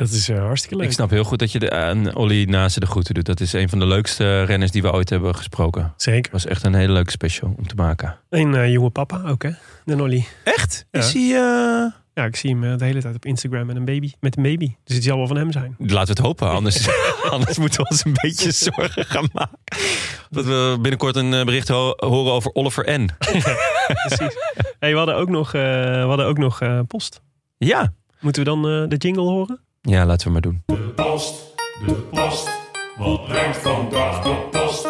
Dat 0.00 0.10
is 0.10 0.28
eh, 0.28 0.38
hartstikke 0.38 0.76
leuk. 0.76 0.86
Ik 0.86 0.92
snap 0.92 1.10
heel 1.10 1.24
goed 1.24 1.38
dat 1.38 1.52
je 1.52 1.58
de, 1.58 1.70
aan 1.70 2.14
Olly 2.14 2.44
naast 2.44 2.80
de 2.80 2.86
groeten 2.86 3.14
doet. 3.14 3.26
Dat 3.26 3.40
is 3.40 3.52
een 3.52 3.68
van 3.68 3.78
de 3.78 3.86
leukste 3.86 4.42
renners 4.42 4.70
die 4.70 4.82
we 4.82 4.92
ooit 4.92 5.10
hebben 5.10 5.34
gesproken. 5.36 5.92
Zeker. 5.96 6.32
was 6.32 6.46
echt 6.46 6.64
een 6.64 6.74
hele 6.74 6.92
leuke 6.92 7.10
special 7.10 7.54
om 7.58 7.66
te 7.66 7.74
maken. 7.74 8.18
Een 8.28 8.54
eh, 8.54 8.72
jonge 8.72 8.90
papa 8.90 9.22
ook, 9.26 9.42
hè? 9.42 9.50
De 9.84 9.94
Nolly. 9.94 10.26
Echt? 10.44 10.86
Ja. 10.90 11.00
Is 11.00 11.12
hij... 11.12 11.22
eh, 11.22 11.92
Ja, 12.14 12.24
ik 12.24 12.36
zie 12.36 12.50
hem 12.56 12.78
de 12.78 12.84
hele 12.84 13.00
tijd 13.00 13.14
op 13.14 13.24
Instagram 13.24 13.66
met 13.66 13.76
een 13.76 13.84
baby. 13.84 14.12
Met 14.20 14.36
een 14.36 14.42
baby. 14.42 14.74
Dus 14.84 14.94
het 14.96 15.04
zal 15.04 15.16
wel 15.16 15.26
van 15.26 15.36
hem 15.36 15.52
zijn. 15.52 15.74
Laten 15.78 15.92
we 16.02 16.08
het 16.08 16.18
hopen, 16.18 16.50
anders, 16.50 16.88
anders 17.30 17.58
moeten 17.58 17.80
we 17.82 17.88
ons 17.90 18.04
een 18.04 18.16
beetje 18.22 18.50
zorgen 18.70 19.04
gaan 19.04 19.28
maken. 19.32 19.58
Dat 20.30 20.44
we 20.44 20.78
binnenkort 20.80 21.16
een 21.16 21.30
bericht 21.30 21.68
ho- 21.68 21.94
horen 21.96 22.32
over 22.32 22.54
Oliver 22.54 23.00
N. 23.00 23.08
Precies. 24.06 24.36
hey, 24.78 24.90
we 24.90 24.96
hadden 24.96 25.16
ook 25.16 25.28
nog, 25.28 25.52
we 25.52 26.04
hadden 26.06 26.26
ook 26.26 26.38
nog 26.38 26.60
post. 26.86 27.20
Ja. 27.58 27.92
Moeten 28.20 28.44
we 28.44 28.48
dan 28.50 28.62
de 28.88 28.96
jingle 28.96 29.22
horen? 29.22 29.60
Ja, 29.80 30.06
laten 30.06 30.26
we 30.26 30.32
maar 30.32 30.40
doen. 30.40 30.62
Post, 30.94 31.54
de 31.86 31.94
post. 31.94 32.50
Wat 32.98 33.24
brengt 33.24 33.56
vandaag 33.56 34.22
de 34.22 34.48
post? 34.50 34.88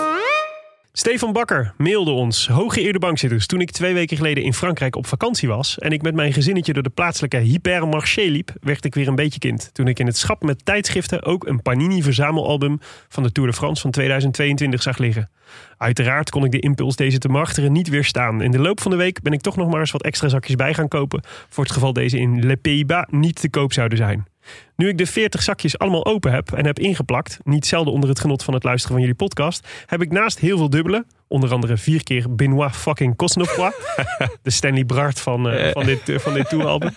Stefan 0.92 1.32
Bakker 1.32 1.74
mailde 1.76 2.10
ons. 2.10 2.48
Hooggeëerde 2.48 2.98
bankzitters. 2.98 3.46
Toen 3.46 3.60
ik 3.60 3.70
twee 3.70 3.94
weken 3.94 4.16
geleden 4.16 4.44
in 4.44 4.54
Frankrijk 4.54 4.96
op 4.96 5.06
vakantie 5.06 5.48
was... 5.48 5.78
en 5.78 5.90
ik 5.90 6.02
met 6.02 6.14
mijn 6.14 6.32
gezinnetje 6.32 6.72
door 6.72 6.82
de 6.82 6.90
plaatselijke 6.90 7.36
hypermarché 7.36 8.22
liep... 8.22 8.52
werd 8.60 8.84
ik 8.84 8.94
weer 8.94 9.08
een 9.08 9.14
beetje 9.14 9.38
kind. 9.38 9.70
Toen 9.72 9.88
ik 9.88 9.98
in 9.98 10.06
het 10.06 10.16
schap 10.16 10.42
met 10.42 10.64
tijdschriften... 10.64 11.24
ook 11.24 11.46
een 11.46 11.62
Panini-verzamelalbum 11.62 12.78
van 13.08 13.22
de 13.22 13.32
Tour 13.32 13.50
de 13.50 13.56
France 13.56 13.82
van 13.82 13.90
2022 13.90 14.82
zag 14.82 14.98
liggen. 14.98 15.30
Uiteraard 15.76 16.30
kon 16.30 16.44
ik 16.44 16.50
de 16.50 16.60
impuls 16.60 16.96
deze 16.96 17.18
te 17.18 17.28
marteren 17.28 17.72
niet 17.72 17.88
weerstaan. 17.88 18.42
In 18.42 18.50
de 18.50 18.58
loop 18.58 18.80
van 18.80 18.90
de 18.90 18.96
week 18.96 19.22
ben 19.22 19.32
ik 19.32 19.40
toch 19.40 19.56
nog 19.56 19.70
maar 19.70 19.80
eens 19.80 19.90
wat 19.90 20.02
extra 20.02 20.28
zakjes 20.28 20.56
bij 20.56 20.74
gaan 20.74 20.88
kopen... 20.88 21.22
voor 21.48 21.64
het 21.64 21.72
geval 21.72 21.92
deze 21.92 22.18
in 22.18 22.46
Le 22.46 22.56
Pays-Bas 22.56 23.04
niet 23.08 23.40
te 23.40 23.50
koop 23.50 23.72
zouden 23.72 23.98
zijn. 23.98 24.29
Nu 24.76 24.88
ik 24.88 24.98
de 24.98 25.06
40 25.06 25.42
zakjes 25.42 25.78
allemaal 25.78 26.04
open 26.06 26.32
heb 26.32 26.52
en 26.52 26.66
heb 26.66 26.78
ingeplakt, 26.78 27.38
niet 27.44 27.66
zelden 27.66 27.92
onder 27.92 28.08
het 28.08 28.20
genot 28.20 28.42
van 28.44 28.54
het 28.54 28.64
luisteren 28.64 28.92
van 28.96 29.00
jullie 29.06 29.16
podcast, 29.18 29.68
heb 29.86 30.02
ik 30.02 30.12
naast 30.12 30.38
heel 30.38 30.56
veel 30.56 30.70
dubbele, 30.70 31.04
onder 31.28 31.52
andere 31.52 31.76
vier 31.76 32.02
keer 32.02 32.34
Benoit 32.34 32.76
fucking 32.76 33.16
Cosnefroid, 33.16 33.74
de 34.42 34.50
Stanley 34.50 34.84
Brart 34.84 35.20
van, 35.20 35.50
eh, 35.50 35.72
van 35.72 35.84
dit, 35.84 36.08
eh, 36.08 36.18
van 36.18 36.34
dit 36.34 36.48
touralbum. 36.48 36.90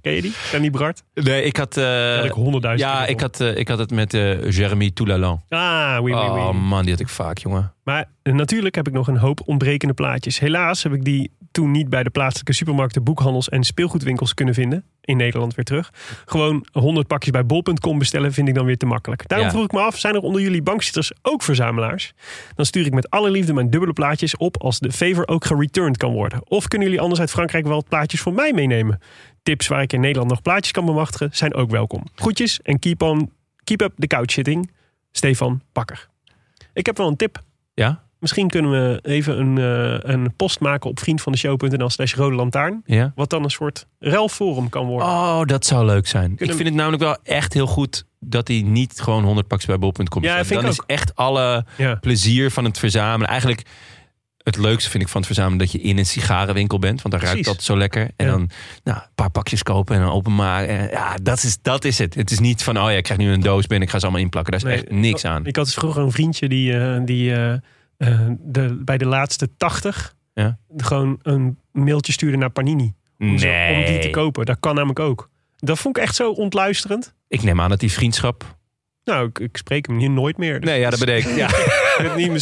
Ken 0.00 0.12
je 0.14 0.22
die? 0.22 0.32
Stanley 0.32 0.70
Brart? 0.70 1.02
Nee, 1.14 1.42
ik 1.42 1.56
had... 1.56 1.76
eh, 1.76 2.14
had 2.16 2.24
ik 2.24 2.30
honderdduizend 2.30 2.90
Ja, 2.90 3.06
ik 3.06 3.20
had, 3.20 3.40
eh, 3.40 3.56
ik 3.56 3.68
had 3.68 3.78
het 3.78 3.90
met 3.90 4.14
eh, 4.14 4.50
Jeremy 4.50 4.90
Toulalan. 4.90 5.42
Ah, 5.48 5.96
oui, 6.00 6.12
oui, 6.12 6.28
oui. 6.28 6.40
Oh 6.40 6.52
man, 6.68 6.82
die 6.82 6.90
had 6.90 7.00
ik 7.00 7.08
vaak, 7.08 7.38
jongen. 7.38 7.72
Maar 7.84 8.08
eh, 8.22 8.32
natuurlijk 8.32 8.74
heb 8.74 8.86
ik 8.86 8.92
nog 8.92 9.08
een 9.08 9.16
hoop 9.16 9.40
ontbrekende 9.44 9.94
plaatjes. 9.94 10.38
Helaas 10.38 10.82
heb 10.82 10.92
ik 10.92 11.04
die 11.04 11.30
toen 11.56 11.70
niet 11.70 11.88
bij 11.88 12.02
de 12.02 12.10
plaatselijke 12.10 12.52
supermarkten, 12.52 13.02
boekhandels 13.04 13.48
en 13.48 13.64
speelgoedwinkels 13.64 14.34
kunnen 14.34 14.54
vinden. 14.54 14.84
In 15.00 15.16
Nederland 15.16 15.54
weer 15.54 15.64
terug. 15.64 15.92
Gewoon 16.24 16.66
100 16.72 17.06
pakjes 17.06 17.30
bij 17.32 17.46
bol.com 17.46 17.98
bestellen 17.98 18.32
vind 18.32 18.48
ik 18.48 18.54
dan 18.54 18.64
weer 18.64 18.76
te 18.76 18.86
makkelijk. 18.86 19.28
Daarom 19.28 19.46
Ja. 19.46 19.52
vroeg 19.52 19.64
ik 19.64 19.72
me 19.72 19.80
af, 19.80 19.98
zijn 19.98 20.14
er 20.14 20.20
onder 20.20 20.40
jullie 20.40 20.62
bankzitters 20.62 21.12
ook 21.22 21.42
verzamelaars? 21.42 22.12
Dan 22.54 22.66
stuur 22.66 22.86
ik 22.86 22.94
met 22.94 23.10
alle 23.10 23.30
liefde 23.30 23.52
mijn 23.52 23.70
dubbele 23.70 23.92
plaatjes 23.92 24.36
op 24.36 24.62
als 24.62 24.78
de 24.78 24.92
favor 24.92 25.28
ook 25.28 25.44
gereturned 25.44 25.96
kan 25.96 26.12
worden. 26.12 26.50
Of 26.50 26.68
kunnen 26.68 26.86
jullie 26.88 27.02
anders 27.02 27.20
uit 27.20 27.30
Frankrijk 27.30 27.66
wel 27.66 27.84
plaatjes 27.88 28.20
voor 28.20 28.32
mij 28.32 28.52
meenemen? 28.52 29.00
Tips 29.42 29.68
waar 29.68 29.82
ik 29.82 29.92
in 29.92 30.00
Nederland 30.00 30.30
nog 30.30 30.42
plaatjes 30.42 30.72
kan 30.72 30.84
bemachtigen 30.86 31.28
zijn 31.32 31.54
ook 31.54 31.70
welkom. 31.70 32.02
Groetjes 32.14 32.60
en 32.62 32.78
keep, 32.78 33.02
on, 33.02 33.32
keep 33.64 33.80
up 33.80 33.92
the 33.98 34.06
couch 34.06 34.30
sitting. 34.30 34.70
Stefan 35.12 35.60
Bakker. 35.72 36.08
Ik 36.72 36.86
heb 36.86 36.96
wel 36.96 37.08
een 37.08 37.16
tip. 37.16 37.42
Ja? 37.74 38.04
Misschien 38.26 38.48
kunnen 38.48 38.70
we 38.70 38.98
even 39.02 39.38
een, 39.40 39.58
eh, 39.58 40.10
een 40.14 40.34
post 40.36 40.60
maken 40.60 40.90
op 40.90 41.00
vriendvandeshow.nl 41.00 41.90
slash 41.90 42.14
rode 42.14 42.36
lantaarn. 42.36 42.82
Ja? 42.84 43.12
Wat 43.14 43.30
dan 43.30 43.44
een 43.44 43.50
soort 43.50 43.86
ruilforum 43.98 44.68
kan 44.68 44.86
worden. 44.86 45.08
Oh, 45.08 45.42
dat 45.44 45.66
zou 45.66 45.84
leuk 45.86 46.06
zijn. 46.06 46.32
Ik 46.36 46.52
vind 46.52 46.64
het 46.64 46.74
namelijk 46.74 47.02
wel 47.02 47.16
echt 47.22 47.52
heel 47.52 47.66
goed 47.66 48.04
dat 48.20 48.48
hij 48.48 48.62
niet 48.62 49.00
gewoon 49.00 49.24
100 49.24 49.46
pakjes 49.46 49.66
bij 49.68 49.78
bol.com 49.78 50.22
Ja, 50.22 50.42
Dan 50.42 50.66
is 50.66 50.82
echt 50.86 51.14
alle 51.14 51.64
Ja. 51.76 51.94
plezier 51.94 52.50
van 52.50 52.64
het 52.64 52.78
verzamelen. 52.78 53.28
Eigenlijk 53.28 53.62
het 54.42 54.56
leukste 54.56 54.90
vind 54.90 55.02
ik 55.02 55.08
van 55.08 55.16
het 55.18 55.26
verzamelen 55.26 55.58
dat 55.58 55.72
je 55.72 55.80
in 55.80 55.98
een 55.98 56.06
sigarenwinkel 56.06 56.78
bent. 56.78 57.02
Want 57.02 57.14
dan 57.14 57.22
ruikt 57.22 57.40
Precies. 57.40 57.56
dat 57.56 57.64
zo 57.66 57.76
lekker. 57.76 58.10
En 58.16 58.26
Ja. 58.26 58.32
dan 58.32 58.50
nou, 58.84 58.98
een 58.98 59.04
paar 59.14 59.30
pakjes 59.30 59.62
kopen 59.62 59.94
en 59.96 60.02
dan 60.02 60.10
openmaken. 60.12 60.68
En 60.68 60.88
Ja, 60.90 61.14
dat 61.22 61.42
is, 61.42 61.58
dat 61.62 61.84
is 61.84 61.98
het. 61.98 62.14
Het 62.14 62.30
is 62.30 62.38
niet 62.38 62.62
van, 62.62 62.76
oh 62.78 62.90
ja, 62.90 62.96
ik 62.96 63.02
krijg 63.04 63.20
nu 63.20 63.32
een 63.32 63.40
doos 63.40 63.66
binnen. 63.66 63.86
Ik 63.86 63.92
ga 63.92 63.98
ze 63.98 64.04
allemaal 64.04 64.24
inplakken. 64.24 64.52
Daar 64.52 64.60
is 64.60 64.66
Nee, 64.68 64.76
echt 64.84 64.90
niks 65.00 65.24
aan. 65.24 65.46
Ik 65.46 65.56
had 65.56 65.64
dus 65.64 65.74
vroeger 65.74 66.02
een 66.02 66.12
vriendje 66.12 66.48
die, 66.48 66.78
eh, 66.78 67.00
die 67.04 67.34
eh, 67.34 67.54
eh, 67.96 68.20
de, 68.38 68.82
bij 68.84 68.98
de 68.98 69.06
laatste 69.06 69.48
80 69.56 70.14
Ja. 70.34 70.58
gewoon 70.76 71.18
een 71.22 71.58
mailtje 71.72 72.12
stuurde 72.12 72.36
naar 72.36 72.50
Panini. 72.50 72.94
Om, 73.18 73.38
ze- 73.38 73.72
om 73.78 73.84
die 73.84 73.98
te 73.98 74.10
kopen. 74.10 74.46
Dat 74.46 74.56
kan 74.60 74.74
namelijk 74.74 75.00
ook. 75.00 75.30
Dat 75.56 75.78
vond 75.78 75.96
ik 75.96 76.02
echt 76.02 76.14
zo 76.14 76.30
ontluisterend. 76.30 77.14
Ik 77.28 77.42
neem 77.42 77.60
aan 77.60 77.70
dat 77.70 77.80
die 77.80 77.92
vriendschap... 77.92 78.54
Nou, 79.04 79.26
ik, 79.28 79.38
ik 79.38 79.56
spreek 79.56 79.86
hem 79.86 79.98
hier 79.98 80.10
nooit 80.10 80.36
meer. 80.36 80.60
Dus 80.60 80.70
Nee, 80.70 80.80
ja, 80.80 80.90
dat 80.90 80.98
bedenk 80.98 81.24
ik. 81.24 81.36
Ja, 81.46 81.48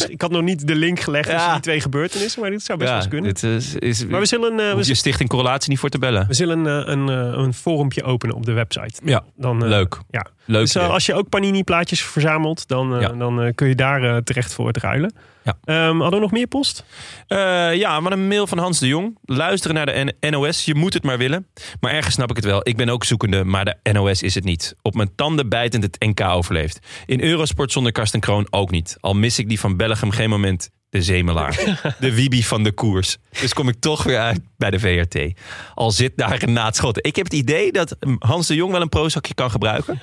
ik, 0.09 0.21
had 0.21 0.31
nog 0.31 0.41
niet 0.41 0.67
de 0.67 0.75
link 0.75 0.99
gelegd 0.99 1.23
tussen 1.29 1.45
Ja. 1.47 1.53
die 1.53 1.61
twee 1.61 1.81
gebeurtenissen. 1.81 2.41
Maar 2.41 2.49
dit 2.49 2.63
zou 2.63 2.77
best 2.77 2.89
wel 2.89 2.99
eens 2.99 3.09
kunnen. 3.09 3.33
dit 3.33 3.43
is, 3.43 3.75
is, 3.75 4.05
Maar 4.05 4.19
we 4.19 4.25
zullen, 4.25 4.55
we, 4.55 4.71
hoeft 4.73 4.87
je 4.87 4.95
stichting 4.95 5.29
correlatie 5.29 5.69
niet 5.69 5.79
voor 5.79 5.89
te 5.89 5.99
bellen. 5.99 6.27
we 6.27 6.33
zullen 6.33 6.67
eh, 6.67 6.93
een, 6.93 7.07
een 7.39 7.53
forumpje 7.53 8.03
openen 8.03 8.35
op 8.35 8.45
de 8.45 8.51
website. 8.51 9.01
Ja, 9.03 9.23
Dan, 9.35 9.67
leuk. 9.67 9.99
Ja. 10.09 10.25
Leuk. 10.45 10.61
Dus 10.61 10.77
als 10.77 11.05
je 11.05 11.13
ook 11.13 11.29
Panini-plaatjes 11.29 12.01
verzamelt, 12.03 12.67
dan, 12.67 13.17
dan 13.19 13.51
kun 13.55 13.67
je 13.67 13.75
daar 13.75 14.23
terecht 14.23 14.53
voor 14.53 14.67
het 14.67 14.77
ruilen. 14.77 15.13
Ja. 15.45 15.57
Ehm, 15.63 15.99
hadden 15.99 16.19
we 16.19 16.25
nog 16.25 16.31
meer 16.31 16.47
post? 16.47 16.85
Eh, 17.27 17.75
ja, 17.75 17.99
maar 17.99 18.11
een 18.11 18.27
mail 18.27 18.47
van 18.47 18.57
Hans 18.57 18.79
de 18.79 18.87
Jong. 18.87 19.17
Luisteren 19.25 19.75
naar 19.75 19.85
de 19.85 20.13
N- 20.21 20.29
NOS. 20.29 20.65
Je 20.65 20.75
moet 20.75 20.93
het 20.93 21.03
maar 21.03 21.17
willen. 21.17 21.47
Maar 21.79 21.91
ergens 21.91 22.13
snap 22.15 22.29
ik 22.29 22.35
het 22.35 22.45
wel. 22.45 22.59
Ik 22.63 22.77
ben 22.77 22.89
ook 22.89 23.03
zoekende, 23.03 23.43
maar 23.43 23.65
de 23.65 23.91
NOS 23.91 24.21
is 24.21 24.35
het 24.35 24.43
niet. 24.43 24.75
Op 24.81 24.95
mijn 24.95 25.15
tanden 25.15 25.49
bijtend 25.49 25.83
het 25.83 25.95
NK 25.99 26.21
overleefd. 26.21 26.79
In 27.05 27.21
Eurosport 27.21 27.71
zonder 27.71 27.91
Karsten 27.91 28.19
Kroon 28.19 28.47
ook 28.49 28.71
niet. 28.71 28.97
Al 28.99 29.13
mis 29.13 29.39
ik 29.39 29.49
die 29.49 29.59
van 29.59 29.77
Belgium 29.77 30.11
geen 30.11 30.29
moment. 30.29 30.69
De 30.95 31.01
zemelaar. 31.01 31.81
de 31.99 32.13
Wibi 32.13 32.43
van 32.43 32.63
de 32.63 32.71
koers. 32.71 33.17
Dus 33.41 33.53
kom 33.53 33.67
ik 33.67 33.75
toch 33.79 34.03
weer 34.03 34.19
uit 34.19 34.39
bij 34.57 34.69
de 34.69 34.79
VRT. 34.79 35.39
Al 35.73 35.91
zit 35.91 36.11
daar 36.15 36.37
Renaat 36.37 36.75
Schotten. 36.75 37.03
Ik 37.03 37.15
heb 37.15 37.25
het 37.25 37.33
idee 37.33 37.71
dat 37.71 37.95
Hans 38.19 38.47
de 38.47 38.55
Jong 38.55 38.71
wel 38.71 38.81
een 38.81 38.89
prozakje 38.89 39.33
kan 39.33 39.51
gebruiken. 39.51 40.01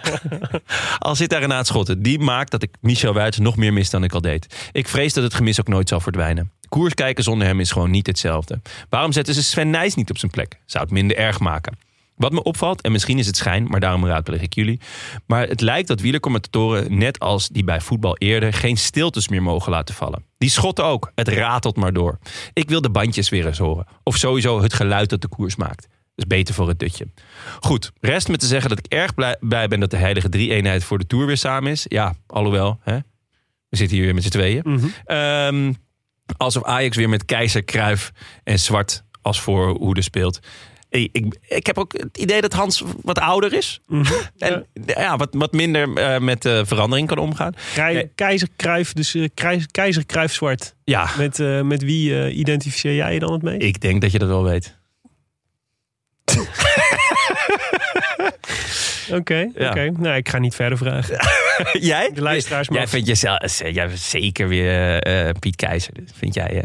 Al 0.98 1.16
zit 1.16 1.30
daar 1.30 1.40
Renaat 1.40 1.66
Schotten. 1.66 2.02
Die 2.02 2.18
maakt 2.18 2.50
dat 2.50 2.62
ik 2.62 2.70
Michel 2.80 3.12
Wuits 3.12 3.38
nog 3.38 3.56
meer 3.56 3.72
mis 3.72 3.90
dan 3.90 4.04
ik 4.04 4.12
al 4.12 4.20
deed. 4.20 4.70
Ik 4.72 4.88
vrees 4.88 5.12
dat 5.12 5.24
het 5.24 5.34
gemis 5.34 5.60
ook 5.60 5.68
nooit 5.68 5.88
zal 5.88 6.00
verdwijnen. 6.00 6.50
Koers 6.68 6.94
kijken 6.94 7.24
zonder 7.24 7.46
hem 7.46 7.60
is 7.60 7.70
gewoon 7.70 7.90
niet 7.90 8.06
hetzelfde. 8.06 8.60
Waarom 8.88 9.12
zetten 9.12 9.34
ze 9.34 9.42
Sven 9.42 9.70
Nijs 9.70 9.94
niet 9.94 10.10
op 10.10 10.18
zijn 10.18 10.30
plek? 10.30 10.58
Zou 10.66 10.84
het 10.84 10.92
minder 10.92 11.16
erg 11.16 11.38
maken. 11.38 11.78
Wat 12.22 12.32
me 12.32 12.42
opvalt, 12.42 12.80
en 12.80 12.92
misschien 12.92 13.18
is 13.18 13.26
het 13.26 13.36
schijn, 13.36 13.64
maar 13.64 13.80
daarom 13.80 14.06
raadpleeg 14.06 14.40
ik 14.40 14.54
jullie. 14.54 14.80
Maar 15.26 15.48
het 15.48 15.60
lijkt 15.60 15.88
dat 15.88 16.00
wielercommentatoren, 16.00 16.98
net 16.98 17.18
als 17.18 17.48
die 17.48 17.64
bij 17.64 17.80
voetbal 17.80 18.16
eerder, 18.16 18.52
geen 18.52 18.76
stiltes 18.76 19.28
meer 19.28 19.42
mogen 19.42 19.72
laten 19.72 19.94
vallen. 19.94 20.24
Die 20.38 20.50
schotten 20.50 20.84
ook. 20.84 21.12
Het 21.14 21.28
ratelt 21.28 21.76
maar 21.76 21.92
door. 21.92 22.18
Ik 22.52 22.68
wil 22.68 22.80
de 22.80 22.90
bandjes 22.90 23.28
weer 23.28 23.46
eens 23.46 23.58
horen. 23.58 23.86
Of 24.02 24.16
sowieso 24.16 24.62
het 24.62 24.74
geluid 24.74 25.10
dat 25.10 25.20
de 25.20 25.28
koers 25.28 25.56
maakt. 25.56 25.80
Dat 25.80 25.90
is 26.14 26.26
beter 26.26 26.54
voor 26.54 26.68
het 26.68 26.78
dutje. 26.78 27.06
Goed, 27.60 27.92
rest 28.00 28.28
me 28.28 28.36
te 28.36 28.46
zeggen 28.46 28.68
dat 28.68 28.78
ik 28.78 28.86
erg 28.86 29.14
blij 29.14 29.36
blij 29.40 29.68
ben 29.68 29.80
dat 29.80 29.90
de 29.90 29.96
heilige 29.96 30.28
drie-eenheid 30.28 30.84
voor 30.84 30.98
de 30.98 31.06
Tour 31.06 31.26
weer 31.26 31.36
samen 31.36 31.70
is. 31.70 31.84
Ja, 31.88 32.14
alhoewel, 32.26 32.78
hè? 32.82 32.98
we 33.68 33.76
zitten 33.76 33.96
hier 33.96 34.04
weer 34.04 34.14
met 34.14 34.22
z'n 34.22 34.30
tweeën. 34.30 34.92
Ehm, 35.04 35.72
alsof 36.36 36.64
Ajax 36.64 36.96
weer 36.96 37.08
met 37.08 37.24
Keizer, 37.24 37.64
Kruif 37.64 38.12
en 38.44 38.58
Zwart 38.58 39.04
als 39.22 39.40
voorhoede 39.40 40.02
speelt. 40.02 40.40
Ik, 40.92 41.36
ik, 41.48 41.66
heb 41.66 41.78
ook 41.78 41.92
het 41.92 42.18
idee 42.18 42.40
dat 42.40 42.52
Hans 42.52 42.82
wat 43.02 43.18
ouder 43.18 43.52
is. 43.52 43.80
En 44.38 44.66
ja. 44.86 45.16
wat, 45.16 45.28
wat 45.30 45.52
minder 45.52 45.94
eh, 45.96 46.18
met 46.20 46.42
de 46.42 46.62
verandering 46.66 47.08
kan 47.08 47.18
omgaan. 47.18 47.54
Krij- 47.72 47.94
Nee. 47.94 48.10
Keizer 48.14 48.48
Kruif, 48.56 48.92
dus 48.92 49.14
eh, 49.14 49.28
Keizer 49.70 50.06
Kruif 50.06 50.32
Zwart. 50.32 50.74
Ja, 50.84 51.08
Met, 51.18 51.40
eh, 51.40 51.60
met 51.60 51.82
wie 51.82 52.22
eh, 52.24 52.36
identificeer 52.38 52.94
jij 52.94 53.12
je 53.14 53.18
dan 53.20 53.32
het 53.32 53.42
meest? 53.42 53.62
ik 53.62 53.80
denk 53.80 54.00
dat 54.00 54.12
je 54.12 54.18
dat 54.18 54.28
wel 54.28 54.44
weet. 54.44 54.80
Oké, 59.12 59.50
Ja. 59.54 59.70
oké. 59.70 59.90
Nou, 59.98 60.16
ik 60.16 60.28
ga 60.28 60.38
niet 60.38 60.54
verder 60.54 60.78
vragen. 60.78 61.16
jij? 61.80 62.10
De 62.14 62.22
luisteraars 62.22 62.68
Jij 62.72 62.86
vindt 62.88 63.06
jezelf 63.06 63.58
jij 63.58 63.88
vindt 63.88 64.02
zeker 64.02 64.48
weer 64.48 64.98
eh, 65.02 65.28
eh, 65.28 65.34
Piet 65.38 65.56
Keizer. 65.56 65.92
Vind 66.14 66.34
jij 66.34 66.50
hè? 66.52 66.62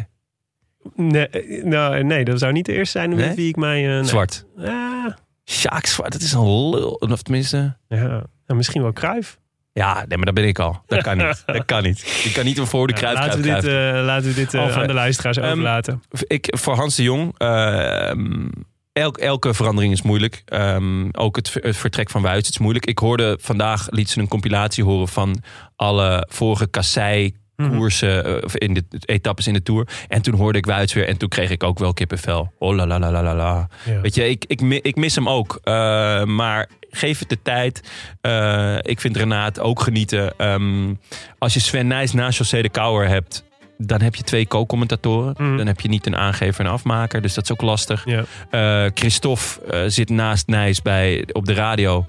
Nee, 0.95 1.27
eh, 1.27 1.63
nou, 1.63 2.03
nee, 2.03 2.25
dat 2.25 2.39
zou 2.39 2.51
niet 2.51 2.65
de 2.65 2.73
eerste 2.73 2.97
zijn 2.97 3.09
met 3.09 3.19
Nee? 3.19 3.35
wie 3.35 3.47
ik 3.47 3.55
mij... 3.55 3.83
eh, 3.87 3.93
nee. 3.93 4.03
Zwart. 4.03 4.45
Ah, 4.57 5.05
Sjaak 5.45 5.85
Zwart, 5.85 6.11
dat 6.11 6.21
is 6.21 6.33
een 6.33 6.69
lul. 6.69 6.89
Of 6.91 7.21
tenminste... 7.21 7.77
ja, 7.87 7.97
nou, 8.45 8.57
misschien 8.57 8.81
wel 8.81 8.93
Kruif. 8.93 9.37
Ja, 9.73 9.93
nee, 10.07 10.17
maar 10.17 10.25
dat 10.25 10.33
ben 10.35 10.47
ik 10.47 10.59
al. 10.59 10.81
Dat 10.87 11.01
kan 11.03 11.17
niet. 11.17 11.43
Dat 11.55 11.65
kan 11.65 11.83
niet. 11.83 12.21
Ik 12.23 12.33
kan 12.33 12.45
niet 12.45 12.57
een 12.57 12.67
voor 12.67 12.87
de 12.87 12.93
kruif, 12.93 13.19
laten, 13.19 13.41
we 13.41 13.53
dit, 13.53 13.63
eh, 13.63 14.01
laten 14.05 14.27
we 14.27 14.33
dit 14.33 14.53
eh, 14.53 14.77
aan 14.77 14.87
de 14.87 14.93
luisteraars 14.93 15.37
Ehm, 15.37 15.51
overlaten. 15.51 16.03
ik, 16.27 16.47
voor 16.57 16.75
Hans 16.75 16.95
de 16.95 17.03
Jong, 17.03 17.33
ehm, 17.37 18.47
elk, 18.93 19.17
elke 19.17 19.53
verandering 19.53 19.93
is 19.93 20.01
moeilijk. 20.01 20.41
Ehm, 20.45 21.07
ook 21.11 21.35
het 21.35 21.51
vertrek 21.63 22.09
van 22.09 22.21
Wuits 22.21 22.49
is 22.49 22.57
moeilijk. 22.57 22.85
Ik 22.85 22.99
hoorde 22.99 23.37
vandaag, 23.41 23.87
liet 23.89 24.09
ze 24.09 24.19
een 24.19 24.27
compilatie 24.27 24.83
horen 24.83 25.07
van 25.07 25.43
alle 25.75 26.27
vorige 26.29 26.67
kassei 26.67 27.35
koersen 27.57 28.25
eh, 28.25 28.43
of 28.43 28.55
in 28.55 28.73
de 28.73 28.83
etappes 29.05 29.47
in 29.47 29.53
de 29.53 29.63
Tour. 29.63 29.87
En 30.07 30.21
toen 30.21 30.35
hoorde 30.35 30.57
ik 30.57 30.65
Wuits 30.65 30.93
weer 30.93 31.07
en 31.07 31.17
toen 31.17 31.29
kreeg 31.29 31.49
ik 31.49 31.63
ook 31.63 31.79
wel 31.79 31.93
kippenvel. 31.93 32.51
Oh 32.59 32.75
la 32.75 32.87
la 32.87 32.99
la 32.99 33.11
la 33.11 33.35
la. 33.35 33.67
Ja. 33.85 34.01
Weet 34.01 34.15
je, 34.15 34.29
ik, 34.29 34.45
ik, 34.47 34.61
ik 34.61 34.95
mis 34.95 35.15
hem 35.15 35.29
ook. 35.29 35.59
Eh, 35.63 36.23
maar 36.23 36.69
geef 36.89 37.19
het 37.19 37.29
de 37.29 37.41
tijd. 37.41 37.89
Eh, 38.21 38.77
ik 38.81 38.99
vind 38.99 39.17
Renaat 39.17 39.59
ook 39.59 39.81
genieten. 39.81 40.37
Ehm, 40.37 40.93
als 41.37 41.53
je 41.53 41.59
Sven 41.59 41.87
Nijs 41.87 42.13
naast 42.13 42.37
José 42.37 42.61
de 42.61 42.69
Kouwer 42.69 43.07
hebt... 43.07 43.43
dan 43.77 44.01
heb 44.01 44.15
je 44.15 44.23
twee 44.23 44.47
co-commentatoren. 44.47 45.35
Mhm. 45.37 45.57
Dan 45.57 45.67
heb 45.67 45.79
je 45.79 45.89
niet 45.89 46.05
een 46.05 46.15
aangever 46.15 46.65
en 46.65 46.71
afmaker. 46.71 47.21
Dus 47.21 47.33
dat 47.33 47.43
is 47.43 47.51
ook 47.51 47.61
lastig. 47.61 48.05
Ja. 48.05 48.89
Christophe 48.93 49.83
zit 49.87 50.09
naast 50.09 50.47
Nijs 50.47 50.81
bij, 50.81 51.27
op 51.31 51.45
de 51.45 51.53
radio. 51.53 52.05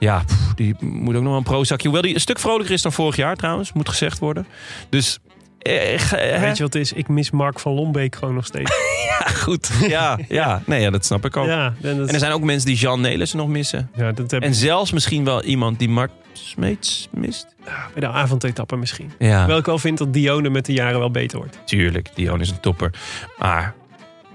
Ja, 0.00 0.22
pff, 0.26 0.54
die 0.54 0.74
moet 0.80 1.14
ook 1.14 1.20
nog 1.22 1.28
wel 1.30 1.36
een 1.38 1.42
prozakje. 1.42 1.84
Hoewel 1.88 2.02
die 2.06 2.14
een 2.14 2.20
stuk 2.20 2.38
vrolijker 2.38 2.74
is 2.74 2.82
dan 2.82 2.92
vorig 2.92 3.16
jaar 3.16 3.36
trouwens, 3.36 3.72
moet 3.72 3.88
gezegd 3.88 4.18
worden. 4.18 4.46
Dus 4.88 5.18
eh, 5.58 5.72
hè? 6.10 6.40
Weet 6.40 6.56
je 6.56 6.62
wat 6.62 6.72
het 6.72 6.82
is? 6.82 6.92
Ik 6.92 7.08
mis 7.08 7.30
Mark 7.30 7.58
van 7.58 7.72
Lombeek 7.72 8.16
gewoon 8.16 8.34
nog 8.34 8.46
steeds. 8.46 8.72
goed. 9.44 9.70
Ja, 9.88 10.18
ja. 10.28 10.62
Nee, 10.66 10.80
ja, 10.80 10.90
dat 10.90 11.04
snap 11.04 11.24
ik 11.24 11.36
ook. 11.36 11.46
ja, 11.46 11.74
en, 11.82 11.96
dat, 11.98 12.08
En 12.08 12.14
er 12.14 12.20
zijn 12.20 12.32
ook 12.32 12.42
mensen 12.42 12.66
die 12.66 12.76
Jean 12.76 13.00
Nelissen 13.00 13.38
nog 13.38 13.48
missen. 13.48 13.90
ja, 13.96 14.12
dat 14.12 14.30
heb 14.30 14.42
En 14.42 14.54
zelfs 14.54 14.92
misschien 14.92 15.24
wel 15.24 15.42
iemand 15.42 15.78
die 15.78 15.88
Mart 15.88 16.10
Smeets 16.32 17.08
mist. 17.12 17.46
bij 17.64 18.00
de 18.00 18.08
avondetappe 18.08 18.76
misschien. 18.76 19.12
Ja, 19.18 19.36
Terwijl 19.38 19.58
ik 19.58 19.66
wel 19.66 19.78
vind 19.78 19.98
dat 19.98 20.12
Dione 20.12 20.48
met 20.50 20.66
de 20.66 20.72
jaren 20.72 20.98
wel 20.98 21.10
beter 21.10 21.38
wordt. 21.38 21.58
tuurlijk. 21.64 22.08
Dion 22.14 22.40
is 22.40 22.50
een 22.50 22.60
topper. 22.60 22.90
Maar 23.38 23.74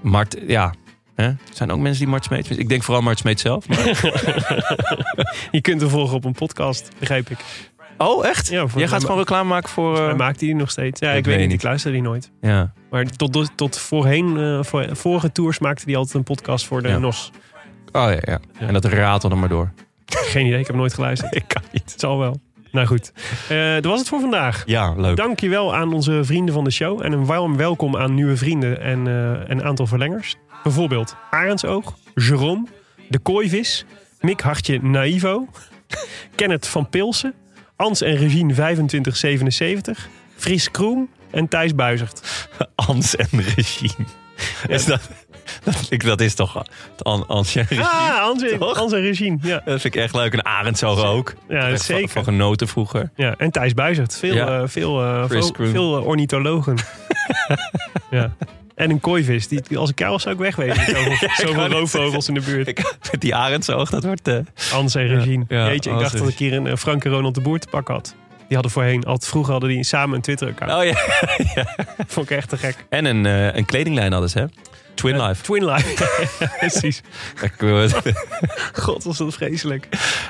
Mart, 0.00 0.36
ja. 0.46 0.74
Hè? 1.16 1.24
Er 1.26 1.36
zijn 1.52 1.70
ook 1.70 1.78
mensen 1.78 1.98
die 2.00 2.08
Mart 2.08 2.24
Smeets 2.24 2.48
missen. 2.48 2.64
Ik 2.64 2.68
denk 2.70 2.82
vooral 2.82 3.02
Mart 3.02 3.18
Smeets 3.18 3.42
zelf. 3.42 3.68
maar- 3.68 3.78
Je 5.50 5.60
kunt 5.60 5.80
hem 5.80 5.90
volgen 5.90 6.16
op 6.16 6.24
een 6.24 6.32
podcast, 6.32 6.90
begrijp 6.98 7.30
ik. 7.30 7.38
Oh, 7.98 8.26
echt? 8.26 8.48
Ja, 8.48 8.66
Jij 8.76 8.88
gaat 8.88 9.00
gewoon 9.00 9.18
reclame 9.18 9.48
maken 9.48 9.68
voor... 9.68 9.96
Hij 9.96 10.08
eh, 10.08 10.16
maakt 10.16 10.40
hij 10.40 10.48
die 10.48 10.56
nog 10.56 10.70
steeds. 10.70 11.00
Ja, 11.00 11.10
ik 11.10 11.24
weet 11.24 11.38
niet, 11.38 11.52
ik 11.52 11.62
luister 11.62 11.92
die 11.92 12.02
nooit. 12.02 12.30
Ja. 12.40 12.72
Maar 12.90 13.04
tot, 13.04 13.50
tot 13.54 13.78
voorheen, 13.78 14.36
eh, 14.36 14.62
voor, 14.62 14.86
vorige 14.92 15.32
tours 15.32 15.58
maakte 15.58 15.82
hij 15.86 15.96
altijd 15.96 16.14
een 16.14 16.22
podcast 16.22 16.66
voor 16.66 16.82
de 16.82 16.88
Ja. 16.88 16.98
NOS. 16.98 17.30
Oh 17.92 18.02
ja, 18.10 18.18
ja. 18.20 18.38
En 18.58 18.72
dat 18.72 18.84
ratelde 18.84 19.34
maar 19.36 19.48
door. 19.48 19.72
Geen 20.06 20.46
idee, 20.46 20.58
ik 20.60 20.66
heb 20.66 20.76
nooit 20.76 20.94
geluisterd. 20.94 21.34
Ik 21.40 21.44
kan 21.46 21.62
niet. 21.72 21.90
Het 21.92 22.00
zal 22.00 22.18
wel. 22.18 22.40
Nou 22.72 22.86
goed, 22.86 23.12
Eh, 23.48 23.74
dat 23.74 23.84
was 23.84 23.98
het 23.98 24.08
voor 24.08 24.20
vandaag. 24.20 24.62
Ja, 24.66 24.94
leuk. 24.96 25.16
Dankjewel 25.16 25.74
aan 25.74 25.92
onze 25.92 26.20
vrienden 26.24 26.54
van 26.54 26.64
de 26.64 26.70
show. 26.70 27.02
En 27.04 27.12
een 27.12 27.26
warm 27.26 27.56
welkom 27.56 27.96
aan 27.96 28.14
nieuwe 28.14 28.36
vrienden 28.36 28.80
en 28.80 29.06
een 29.50 29.62
aantal 29.64 29.86
verlengers. 29.86 30.36
Bijvoorbeeld 30.62 31.16
Arendsoog, 31.30 31.94
Jerome, 32.14 32.66
De 33.08 33.18
Kooivis, 33.18 33.84
Mick 34.20 34.40
Hartje 34.40 34.78
Naivo, 34.82 35.48
Kenneth 36.36 36.66
van 36.68 36.88
Pilsen, 36.88 37.34
Ans 37.76 38.00
en 38.02 38.16
Regine 38.16 38.52
2577, 38.52 40.08
Fries 40.36 40.70
Kroem 40.70 41.08
en 41.30 41.48
Thijs 41.48 41.74
Buizert. 41.74 42.48
Ans 42.88 43.16
en 43.16 43.28
Regine. 43.56 44.04
Is 44.68 44.84
dat, 44.84 45.00
dat, 45.64 45.86
ik, 45.88 46.04
dat 46.04 46.20
is 46.20 46.34
toch 46.34 46.62
An- 47.02 47.26
Ans 47.26 47.54
en 47.56 47.62
Regine? 47.68 47.88
Ah, 47.88 48.20
Ans 48.20 48.42
en, 48.42 48.58
Toch? 48.58 48.78
Ans 48.78 48.92
en 48.92 49.00
Regine. 49.00 49.38
Ja, 49.42 49.62
Dat 49.64 49.80
vind 49.80 49.94
ik 49.94 49.96
echt 50.02 50.14
leuk. 50.14 50.32
En 50.32 50.44
Arendsoog 50.44 51.04
ook. 51.04 51.34
ja 51.48 51.68
van- 51.68 51.78
zeker. 51.78 52.08
Van 52.08 52.24
genoten 52.24 52.68
vroeger. 52.68 53.10
Ja, 53.16 53.34
en 53.38 53.50
Thijs 53.50 53.74
Buizert. 53.74 54.16
Veel, 54.16 54.34
Ja. 54.34 54.60
eh, 54.60 54.68
veel, 54.68 55.02
eh, 55.02 55.24
veel 55.28 55.96
eh, 55.98 56.06
ornithologen. 56.06 56.76
ja. 58.10 58.34
En 58.76 58.90
een 58.90 59.00
kooivis. 59.00 59.48
Die, 59.48 59.78
als 59.78 59.90
ik 59.90 59.98
jou 59.98 60.10
was, 60.10 60.22
zou 60.22 60.34
ik 60.34 60.40
wegwezen. 60.40 60.84
Zoveel, 61.46 61.66
roofvogels 61.66 62.28
in 62.28 62.34
de 62.34 62.40
buurt. 62.40 62.68
Ik, 62.68 62.96
met 63.12 63.20
die 63.20 63.34
Arendsoog, 63.34 63.90
dat 63.90 64.04
wordt... 64.04 64.28
eh 64.28 64.38
Hans 64.70 64.94
en 64.94 65.06
Regine. 65.06 65.44
Ja, 65.48 65.58
ja, 65.58 65.68
Weet 65.68 65.84
je, 65.84 65.90
ik 65.90 65.98
dacht 65.98 66.18
dat 66.18 66.28
ik 66.28 66.38
hier 66.38 66.52
een 66.52 66.66
eh, 66.66 66.76
Frank 66.76 67.04
en 67.04 67.10
Ronald 67.10 67.34
de 67.34 67.40
Boer 67.40 67.58
te 67.58 67.68
pakken 67.68 67.94
had. 67.94 68.14
Die 68.36 68.54
hadden 68.54 68.70
voorheen, 68.70 69.04
altijd 69.04 69.30
vroeger 69.30 69.52
hadden 69.52 69.70
die 69.70 69.84
samen 69.84 70.16
een 70.16 70.22
Twitter-account. 70.22 70.72
oh 70.72 70.84
ja. 71.54 71.66
Vond 72.06 72.30
ik 72.30 72.36
echt 72.36 72.48
te 72.48 72.56
gek. 72.56 72.86
En 72.88 73.04
een, 73.04 73.26
eh, 73.26 73.54
een 73.54 73.64
kledinglijn 73.64 74.12
hadden 74.12 74.30
ze, 74.30 74.38
hè? 74.38 74.44
Twin 74.96 75.22
Life. 75.22 75.42
Twin 75.42 75.64
Life. 75.64 76.08
Precies. 76.58 77.02
Eh, 77.42 77.82
God, 78.72 79.04
was 79.04 79.18
dat 79.18 79.34
vreselijk. 79.34 79.88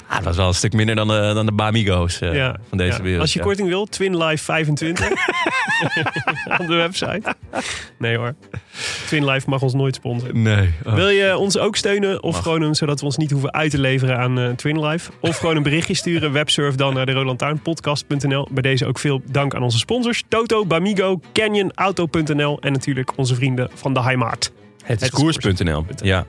ah, 0.08 0.14
dat 0.16 0.24
was 0.24 0.36
wel 0.36 0.48
een 0.48 0.54
stuk 0.54 0.72
minder 0.72 0.94
dan 0.94 1.08
de, 1.08 1.30
dan 1.34 1.46
de 1.46 1.52
Bamigo's 1.52 2.20
eh, 2.20 2.34
ja. 2.34 2.56
van 2.68 2.78
deze 2.78 2.96
Ja. 2.96 3.02
wereld. 3.02 3.20
Als 3.20 3.32
je 3.32 3.38
ja. 3.38 3.44
korting 3.44 3.68
wil, 3.68 3.86
Twin 3.86 4.16
Life 4.16 4.44
25. 4.44 5.08
Op 6.60 6.66
de 6.66 6.74
website. 6.74 7.34
Nee 7.98 8.16
hoor. 8.16 8.34
Twin 9.06 9.24
Life 9.24 9.50
mag 9.50 9.62
ons 9.62 9.74
nooit 9.74 9.94
sponsoren. 9.94 10.42
Nee. 10.42 10.70
oh. 10.84 10.94
Wil 10.94 11.08
je 11.08 11.36
ons 11.36 11.58
ook 11.58 11.76
steunen? 11.76 12.22
Of 12.22 12.32
Mag. 12.34 12.42
gewoon 12.42 12.62
een, 12.62 12.74
zodat 12.74 13.00
we 13.00 13.06
ons 13.06 13.16
niet 13.16 13.30
hoeven 13.30 13.52
uit 13.52 13.70
te 13.70 13.78
leveren 13.78 14.18
aan 14.18 14.38
eh, 14.38 14.48
Twin 14.50 14.84
Life? 14.86 15.10
Of 15.20 15.38
gewoon 15.38 15.56
een 15.56 15.62
berichtje 15.62 15.94
sturen. 15.94 16.32
Websurf 16.32 16.74
dan 16.74 16.94
naar 16.94 17.06
de 17.06 17.12
rolandtuinpodcast.nl. 17.12 18.48
Bij 18.50 18.62
deze 18.62 18.86
ook 18.86 18.98
veel 18.98 19.22
dank 19.30 19.54
aan 19.54 19.62
onze 19.62 19.78
sponsors. 19.78 20.22
Toto, 20.28 20.66
Bamigo, 20.66 21.20
Canyon, 21.32 21.72
Auto.nl. 21.74 22.60
En 22.60 22.72
natuurlijk 22.72 23.12
onze 23.16 23.34
vrienden 23.34 23.70
van 23.74 23.94
de 23.94 24.02
Heimat. 24.02 24.52
Het 24.86 25.02
is 25.02 25.10
koers.nl. 25.10 25.84
Ja. 26.02 26.26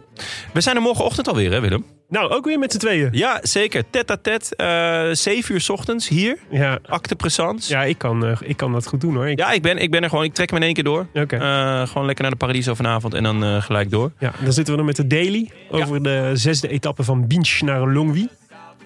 We 0.54 0.62
zijn 0.62 0.76
er 0.76 0.82
morgenochtend 0.82 1.28
alweer, 1.28 1.52
hè 1.52 1.60
Willem? 1.60 1.86
Nou, 2.10 2.30
ook 2.30 2.46
weer 2.46 2.60
met 2.60 2.72
z'n 2.72 2.78
tweeën. 2.78 3.10
Ja, 3.12 3.40
zeker. 3.42 3.84
Tet 3.90 4.12
à 4.12 4.18
tet. 4.22 4.56
eh 4.56 5.04
7 5.12 5.54
uur 5.54 5.62
's 5.62 5.70
ochtends 5.70 6.08
hier. 6.08 6.38
Ja, 6.50 6.80
Acte 6.86 7.16
présence. 7.16 7.74
ja 7.74 7.84
ik, 7.84 7.98
kan, 7.98 8.26
eh, 8.26 8.38
ik 8.44 8.58
kan 8.58 8.72
dat 8.72 8.88
goed 8.88 9.02
doen 9.02 9.16
hoor. 9.16 9.28
Ik, 9.30 9.40
Ja, 9.40 9.52
ik 9.52 9.62
ben, 9.62 9.78
ik 9.78 9.92
ben 9.92 10.04
er 10.04 10.10
gewoon. 10.10 10.24
Ik 10.24 10.34
trek 10.34 10.52
me 10.52 10.58
in 10.58 10.64
één 10.64 10.74
keer 10.74 10.84
door. 10.84 11.08
Oké. 11.14 11.36
Eh, 11.38 11.88
gewoon 11.88 12.06
lekker 12.06 12.24
naar 12.24 12.32
de 12.32 12.38
Paradiso 12.38 12.74
vanavond 12.74 13.14
en 13.14 13.24
dan 13.24 13.62
gelijk 13.62 13.90
door. 13.92 14.12
Ja, 14.20 14.32
dan 14.44 14.54
zitten 14.54 14.74
we 14.74 14.78
dan 14.78 14.86
met 14.86 14.96
de 14.96 15.08
daily 15.08 15.50
over 15.70 16.04
de 16.04 16.32
zesde 16.34 16.68
etappe 16.68 17.04
van 17.04 17.28
Binch 17.28 17.62
naar 17.62 17.88
Longwy. 17.88 18.28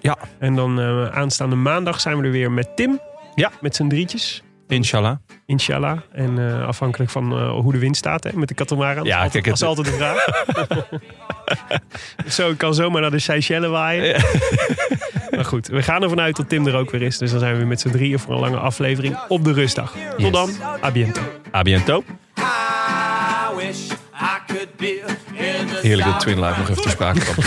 Ja. 0.00 0.18
En 0.38 0.54
dan 0.54 0.80
aanstaande 1.12 1.56
maandag 1.56 2.00
zijn 2.00 2.18
we 2.20 2.24
er 2.24 2.30
weer 2.30 2.50
met 2.52 2.76
Tim. 2.76 3.00
Ja. 3.34 3.50
Met 3.60 3.76
zijn 3.76 3.88
drietjes. 3.88 4.42
Inshallah. 4.72 5.16
Inshallah. 5.46 5.98
En 6.12 6.38
eh, 6.60 6.66
afhankelijk 6.66 7.10
van 7.10 7.32
eh, 7.38 7.50
hoe 7.50 7.72
de 7.72 7.78
wind 7.78 7.96
staat 7.96 8.24
hè, 8.24 8.30
met 8.34 8.48
de 8.48 8.54
katamaran. 8.54 9.04
Ja, 9.04 9.22
dat 9.22 9.34
is 9.34 9.40
kijk, 9.42 9.60
altijd, 9.62 9.86
het- 9.86 9.98
dat 9.98 10.16
is 10.16 10.24
altijd 10.24 10.66
de 10.66 10.96
vraag. 12.24 12.32
Zo, 12.34 12.50
ik 12.50 12.58
kan 12.58 12.74
zomaar 12.74 13.00
naar 13.00 13.10
de 13.10 13.18
Seychelles 13.18 13.70
waaien. 13.70 14.24
maar 15.36 15.44
goed, 15.44 15.66
we 15.66 15.82
gaan 15.82 16.02
ervan 16.02 16.20
uit 16.20 16.36
dat 16.36 16.48
Tim 16.48 16.66
er 16.66 16.74
ook 16.76 16.90
weer 16.90 17.02
is. 17.02 17.18
Dus 17.18 17.30
dan 17.30 17.40
zijn 17.40 17.52
we 17.52 17.58
weer 17.58 17.66
met 17.66 17.80
z'n 17.80 17.90
drieën 17.90 18.18
voor 18.18 18.34
een 18.34 18.40
lange 18.40 18.56
aflevering 18.58 19.18
op 19.28 19.44
de 19.44 19.52
rustdag. 19.52 19.94
Tot 20.18 20.32
dan, 20.32 20.50
a 20.84 20.90
biento. 20.90 21.20
A 21.54 21.62
biento. 21.62 22.04
I 22.38 23.56
wish 23.56 23.90
I 24.20 24.38
could 24.46 24.76
be 24.76 25.02
in 25.32 25.66
the 25.66 25.78
Heerlijk 25.82 26.08
dat 26.08 26.12
south 26.12 26.20
Twin 26.20 26.40
Life 26.40 26.58
nog 26.58 26.68
even 26.68 26.82
te 26.82 26.88
sprake 26.88 27.20
kwam. 27.20 27.44